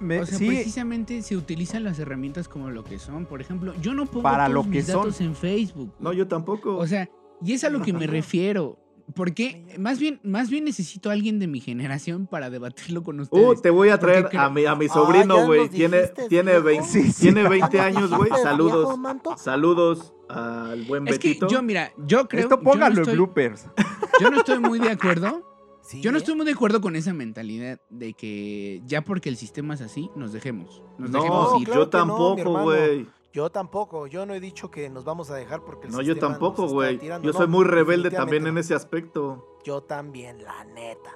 me- 0.00 0.20
o 0.20 0.26
sea, 0.26 0.36
sí, 0.38 0.46
precisamente 0.48 1.22
se 1.22 1.36
utilizan 1.36 1.84
las 1.84 1.98
herramientas 1.98 2.48
como 2.48 2.70
lo 2.70 2.82
que 2.84 2.98
son. 2.98 3.24
Por 3.26 3.40
ejemplo, 3.40 3.72
yo 3.80 3.94
no 3.94 4.04
pongo 4.06 4.22
Para 4.22 4.44
todos 4.48 4.54
lo 4.54 4.62
que 4.64 4.68
mis 4.78 4.86
son. 4.86 4.96
datos 4.96 5.20
en 5.20 5.34
Facebook. 5.34 5.92
No, 6.00 6.12
yo 6.12 6.26
tampoco. 6.26 6.76
O 6.76 6.86
sea, 6.86 7.08
y 7.42 7.52
es 7.52 7.64
a 7.64 7.70
lo 7.70 7.80
que 7.80 7.92
me 7.92 8.06
refiero. 8.06 8.78
Porque 9.14 9.64
más 9.78 9.98
bien, 9.98 10.20
más 10.24 10.50
bien 10.50 10.64
necesito 10.64 11.10
a 11.10 11.12
alguien 11.12 11.38
de 11.38 11.46
mi 11.46 11.60
generación 11.60 12.26
para 12.26 12.50
debatirlo 12.50 13.02
con 13.02 13.20
ustedes. 13.20 13.46
Uh, 13.58 13.60
te 13.60 13.70
voy 13.70 13.88
a 13.90 13.98
traer 13.98 14.28
a 14.36 14.50
mi, 14.50 14.64
a 14.66 14.74
mi 14.74 14.88
sobrino, 14.88 15.46
güey. 15.46 15.68
tiene, 15.68 16.00
dijiste, 16.02 16.28
tiene, 16.28 16.50
viejo. 16.52 16.64
20, 16.66 16.86
Sí, 16.88 17.12
sí. 17.12 17.22
tiene 17.22 17.48
20 17.48 17.80
años, 17.80 18.10
güey. 18.10 18.24
¿Dijiste, 18.30 18.42
Saludos. 18.42 18.98
Saludos 19.40 20.12
al 20.28 20.82
buen 20.84 21.06
Es 21.06 21.18
que 21.18 21.28
Betito. 21.28 21.46
yo, 21.48 21.62
mira, 21.62 21.92
yo 21.98 22.26
creo. 22.26 22.42
esto 22.42 22.60
póngalo 22.60 23.04
en 23.04 23.12
bloopers. 23.12 23.66
Yo 24.20 24.30
no 24.30 24.38
estoy 24.38 24.58
muy 24.58 24.78
de 24.80 24.90
acuerdo. 24.90 25.42
sí, 25.82 26.00
Yo 26.00 26.10
no 26.10 26.16
¿eh? 26.16 26.20
estoy 26.20 26.34
muy 26.34 26.46
de 26.46 26.52
acuerdo 26.52 26.80
con 26.80 26.96
esa 26.96 27.12
mentalidad 27.12 27.78
de 27.90 28.14
que 28.14 28.80
ya 28.86 29.02
porque 29.02 29.28
el 29.28 29.36
sistema 29.36 29.74
es 29.74 29.82
así, 29.82 30.10
nos 30.16 30.32
dejemos. 30.32 30.82
Nos 30.98 31.10
no, 31.10 31.18
dejemos 31.20 31.60
ir. 31.60 31.66
claro 31.66 31.80
yo 31.82 31.86
que 31.90 31.90
tampoco, 31.98 32.62
güey. 32.62 33.06
Yo 33.36 33.50
tampoco, 33.50 34.06
yo 34.06 34.24
no 34.24 34.32
he 34.32 34.40
dicho 34.40 34.70
que 34.70 34.88
nos 34.88 35.04
vamos 35.04 35.30
a 35.30 35.34
dejar 35.34 35.60
porque 35.62 35.88
el 35.88 35.92
No, 35.92 36.00
yo 36.00 36.16
tampoco, 36.16 36.66
güey. 36.68 36.96
tirando, 36.96 37.26
Yo 37.26 37.32
no, 37.34 37.38
soy 37.38 37.46
muy 37.46 37.66
rebelde 37.66 38.10
también 38.10 38.46
en 38.46 38.56
ese 38.56 38.74
aspecto. 38.74 39.58
Yo 39.62 39.82
también, 39.82 40.42
la 40.42 40.64
neta. 40.64 41.10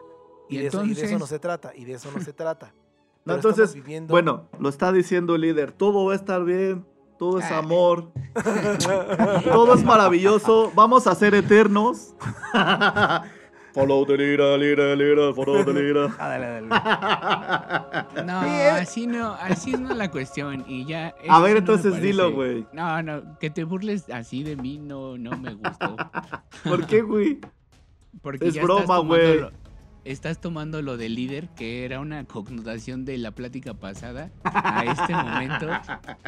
Y 0.46 0.56
Y, 0.56 0.58
de, 0.60 0.66
eso, 0.66 0.84
y 0.84 0.92
de 0.92 1.02
eso 1.06 1.18
no 1.18 1.26
se 1.26 1.38
trata, 1.38 1.72
y 1.74 1.86
de 1.86 1.94
eso 1.94 2.10
no 2.14 2.20
se 2.22 2.34
trata. 2.34 2.74
No, 3.24 3.34
entonces, 3.34 3.72
viviendo- 3.74 4.12
bueno, 4.12 4.48
lo 4.58 4.68
está 4.68 4.92
diciendo 4.92 5.34
el 5.34 5.40
líder. 5.40 5.72
Todo 5.72 6.04
va 6.04 6.12
a 6.12 6.16
estar 6.16 6.44
bien. 6.44 6.84
Todo 7.18 7.38
es 7.38 7.46
Ah. 7.50 7.58
amor. 7.58 8.10
todo 9.50 9.72
es 9.74 9.82
maravilloso. 9.84 10.72
Vamos 10.74 11.06
a 11.06 11.14
ser 11.14 11.34
eternos. 11.34 12.14
follow 13.74 14.04
the 14.06 14.16
leader, 14.16 14.58
leader, 14.58 14.96
leader, 14.96 15.34
follow 15.34 15.64
the 15.64 15.72
leader. 15.72 16.10
Ah, 16.18 16.28
dale, 16.28 16.46
dale. 16.46 16.66
No, 18.26 18.42
Sí, 18.42 18.48
así 18.48 19.06
no, 19.06 19.34
así 19.34 19.72
no 19.72 19.90
es 19.90 19.96
la 19.96 20.10
cuestión. 20.10 20.64
Y 20.66 20.84
ya. 20.86 21.14
A 21.28 21.40
ver, 21.40 21.56
entonces 21.58 22.00
dilo, 22.00 22.32
güey. 22.32 22.66
No, 22.72 23.02
no, 23.02 23.38
que 23.38 23.50
te 23.50 23.64
burles 23.64 24.08
así 24.10 24.42
de 24.42 24.56
mí 24.56 24.78
no, 24.78 25.16
no 25.18 25.36
me 25.38 25.54
gustó. 25.54 25.96
¿Por 26.64 26.86
qué, 26.86 27.02
güey? 27.02 27.38
Porque 28.22 28.48
Es 28.48 28.54
ya 28.54 28.62
broma, 28.62 28.98
güey. 28.98 29.40
Estás 30.04 30.40
tomando 30.40 30.80
lo 30.80 30.96
de 30.96 31.10
líder, 31.10 31.50
que 31.50 31.84
era 31.84 32.00
una 32.00 32.24
connotación 32.24 33.04
de 33.04 33.18
la 33.18 33.32
plática 33.32 33.74
pasada, 33.74 34.30
a 34.44 34.82
este 34.84 35.14
momento, 35.14 35.68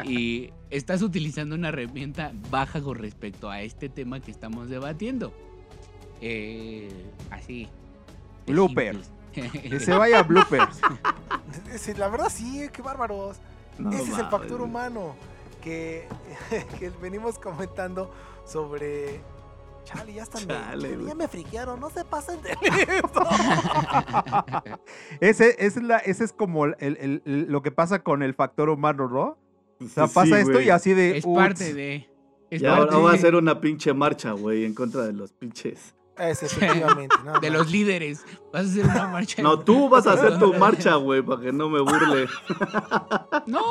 y 0.03 0.51
estás 0.69 1.01
utilizando 1.01 1.55
una 1.55 1.69
herramienta 1.69 2.33
baja 2.51 2.81
con 2.81 2.99
respecto 2.99 3.49
a 3.49 3.61
este 3.61 3.89
tema 3.89 4.19
que 4.19 4.29
estamos 4.29 4.69
debatiendo. 4.69 5.33
Eh, 6.25 7.11
así. 7.31 7.67
Bloopers. 8.47 9.11
Que 9.33 9.79
se 9.79 9.93
vaya 9.93 10.19
a 10.19 10.23
bloopers. 10.23 10.79
La 11.97 12.07
verdad 12.07 12.29
sí, 12.29 12.67
qué 12.71 12.81
bárbaros. 12.81 13.37
No 13.77 13.89
Ese 13.91 14.03
es 14.11 14.17
el 14.19 14.25
factor 14.27 14.61
humano 14.61 15.15
que, 15.63 16.07
que 16.79 16.89
venimos 17.01 17.37
comentando 17.39 18.11
sobre... 18.45 19.21
Chale, 19.85 20.13
ya 20.13 20.23
están... 20.23 20.47
Chale, 20.47 20.97
ya, 21.05 21.13
me 21.15 21.27
friquearon, 21.27 21.77
no 21.79 21.89
se 21.89 22.05
pasen 22.05 22.39
de 22.41 22.51
Ese, 25.19 25.49
ese 25.59 25.79
es 25.79 25.83
la, 25.83 25.97
ese 25.97 26.23
es 26.23 26.31
como 26.33 26.65
el- 26.65 26.75
el- 26.79 27.21
el- 27.25 27.45
lo 27.49 27.61
que 27.61 27.71
pasa 27.71 27.99
con 28.03 28.23
el 28.23 28.33
factor 28.33 28.69
humano, 28.69 29.09
¿no? 29.09 29.37
O 29.85 29.89
sea, 29.89 30.07
Sí, 30.07 30.13
pasa 30.13 30.39
esto 30.39 30.61
y 30.61 30.69
así 30.69 30.93
de. 30.93 31.17
es 31.17 31.25
parte 31.25 31.73
de. 31.73 32.09
Es 32.49 32.61
Y 32.61 32.65
ahora 32.65 32.97
va 32.97 33.11
a 33.11 33.13
hacer 33.15 33.35
una 33.35 33.59
pinche 33.59 33.93
marcha, 33.93 34.31
güey, 34.31 34.63
en 34.65 34.73
contra 34.73 35.01
de 35.03 35.11
los 35.13 35.33
pinches. 35.33 35.93
Efectivamente. 36.17 37.15
nada 37.25 37.39
de 37.39 37.49
los 37.49 37.71
líderes. 37.71 38.25
Vas 38.51 38.65
a 38.67 38.69
hacer 38.69 38.85
una 38.85 39.07
marcha. 39.07 39.41
No, 39.41 39.59
tú 39.59 39.89
vas 39.89 40.05
a 40.07 40.13
hacer 40.13 40.37
tu 40.39 40.53
marcha, 40.53 40.95
güey, 40.95 41.21
para 41.21 41.41
que 41.41 41.51
no 41.51 41.69
me 41.69 41.79
burle. 41.81 42.27
No. 43.47 43.61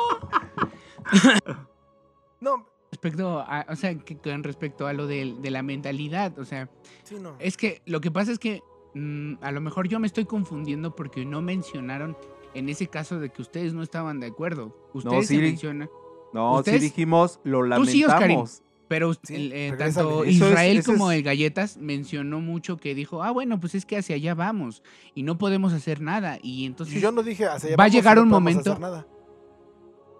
No, 2.39 2.65
Respecto 2.91 3.39
a, 3.39 3.65
o 3.69 3.75
sea, 3.75 3.97
que 3.97 4.17
con 4.17 4.43
respecto 4.43 4.85
a 4.85 4.93
lo 4.93 5.07
de, 5.07 5.35
de 5.39 5.49
la 5.51 5.63
mentalidad, 5.63 6.37
o 6.37 6.45
sea, 6.45 6.69
sí, 7.03 7.15
no. 7.19 7.35
es 7.39 7.57
que 7.57 7.81
lo 7.85 8.01
que 8.01 8.11
pasa 8.11 8.31
es 8.31 8.37
que 8.39 8.61
mm, 8.93 9.35
a 9.41 9.51
lo 9.51 9.61
mejor 9.61 9.87
yo 9.87 9.99
me 9.99 10.05
estoy 10.07 10.25
confundiendo 10.25 10.95
porque 10.95 11.25
no 11.25 11.41
mencionaron 11.41 12.15
en 12.53 12.69
ese 12.69 12.87
caso 12.87 13.19
de 13.19 13.29
que 13.31 13.41
ustedes 13.41 13.73
no 13.73 13.81
estaban 13.81 14.19
de 14.19 14.27
acuerdo. 14.27 14.77
Ustedes 14.93 15.27
sí. 15.27 15.37
se 15.37 15.41
mencionan, 15.41 15.89
No, 16.33 16.53
sí 16.55 16.59
Ustedes- 16.59 16.81
dijimos, 16.81 17.39
lo 17.43 17.63
sí, 17.85 18.01
lamentamos. 18.03 18.61
Pero 18.93 19.13
Sí, 19.23 19.49
eh, 19.51 19.73
tanto 19.75 20.23
es- 20.23 20.35
Israel 20.35 20.83
como 20.83 21.11
es- 21.11 21.17
el 21.17 21.23
Galletas 21.23 21.77
mencionó 21.77 22.41
mucho 22.41 22.77
que 22.77 22.93
dijo, 22.93 23.23
ah, 23.23 23.31
bueno, 23.31 23.59
pues 23.59 23.73
es 23.73 23.87
que 23.87 23.97
hacia 23.97 24.15
allá 24.17 24.35
vamos 24.35 24.83
y 25.15 25.23
no 25.23 25.39
podemos 25.39 25.73
hacer 25.73 25.99
nada. 25.99 26.37
Y 26.43 26.67
entonces, 26.67 27.01
yo 27.01 27.11
no 27.11 27.23
dije 27.23 27.45
hacia 27.47 27.69
allá 27.69 27.75
va 27.75 27.85
a 27.85 27.87
llegar 27.87 28.17
no 28.17 28.21
un 28.23 28.29
momento- 28.29 28.77
nada. 28.77 29.07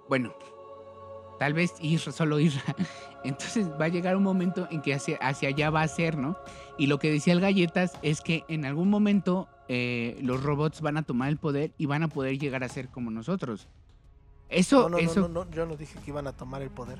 bueno, 0.09 0.33
tal 1.37 1.53
vez 1.53 1.71
solo 2.11 2.39
Isra. 2.39 2.63
Entonces 3.23 3.69
va 3.79 3.85
a 3.85 3.89
llegar 3.89 4.17
un 4.17 4.23
momento 4.23 4.67
en 4.71 4.81
que 4.81 4.93
hacia, 4.95 5.17
hacia 5.17 5.49
allá 5.49 5.69
va 5.69 5.83
a 5.83 5.87
ser, 5.87 6.17
¿no? 6.17 6.35
Y 6.79 6.87
lo 6.87 6.97
que 6.97 7.11
decía 7.11 7.33
el 7.33 7.39
Galletas 7.41 7.93
es 8.01 8.21
que 8.21 8.43
en 8.47 8.65
algún 8.65 8.89
momento 8.89 9.47
eh, 9.69 10.17
los 10.21 10.41
robots 10.41 10.81
van 10.81 10.97
a 10.97 11.03
tomar 11.03 11.29
el 11.29 11.37
poder 11.37 11.73
y 11.77 11.85
van 11.85 12.01
a 12.01 12.07
poder 12.07 12.39
llegar 12.39 12.63
a 12.63 12.69
ser 12.69 12.89
como 12.89 13.11
nosotros. 13.11 13.67
Eso, 14.49 14.83
No, 14.83 14.89
no, 14.89 14.97
eso, 14.97 15.21
no, 15.21 15.27
no, 15.29 15.45
no, 15.45 15.51
yo 15.51 15.65
no 15.67 15.75
dije 15.77 15.99
que 16.03 16.09
iban 16.11 16.25
a 16.27 16.33
tomar 16.33 16.61
el 16.63 16.69
poder. 16.71 16.97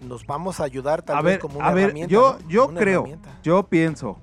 Nos 0.00 0.26
vamos 0.26 0.60
a 0.60 0.64
ayudar 0.64 1.02
tal 1.02 1.16
A 1.18 1.22
vez 1.22 1.34
ver, 1.34 1.40
como 1.40 1.58
una 1.58 1.68
a 1.68 1.74
ver, 1.74 1.84
herramienta, 1.86 2.10
yo, 2.12 2.38
¿no? 2.42 2.48
yo 2.48 2.68
Una 2.68 2.80
creo, 2.80 3.00
herramienta. 3.00 3.38
yo 3.42 3.62
pienso 3.64 4.18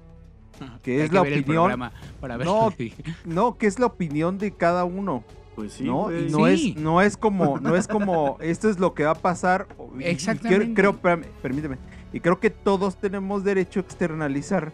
que 0.82 1.04
es 1.04 1.12
la 1.14 1.22
opinión- 1.22 1.92
para 2.20 2.38
ver 2.38 2.48
No, 2.48 2.72
que. 2.78 2.94
No, 3.26 3.58
que 3.58 3.68
es 3.68 3.78
la 3.78 3.86
opinión 3.86 4.38
de 4.40 4.52
cada 4.52 4.86
uno, 4.86 5.24
Pues 5.56 5.74
sí, 5.74 5.84
¿no? 5.86 6.12
Y 6.12 6.30
no 6.32 6.46
Sí. 6.48 6.74
es, 6.76 6.82
no 6.82 7.02
es 7.02 7.18
como, 7.18 7.60
no 7.60 7.76
es 7.76 7.88
como, 7.88 8.38
esto 8.42 8.70
es 8.70 8.80
lo 8.80 8.94
que 8.94 9.06
va 9.06 9.12
a 9.12 9.16
pasar. 9.16 9.68
y- 9.70 9.84
y 9.84 9.88
creo- 9.98 10.12
Exactamente. 10.12 11.30
permíteme. 11.42 11.78
Y 12.14 12.20
creo 12.22 12.40
que 12.40 12.50
todos 12.50 12.96
tenemos 12.98 13.44
derecho 13.44 13.80
a 13.80 13.84
externalizar 13.84 14.72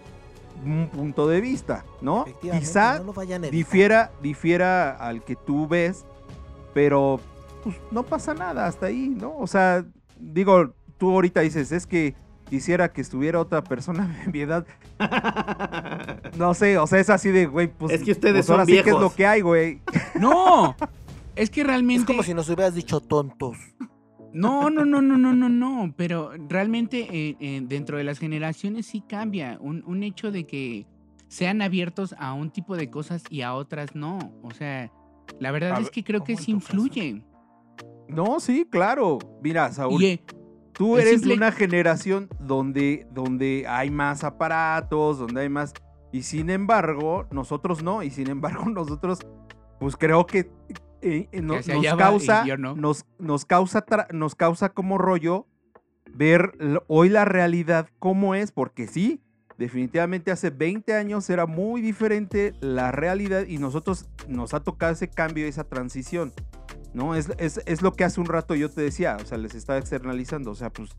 un 0.65 0.87
punto 0.89 1.27
de 1.27 1.41
vista, 1.41 1.83
¿no? 2.01 2.25
Quizá 2.41 2.99
no 2.99 3.13
difiera, 3.51 4.11
difiera 4.21 4.91
al 4.95 5.23
que 5.23 5.35
tú 5.35 5.67
ves, 5.67 6.05
pero 6.73 7.19
pues 7.63 7.75
no 7.91 8.03
pasa 8.03 8.33
nada 8.33 8.67
hasta 8.67 8.85
ahí, 8.85 9.09
¿no? 9.09 9.35
O 9.37 9.47
sea, 9.47 9.85
digo, 10.17 10.73
tú 10.97 11.11
ahorita 11.11 11.41
dices, 11.41 11.71
es 11.71 11.85
que 11.87 12.15
quisiera 12.49 12.91
que 12.91 13.01
estuviera 13.01 13.39
otra 13.39 13.63
persona 13.63 14.07
de 14.25 14.31
mi 14.31 14.39
edad. 14.41 14.65
No 16.37 16.53
sé, 16.55 16.77
o 16.79 16.87
sea, 16.87 16.99
es 16.99 17.09
así 17.11 17.29
de, 17.29 17.45
güey, 17.45 17.67
pues. 17.67 17.93
Es 17.93 18.03
que 18.03 18.11
ustedes 18.11 18.45
pues 18.45 18.49
ahora 18.49 18.63
son 18.63 18.67
sí 18.67 18.73
que 18.73 18.79
es 18.79 18.85
viejos. 18.85 19.01
lo 19.01 19.13
que 19.13 19.27
hay, 19.27 19.41
güey. 19.41 19.81
No, 20.19 20.75
es 21.35 21.49
que 21.49 21.61
Es 21.61 21.67
realmente... 21.67 22.05
como 22.05 22.23
si 22.23 22.33
nos 22.33 22.49
hubieras 22.49 22.73
dicho 22.73 22.99
tontos. 23.01 23.57
No, 24.33 24.71
no, 24.71 24.83
no, 24.83 25.01
no, 25.01 25.15
no, 25.17 25.33
no, 25.33 25.47
no. 25.49 25.93
Pero 25.95 26.31
realmente 26.49 27.07
eh, 27.11 27.35
eh, 27.39 27.61
dentro 27.63 27.97
de 27.97 28.03
las 28.03 28.17
generaciones 28.17 28.87
sí 28.87 29.01
cambia. 29.07 29.57
Un, 29.61 29.83
un 29.85 30.01
hecho 30.01 30.31
de 30.31 30.47
que 30.47 30.87
sean 31.27 31.61
abiertos 31.61 32.15
a 32.17 32.33
un 32.33 32.49
tipo 32.49 32.75
de 32.75 32.89
cosas 32.89 33.23
y 33.29 33.41
a 33.41 33.53
otras 33.53 33.93
no. 33.95 34.17
O 34.41 34.51
sea, 34.51 34.91
la 35.39 35.51
verdad 35.51 35.73
A 35.75 35.79
es 35.81 35.91
que 35.91 36.03
creo 36.03 36.21
¿cómo 36.21 36.27
que 36.27 36.37
sí 36.37 36.51
influye. 36.51 37.21
No, 38.07 38.39
sí, 38.39 38.65
claro. 38.69 39.19
Mira, 39.43 39.71
Saúl, 39.71 40.01
Y, 40.01 40.05
eh, 40.07 40.23
tú 40.73 40.97
eres 40.97 41.21
simple- 41.21 41.29
de 41.29 41.37
una 41.37 41.51
generación 41.51 42.29
donde, 42.39 43.07
donde 43.11 43.65
hay 43.67 43.89
más 43.91 44.23
aparatos, 44.23 45.19
donde 45.19 45.41
hay 45.41 45.49
más. 45.49 45.73
Y 46.11 46.23
sin 46.23 46.49
embargo, 46.49 47.25
nosotros 47.31 47.81
no. 47.83 48.03
Y 48.03 48.09
sin 48.11 48.29
embargo, 48.29 48.65
nosotros, 48.69 49.19
pues 49.79 49.95
creo 49.97 50.25
que 50.25 50.49
eh, 51.01 51.27
eh, 51.31 51.41
no- 51.41 51.55
nos 51.55 51.95
causa, 51.97 52.45
no. 52.57 52.75
nos, 52.75 53.05
nos 53.19 53.45
causa, 53.45 53.83
nos 54.11 54.35
causa 54.35 54.69
como 54.69 54.97
rollo 54.97 55.47
ver 56.13 56.53
hoy 56.87 57.09
la 57.09 57.25
realidad 57.25 57.87
cómo 57.99 58.35
es, 58.35 58.51
porque 58.51 58.87
sí, 58.87 59.19
definitivamente 59.57 60.31
hace 60.31 60.49
20 60.51 60.93
años 60.93 61.29
era 61.29 61.45
muy 61.45 61.81
diferente 61.81 62.53
la 62.61 62.91
realidad 62.91 63.45
y 63.47 63.57
nosotros 63.57 64.07
nos 64.27 64.53
ha 64.53 64.59
tocado 64.61 64.93
ese 64.93 65.07
cambio, 65.09 65.45
esa 65.47 65.63
transición. 65.63 66.31
¿No? 66.93 67.15
Es, 67.15 67.31
es, 67.37 67.61
es 67.65 67.81
lo 67.81 67.93
que 67.93 68.03
hace 68.03 68.21
un 68.21 68.27
rato 68.27 68.55
yo 68.55 68.69
te 68.69 68.81
decía, 68.81 69.17
o 69.21 69.25
sea, 69.25 69.37
les 69.37 69.55
estaba 69.55 69.79
externalizando, 69.79 70.51
o 70.51 70.55
sea, 70.55 70.69
pues, 70.71 70.91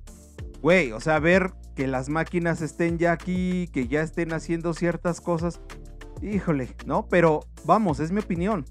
güey, 0.60 0.92
o 0.92 1.00
sea, 1.00 1.18
ver 1.18 1.52
que 1.76 1.86
las 1.86 2.08
máquinas 2.08 2.62
estén 2.62 2.98
ya 2.98 3.12
aquí, 3.12 3.68
que 3.72 3.86
ya 3.86 4.02
estén 4.02 4.32
haciendo 4.32 4.74
ciertas 4.74 5.20
cosas, 5.20 5.60
híjole, 6.22 6.74
¿no? 6.86 7.06
Pero 7.08 7.40
vamos, 7.64 8.00
es 8.00 8.12
mi 8.12 8.20
opinión, 8.20 8.64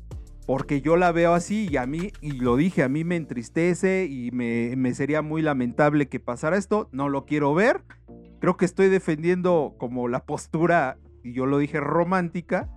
porque 0.45 0.81
yo 0.81 0.97
la 0.97 1.11
veo 1.11 1.33
así 1.33 1.67
y 1.69 1.77
a 1.77 1.85
mí, 1.85 2.11
y 2.21 2.33
lo 2.33 2.55
dije, 2.55 2.83
a 2.83 2.89
mí 2.89 3.03
me 3.03 3.15
entristece 3.15 4.05
y 4.09 4.31
me, 4.31 4.75
me 4.75 4.93
sería 4.93 5.21
muy 5.21 5.41
lamentable 5.41 6.09
que 6.09 6.19
pasara 6.19 6.57
esto, 6.57 6.89
no 6.91 7.09
lo 7.09 7.25
quiero 7.25 7.53
ver, 7.53 7.83
creo 8.39 8.57
que 8.57 8.65
estoy 8.65 8.89
defendiendo 8.89 9.75
como 9.77 10.07
la 10.07 10.25
postura, 10.25 10.97
y 11.23 11.33
yo 11.33 11.45
lo 11.45 11.57
dije, 11.57 11.79
romántica, 11.79 12.69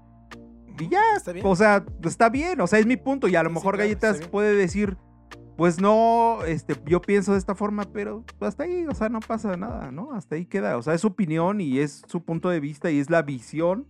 y 0.79 0.89
ya, 0.89 1.01
Está 1.17 1.33
bien. 1.33 1.47
o 1.47 1.57
sea, 1.57 1.85
está 2.05 2.29
bien, 2.29 2.61
o 2.61 2.67
sea, 2.67 2.79
es 2.79 2.87
mi 2.87 2.97
punto. 2.97 3.29
Y 3.29 3.37
a 3.37 3.43
lo 3.43 3.49
Sí, 3.51 3.55
sí, 3.55 3.59
mejor 3.59 3.75
claro, 3.77 3.89
Galletas 3.89 4.29
puede 4.29 4.55
decir, 4.55 4.97
pues 5.57 5.81
no, 5.81 6.39
este, 6.47 6.77
yo 6.87 7.01
pienso 7.01 7.33
de 7.33 7.39
esta 7.39 7.55
forma, 7.55 7.85
pero 7.93 8.25
hasta 8.41 8.65
ahí, 8.65 8.87
o 8.87 8.95
sea, 8.95 9.09
no 9.09 9.21
pasa 9.21 9.57
nada, 9.57 9.91
¿no? 9.91 10.13
Hasta 10.13 10.35
ahí 10.37 10.45
queda. 10.47 10.77
O 10.77 10.83
sea, 10.83 10.95
es 10.95 11.01
su 11.01 11.07
opinión 11.09 11.61
y 11.61 11.79
es 11.79 12.03
su 12.07 12.23
punto 12.25 12.49
de 12.51 12.61
vista 12.61 12.91
y 12.91 12.99
es 12.99 13.09
la 13.11 13.23
visión 13.23 13.87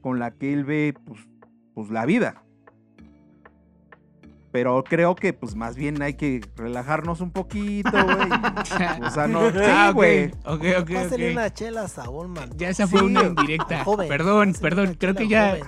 con 0.00 0.18
la 0.18 0.30
que 0.30 0.52
él 0.52 0.64
ve, 0.64 0.94
pues, 1.04 1.20
pues 1.74 1.90
la 1.90 2.06
vida. 2.06 2.42
Pero 4.52 4.82
creo 4.82 5.14
que, 5.14 5.32
pues, 5.32 5.54
más 5.54 5.76
bien 5.76 6.02
hay 6.02 6.14
que 6.14 6.40
relajarnos 6.56 7.20
un 7.20 7.30
poquito, 7.30 7.90
güey. 7.92 8.28
O 9.06 9.10
sea, 9.10 9.28
no, 9.28 9.40
Ah, 9.62 9.88
sí, 9.90 9.94
güey. 9.94 10.26
ok, 10.44 10.64
ok, 10.80 10.90
Pásale 10.92 11.26
ok. 11.28 11.32
una 11.32 11.54
chela 11.54 11.82
a 11.82 11.88
Saúl, 11.88 12.28
man. 12.28 12.50
Ya 12.56 12.68
esa 12.70 12.88
fue 12.88 12.98
Sí, 13.00 13.06
una 13.06 13.22
indirecta. 13.22 13.84
joven. 13.84 14.08
Perdón, 14.08 14.48
Pásale 14.52 14.68
perdón. 14.68 14.96
Creo 14.98 15.14
que 15.14 15.28
ya 15.28 15.50
joven. 15.50 15.62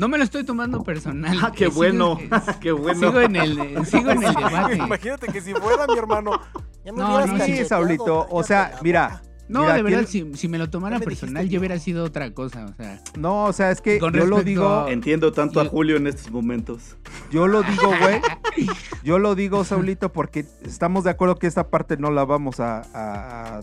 No 0.00 0.08
me 0.08 0.16
lo 0.18 0.24
estoy 0.24 0.44
tomando 0.44 0.82
personal. 0.82 1.38
Ah, 1.42 1.52
qué 1.54 1.66
sigo- 1.66 1.74
bueno. 1.76 2.18
Qué 2.60 2.72
bueno. 2.72 2.98
Sigo 3.08 3.20
en 3.20 3.36
el, 3.36 3.86
sigo 3.86 4.10
en 4.10 4.22
el 4.22 4.34
debate. 4.34 4.76
Imagínate 4.76 5.26
que 5.28 5.40
si 5.42 5.52
fuera 5.52 5.86
mi 5.86 5.98
hermano. 5.98 6.40
Ya 6.84 6.92
me 6.92 6.98
No, 6.98 7.26
no, 7.26 7.44
sí, 7.44 7.64
Saulito, 7.66 8.26
o 8.30 8.42
sea, 8.42 8.72
mira. 8.82 9.22
No, 9.48 9.62
Mira, 9.62 9.74
de 9.74 9.82
verdad, 9.82 10.06
¿quién- 10.08 10.32
si, 10.34 10.38
si 10.42 10.48
me 10.48 10.58
lo 10.58 10.70
tomara 10.70 11.00
me 11.00 11.04
personal, 11.04 11.48
yo 11.48 11.58
hubiera 11.58 11.76
sido 11.80 12.04
otra 12.04 12.32
cosa. 12.32 12.66
O 12.66 12.72
sea, 12.76 13.02
No, 13.18 13.46
o 13.46 13.52
sea, 13.52 13.72
es 13.72 13.80
que 13.80 13.98
Con 13.98 14.12
yo 14.14 14.24
lo 14.24 14.42
digo, 14.44 14.66
a- 14.68 14.90
Entiendo 14.92 15.32
tanto 15.32 15.60
a 15.60 15.64
Julio 15.64 15.96
en 15.96 16.06
estos 16.06 16.30
momentos. 16.30 16.96
yo 17.32 17.48
lo 17.48 17.62
digo, 17.64 17.90
güey. 18.00 18.20
Yo 19.02 19.18
lo 19.18 19.34
digo, 19.34 19.64
Saulito, 19.64 20.12
porque 20.12 20.46
estamos 20.62 21.02
de 21.04 21.10
acuerdo 21.10 21.34
que 21.36 21.48
esta 21.48 21.68
parte 21.68 21.96
no 21.96 22.10
la 22.12 22.24
vamos 22.24 22.60
a, 22.60 22.78
a- 22.78 22.84
a- 22.94 23.58
a 23.58 23.62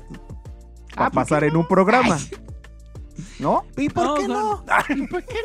Ah, 0.97 1.05
¿por 1.05 1.11
pasar 1.13 1.45
en 1.45 1.55
un 1.55 1.65
programa. 1.67 2.17
¿No? 3.39 3.63
¿Y 3.77 3.87
por 3.89 4.05
No, 4.05 4.15
qué 4.15 4.27
no. 4.27 4.33
no? 4.41 4.65
¿por 5.09 5.23
qué 5.23 5.35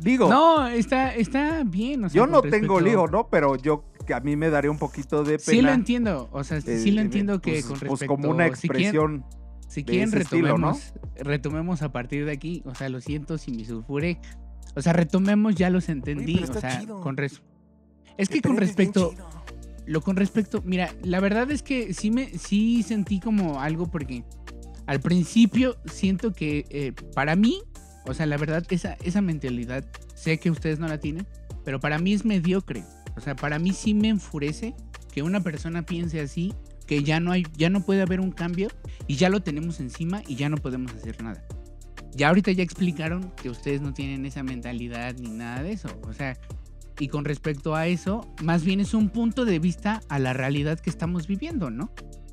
Digo, 0.00 0.28
no? 0.28 0.66
Está, 0.68 1.14
está 1.14 1.62
bien. 1.64 2.04
O 2.04 2.08
sea, 2.08 2.16
yo 2.16 2.26
no 2.26 2.40
tengo 2.42 2.78
respecto- 2.78 2.80
lío, 2.80 3.06
¿no? 3.06 3.28
Pero 3.28 3.56
yo, 3.56 3.84
que 4.06 4.14
a 4.14 4.20
mí 4.20 4.36
me 4.36 4.48
daría 4.50 4.70
un 4.70 4.78
poquito 4.78 5.22
de 5.24 5.38
pena. 5.38 5.44
Sí 5.58 5.62
lo 5.62 5.72
entiendo, 5.72 6.28
o 6.32 6.42
sea, 6.44 6.58
eh, 6.58 6.78
sí 6.78 6.90
lo 6.92 7.00
eh, 7.00 7.04
entiendo 7.04 7.40
que 7.40 7.52
pues- 7.52 7.64
con 7.64 7.78
pues 7.78 7.90
respecto... 7.90 8.14
como 8.16 8.30
una 8.30 8.44
si 8.54 8.68
quieren- 8.68 8.84
expresión. 8.84 9.24
Si 9.68 9.80
de 9.80 9.84
quieren, 9.86 10.08
ese 10.10 10.18
estilo, 10.18 10.58
¿no? 10.58 10.72
retomemos, 10.72 10.94
retomemos 11.16 11.82
a 11.82 11.92
partir 11.92 12.26
de 12.26 12.32
aquí. 12.32 12.62
O 12.66 12.74
sea, 12.74 12.88
lo 12.90 13.00
siento 13.00 13.38
si 13.38 13.52
me 13.52 13.64
sulfuré. 13.64 14.20
O 14.74 14.82
sea, 14.82 14.92
retomemos, 14.92 15.54
ya 15.54 15.70
los 15.70 15.88
entendí. 15.88 16.38
pero 16.40 16.52
o 16.58 16.60
sea, 16.60 16.80
chido. 16.80 17.00
con 17.00 17.16
res- 17.16 17.42
Es 18.18 18.28
que 18.28 18.42
con 18.42 18.56
respecto, 18.58 19.14
lo 19.86 20.00
con 20.02 20.16
respecto, 20.16 20.62
mira, 20.64 20.90
la 21.02 21.20
verdad 21.20 21.50
es 21.50 21.62
que 21.62 21.94
sí 21.94 22.10
me, 22.10 22.26
sí 22.38 22.82
sentí 22.82 23.18
como 23.18 23.60
algo 23.62 23.90
porque 23.90 24.24
al 24.86 25.00
principio 25.00 25.76
siento 25.86 26.32
que 26.34 26.66
eh, 26.68 26.92
para 27.14 27.34
mí, 27.34 27.62
o 28.06 28.14
sea, 28.14 28.26
la 28.26 28.36
verdad, 28.36 28.64
esa, 28.70 28.94
esa 29.02 29.20
mentalidad, 29.20 29.84
sé 30.14 30.38
que 30.38 30.50
ustedes 30.50 30.78
no 30.78 30.88
la 30.88 30.98
tienen, 30.98 31.26
pero 31.64 31.80
para 31.80 31.98
mí 31.98 32.12
es 32.12 32.24
mediocre. 32.24 32.84
O 33.16 33.20
sea, 33.20 33.36
para 33.36 33.58
mí 33.58 33.72
sí 33.72 33.94
me 33.94 34.08
enfurece 34.08 34.74
que 35.12 35.22
una 35.22 35.40
persona 35.40 35.82
piense 35.82 36.20
así, 36.20 36.54
que 36.86 37.02
ya 37.02 37.20
no 37.20 37.32
hay, 37.32 37.46
ya 37.56 37.70
no 37.70 37.84
puede 37.84 38.02
haber 38.02 38.20
un 38.20 38.32
cambio 38.32 38.68
y 39.06 39.16
ya 39.16 39.28
lo 39.28 39.42
tenemos 39.42 39.80
encima 39.80 40.22
y 40.26 40.36
ya 40.36 40.48
no 40.48 40.56
podemos 40.56 40.92
hacer 40.94 41.22
nada. 41.22 41.44
Ya 42.14 42.28
ahorita 42.28 42.52
ya 42.52 42.62
explicaron 42.62 43.30
que 43.42 43.48
ustedes 43.48 43.80
no 43.80 43.94
tienen 43.94 44.26
esa 44.26 44.42
mentalidad 44.42 45.14
ni 45.14 45.30
nada 45.30 45.62
de 45.62 45.72
eso. 45.72 45.88
O 46.02 46.12
sea, 46.12 46.36
y 46.98 47.08
con 47.08 47.24
respecto 47.24 47.74
a 47.74 47.86
eso, 47.86 48.26
más 48.42 48.64
bien 48.64 48.80
es 48.80 48.94
un 48.94 49.08
punto 49.08 49.44
de 49.44 49.58
vista 49.58 50.02
a 50.08 50.18
la 50.18 50.32
realidad 50.32 50.78
que 50.78 50.90
estamos 50.90 51.26
viviendo, 51.26 51.70
¿no? 51.70 51.90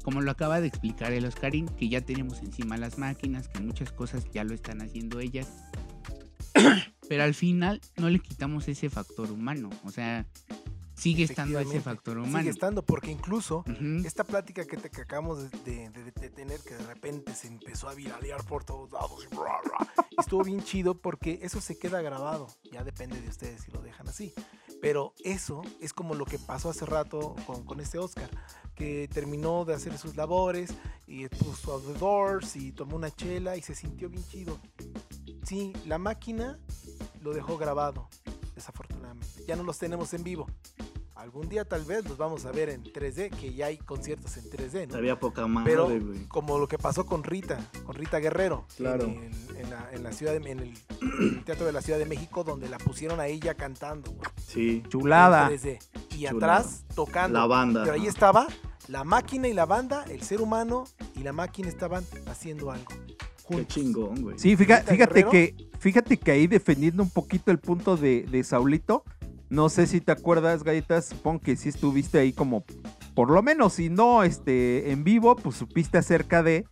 Como 0.10 0.22
lo 0.22 0.32
acaba 0.32 0.60
de 0.60 0.66
explicar 0.66 1.14
el 1.14 1.24
Oscarín, 1.24 1.68
que 1.68 1.88
ya 1.88 2.02
tenemos 2.02 2.40
encima 2.40 2.78
las 2.78 2.98
máquinas, 2.98 3.48
que 3.48 3.60
muchas 3.60 3.92
cosas 3.92 4.26
ya 4.32 4.44
lo 4.44 4.56
están 4.56 4.82
haciendo 4.82 5.20
ellas. 5.20 5.48
Pero 7.08 7.24
al 7.24 7.36
final 7.36 7.80
no 7.96 8.10
le 8.10 8.18
quitamos 8.18 8.68
ese 8.70 8.90
factor 8.90 9.30
humano. 9.32 9.70
O 9.84 9.92
sea, 9.92 10.26
sigue 10.96 11.26
estando 11.26 11.60
ese 11.60 11.80
factor 11.80 12.18
humano. 12.18 12.40
Sigue 12.40 12.50
estando, 12.50 12.84
porque 12.84 13.12
incluso 13.12 13.60
Ujú. 13.68 14.04
esta 14.04 14.24
plática 14.24 14.66
que, 14.66 14.78
te, 14.78 14.90
que 14.90 15.02
acabamos 15.02 15.52
de, 15.64 15.90
de- 15.92 16.12
de- 16.12 16.30
tener, 16.32 16.60
que 16.62 16.74
de 16.74 16.88
repente 16.88 17.36
se 17.36 17.48
empezó 17.48 17.88
a 17.88 17.94
viralear 17.94 18.44
por 18.46 18.64
todos 18.64 18.92
lados, 18.92 19.28
y 19.32 19.36
bra, 19.36 19.60
y 20.10 20.20
estuvo 20.20 20.44
bien 20.44 20.64
chido 20.64 20.96
porque 21.00 21.38
eso 21.44 21.62
se 21.62 21.78
queda 21.78 22.02
grabado. 22.02 22.48
Ya 22.72 22.84
depende 22.84 23.22
de 23.22 23.30
ustedes 23.30 23.62
si 23.62 23.72
lo 23.72 23.82
dejan 23.84 24.08
así. 24.10 24.34
Pero 24.82 25.14
eso 25.24 25.62
es 25.82 25.94
como 25.94 26.16
lo 26.16 26.26
que 26.26 26.40
pasó 26.40 26.70
hace 26.70 26.86
rato 26.86 27.36
con, 27.46 27.66
con 27.66 27.80
este 27.80 27.98
Oscar, 27.98 28.30
que 28.76 29.10
terminó 29.12 29.66
de 29.66 29.74
hacer 29.74 29.98
sus 29.98 30.16
labores 30.16 30.74
y 31.06 31.28
puso 31.28 31.76
a 31.76 31.82
The 31.82 32.00
Doors 32.00 32.56
y 32.56 32.72
tomó 32.72 32.96
una 32.96 33.12
chela 33.12 33.58
y 33.58 33.62
se 33.62 33.76
sintió 33.76 34.10
bien 34.10 34.26
chido. 34.28 34.60
Sí, 35.44 35.74
la 35.86 35.98
máquina 35.98 36.60
lo 37.22 37.34
dejó 37.34 37.58
grabado, 37.58 38.08
desafortunadamente. 38.56 39.44
Ya 39.46 39.56
no 39.56 39.64
los 39.64 39.78
tenemos 39.80 40.14
en 40.14 40.24
vivo. 40.24 40.48
Algún 41.20 41.50
día 41.50 41.66
tal 41.66 41.84
vez 41.84 42.08
los 42.08 42.18
vamos 42.18 42.46
a 42.46 42.52
ver 42.54 42.70
en 42.70 42.82
3D, 42.82 43.30
que 43.32 43.54
ya 43.54 43.66
hay 43.66 43.78
conciertos 43.78 44.38
en 44.38 44.46
3D, 44.50 44.74
¿no? 44.74 44.80
Estaría 44.84 45.20
poca 45.20 45.46
madre, 45.48 45.70
Pero 45.72 45.86
güey. 45.90 46.26
como 46.30 46.58
lo 46.58 46.68
que 46.68 46.78
pasó 46.78 47.06
con 47.06 47.24
Rita, 47.26 47.60
con 47.86 47.94
Rita 47.96 48.20
Guerrero, 48.20 48.66
Claro. 48.78 49.04
en, 49.04 49.24
el- 49.24 49.58
en 49.58 49.70
la, 49.70 49.90
en 49.92 50.04
la 50.04 50.12
ciudad, 50.14 50.40
de- 50.40 50.50
en 50.50 50.60
el, 50.62 50.74
Teatro 51.46 51.66
de 51.66 51.74
la 51.74 51.82
Ciudad 51.82 52.00
de 52.00 52.06
México, 52.06 52.46
donde 52.46 52.70
la 52.70 52.78
pusieron 52.78 53.20
a 53.20 53.28
ella 53.28 53.54
cantando, 53.56 54.12
güey, 54.12 54.30
Sí. 54.48 54.82
Chulada. 54.88 55.48
en 55.52 55.58
3D. 55.60 55.80
Y 56.18 56.26
Chulada. 56.26 56.56
atrás 56.58 56.86
tocando. 56.96 57.38
La 57.38 57.46
banda. 57.48 57.84
Pero 57.84 57.96
ahí 57.96 58.08
estaba 58.08 58.48
la 58.88 59.04
máquina 59.04 59.50
y 59.50 59.54
la 59.54 59.66
banda, 59.66 60.06
el 60.10 60.22
ser 60.22 60.40
humano 60.42 60.86
y 61.16 61.24
la 61.24 61.34
máquina 61.34 61.68
estaban 61.68 62.06
haciendo 62.28 62.72
algo. 62.72 62.88
Qué 62.88 63.56
juntos. 63.56 63.68
chingón, 63.68 64.22
güey. 64.22 64.40
Sí, 64.40 64.56
fíjate, 64.56 64.90
fíjate 64.92 65.26
que, 65.26 65.56
fíjate 65.80 66.18
que 66.18 66.32
ahí 66.32 66.48
defendiendo 66.48 67.04
un 67.04 67.10
poquito 67.10 67.52
el 67.52 67.60
punto 67.60 67.98
de, 67.98 68.24
de 68.24 68.44
Saulito, 68.44 69.04
no 69.50 69.70
sé 69.70 69.88
si 69.88 70.02
te 70.02 70.12
acuerdas, 70.12 70.64
Galletas, 70.64 71.06
supongo 71.06 71.42
que 71.42 71.56
sí 71.56 71.70
estuviste 71.70 72.20
ahí 72.20 72.34
como, 72.34 72.64
por 73.16 73.32
lo 73.32 73.42
menos, 73.42 73.74
si 73.74 73.90
no 73.90 74.24
este, 74.24 74.92
en 74.92 75.04
vivo, 75.04 75.36
pues 75.36 75.56
supiste 75.56 75.98
acerca 75.98 76.44
de, 76.44 76.66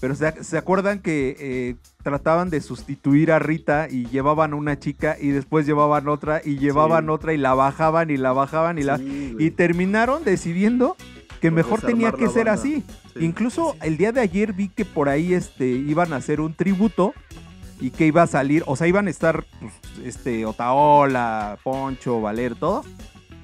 pero 0.00 0.14
se, 0.14 0.42
se 0.42 0.58
acuerdan 0.58 1.00
que 1.00 1.36
eh, 1.38 1.76
trataban 2.02 2.50
de 2.50 2.60
sustituir 2.60 3.30
a 3.32 3.38
Rita 3.38 3.86
y 3.90 4.06
llevaban 4.06 4.54
una 4.54 4.78
chica 4.78 5.16
y 5.20 5.28
después 5.28 5.66
llevaban 5.66 6.08
otra 6.08 6.40
y 6.44 6.58
llevaban 6.58 7.04
Sí. 7.04 7.10
otra 7.10 7.34
y 7.34 7.36
la 7.36 7.54
bajaban 7.54 8.10
y 8.10 8.16
la 8.16 8.32
bajaban 8.32 8.78
y 8.78 8.82
la... 8.82 8.98
Sí. 8.98 9.36
Y 9.38 9.50
terminaron 9.52 10.24
decidiendo 10.24 10.96
que 11.40 11.50
Por 11.50 11.56
mejor 11.56 11.80
tenía 11.82 12.10
que 12.12 12.26
ser 12.28 12.46
banda. 12.46 12.52
así. 12.54 12.82
Sí. 13.14 13.24
Incluso 13.24 13.76
el 13.82 13.96
día 13.96 14.10
de 14.12 14.20
ayer 14.20 14.52
vi 14.54 14.68
que 14.68 14.84
por 14.84 15.08
ahí 15.08 15.34
este, 15.34 15.66
iban 15.68 16.12
a 16.12 16.16
hacer 16.16 16.40
un 16.40 16.54
tributo 16.54 17.12
y 17.82 17.90
que 17.90 18.06
iba 18.06 18.22
a 18.22 18.26
salir, 18.28 18.62
o 18.66 18.76
sea, 18.76 18.86
iban 18.86 19.08
a 19.08 19.10
estar 19.10 19.44
pues, 19.58 19.72
este, 20.04 20.46
Otaola, 20.46 21.58
Poncho, 21.64 22.20
Valer, 22.20 22.54
todos. 22.54 22.86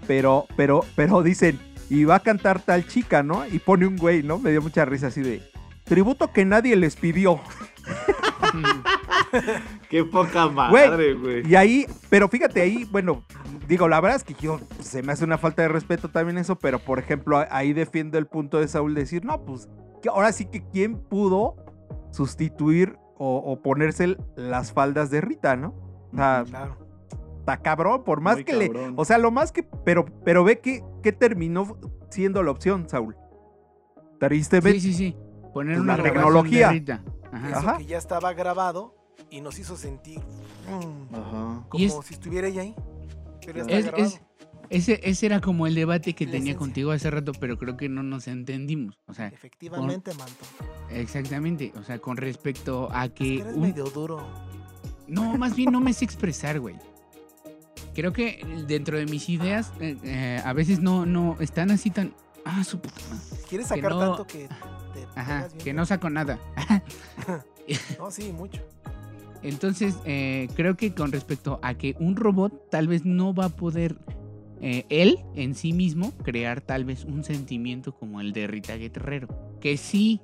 Pero, 0.07 0.47
pero, 0.57 0.85
pero 0.95 1.23
dicen, 1.23 1.59
y 1.91 2.05
va 2.05 2.15
a 2.15 2.21
cantar 2.21 2.63
tal 2.63 2.87
chica, 2.87 3.25
¿no? 3.25 3.45
Y 3.47 3.59
pone 3.59 3.87
un 3.87 3.97
güey, 3.97 4.23
¿no? 4.23 4.39
Me 4.39 4.53
dio 4.53 4.63
mucha 4.63 4.85
risa 4.85 5.09
así 5.09 5.23
de, 5.23 5.43
tributo 5.85 6.33
que 6.33 6.45
nadie 6.45 6.77
les 6.77 6.95
pidió. 6.95 7.41
Qué 9.91 10.05
poca 10.05 10.49
madre, 10.49 11.15
güey. 11.15 11.45
Y 11.45 11.57
ahí, 11.57 11.87
pero 12.09 12.29
fíjate 12.29 12.61
ahí, 12.61 12.87
bueno, 12.93 13.25
digo, 13.67 13.89
la 13.89 14.01
verdad 14.01 14.19
es 14.19 14.25
que 14.25 14.35
yo 14.35 14.61
se 14.81 15.03
me 15.03 15.13
hace 15.13 15.25
una 15.25 15.39
falta 15.39 15.63
de 15.63 15.69
respeto 15.69 16.11
también 16.11 16.39
eso, 16.39 16.57
pero 16.57 16.79
por 16.79 17.01
ejemplo, 17.01 17.45
ahí 17.51 17.73
defiendo 17.73 18.19
el 18.19 18.27
punto 18.27 18.61
de 18.61 18.69
Saúl 18.69 18.95
de 18.95 19.01
decir, 19.01 19.25
no, 19.25 19.45
pues, 19.45 19.69
que 20.01 20.11
ahora 20.11 20.31
sí 20.31 20.47
que 20.47 20.63
quién 20.71 20.97
pudo 20.97 21.57
sustituir 22.13 22.97
o, 23.19 23.37
o 23.39 23.61
ponerse 23.63 24.17
las 24.37 24.73
faldas 24.73 25.11
de 25.11 25.21
Rita, 25.21 25.57
¿no? 25.57 25.75
O 26.13 26.17
sea, 26.17 26.45
Claro. 26.47 26.77
está 27.41 27.57
cabrón, 27.59 28.05
por 28.05 28.21
más 28.21 28.37
Muy 28.37 28.45
que 28.45 28.55
le. 28.55 28.71
O 28.97 29.05
sea, 29.05 29.19
lo 29.19 29.31
más 29.31 29.53
que. 29.53 29.63
Pero, 29.85 30.07
pero 30.25 30.45
ve 30.45 30.61
que, 30.61 30.83
que 31.03 31.13
terminó 31.13 31.77
siendo 32.11 32.43
la 32.43 32.51
opción, 32.51 32.89
Saúl. 32.89 33.17
Tristemente. 34.19 34.81
Sí, 34.81 34.93
sí, 34.93 34.99
sí. 35.13 35.17
Poner 35.53 35.75
Pues 35.77 35.81
una 35.85 35.97
la 35.97 36.03
tecnología. 36.03 36.67
de 36.69 36.73
Rita. 36.73 37.03
Ajá. 37.33 37.49
Eso 37.51 37.59
Ajá. 37.59 37.79
que 37.79 37.87
ya 37.87 37.99
estaba 37.99 38.33
grabado 38.33 38.95
y 39.31 39.41
nos 39.41 39.59
hizo 39.59 39.77
sentir 39.77 40.21
mm, 40.21 41.15
Ajá. 41.15 41.65
como 41.69 41.85
es- 41.85 41.99
si 42.05 42.15
estuviera 42.15 42.49
ella 42.49 42.63
ahí. 42.63 42.75
Pero 43.45 43.59
ya 43.59 43.63
está 43.63 43.77
Es- 43.79 43.85
grabado. 43.87 44.05
es- 44.05 44.23
ese, 44.71 45.01
ese 45.03 45.27
era 45.27 45.41
como 45.41 45.67
el 45.67 45.75
debate 45.75 46.15
que 46.15 46.27
tenía 46.27 46.57
contigo 46.57 46.91
hace 46.93 47.11
rato, 47.11 47.33
pero 47.39 47.59
creo 47.59 47.77
que 47.77 47.89
no 47.89 48.03
nos 48.03 48.29
entendimos. 48.29 48.99
O 49.07 49.15
sea, 49.15 49.29
Efectivamente, 49.29 50.13
Manto. 50.15 50.45
exactamente. 50.91 51.73
O 51.79 51.83
sea, 51.85 51.99
con 51.99 52.17
respecto 52.17 52.89
a 52.93 53.07
Es 53.07 53.13
que. 53.13 53.39
eres 53.41 53.55
un- 53.55 53.61
medio 53.63 53.85
duro. 53.85 54.27
No, 55.07 55.37
más 55.39 55.57
bien 55.57 55.73
no 55.73 55.81
me 55.81 55.93
sé 55.93 56.05
expresar, 56.05 56.61
güey. 56.61 56.77
Creo 57.95 58.13
que 58.13 58.45
dentro 58.69 58.99
de 58.99 59.07
mis 59.07 59.29
ideas, 59.29 59.73
eh, 59.81 59.97
eh, 60.05 60.41
a 60.45 60.53
veces 60.53 60.81
no, 60.81 61.07
no 61.07 61.37
están 61.41 61.71
así 61.71 61.91
tan. 61.91 62.15
Ah, 62.45 62.63
su 62.65 62.79
puta 62.79 62.95
madre. 63.11 63.25
Quieres 63.49 63.67
que 63.69 63.75
sacar 63.75 63.91
no- 63.93 63.99
tanto 63.99 64.27
que 64.27 64.49
te 64.49 65.07
Ajá, 65.21 65.49
bien 65.49 65.59
que 65.65 65.73
no 65.73 65.85
saco 65.87 66.11
nada. 66.11 66.39
No, 67.99 68.11
sí, 68.11 68.33
mucho. 68.33 68.63
Entonces, 69.43 69.95
eh, 70.07 70.49
creo 70.57 70.77
que 70.77 70.95
con 70.95 71.13
respecto 71.13 71.61
a 71.63 71.75
que 71.75 71.95
un 72.01 72.17
robot 72.17 72.71
tal 72.71 72.89
vez 72.89 73.05
no 73.05 73.35
va 73.35 73.47
a 73.47 73.49
poder, 73.51 73.97
eh, 74.61 74.85
él 74.89 75.19
en 75.35 75.55
sí 75.55 75.73
mismo, 75.73 76.17
crear 76.19 76.61
tal 76.61 76.85
vez 76.85 77.05
un 77.05 77.25
sentimiento 77.25 77.95
como 77.95 78.21
el 78.21 78.33
de 78.33 78.47
Rita 78.47 78.77
Guerrero. 78.77 79.29
Que 79.61 79.77
sí 79.77 80.21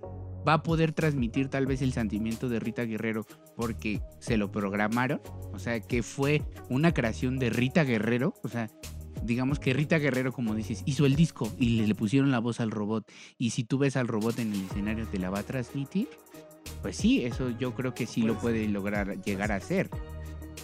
va 0.46 0.54
a 0.54 0.62
poder 0.62 0.92
transmitir 0.92 1.48
tal 1.48 1.66
vez 1.66 1.82
el 1.82 1.92
sentimiento 1.92 2.48
de 2.48 2.60
Rita 2.60 2.84
Guerrero 2.84 3.26
porque 3.56 4.02
se 4.18 4.36
lo 4.36 4.50
programaron. 4.50 5.20
O 5.52 5.58
sea, 5.58 5.80
que 5.80 6.02
fue 6.02 6.42
una 6.68 6.92
creación 6.92 7.38
de 7.38 7.50
Rita 7.50 7.84
Guerrero. 7.84 8.34
O 8.42 8.48
sea, 8.48 8.68
digamos 9.22 9.58
que 9.58 9.72
Rita 9.72 9.98
Guerrero, 9.98 10.32
como 10.32 10.54
dices, 10.54 10.82
hizo 10.86 11.06
el 11.06 11.16
disco 11.16 11.50
y 11.58 11.76
le, 11.76 11.86
le 11.86 11.94
pusieron 11.94 12.30
la 12.30 12.40
voz 12.40 12.60
al 12.60 12.70
robot. 12.70 13.10
Y 13.38 13.50
si 13.50 13.64
tú 13.64 13.78
ves 13.78 13.96
al 13.96 14.08
robot 14.08 14.38
en 14.38 14.52
el 14.52 14.64
escenario, 14.64 15.06
te 15.06 15.18
la 15.18 15.30
va 15.30 15.40
a 15.40 15.44
transmitir. 15.44 16.08
Pues 16.82 16.96
sí, 16.96 17.24
eso 17.24 17.50
yo 17.50 17.74
creo 17.74 17.94
que 17.94 18.06
sí 18.06 18.22
lo 18.22 18.34
Puede 18.38 18.60
puede 18.60 18.68
lograr 18.68 19.22
llegar 19.22 19.52
a 19.52 19.60
ser. 19.60 19.88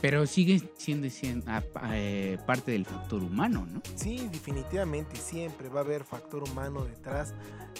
Pero 0.01 0.27
sigue 0.27 0.63
siendo, 0.79 1.11
siendo, 1.11 1.51
ah, 1.51 1.63
pa- 1.73 1.91
eh, 1.95 2.39
parte 2.47 2.73
del 2.73 2.87
factor 2.87 3.23
humano, 3.23 3.67
¿no? 3.71 3.83
Sí, 3.97 4.29
definitivamente, 4.33 5.17
siempre 5.17 5.69
va 5.69 5.81
a 5.81 5.83
haber 5.85 6.05
factor 6.05 6.43
humano 6.43 6.85
detrás, 6.85 7.35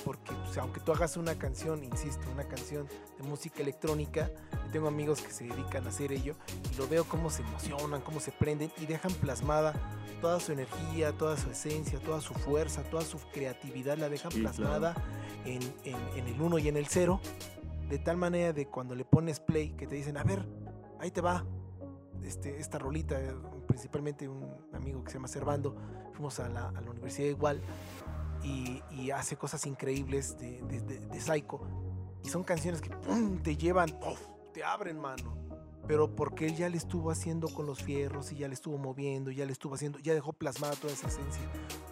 porque 0.05 0.33
pues, 0.45 0.59
aunque 0.59 0.81
tú 0.81 0.93
hagas 0.93 1.17
una 1.17 1.35
canción, 1.37 1.83
insisto, 1.83 2.23
una 2.33 2.45
canción 2.45 2.87
de 3.19 3.27
música 3.27 3.63
electrónica, 3.63 4.31
yo 4.53 4.71
tengo 4.73 4.89
amigos 4.89 5.23
que 5.23 5.31
se 5.33 5.45
dedican 5.45 5.87
a 5.87 5.89
hacer 5.89 6.13
ello 6.13 6.35
y 6.73 6.77
lo 6.77 6.87
veo 6.89 7.05
cómo 7.05 7.31
se 7.31 7.43
emocionan, 7.43 8.03
cómo 8.03 8.21
se 8.21 8.33
prenden 8.33 8.71
y 8.81 8.87
dejan 8.87 9.13
plasmada 9.15 9.73
toda 10.21 10.41
su 10.41 10.53
energía, 10.53 11.13
toda 11.13 11.39
su 11.39 11.51
esencia, 11.51 11.99
toda 12.01 12.21
su 12.21 12.35
fuerza, 12.35 12.83
toda 12.83 13.03
su 13.03 13.19
creatividad, 13.33 13.97
la 13.97 14.09
dejan 14.11 14.31
Sí, 14.33 14.41
claro. 14.41 14.57
plasmada 14.57 14.95
en, 15.47 15.63
en- 15.85 16.19
en 16.19 16.27
el 16.27 16.41
uno 16.41 16.59
y 16.59 16.69
en 16.69 16.77
el 16.77 16.87
cero, 16.87 17.21
de 17.89 17.99
tal 17.99 18.19
manera 18.19 18.53
de 18.53 18.67
cuando 18.67 18.95
le 18.95 19.05
pones 19.07 19.41
play, 19.41 19.71
que 19.71 19.87
te 19.87 19.95
dicen, 19.95 20.19
a 20.19 20.23
ver, 20.23 20.45
ahí 21.01 21.11
te 21.11 21.21
va, 21.23 21.45
este, 22.25 22.59
esta 22.59 22.79
rolita, 22.79 23.21
eh, 23.21 23.35
principalmente 23.67 24.29
un 24.29 24.47
amigo 24.73 25.03
que 25.05 25.11
se 25.11 25.19
llama 25.19 25.29
Servando, 25.29 25.77
fuimos 26.13 26.39
a 26.41 26.49
la, 26.49 26.69
a 26.69 26.81
la 26.81 26.91
universidad 26.91 27.29
igual 27.29 27.61
y, 28.43 28.83
hace 29.11 29.37
cosas 29.37 29.67
increíbles 29.67 30.39
de, 30.39 30.63
de, 30.63 30.81
de- 30.81 31.01
de 31.01 31.21
Psycho. 31.21 31.61
Y 32.23 32.29
son 32.29 32.45
canciones 32.45 32.81
que 32.81 32.91
¡pum! 32.91 33.43
te 33.43 33.57
llevan, 33.57 33.89
te 34.55 34.63
abren 34.65 34.99
mano. 34.99 35.37
Pero 35.87 36.15
porque 36.15 36.47
él 36.47 36.55
ya 36.57 36.69
le 36.69 36.77
estuvo 36.77 37.11
haciendo 37.11 37.49
con 37.49 37.67
los 37.67 37.83
fierros 37.83 38.31
y 38.31 38.37
ya 38.37 38.47
le 38.47 38.55
estuvo 38.55 38.79
moviendo, 38.79 39.31
ya 39.33 39.45
le 39.45 39.53
estuvo 39.53 39.75
haciendo, 39.75 39.99
ya 39.99 40.15
dejó 40.15 40.33
plasmada 40.33 40.75
toda 40.77 40.93
esa 40.93 41.09
esencia. 41.09 41.43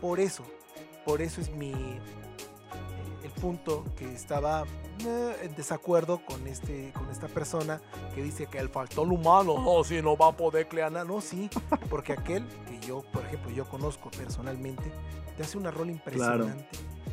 Por 0.00 0.20
eso, 0.20 0.44
por 1.04 1.20
eso 1.20 1.40
es 1.40 1.50
mi 1.50 1.72
el 3.22 3.30
punto 3.32 3.84
que 3.96 4.12
estaba 4.12 4.64
eh, 5.04 5.36
en 5.42 5.54
desacuerdo 5.54 6.24
con 6.24 6.46
este 6.46 6.92
con 6.92 7.10
esta 7.10 7.26
persona 7.28 7.80
que 8.14 8.22
dice 8.22 8.46
que 8.46 8.58
el 8.58 8.68
factor 8.68 9.06
humano 9.08 9.58
no 9.60 9.84
si 9.84 10.00
no 10.02 10.16
va 10.16 10.28
a 10.28 10.36
poder 10.36 10.68
crear 10.68 10.90
nada 10.92 11.04
no 11.04 11.20
sí 11.20 11.48
porque 11.90 12.12
aquel 12.12 12.46
que 12.66 12.78
yo 12.86 13.02
por 13.12 13.24
ejemplo 13.24 13.50
yo 13.50 13.68
conozco 13.68 14.10
personalmente 14.10 14.90
te 15.36 15.42
hace 15.42 15.58
una 15.58 15.70
rol 15.70 15.90
impresionante 15.90 16.66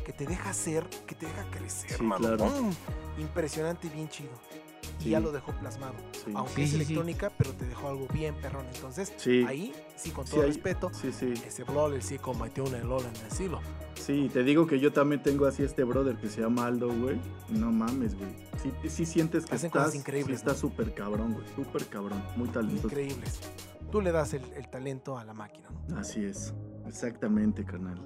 que 0.04 0.12
te 0.12 0.24
deja 0.26 0.52
ser 0.52 0.84
que 1.06 1.14
te 1.16 1.26
deja 1.26 1.44
crecer 1.50 1.90
Sí, 1.98 2.02
mano. 2.02 2.28
claro. 2.28 2.44
¡Pum! 2.44 2.72
impresionante 3.18 3.86
y 3.88 3.90
bien 3.90 4.08
chido 4.08 4.30
y 5.00 5.04
Sí. 5.04 5.10
ya 5.10 5.20
lo 5.20 5.32
dejó 5.32 5.52
plasmado 5.52 5.94
Sí. 6.24 6.32
aunque 6.34 6.54
Sí, 6.54 6.62
es 6.62 6.74
electrónica 6.74 7.30
pero 7.36 7.52
te 7.52 7.64
dejó 7.66 7.88
algo 7.88 8.06
bien 8.12 8.34
perrón 8.36 8.66
entonces 8.74 9.12
Sí. 9.16 9.44
ahí 9.46 9.72
sí 9.96 10.10
con 10.10 10.24
todo 10.24 10.42
respeto 10.42 10.90
Sí, 10.92 11.12
sí. 11.12 11.34
ese 11.46 11.64
brother 11.64 12.02
sí 12.02 12.18
cometió 12.18 12.64
un 12.64 12.74
error 12.74 13.02
en 13.02 13.12
decirlo 13.28 13.60
Sí, 13.94 14.28
te 14.32 14.44
digo 14.44 14.66
que 14.66 14.78
yo 14.78 14.92
también 14.92 15.22
tengo 15.22 15.46
así 15.46 15.62
este 15.62 15.82
brother 15.82 16.16
que 16.16 16.28
se 16.28 16.42
llama 16.42 16.66
Aldo, 16.66 16.88
güey. 16.92 17.18
No 17.48 17.72
mames, 17.72 18.14
güey. 18.14 18.28
Sí, 18.62 18.70
sí 18.90 19.06
sientes 19.06 19.46
que 19.46 19.54
Hacen 19.54 19.70
cosas 19.70 19.86
estás, 19.88 20.00
increíbles, 20.00 20.38
sí 20.38 20.42
está 20.42 20.52
¿no? 20.52 20.58
súper 20.58 20.94
cabrón, 20.94 21.32
güey. 21.32 21.46
Súper 21.56 21.86
cabrón. 21.86 22.22
Muy 22.36 22.46
talentoso. 22.50 22.86
increíbles 22.88 23.40
tú 23.90 24.00
le 24.02 24.12
das 24.12 24.34
el, 24.34 24.42
el 24.52 24.68
talento 24.68 25.16
a 25.18 25.24
la 25.24 25.32
máquina 25.32 25.70
¿no? 25.88 25.98
Así 25.98 26.24
es. 26.24 26.52
Exactamente, 26.86 27.64
carnal. 27.64 27.98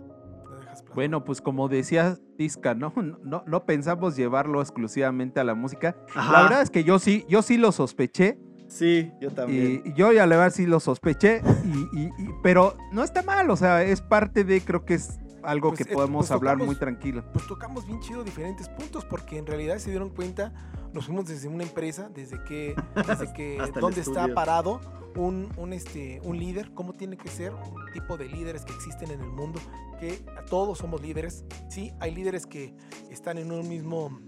Bueno, 0.94 1.24
pues 1.24 1.40
como 1.40 1.68
decía 1.68 2.16
Tisca, 2.36 2.74
¿no? 2.74 2.92
No, 3.22 3.42
no 3.46 3.64
pensamos 3.64 4.16
llevarlo 4.16 4.60
exclusivamente 4.60 5.40
a 5.40 5.44
la 5.44 5.54
música. 5.54 5.96
La 6.14 6.42
verdad 6.42 6.62
es 6.62 6.70
que 6.70 6.84
yo 6.84 6.98
sí, 6.98 7.24
yo 7.28 7.42
sí 7.42 7.56
lo 7.56 7.72
sospeché. 7.72 8.38
Sí, 8.68 9.10
yo 9.20 9.30
también. 9.32 9.82
Y 9.84 9.94
yo 9.94 10.12
ya 10.12 10.26
la 10.26 10.36
verdad 10.36 10.52
sí 10.54 10.64
lo 10.66 10.78
sospeché. 10.78 11.42
Y, 11.64 11.98
y- 12.00 12.06
y- 12.18 12.30
pero 12.42 12.76
no 12.92 13.02
está 13.02 13.22
mal, 13.22 13.50
o 13.50 13.56
sea, 13.56 13.82
es 13.82 14.00
parte 14.00 14.44
de, 14.44 14.60
creo 14.60 14.84
que 14.84 14.94
es 14.94 15.18
algo 15.42 15.70
Pues, 15.70 15.84
que 15.86 15.92
eh, 15.92 15.94
podemos 15.94 16.20
pues 16.26 16.30
hablar 16.30 16.54
tocamos- 16.56 16.66
muy 16.66 16.76
tranquilo. 16.76 17.24
pues 17.32 17.46
tocamos 17.46 17.86
bien 17.86 18.00
chido 18.00 18.24
diferentes 18.24 18.68
puntos 18.68 19.04
porque 19.04 19.38
en 19.38 19.46
realidad 19.46 19.78
se 19.78 19.90
dieron 19.90 20.10
cuenta, 20.10 20.52
nos 20.92 21.06
fuimos 21.06 21.26
desde 21.26 21.48
una 21.48 21.62
empresa, 21.64 22.08
desde 22.08 22.42
que, 22.44 22.74
desde 23.06 23.32
que 23.32 23.58
dónde 23.80 24.00
está 24.00 24.32
parado 24.34 24.80
un, 25.16 25.48
un, 25.56 25.72
este, 25.72 26.20
un 26.22 26.38
líder, 26.38 26.72
cómo 26.74 26.92
tiene 26.94 27.16
que 27.16 27.28
ser, 27.28 27.52
un 27.54 27.90
tipo 27.92 28.16
de 28.16 28.26
líderes 28.28 28.64
que 28.64 28.72
existen 28.72 29.10
en 29.10 29.20
el 29.20 29.30
mundo, 29.30 29.58
que 29.98 30.22
todos 30.48 30.78
somos 30.78 31.00
líderes, 31.02 31.44
sí, 31.68 31.92
hay 32.00 32.14
líderes 32.14 32.46
que 32.46 32.74
están 33.10 33.38
en 33.38 33.50
un 33.50 33.68
mismo 33.68 34.20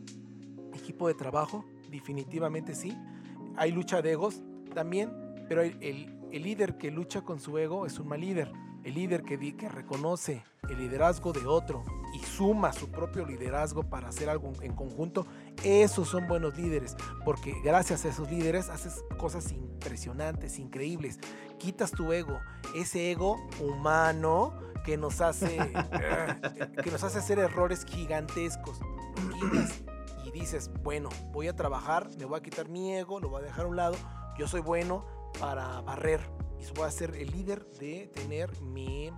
equipo 0.74 1.06
de 1.08 1.14
trabajo, 1.14 1.64
definitivamente 1.90 2.74
sí, 2.74 2.96
hay 3.56 3.70
lucha 3.70 4.02
de 4.02 4.12
egos 4.12 4.42
también, 4.74 5.12
pero 5.48 5.62
el, 5.62 5.76
el- 5.80 6.18
el 6.32 6.42
líder 6.44 6.78
que 6.78 6.90
lucha 6.90 7.20
con 7.20 7.38
su 7.38 7.58
ego 7.58 7.84
es 7.84 7.98
un 7.98 8.08
mal 8.08 8.18
líder. 8.22 8.50
El 8.84 8.94
líder 8.94 9.22
que, 9.22 9.36
di- 9.38 9.52
que 9.52 9.68
reconoce 9.68 10.44
el 10.68 10.78
liderazgo 10.78 11.32
de 11.32 11.46
otro 11.46 11.84
y 12.14 12.18
suma 12.20 12.72
su 12.72 12.90
propio 12.90 13.24
liderazgo 13.24 13.84
para 13.84 14.08
hacer 14.08 14.28
algo 14.28 14.52
en 14.60 14.74
conjunto, 14.74 15.26
esos 15.62 16.08
son 16.08 16.26
buenos 16.28 16.56
líderes, 16.56 16.96
porque 17.24 17.54
gracias 17.62 18.04
a 18.04 18.08
esos 18.08 18.30
líderes 18.30 18.68
haces 18.68 19.04
cosas 19.18 19.52
impresionantes, 19.52 20.58
increíbles. 20.58 21.18
Quitas 21.58 21.92
tu 21.92 22.12
ego, 22.12 22.40
ese 22.74 23.10
ego 23.12 23.36
humano 23.60 24.52
que 24.84 24.96
nos 24.96 25.20
hace, 25.20 25.58
que 26.82 26.90
nos 26.90 27.04
hace 27.04 27.18
hacer 27.18 27.38
errores 27.38 27.84
gigantescos. 27.84 28.80
Quitas 29.40 29.82
y 30.24 30.30
dices, 30.32 30.70
bueno, 30.82 31.08
voy 31.32 31.48
a 31.48 31.54
trabajar, 31.56 32.08
me 32.18 32.24
voy 32.24 32.38
a 32.38 32.42
quitar 32.42 32.68
mi 32.68 32.94
ego, 32.94 33.20
lo 33.20 33.28
voy 33.28 33.42
a 33.42 33.44
dejar 33.44 33.64
a 33.64 33.68
un 33.68 33.76
lado, 33.76 33.94
yo 34.38 34.46
soy 34.48 34.60
bueno 34.60 35.04
para 35.38 35.80
barrer 35.82 36.20
y 36.62 36.74
voy 36.74 36.86
a 36.86 36.90
ser 36.90 37.14
el 37.16 37.30
líder 37.30 37.64
de 37.80 38.10
tener 38.14 38.60
mi, 38.62 39.08
eh, 39.08 39.12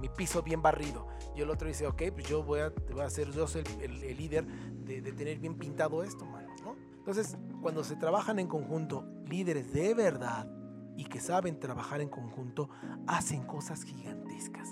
mi 0.00 0.08
piso 0.08 0.42
bien 0.42 0.62
barrido. 0.62 1.06
Y 1.34 1.40
el 1.42 1.50
otro 1.50 1.68
dice, 1.68 1.86
ok, 1.86 2.02
pues 2.14 2.28
yo 2.28 2.42
voy 2.42 2.60
a, 2.60 2.72
voy 2.92 3.02
a 3.02 3.10
ser, 3.10 3.30
yo 3.32 3.46
soy 3.46 3.62
el, 3.80 3.90
el- 3.92 4.04
el 4.04 4.16
líder 4.16 4.46
de, 4.46 5.00
de 5.02 5.12
tener 5.12 5.38
bien 5.38 5.56
pintado 5.58 6.02
esto, 6.02 6.24
mano, 6.24 6.48
¿no? 6.64 6.76
Entonces, 6.98 7.36
cuando 7.62 7.84
se 7.84 7.96
trabajan 7.96 8.38
en 8.38 8.48
conjunto, 8.48 9.04
líderes 9.26 9.72
de 9.72 9.94
verdad 9.94 10.48
y 10.96 11.04
que 11.04 11.20
saben 11.20 11.60
trabajar 11.60 12.00
en 12.00 12.08
conjunto, 12.08 12.70
hacen 13.06 13.42
cosas 13.44 13.82
gigantescas. 13.82 14.68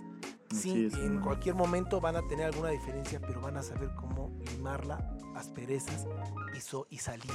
Sí, 0.51 0.87
es, 0.87 0.95
en 0.95 1.21
cualquier 1.21 1.55
momento 1.57 2.01
van 2.01 2.17
a 2.17 2.27
tener 2.29 2.47
alguna 2.47 2.71
diferencia, 2.71 3.21
pero 3.21 3.41
van 3.41 3.57
a 3.57 3.63
saber 3.63 3.91
cómo 3.97 4.31
limarla, 4.53 5.17
asperezas 5.35 6.07
y, 6.57 6.61
so- 6.61 6.87
y 6.91 6.99
salir 6.99 7.31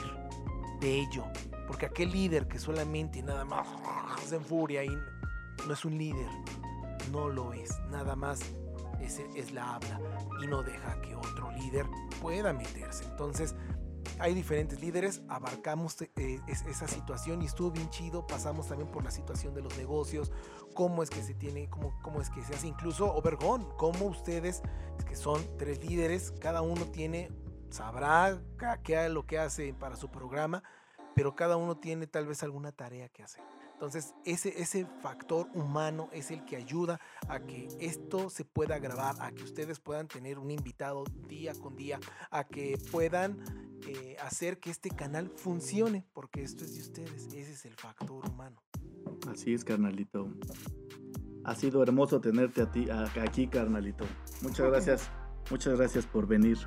de 0.80 0.99
ello. 0.99 1.26
Porque 1.68 1.85
aquel 1.85 2.11
líder 2.11 2.47
que 2.47 2.60
solamente 2.60 3.22
nada 3.22 3.45
más 3.45 3.68
se 4.27 4.35
enfuria 4.35 4.84
y 4.84 4.89
no 5.68 5.73
es 5.73 5.85
un 5.85 5.97
líder, 5.97 6.27
no 7.11 7.30
lo 7.30 7.53
es, 7.53 7.80
nada 7.89 8.15
más 8.15 8.39
es, 8.99 9.19
es 9.35 9.51
la 9.51 9.76
habla 9.76 9.99
y 10.41 10.47
no 10.47 10.64
deja 10.64 10.99
que 11.01 11.15
otro 11.15 11.51
líder 11.51 11.85
pueda 12.22 12.53
meterse. 12.53 13.03
Entonces, 13.06 13.56
hay 14.18 14.34
diferentes 14.34 14.81
líderes, 14.81 15.22
abarcamos 15.30 16.01
eh, 16.01 16.39
es- 16.47 16.64
esa 16.64 16.88
situación 16.88 17.41
y 17.41 17.45
estuvo 17.45 17.72
bien 17.72 17.89
chido, 17.89 18.26
pasamos 18.26 18.68
también 18.68 18.89
por 18.91 19.03
la 19.03 19.11
situación 19.11 19.53
de 19.53 19.61
los 19.61 19.77
negocios, 19.77 20.31
cómo 20.73 21.03
es 21.03 21.10
que 21.10 21.22
se 21.22 21.34
tiene, 21.35 21.69
cómo, 21.69 21.93
cómo 22.01 22.19
es 22.22 22.30
que 22.30 22.41
se 22.43 22.56
hace, 22.56 22.68
incluso 22.68 23.14
Obergón, 23.14 23.68
cómo 23.77 24.06
ustedes, 24.06 24.61
que 25.07 25.15
son 25.15 25.41
tres 25.57 25.84
líderes, 25.85 26.34
cada 26.39 26.61
uno 26.61 26.85
tiene, 26.85 27.30
sabrá 27.70 28.41
qué 28.84 29.06
es 29.06 29.12
lo 29.12 29.26
que 29.26 29.40
hace 29.40 29.74
para 29.74 29.96
su 29.96 30.10
programa, 30.10 30.64
pero 31.16 31.36
cada 31.36 31.58
uno 31.58 31.78
tiene 31.78 32.08
tal 32.08 32.26
vez 32.28 32.44
alguna 32.44 32.72
tarea 32.72 33.10
que 33.10 33.24
hacer. 33.24 33.44
Entonces, 33.74 34.14
ese, 34.26 34.62
ese 34.62 34.86
factor 35.02 35.48
humano 35.54 36.10
es 36.12 36.32
el 36.32 36.44
que 36.44 36.58
ayuda 36.58 37.00
a 37.30 37.40
que 37.40 37.70
esto 37.80 38.30
se 38.30 38.44
pueda 38.44 38.78
grabar, 38.78 39.16
a 39.22 39.32
que 39.32 39.44
ustedes 39.44 39.80
puedan 39.80 40.08
tener 40.10 40.38
un 40.38 40.52
invitado 40.52 41.06
día 41.28 41.54
con 41.56 41.78
día, 41.78 41.98
a 42.30 42.44
que 42.44 42.78
puedan 42.91 43.38
eh, 43.88 44.18
hacer 44.22 44.60
que 44.60 44.70
este 44.70 44.90
canal 44.90 45.30
funcione, 45.34 46.06
porque 46.14 46.44
esto 46.44 46.66
es 46.66 46.76
de 46.76 46.82
ustedes, 46.82 47.28
ese 47.28 47.54
es 47.54 47.66
el 47.66 47.76
factor 47.76 48.28
humano. 48.30 48.62
Así 49.32 49.54
es, 49.54 49.64
carnalito. 49.64 50.28
Ha 51.46 51.56
sido 51.56 51.82
hermoso 51.82 52.20
tenerte 52.20 52.62
a 52.62 52.70
ti 52.72 52.90
a- 52.90 53.06
aquí, 53.24 53.48
carnalito. 53.48 54.06
Muchas 54.41 54.68
gracias. 54.68 55.10
Muchas 55.49 55.77
gracias 55.77 56.05
por 56.05 56.27
venir, 56.27 56.57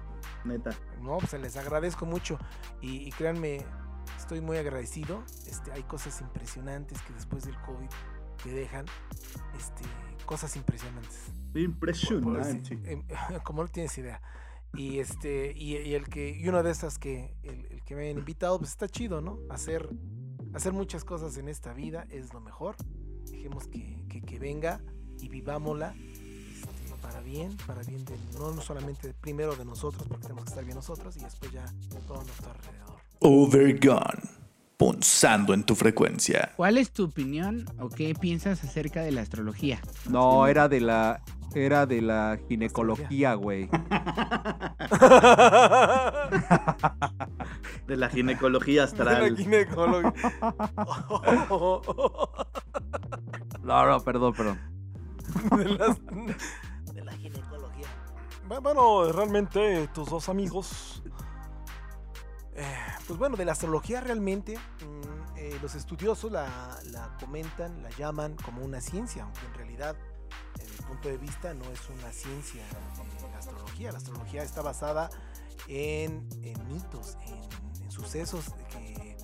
neta. 0.45 0.71
No, 1.01 1.19
pues 1.19 1.33
les 1.41 1.57
agradezco 1.57 2.05
mucho 2.05 2.39
y, 2.81 3.09
y 3.09 3.11
créanme, 3.11 3.65
estoy 4.19 4.41
muy 4.41 4.57
agradecido. 4.57 5.23
Este, 5.47 5.73
hay 5.73 5.83
cosas 5.85 6.21
impresionantes 6.21 7.01
que 7.03 7.13
después 7.13 7.45
del 7.45 7.57
COVID 7.61 7.89
te 8.43 8.51
dejan, 8.51 8.87
este, 9.57 9.85
cosas 10.27 10.57
impresionantes. 10.57 11.33
Impresionante. 11.55 12.79
em, 12.85 13.05
como 13.45 13.63
no 13.63 13.69
tienes 13.69 13.97
idea. 13.99 14.21
Y 14.75 14.99
este, 14.99 15.53
y, 15.55 15.77
y 15.77 15.95
el 15.95 16.09
que, 16.09 16.31
y 16.31 16.49
una 16.49 16.63
de 16.63 16.71
esas 16.71 16.99
que, 16.99 17.37
el, 17.43 17.67
el 17.71 17.83
que 17.85 17.95
me 17.95 18.11
han 18.11 18.19
invitado, 18.19 18.59
pues 18.59 18.71
está 18.71 18.89
chido, 18.89 19.21
¿no? 19.21 19.39
Hacer, 19.51 19.89
hacer 20.55 20.73
muchas 20.73 21.05
cosas 21.05 21.37
en 21.37 21.49
esta 21.49 21.73
vida 21.73 22.07
es 22.11 22.33
lo 22.33 22.41
mejor. 22.41 22.77
Dejemos 23.31 23.69
que, 23.69 24.03
que, 24.09 24.23
que 24.23 24.39
venga 24.39 24.83
y 25.21 25.29
vivámosla 25.29 25.95
bien, 27.33 27.57
para 27.67 27.83
bien 27.83 28.05
de, 28.05 28.15
no, 28.39 28.61
solamente 28.61 29.15
primero 29.21 29.57
de 29.57 29.65
nosotros, 29.65 30.05
porque 30.07 30.23
tenemos 30.25 30.45
que 30.45 30.51
estar 30.51 30.65
bien 30.65 30.77
nosotros, 30.77 31.17
y 31.17 31.21
después 31.21 31.51
ya 31.51 31.65
todo 32.07 32.21
a 32.21 32.25
nuestro 32.25 32.51
alrededor. 32.51 32.97
Overgone. 33.21 34.43
Punzando 34.77 35.55
en 35.55 35.63
tu 35.65 35.75
frecuencia. 35.77 36.53
¿Cuál 36.57 36.77
es 36.77 36.91
tu 36.93 37.05
opinión 37.05 37.67
o 37.79 37.89
qué 37.89 38.15
piensas 38.17 38.63
acerca 38.65 39.03
de 39.03 39.13
la 39.13 39.21
astrología? 39.23 39.81
No, 40.11 40.47
era 40.49 40.69
de 40.69 40.81
la 40.81 41.23
era 41.55 41.87
de 41.87 42.03
la 42.03 42.39
ginecología, 42.49 43.35
güey. 43.35 43.69
De 47.87 47.97
la 47.97 48.09
ginecología 48.09 48.87
De 48.87 49.05
la 49.05 49.13
astral. 49.13 49.37
ginecóloga. 49.37 50.13
No, 53.63 53.87
no, 53.87 54.01
perdón, 54.01 54.35
perdón. 54.35 54.59
De 55.57 55.65
las- 55.69 56.01
Bueno, 58.61 59.11
realmente 59.13 59.89
tus 59.89 60.11
dos 60.11 60.29
amigos. 60.29 61.03
eh, 62.55 62.77
pues 63.07 63.19
bueno, 63.19 63.37
de 63.37 63.45
la 63.45 63.53
astrología 63.53 64.01
realmente 64.01 64.59
mm, 64.59 65.39
eh, 65.39 65.59
los 65.63 65.75
estudiosos 65.75 66.31
la, 66.31 67.17
comentan, 67.19 67.83
la 67.83 67.91
llaman 67.91 68.37
como 68.45 68.63
una 68.63 68.81
ciencia, 68.81 69.23
aunque 69.23 69.47
en 69.47 69.55
realidad, 69.55 69.97
desde 70.59 70.71
mi 70.73 70.89
punto 70.89 71.09
de 71.09 71.17
vista, 71.17 71.55
no 71.55 71.65
es 71.71 71.89
una 71.89 72.13
ciencia 72.13 72.63
eh, 72.63 73.29
la 73.33 73.39
astrología. 73.39 73.91
La 73.91 73.99
astrología 73.99 74.43
está 74.43 74.61
basada 74.61 75.09
en, 75.69 76.29
mitos, 76.69 77.17
en, 77.81 77.91
sucesos 77.91 78.47
que 78.71 79.17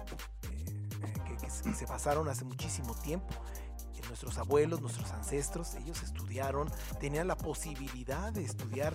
se 1.75 1.87
pasaron 1.87 2.29
hace 2.29 2.45
muchísimo 2.45 2.95
tiempo. 2.95 3.35
Nuestros 4.09 4.39
abuelos, 4.39 4.81
nuestros 4.81 5.11
ancestros, 5.13 5.75
ellos 5.77 6.03
estudiaron, 6.03 6.71
tenían 7.01 7.29
la 7.29 7.37
posibilidad 7.37 8.33
de 8.33 8.45
estudiar 8.45 8.93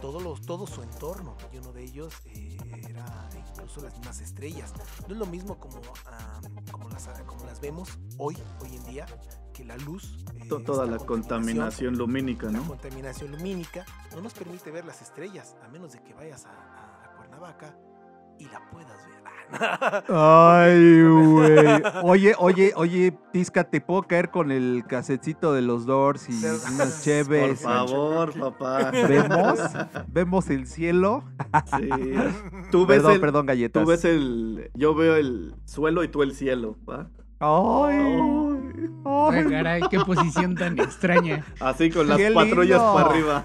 todo, 0.00 0.20
los, 0.20 0.40
todo 0.42 0.66
su 0.66 0.82
entorno. 0.82 1.36
Y 1.52 1.58
uno 1.58 1.72
de 1.72 1.84
ellos 1.84 2.12
eh, 2.26 2.56
era 2.88 3.28
incluso 3.50 3.80
las 3.82 3.96
mismas 3.96 4.20
estrellas. 4.20 4.72
No 5.06 5.14
es 5.14 5.18
lo 5.18 5.26
mismo 5.26 5.58
como, 5.58 5.80
ah, 6.06 6.40
como, 6.72 6.88
las, 6.88 7.06
como 7.26 7.44
las 7.44 7.60
vemos 7.60 7.98
hoy, 8.18 8.36
hoy 8.60 8.76
en 8.76 8.84
día, 8.86 9.06
que 9.52 9.64
la 9.64 9.76
luz. 9.76 10.24
eh, 10.34 10.48
To- 10.48 10.60
Toda 10.60 10.86
la 10.86 10.98
contaminación 10.98 11.96
lumínica, 11.98 12.46
la 12.46 12.52
¿no? 12.58 12.66
contaminación 12.68 13.30
lumínica 13.32 13.84
no 14.14 14.20
nos 14.20 14.32
permite 14.34 14.70
ver 14.70 14.84
las 14.84 15.02
estrellas, 15.02 15.56
a 15.64 15.68
menos 15.68 15.92
de 15.92 16.02
que 16.02 16.14
vayas 16.14 16.44
a, 16.46 16.50
a- 16.50 17.04
a 17.12 17.16
Cuernavaca 17.16 17.76
y 18.38 18.44
la 18.46 18.60
puedas 18.70 18.96
ver. 19.06 20.04
Ay, 20.08 21.02
güey. 21.02 21.82
Oye, 22.02 22.34
oye, 22.38 22.72
oye, 22.76 23.18
Tisca, 23.32 23.64
¿te 23.64 23.80
puedo 23.80 24.02
caer 24.02 24.30
con 24.30 24.50
el 24.50 24.84
casetcito 24.86 25.52
de 25.54 25.62
los 25.62 25.86
Doors 25.86 26.28
y 26.28 26.32
unas 26.44 26.60
Por 26.96 27.02
cheves? 27.02 27.60
favor, 27.62 28.38
papá. 28.38 28.90
¿Vemos? 28.90 29.58
¿Vemos 30.08 30.50
el 30.50 30.66
cielo? 30.66 31.24
Sí. 31.78 31.88
Tú 32.70 32.84
ves 32.86 32.98
Perdón, 32.98 33.12
el, 33.14 33.20
perdón, 33.20 33.46
galletas. 33.46 33.82
Tú 33.82 33.88
ves 33.88 34.04
el. 34.04 34.70
Yo 34.74 34.94
veo 34.94 35.16
el 35.16 35.54
suelo 35.64 36.04
y 36.04 36.08
tú 36.08 36.22
el 36.22 36.34
cielo, 36.34 36.76
¿va? 36.88 37.08
Ay, 37.40 37.96
Ay. 37.96 38.20
Ay, 39.04 39.38
ay. 39.38 39.44
caray, 39.48 39.82
qué 39.90 40.00
posición 40.00 40.54
tan 40.56 40.78
extraña. 40.78 41.44
Así 41.60 41.90
con 41.90 42.08
las 42.08 42.16
¡Qué 42.18 42.30
patrullas 42.32 42.78
lindo! 42.80 42.94
para 42.94 43.10
arriba. 43.10 43.44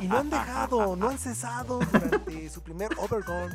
Y 0.00 0.06
no 0.08 0.18
han 0.18 0.30
dejado, 0.30 0.96
no 0.96 1.08
han 1.08 1.18
cesado 1.18 1.80
durante 1.80 2.48
su 2.48 2.62
primer 2.62 2.90
Overgone. 2.98 3.54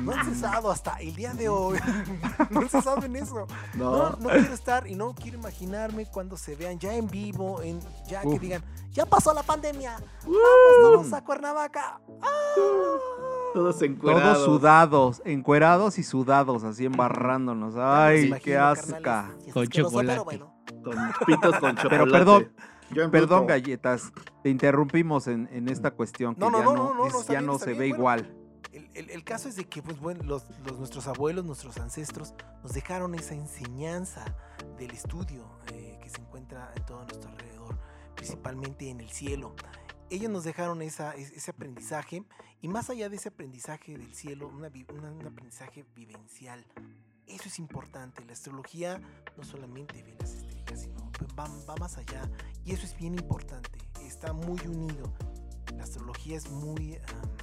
No 0.00 0.12
han 0.12 0.26
cesado 0.26 0.70
hasta 0.70 0.96
el 1.00 1.14
día 1.16 1.32
de 1.34 1.48
hoy. 1.48 1.78
No 2.50 2.60
han 2.60 2.68
cesado 2.68 3.02
en 3.02 3.16
eso. 3.16 3.46
No, 3.74 4.10
No. 4.10 4.16
no 4.20 4.28
quiero 4.28 4.54
estar 4.54 4.86
y 4.86 4.94
no 4.94 5.14
quiero 5.14 5.38
imaginarme 5.38 6.06
cuando 6.06 6.36
se 6.36 6.54
vean 6.54 6.78
ya 6.78 6.94
en 6.94 7.08
vivo, 7.08 7.60
en, 7.62 7.80
ya 8.06 8.20
que 8.22 8.28
Uf. 8.28 8.40
digan, 8.40 8.62
Ya 8.90 9.06
pasó 9.06 9.32
la 9.32 9.42
pandemia. 9.42 9.96
vamos 10.24 10.36
todos 10.82 11.12
a 11.14 11.24
Cuernavaca. 11.24 11.98
Todos 13.52 13.82
encuerados. 13.82 14.34
Todos 14.34 14.44
sudados, 14.44 15.22
encuerados 15.24 15.98
y 15.98 16.02
sudados, 16.02 16.64
así 16.64 16.84
embarrándonos. 16.86 17.74
Ay, 17.76 18.26
imagino, 18.26 18.44
qué 18.44 18.56
asca. 18.58 19.30
Es 19.46 19.52
Con 19.52 19.66
chocolate. 19.68 20.12
pero 20.12 20.24
bueno. 20.24 20.54
Con 20.84 21.26
pitos 21.26 21.58
con 21.58 21.76
chocolate. 21.76 21.88
Pero 21.88 22.10
perdón, 22.10 22.52
Perdón, 23.10 23.46
galletas, 23.46 24.12
te 24.42 24.50
interrumpimos 24.50 25.26
en, 25.26 25.48
en 25.50 25.68
esta 25.70 25.92
cuestión 25.92 26.34
que 26.34 26.40
No, 26.40 26.50
no, 26.50 26.58
ya 26.58 26.64
no, 26.64 26.74
no, 26.74 26.94
no, 26.94 27.06
es- 27.06 27.26
ya 27.26 27.40
bien, 27.40 27.58
se 27.58 27.66
bien, 27.66 27.78
ve 27.78 27.84
bueno. 27.88 27.96
igual. 27.96 28.34
El, 28.72 28.90
el- 28.94 29.10
el 29.10 29.24
caso 29.24 29.48
es 29.48 29.56
de 29.56 29.64
que, 29.64 29.82
pues 29.82 29.98
bueno, 29.98 30.22
los, 30.24 30.44
los- 30.66 30.78
nuestros 30.78 31.06
abuelos, 31.06 31.44
nuestros 31.46 31.78
ancestros, 31.78 32.34
nos 32.62 32.72
dejaron 32.74 33.14
esa 33.14 33.34
enseñanza 33.34 34.24
del 34.78 34.90
estudio 34.90 35.46
eh, 35.72 35.98
que 36.02 36.10
se 36.10 36.20
encuentra 36.20 36.70
en 36.76 36.84
todo 36.84 37.02
nuestro 37.04 37.30
alrededor, 37.30 37.78
principalmente 38.14 38.90
en 38.90 39.00
el 39.00 39.08
cielo. 39.08 39.54
Ellos 40.12 40.30
nos 40.30 40.44
dejaron 40.44 40.82
esa, 40.82 41.14
es- 41.14 41.30
ese 41.32 41.50
aprendizaje 41.52 42.22
y 42.60 42.68
más 42.68 42.90
allá 42.90 43.08
de 43.08 43.16
ese 43.16 43.30
aprendizaje 43.30 43.96
del 43.96 44.14
cielo, 44.14 44.46
una 44.48 44.68
una- 44.92 45.10
un 45.10 45.26
aprendizaje 45.26 45.86
vivencial. 45.96 46.66
Eso 47.26 47.48
es 47.48 47.58
importante. 47.58 48.22
La 48.26 48.34
astrología 48.34 49.00
no 49.38 49.42
solamente 49.42 50.02
ve 50.02 50.14
las 50.20 50.34
estrellas, 50.34 50.80
sino 50.82 51.10
va, 51.38 51.48
va 51.66 51.76
más 51.76 51.96
allá. 51.96 52.30
Y 52.62 52.72
eso 52.72 52.84
es 52.84 52.94
bien 52.94 53.14
importante. 53.14 53.70
Está 54.02 54.34
muy 54.34 54.60
unido. 54.66 55.10
La 55.76 55.84
astrología 55.84 56.36
es 56.36 56.50
muy 56.50 56.96
am, 56.96 57.36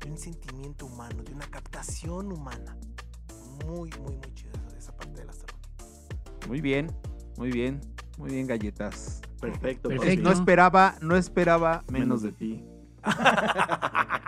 de 0.00 0.10
un 0.10 0.18
sentimiento 0.18 0.84
humano, 0.84 1.22
de 1.22 1.32
una 1.32 1.46
captación 1.50 2.30
humana. 2.30 2.76
Muy, 3.64 3.90
muy, 4.02 4.16
muy 4.16 4.34
chido 4.34 4.52
esa 4.76 4.94
parte 4.94 5.20
de 5.20 5.24
la 5.24 5.30
astrología. 5.32 6.46
Muy 6.46 6.60
bien, 6.60 6.94
muy 7.38 7.50
bien, 7.50 7.80
muy 8.16 8.30
bien, 8.30 8.46
galletas. 8.46 9.20
Perfecto. 9.40 9.88
Perfecto. 9.88 10.22
No 10.22 10.30
esperaba, 10.32 10.96
no 11.00 11.16
esperaba 11.16 11.84
menos 11.90 12.22
de 12.22 12.32
ti. 12.32 12.64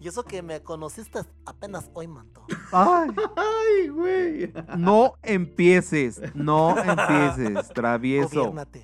Y 0.00 0.08
eso 0.08 0.24
que 0.24 0.42
me 0.42 0.62
conociste 0.62 1.20
apenas 1.46 1.90
hoy, 1.94 2.08
manto. 2.08 2.44
Ay, 2.72 3.10
Ay, 3.36 3.88
güey. 3.88 4.52
no 4.76 5.14
empieces, 5.22 6.20
no 6.34 6.76
empieces, 6.76 7.68
travieso. 7.68 8.46
Gobiérnate. 8.50 8.82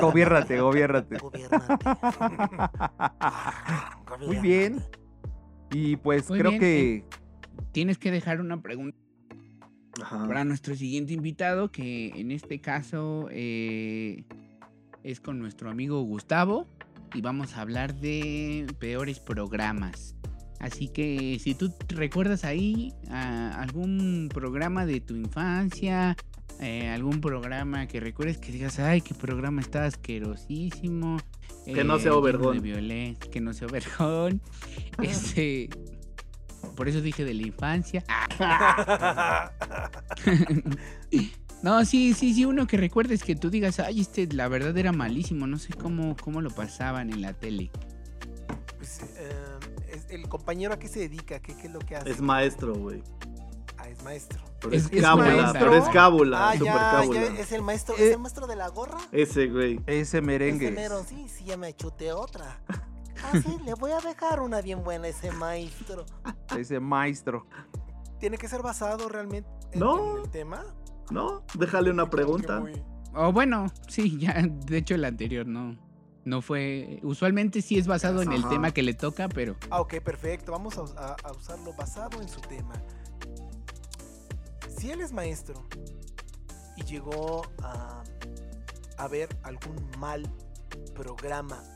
Gobiérnate, 0.00 0.60
gobiérnate. 0.60 1.18
Gobiérnate. 1.18 1.84
Muy 4.26 4.36
bien. 4.36 4.82
Y 5.70 5.96
pues 5.96 6.28
Muy 6.30 6.38
creo 6.38 6.50
bien, 6.52 6.60
que 6.60 7.04
Tienes 7.72 7.98
que 7.98 8.10
dejar 8.10 8.40
una 8.40 8.60
pregunta 8.60 8.96
Ajá. 10.02 10.26
para 10.26 10.44
nuestro 10.44 10.74
siguiente 10.74 11.12
invitado, 11.12 11.70
que 11.70 12.08
en 12.16 12.30
este 12.30 12.60
caso 12.60 13.28
eh, 13.30 14.24
es 15.02 15.20
con 15.20 15.38
nuestro 15.38 15.70
amigo 15.70 16.02
Gustavo 16.02 16.66
y 17.14 17.20
vamos 17.20 17.56
a 17.56 17.62
hablar 17.62 17.94
de 17.94 18.66
peores 18.78 19.20
programas. 19.20 20.14
Así 20.58 20.88
que 20.88 21.38
si 21.40 21.54
tú 21.54 21.72
recuerdas 21.88 22.44
ahí 22.44 22.94
ah, 23.10 23.52
algún 23.58 24.28
programa 24.32 24.86
de 24.86 25.00
tu 25.00 25.14
infancia, 25.14 26.16
eh, 26.60 26.88
algún 26.88 27.20
programa 27.20 27.86
que 27.86 28.00
recuerdes 28.00 28.38
que 28.38 28.50
digas, 28.52 28.78
ay, 28.78 29.02
qué 29.02 29.14
programa 29.14 29.60
está 29.60 29.84
asquerosísimo. 29.84 31.18
Que 31.64 31.84
no 31.84 31.98
sea 31.98 32.12
lleno 32.12 32.18
Obergón. 32.18 32.62
que 33.30 33.40
no 33.40 33.52
sea 33.52 33.66
Obergón. 33.66 34.40
este, 35.02 35.68
por 36.74 36.88
eso 36.88 37.00
dije 37.00 37.24
de 37.24 37.34
la 37.34 37.42
infancia. 37.42 38.04
No, 41.62 41.84
sí, 41.84 42.12
sí, 42.14 42.34
sí, 42.34 42.44
uno 42.44 42.66
que 42.66 42.76
recuerdes 42.76 43.24
que 43.24 43.34
tú 43.34 43.48
digas, 43.50 43.80
ay, 43.80 44.00
este, 44.02 44.26
la 44.32 44.46
verdad 44.46 44.76
era 44.76 44.92
malísimo, 44.92 45.46
no 45.46 45.58
sé 45.58 45.72
cómo, 45.72 46.14
cómo 46.22 46.40
lo 46.42 46.50
pasaban 46.50 47.10
en 47.10 47.22
la 47.22 47.32
tele. 47.32 47.70
Pues, 48.76 49.00
eh, 49.16 49.30
es- 49.90 50.06
el 50.10 50.28
compañero 50.28 50.74
a 50.74 50.78
qué 50.78 50.86
se 50.86 51.00
dedica, 51.00 51.40
¿Qué, 51.40 51.56
qué 51.56 51.66
es 51.68 51.72
lo 51.72 51.78
que 51.80 51.96
hace? 51.96 52.10
Es 52.10 52.20
maestro, 52.20 52.74
güey. 52.74 53.02
Ah, 53.78 53.88
es 53.88 54.02
maestro. 54.04 54.38
Pero 54.60 54.74
Es- 54.76 54.92
es, 54.92 55.02
cábula, 55.02 55.34
maestro. 55.34 55.60
pero 55.60 55.74
es 55.76 55.88
cábula, 55.88 56.48
Ah, 56.50 56.52
super 56.52 56.66
ya, 56.66 56.90
cábula. 56.90 57.20
ya, 57.20 57.40
es 57.40 57.52
el 57.52 57.62
maestro, 57.62 57.96
Eh, 57.96 58.06
¿es 58.08 58.12
el 58.12 58.18
maestro 58.20 58.46
de 58.46 58.56
la 58.56 58.68
gorra? 58.68 58.98
Ese, 59.10 59.46
güey. 59.48 59.80
ese 59.86 60.20
merengue. 60.20 60.66
Ese 60.66 60.74
mero, 60.76 61.04
sí, 61.08 61.26
sí, 61.28 61.44
ya 61.46 61.56
me 61.56 61.74
chuté 61.74 62.12
otra. 62.12 62.60
Ah, 62.68 63.32
sí, 63.32 63.56
le 63.64 63.74
voy 63.74 63.92
a 63.92 63.98
dejar 64.00 64.40
una 64.40 64.60
bien 64.60 64.84
buena 64.84 65.06
a 65.06 65.08
ese 65.08 65.32
maestro. 65.32 66.04
Ese 66.56 66.78
maestro. 66.80 67.46
¿Tiene 68.20 68.38
que 68.38 68.46
ser 68.48 68.62
basado 68.62 69.08
realmente 69.08 69.48
en, 69.50 69.55
No. 69.74 70.16
en 70.18 70.24
el 70.24 70.30
tema? 70.30 70.64
¿No? 71.10 71.42
Déjale 71.54 71.90
una 71.90 72.08
pregunta. 72.10 72.60
Muy- 72.60 72.82
O 73.14 73.32
bueno, 73.32 73.66
sí, 73.88 74.18
ya, 74.20 74.34
de 74.42 74.78
hecho 74.78 74.94
el 74.94 75.04
anterior 75.04 75.46
no, 75.46 75.76
no 76.24 76.42
fue, 76.42 77.00
usualmente 77.02 77.62
sí 77.62 77.78
es 77.78 77.86
basado 77.86 78.22
en 78.22 78.32
el 78.32 78.40
Ajá. 78.40 78.48
tema 78.50 78.70
que 78.72 78.82
le 78.82 78.94
toca, 78.94 79.28
pero 79.28 79.56
Ah, 79.70 79.80
ok, 79.80 80.00
perfecto. 80.02 80.52
Vamos 80.52 80.76
a, 80.78 80.82
a- 80.98 81.16
a 81.22 81.32
usarlo 81.32 81.72
basado 81.74 82.20
en 82.20 82.28
su 82.28 82.40
tema. 82.40 82.74
Si 84.76 84.90
él 84.90 85.00
es 85.00 85.12
maestro 85.12 85.54
y 86.76 86.82
llegó 86.84 87.42
a, 87.62 88.02
a 88.98 89.08
ver 89.08 89.28
algún 89.42 89.76
mal 89.98 90.22
programa, 90.94 91.62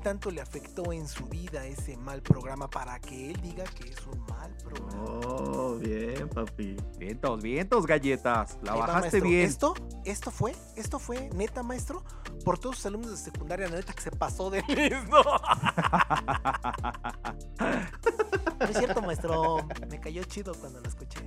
tanto 0.00 0.30
le 0.30 0.40
afectó 0.40 0.92
en 0.92 1.06
su 1.06 1.26
vida 1.26 1.66
ese 1.66 1.96
mal 1.96 2.22
programa 2.22 2.68
para 2.68 2.98
que 3.00 3.30
él 3.30 3.40
diga 3.40 3.64
que 3.64 3.88
es 3.90 4.06
un 4.06 4.20
mal 4.26 4.54
programa? 4.56 5.02
Oh, 5.26 5.76
bien, 5.76 6.28
papi. 6.28 6.76
Vientos, 6.98 7.42
vientos, 7.42 7.86
galletas. 7.86 8.58
La 8.62 8.72
Ahí 8.72 8.80
bajaste 8.80 9.00
maestro. 9.20 9.28
bien. 9.28 9.40
Esto, 9.42 9.74
esto 10.04 10.30
fue, 10.30 10.54
esto 10.76 10.98
fue 10.98 11.30
neta, 11.34 11.62
maestro, 11.62 12.02
por 12.44 12.58
todos 12.58 12.76
sus 12.76 12.86
alumnos 12.86 13.10
de 13.10 13.16
secundaria, 13.16 13.68
la 13.68 13.76
neta 13.76 13.92
que 13.92 14.02
se 14.02 14.10
pasó 14.10 14.50
de 14.50 14.62
listo. 14.68 15.22
No 18.60 18.66
es 18.66 18.76
cierto, 18.76 19.00
maestro. 19.00 19.66
Me 19.90 19.98
cayó 19.98 20.22
chido 20.24 20.52
cuando 20.54 20.80
lo 20.80 20.86
escuché. 20.88 21.18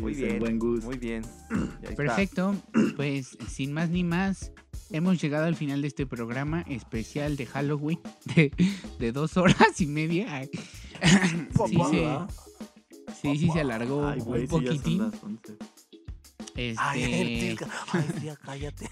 Muy 0.00 0.14
bien. 0.14 0.38
Buen 0.38 0.58
gusto. 0.58 0.86
Muy 0.86 0.96
bien. 0.96 1.22
Perfecto. 1.94 2.54
Pues 2.96 3.36
sin 3.48 3.72
más 3.74 3.90
ni 3.90 4.02
más, 4.02 4.50
hemos 4.90 5.20
llegado 5.20 5.44
al 5.46 5.56
final 5.56 5.82
de 5.82 5.88
este 5.88 6.06
programa 6.06 6.62
especial 6.68 7.36
de 7.36 7.46
Halloween 7.46 8.00
de, 8.34 8.52
de 8.98 9.12
dos 9.12 9.36
horas 9.36 9.80
y 9.80 9.86
media. 9.86 10.48
Sí, 11.66 11.76
se, 11.90 12.18
sí, 13.22 13.38
sí 13.38 13.50
se 13.50 13.60
alargó 13.60 14.06
Ay, 14.06 14.20
güey, 14.20 14.42
un 14.42 14.46
sí, 14.48 14.50
poquitín. 14.52 14.98
las 15.10 15.22
11. 15.22 15.56
Ay, 16.78 17.02
Este. 17.52 17.66
Ay, 17.92 18.04
tía, 18.20 18.36
cállate. 18.36 18.88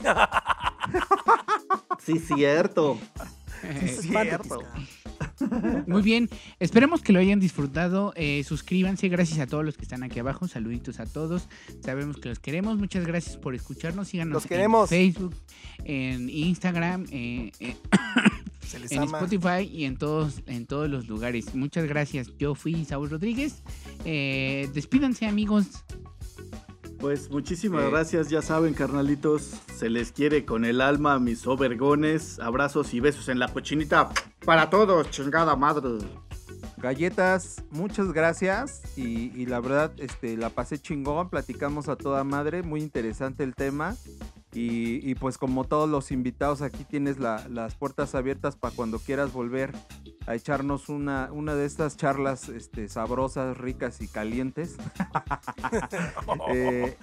Sí, 2.05 2.19
cierto. 2.19 2.99
Es 3.63 3.99
Espante, 4.05 4.29
cierto. 4.31 4.61
Muy 5.87 6.03
bien, 6.03 6.29
esperemos 6.59 7.03
que 7.03 7.13
lo 7.13 7.21
hayan 7.21 7.41
disfrutado. 7.41 8.13
Eh, 8.17 8.43
suscríbanse, 8.45 9.09
gracias 9.09 9.39
a 9.39 9.47
todos 9.47 9.65
los 9.65 9.77
que 9.77 9.83
están 9.83 10.03
aquí 10.03 10.19
abajo. 10.19 10.49
Saluditos 10.49 11.01
a 11.01 11.07
todos. 11.07 11.49
Sabemos 11.85 12.17
que 12.19 12.29
los 12.29 12.39
queremos. 12.39 12.79
Muchas 12.79 13.07
gracias 13.07 13.37
por 13.37 13.55
escucharnos. 13.55 14.09
Síganos 14.09 14.35
Los 14.35 14.47
queremos. 14.47 14.91
en 14.93 15.13
Facebook, 15.13 15.35
en 15.85 16.29
Instagram, 16.31 17.07
eh, 17.11 17.53
eh, 17.61 17.77
Se 18.67 18.79
les 18.79 18.93
en 18.93 19.03
ama. 19.03 19.19
Spotify 19.19 19.63
y 19.71 19.85
en 19.85 19.97
todos, 19.97 20.43
en 20.47 20.67
todos 20.67 20.91
los 20.91 21.09
lugares. 21.09 21.55
Muchas 21.55 21.87
gracias. 21.87 22.37
Yo 22.39 22.55
fui 22.55 22.85
Saúl 22.85 23.11
Rodríguez. 23.11 23.63
Despídanse, 24.05 25.27
amigos. 25.27 25.67
Pues 27.01 27.31
muchísimas 27.31 27.85
Eh. 27.85 27.91
gracias, 27.91 28.29
ya 28.29 28.43
saben, 28.43 28.75
carnalitos, 28.75 29.53
se 29.77 29.89
les 29.89 30.11
quiere 30.11 30.45
con 30.45 30.65
el 30.65 30.81
alma, 30.81 31.19
mis 31.21 31.47
overgones, 31.47 32.41
abrazos 32.41 32.93
y 32.93 33.01
besos 33.01 33.29
en 33.29 33.39
la 33.39 33.49
cochinita 33.49 34.11
para 34.45 34.69
todos, 34.69 35.09
chingada 35.11 35.55
madre. 35.55 35.99
Galletas, 36.79 37.63
muchas 37.71 38.13
gracias. 38.13 38.83
Y, 38.97 39.33
y 39.41 39.47
la 39.47 39.61
verdad, 39.61 39.93
este, 39.99 40.37
la 40.37 40.51
pasé 40.51 40.79
chingón. 40.79 41.29
Platicamos 41.29 41.89
a 41.89 41.97
toda 41.97 42.23
madre. 42.23 42.63
Muy 42.63 42.81
interesante 42.83 43.43
el 43.43 43.55
tema. 43.57 43.97
Y, 44.55 45.09
y 45.09 45.15
pues 45.15 45.37
como 45.37 45.65
todos 45.65 45.89
los 45.91 46.11
invitados, 46.11 46.63
aquí 46.63 46.85
tienes 46.85 47.19
la- 47.19 47.47
las 47.49 47.75
puertas 47.75 48.15
abiertas 48.15 48.57
para 48.57 48.75
cuando 48.75 48.99
quieras 48.99 49.33
volver 49.33 49.73
a 50.27 50.35
echarnos 50.35 50.89
una, 50.89 51.29
una 51.33 51.55
de 51.55 51.67
estas 51.67 51.97
charlas 51.99 52.49
este, 52.49 52.89
sabrosas, 52.89 53.57
ricas 53.59 54.01
y 54.01 54.09
calientes. 54.09 54.77
Eh, 56.51 56.97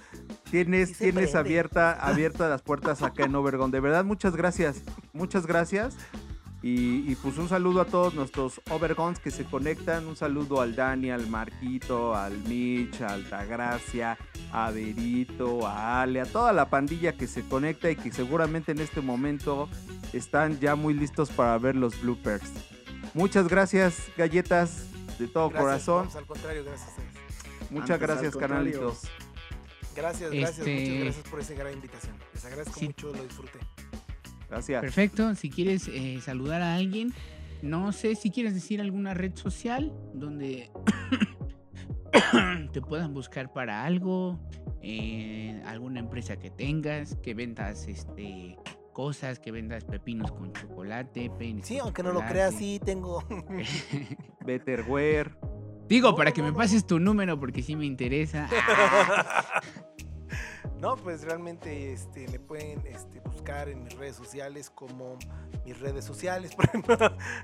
tienes 0.50 0.98
tienes 0.98 1.34
abierta, 1.34 1.92
abierta 1.92 2.48
las 2.48 2.62
puertas 2.62 3.02
acá 3.02 3.24
en 3.24 3.34
Obergon. 3.34 3.70
De 3.70 3.80
verdad, 3.80 4.04
muchas 4.04 4.36
gracias. 4.36 4.82
Muchas 5.12 5.46
gracias. 5.46 5.96
Y, 6.62 7.10
y, 7.10 7.14
pues 7.16 7.38
un 7.38 7.48
saludo 7.48 7.80
a 7.82 7.84
todos 7.84 8.14
nuestros 8.14 8.60
Overgons 8.70 9.20
que 9.20 9.30
se 9.30 9.44
conectan. 9.44 10.06
Un 10.06 10.16
saludo 10.16 10.60
al 10.60 10.74
Dani, 10.74 11.10
al 11.10 11.28
Marquito, 11.28 12.14
al 12.16 12.38
Mitch, 12.38 13.02
a 13.02 13.08
Altagracia, 13.12 14.18
a 14.52 14.70
Verito, 14.70 15.66
a 15.66 16.02
Ale, 16.02 16.20
a 16.20 16.26
toda 16.26 16.52
la 16.52 16.68
pandilla 16.70 17.12
que 17.16 17.26
se 17.26 17.42
conecta 17.42 17.90
y 17.90 17.96
que 17.96 18.12
seguramente 18.12 18.72
en 18.72 18.80
este 18.80 19.00
momento 19.00 19.68
están 20.12 20.58
ya 20.60 20.74
muy 20.76 20.94
listos 20.94 21.30
para 21.30 21.56
ver 21.58 21.76
los 21.76 22.00
bloopers. 22.00 22.50
Muchas 23.14 23.48
gracias, 23.48 23.98
galletas, 24.16 24.86
de 25.18 25.26
todo 25.28 25.48
Gracias, 25.48 25.62
corazón. 25.64 25.98
vamos, 26.00 26.16
al 26.16 26.26
contrario, 26.26 26.64
gracias. 26.64 26.90
Muchas 27.70 27.90
Antes, 27.90 28.08
gracias, 28.08 28.36
canalitos. 28.36 29.02
Gracias, 29.94 30.30
gracias, 30.30 30.58
Este- 30.58 30.80
muchas 30.80 30.98
gracias 31.04 31.28
por 31.30 31.40
esa 31.40 31.54
gran 31.54 31.72
invitación. 31.72 32.16
Les 32.34 32.44
agradezco 32.44 32.78
Sí. 32.78 32.86
mucho, 32.86 33.12
lo 33.12 33.22
disfruté. 33.24 33.58
Gracias. 34.48 34.80
Perfecto. 34.82 35.34
Si 35.34 35.50
quieres 35.50 35.88
eh, 35.88 36.20
saludar 36.22 36.62
a 36.62 36.74
alguien, 36.76 37.12
no 37.62 37.92
sé 37.92 38.14
si 38.14 38.30
quieres 38.30 38.54
decir 38.54 38.80
alguna 38.80 39.14
red 39.14 39.34
social 39.34 39.92
donde 40.14 40.70
te 42.72 42.80
puedan 42.80 43.14
buscar 43.14 43.52
para 43.52 43.84
algo, 43.84 44.38
eh, 44.82 45.60
alguna 45.66 46.00
empresa 46.00 46.36
que 46.38 46.50
tengas, 46.50 47.16
que 47.16 47.34
vendas 47.34 47.86
este 47.88 48.56
cosas, 48.92 49.38
que 49.38 49.50
vendas 49.52 49.84
pepinos 49.84 50.32
con 50.32 50.52
chocolate, 50.54 51.30
peines 51.38 51.66
Sí, 51.66 51.74
con 51.76 51.84
aunque 51.86 52.02
no 52.02 52.12
lo 52.12 52.20
creas, 52.24 52.54
sí 52.54 52.80
tengo. 52.82 53.22
Betterware. 54.46 55.36
Digo, 55.88 56.10
No, 56.10 56.16
para 56.16 56.30
no, 56.30 56.34
que 56.34 56.40
no, 56.40 56.46
me 56.46 56.52
no. 56.52 56.56
pases 56.58 56.86
tu 56.86 56.98
número 56.98 57.38
porque 57.38 57.62
sí 57.62 57.76
me 57.76 57.84
interesa. 57.86 58.48
No, 60.80 60.96
pues 60.96 61.22
realmente 61.24 61.92
este, 61.92 62.28
me 62.28 62.38
pueden 62.38 62.86
este, 62.86 63.20
buscar 63.20 63.68
en 63.68 63.84
mis 63.84 63.94
redes 63.96 64.16
sociales 64.16 64.70
como 64.70 65.18
mis 65.64 65.78
redes 65.80 66.04
sociales. 66.04 66.54
Por 66.56 66.64
ejemplo, 66.66 66.96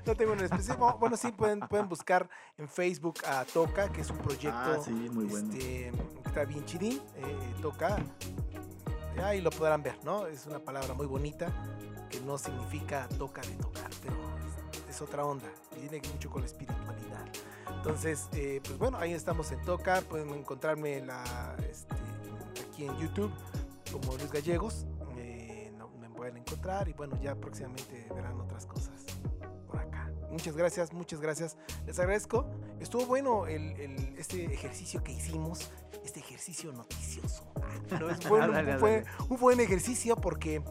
no 0.05 0.15
tengo 0.15 0.33
un 0.33 0.39
específico. 0.41 0.97
Bueno, 0.99 1.17
sí, 1.17 1.31
pueden, 1.31 1.59
pueden 1.61 1.89
buscar 1.89 2.29
en 2.57 2.67
Facebook 2.67 3.15
a 3.27 3.43
Toca, 3.45 3.91
que 3.91 4.01
es 4.01 4.09
un 4.09 4.17
proyecto 4.19 4.51
Ah, 4.53 4.77
sí, 4.83 4.91
muy 4.91 5.25
bueno. 5.25 5.51
este, 5.51 5.91
que 5.91 6.27
está 6.29 6.45
bien 6.45 6.63
chidín. 6.65 7.01
eh, 7.17 7.53
Toca. 7.61 7.97
ahí 9.23 9.41
lo 9.41 9.49
podrán 9.49 9.81
ver, 9.83 9.97
¿no? 10.03 10.27
Es 10.27 10.45
una 10.45 10.59
palabra 10.59 10.93
muy 10.93 11.05
bonita 11.07 11.47
que 12.09 12.19
no 12.21 12.37
significa 12.37 13.07
toca 13.17 13.41
de 13.41 13.55
tocar, 13.55 13.89
pero 14.03 14.15
es, 14.85 14.95
es 14.95 15.01
otra 15.01 15.25
onda 15.25 15.47
y 15.75 15.87
tiene 15.87 16.07
mucho 16.13 16.29
con 16.29 16.41
la 16.41 16.47
espiritualidad. 16.47 17.25
Entonces, 17.75 18.29
eh, 18.33 18.61
pues 18.63 18.77
bueno, 18.77 18.97
ahí 18.99 19.13
estamos 19.13 19.51
en 19.51 19.59
Toca. 19.63 20.01
Pueden 20.01 20.29
encontrarme 20.29 20.99
en 20.99 21.07
la, 21.07 21.55
este, 21.69 21.95
aquí 22.89 23.01
en 23.03 23.07
YouTube 23.07 23.31
como 23.91 24.17
Luis 24.17 24.31
Gallegos. 24.31 24.85
eh, 25.17 25.71
no- 25.77 25.89
me 25.99 26.09
pueden 26.09 26.37
encontrar 26.37 26.87
y 26.89 26.93
bueno, 26.93 27.19
ya 27.21 27.35
próximamente 27.35 28.07
verán 28.13 28.39
otras 28.41 28.65
cosas 28.65 29.05
por 29.67 29.79
acá. 29.79 30.11
Muchas 30.31 30.55
gracias, 30.57 30.93
muchas 30.93 31.19
gracias. 31.21 31.57
Les 31.85 31.99
agradezco. 31.99 32.45
Estuvo 32.79 33.05
bueno 33.05 33.45
el, 33.47 33.79
el- 33.79 34.17
este 34.17 34.45
ejercicio 34.53 35.03
que 35.03 35.11
hicimos, 35.13 35.69
este 36.03 36.19
ejercicio 36.19 36.71
noticioso. 36.71 37.43
Pero 37.89 38.09
es 38.09 38.27
bueno, 38.27 38.51
Dale, 38.53 38.77
fue 38.77 39.05
un 39.29 39.37
buen 39.39 39.59
ejercicio 39.59 40.15
porque 40.15 40.63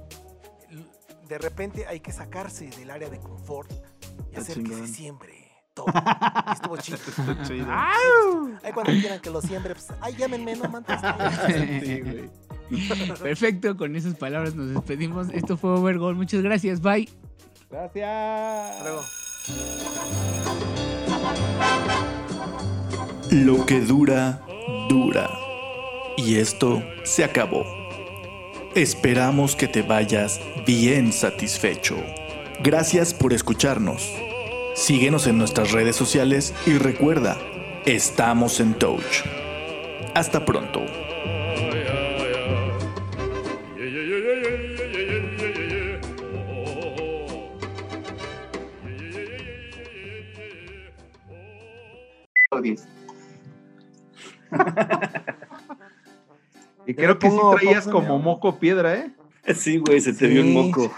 de 1.28 1.38
repente 1.38 1.86
hay 1.86 2.00
que 2.00 2.12
sacarse 2.12 2.68
del 2.70 2.90
área 2.90 3.08
de 3.08 3.18
confort 3.20 3.70
y 4.32 4.36
hacer 4.36 4.62
que 4.62 4.74
se 4.74 4.86
siembre 4.88 5.41
Y 5.76 5.80
Estuvo 6.52 6.76
chido. 6.76 6.98
Chido. 7.46 7.66
Ahí 8.62 8.72
cuando 8.72 8.92
quieran 8.92 9.20
que 9.20 9.30
lo 9.30 9.40
siembre, 9.40 9.74
pues, 9.74 9.88
ay, 10.00 10.14
llámenme, 10.16 10.56
no 10.56 10.68
mantes. 10.68 11.00
Sí, 11.46 12.00
güey. 12.00 12.30
Perfecto, 13.22 13.76
con 13.76 13.96
esas 13.96 14.14
palabras 14.14 14.54
nos 14.54 14.70
despedimos. 14.70 15.28
Esto 15.32 15.56
fue 15.56 15.70
Overgol. 15.70 16.14
Muchas 16.14 16.42
gracias. 16.42 16.80
Bye. 16.80 17.08
Gracias. 17.70 18.08
Hasta 18.70 18.82
luego. 18.84 19.02
Lo 23.30 23.66
que 23.66 23.80
dura, 23.80 24.42
dura. 24.88 25.30
Y 26.16 26.36
esto 26.36 26.82
se 27.04 27.24
acabó. 27.24 27.64
Esperamos 28.74 29.56
que 29.56 29.68
te 29.68 29.82
vayas 29.82 30.40
bien 30.66 31.12
satisfecho. 31.12 31.96
Gracias 32.62 33.12
por 33.12 33.32
escucharnos. 33.32 34.10
Síguenos 34.74 35.26
en 35.26 35.38
nuestras 35.38 35.72
redes 35.72 35.96
sociales 35.96 36.54
y 36.66 36.78
recuerda, 36.78 37.36
estamos 37.84 38.58
en 38.60 38.74
Touch. 38.74 39.22
Hasta 40.14 40.44
pronto. 40.44 40.80
Y 56.86 56.94
creo 56.94 57.18
que 57.18 57.30
sí 57.30 57.36
traías 57.60 57.86
como 57.86 58.18
moco 58.18 58.58
piedra, 58.58 58.94
¿eh? 58.94 59.10
Sí, 59.54 59.78
güey, 59.78 60.00
se 60.00 60.12
te 60.12 60.26
vio 60.26 60.42
un 60.42 60.48
Sí. 60.48 60.52
moco. 60.54 60.92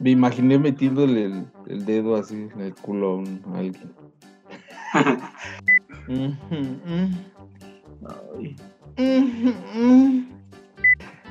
Me 0.00 0.10
imaginé 0.10 0.58
metiéndole 0.58 1.24
el, 1.26 1.46
el 1.68 1.84
dedo 1.86 2.16
así 2.16 2.48
en 2.54 2.60
el 2.60 2.74
culo 2.74 3.10
a, 3.10 3.14
un- 3.16 3.42
a 3.54 3.58
alguien. 3.58 3.92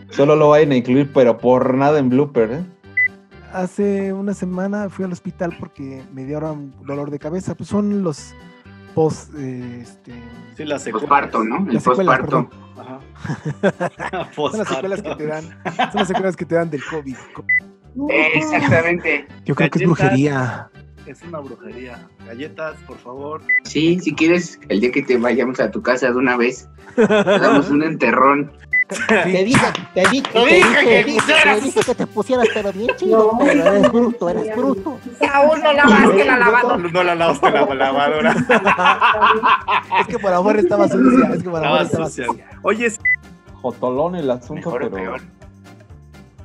Solo 0.09 0.35
lo 0.35 0.49
vayan 0.49 0.71
a 0.71 0.75
incluir, 0.75 1.11
pero 1.13 1.37
por 1.37 1.73
nada 1.75 1.99
en 1.99 2.09
blooper, 2.09 2.51
¿eh? 2.51 2.65
Hace 3.53 4.11
una 4.13 4.33
semana 4.33 4.89
fui 4.89 5.05
al 5.05 5.11
hospital 5.13 5.55
porque 5.59 6.03
me 6.13 6.25
dieron 6.25 6.73
dolor 6.85 7.09
de 7.09 7.19
cabeza. 7.19 7.55
Pues 7.55 7.69
son 7.69 8.03
los 8.03 8.33
post. 8.93 9.33
eh, 9.37 9.79
este, 9.81 10.13
Sí, 10.57 10.65
la 10.65 10.77
secuela. 10.79 11.07
Posparto, 11.07 11.43
¿no? 11.43 11.65
El 11.67 11.73
Las 11.75 11.83
secuelas, 11.83 12.19
posparto. 12.19 12.49
Ajá. 12.77 12.99
son 14.35 14.57
las 14.57 14.67
secuelas 14.67 15.01
que 15.01 15.15
te 15.15 15.25
dan. 15.27 15.43
Son 15.91 15.95
las 15.95 16.07
secuelas 16.07 16.35
que 16.35 16.45
te 16.45 16.55
dan 16.55 16.69
del 16.69 16.83
COVID. 16.83 17.15
Exactamente. 18.33 19.27
Yo 19.45 19.55
creo 19.55 19.69
que 19.69 19.79
es 19.79 19.85
brujería. 19.85 20.69
Es 21.05 21.21
una 21.21 21.39
brujería. 21.39 22.07
Galletas, 22.25 22.75
por 22.87 22.97
favor. 22.97 23.41
Sí, 23.63 23.99
si 23.99 24.13
quieres, 24.15 24.59
el 24.69 24.81
día 24.81 24.91
que 24.91 25.03
te 25.03 25.17
vayamos 25.17 25.59
a 25.59 25.69
tu 25.69 25.81
casa 25.81 26.07
de 26.07 26.13
una 26.15 26.35
vez, 26.35 26.67
te 26.95 27.05
damos 27.07 27.69
un 27.69 27.83
enterrón. 27.83 28.51
Te 28.87 29.43
dije, 29.43 29.65
te 29.95 30.01
dije, 30.09 30.23
te 30.33 30.39
dije, 30.45 30.45
dije 30.45 30.79
que 30.79 30.85
te 30.85 31.03
dije, 31.03 31.05
quisieras. 31.05 31.59
te 31.59 31.65
dije 31.65 31.79
que 31.81 31.95
te 31.95 32.07
pusieras, 32.07 32.47
pero 32.53 32.71
bien 32.71 32.89
chido, 32.97 33.31
pero 33.43 33.65
eres 33.65 33.91
bruto, 33.91 34.29
eres 34.29 34.55
bruto. 34.55 34.99
Aún 35.33 35.59
no 35.63 35.73
lavaste 35.73 36.25
la 36.25 36.37
lavadora. 36.37 36.77
No 36.77 37.03
la 37.03 37.15
lavaste 37.15 37.51
la 37.51 37.65
lavadora. 37.75 38.35
Es 40.01 40.07
que 40.07 40.19
por 40.19 40.33
amor 40.33 40.57
estaba 40.57 40.87
sucia. 40.87 41.29
Es 41.33 41.43
que 41.43 41.49
por 41.49 41.65
amor 41.65 41.81
Estaba 41.81 42.09
sucia. 42.09 42.27
Oye, 42.61 42.89
sí. 42.89 42.97
Jotolón 43.61 44.15
el 44.15 44.29
asunto, 44.29 44.53
Mejor 44.69 44.81
pero. 44.81 44.91
peor. 44.95 45.21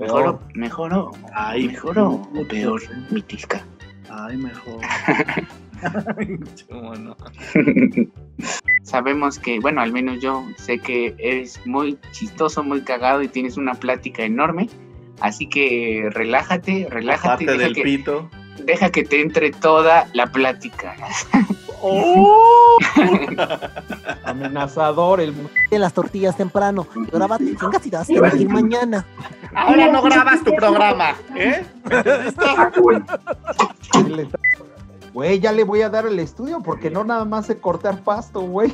Peor. 0.01 0.41
Mejor 0.55 0.95
o, 0.95 0.95
mejor 0.95 0.95
o, 0.95 1.11
Ay, 1.35 1.69
mejor 1.69 1.99
o 1.99 2.23
peor, 2.49 2.81
mi 3.11 3.23
tisca. 3.23 3.65
Ay, 4.09 4.37
mejor. 4.37 4.81
Sabemos 8.83 9.39
que, 9.39 9.61
bueno, 9.61 9.81
al 9.81 9.93
menos 9.93 10.21
yo 10.21 10.45
sé 10.57 10.79
que 10.79 11.15
eres 11.19 11.61
muy 11.65 11.99
chistoso, 12.13 12.63
muy 12.63 12.83
cagado 12.83 13.23
y 13.23 13.29
tienes 13.29 13.57
una 13.57 13.75
plática 13.75 14.25
enorme. 14.25 14.69
Así 15.21 15.49
que 15.49 16.09
relájate, 16.11 16.89
relájate. 16.91 17.45
Deja 17.45 17.59
del 17.59 17.75
que, 17.75 17.83
pito. 17.83 18.29
deja 18.65 18.91
que 18.91 19.05
te 19.05 19.21
entre 19.21 19.53
toda 19.53 20.09
la 20.13 20.27
plática. 20.27 20.97
Amenazador 24.25 25.21
el. 25.21 25.35
De 25.71 25.79
las 25.79 25.93
tortillas 25.93 26.37
temprano. 26.37 26.87
Grábate, 27.13 27.57
chingas 27.57 27.87
y 27.87 27.91
te 27.91 28.21
vas 28.21 28.35
a 28.35 28.37
ir 28.37 28.49
mañana. 28.49 29.07
Ahora 29.55 29.91
no 29.91 30.03
grabas 30.03 30.43
tu 30.45 30.55
programa, 30.55 31.15
¿eh? 31.37 31.65
Güey, 35.13 35.41
ya 35.41 35.53
le 35.53 35.65
voy 35.65 35.83
a 35.83 35.91
dar 35.91 36.07
el 36.07 36.19
estudio 36.19 36.63
porque 36.63 36.91
no 36.91 37.03
nada 37.05 37.25
más 37.25 37.47
sé 37.47 37.59
cortar 37.59 38.03
pasto, 38.03 38.41
güey. 38.41 38.73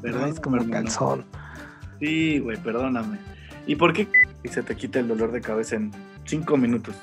Traes 0.00 0.40
como 0.40 0.56
hermano. 0.56 0.72
calzón. 0.72 1.24
Sí, 2.00 2.38
güey, 2.38 2.56
perdóname. 2.56 3.18
¿Y 3.66 3.76
por 3.76 3.92
qué 3.92 4.08
se 4.44 4.62
te 4.62 4.74
quita 4.74 5.00
el 5.00 5.08
dolor 5.08 5.32
de 5.32 5.42
cabeza 5.42 5.76
en 5.76 5.92
cinco 6.24 6.56
minutos? 6.56 6.94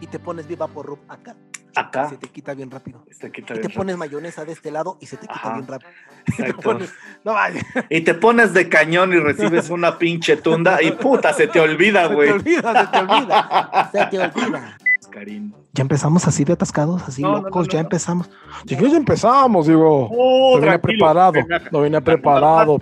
Y 0.00 0.06
te 0.06 0.18
pones 0.18 0.46
viva 0.46 0.66
por 0.66 0.98
acá. 1.08 1.36
Acá. 1.76 2.08
Se 2.08 2.16
te 2.16 2.28
quita 2.28 2.54
bien 2.54 2.70
rápido. 2.70 3.04
Se 3.10 3.30
quita 3.30 3.54
Y 3.54 3.60
te 3.60 3.68
pones 3.68 3.96
mayonesa 3.96 4.44
de 4.44 4.52
este 4.52 4.70
lado 4.70 4.96
y 5.00 5.06
se 5.06 5.16
te 5.16 5.22
quita 5.26 5.34
Ajá. 5.34 5.54
bien 5.54 5.66
rápido. 5.66 5.90
rápido. 5.90 6.46
Te 6.46 6.54
pones- 6.62 6.92
No 7.24 7.32
vale. 7.34 7.62
Y 7.88 8.00
te 8.02 8.14
pones 8.14 8.52
de 8.52 8.68
cañón 8.68 9.12
y 9.12 9.16
recibes 9.18 9.70
una 9.70 9.98
pinche 9.98 10.36
tunda 10.36 10.82
y 10.82 10.92
puta, 10.92 11.32
se 11.32 11.46
te 11.46 11.58
olvida, 11.60 12.02
Se 12.04 12.08
te 12.08 12.14
güey. 12.14 12.30
olvida, 12.30 12.80
se 12.82 12.86
te 12.90 12.98
olvida. 12.98 13.88
Se 13.92 14.06
te 14.06 14.18
olvida. 14.18 14.76
Karim. 15.10 15.52
Ya 15.72 15.82
empezamos 15.82 16.26
así 16.28 16.44
de 16.44 16.52
atascados, 16.52 17.02
así 17.02 17.22
No, 17.22 17.42
locos, 17.42 17.66
no, 17.66 17.72
ya 17.72 17.78
no. 17.80 17.86
empezamos. 17.86 18.30
Sí, 18.66 18.76
ya 18.76 18.96
empezamos, 18.96 19.66
digo. 19.66 20.08
Oh, 20.12 20.54
no 20.56 20.60
venía 20.60 20.80
preparado, 20.80 21.32
no 21.72 21.80
venía 21.80 22.00
preparado. 22.00 22.80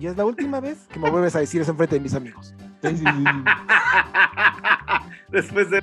Y 0.00 0.06
es 0.06 0.16
la 0.16 0.24
última 0.24 0.60
vez 0.60 0.86
que 0.90 0.98
me 0.98 1.10
vuelves 1.10 1.36
a 1.36 1.40
decir 1.40 1.60
eso 1.60 1.72
enfrente 1.72 1.96
de 1.96 2.00
mis 2.00 2.14
amigos. 2.14 2.54
Después 5.28 5.70
de. 5.70 5.82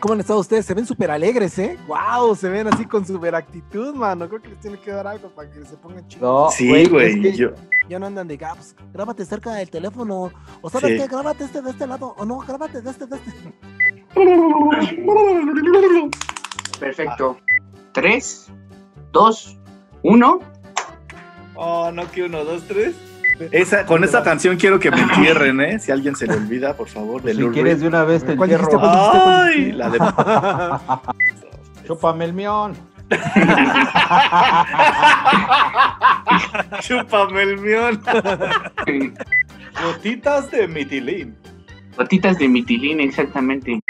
¿Cómo 0.00 0.14
han 0.14 0.20
estado 0.20 0.40
ustedes? 0.40 0.66
Se 0.66 0.74
ven 0.74 0.86
súper 0.86 1.10
alegres, 1.10 1.58
¿eh? 1.58 1.78
¡Wow! 1.86 2.34
Se 2.36 2.48
ven 2.48 2.66
así 2.66 2.84
con 2.84 3.06
súper 3.06 3.34
actitud, 3.34 3.94
mano. 3.94 4.28
Creo 4.28 4.42
que 4.42 4.48
les 4.48 4.60
tiene 4.60 4.78
que 4.78 4.90
dar 4.90 5.06
algo 5.06 5.28
para 5.30 5.50
que 5.50 5.64
se 5.64 5.76
pongan 5.76 6.06
chidos. 6.08 6.22
No, 6.22 6.50
Sí, 6.50 6.74
es 6.74 6.90
güey. 6.90 7.20
que- 7.22 7.32
yo- 7.32 7.50
Ya 7.88 7.98
no 7.98 8.06
andan 8.06 8.26
de 8.26 8.36
gaps. 8.38 8.74
Grábate 8.94 9.24
cerca 9.26 9.52
del 9.54 9.68
teléfono. 9.70 10.30
O 10.62 10.70
sabes 10.70 10.92
Sí. 10.92 10.96
qué, 10.96 11.06
grábate 11.06 11.44
este 11.44 11.60
de 11.62 11.70
este 11.70 11.86
lado. 11.86 12.14
O 12.18 12.24
no, 12.24 12.38
grábate 12.38 12.80
de 12.80 12.90
este 12.90 13.06
de 13.06 13.16
este. 13.16 13.54
Perfecto. 16.80 17.36
Tres, 17.92 18.48
dos, 19.12 19.56
uno. 20.02 20.40
Oh, 21.54 21.90
no, 21.92 22.10
que 22.10 22.24
uno, 22.24 22.44
dos, 22.44 22.62
tres. 22.66 22.94
Esa, 23.50 23.84
con 23.86 24.04
esa 24.04 24.22
canción 24.22 24.56
quiero 24.56 24.78
que 24.78 24.90
me 24.90 25.00
entierren, 25.02 25.60
¿eh? 25.60 25.78
Si 25.78 25.90
alguien 25.92 26.14
se 26.16 26.26
le 26.26 26.34
olvida, 26.34 26.76
por 26.76 26.88
favor, 26.88 27.22
de 27.22 27.34
Si 27.34 27.42
quieres 27.48 27.80
de 27.80 27.88
una 27.88 28.04
vez 28.04 28.24
te 28.24 28.36
¿Cuál 28.36 28.50
entierro. 28.52 28.78
dijiste? 28.78 28.86
¿Cuál 28.86 28.92
dijiste? 28.96 29.18
¿Cuál 29.22 29.42
Ay, 29.42 29.56
dijiste? 29.56 29.78
la 29.78 31.02
de. 31.82 31.86
Chúpame 31.86 32.24
el 32.24 32.32
mión. 32.32 32.74
Chúpame 36.80 37.42
el 37.42 37.58
mión. 37.58 38.00
Gotitas 39.82 40.50
de 40.50 40.68
mitilín. 40.68 41.36
Gotitas 41.96 42.38
de 42.38 42.48
mitilín, 42.48 43.00
exactamente. 43.00 43.80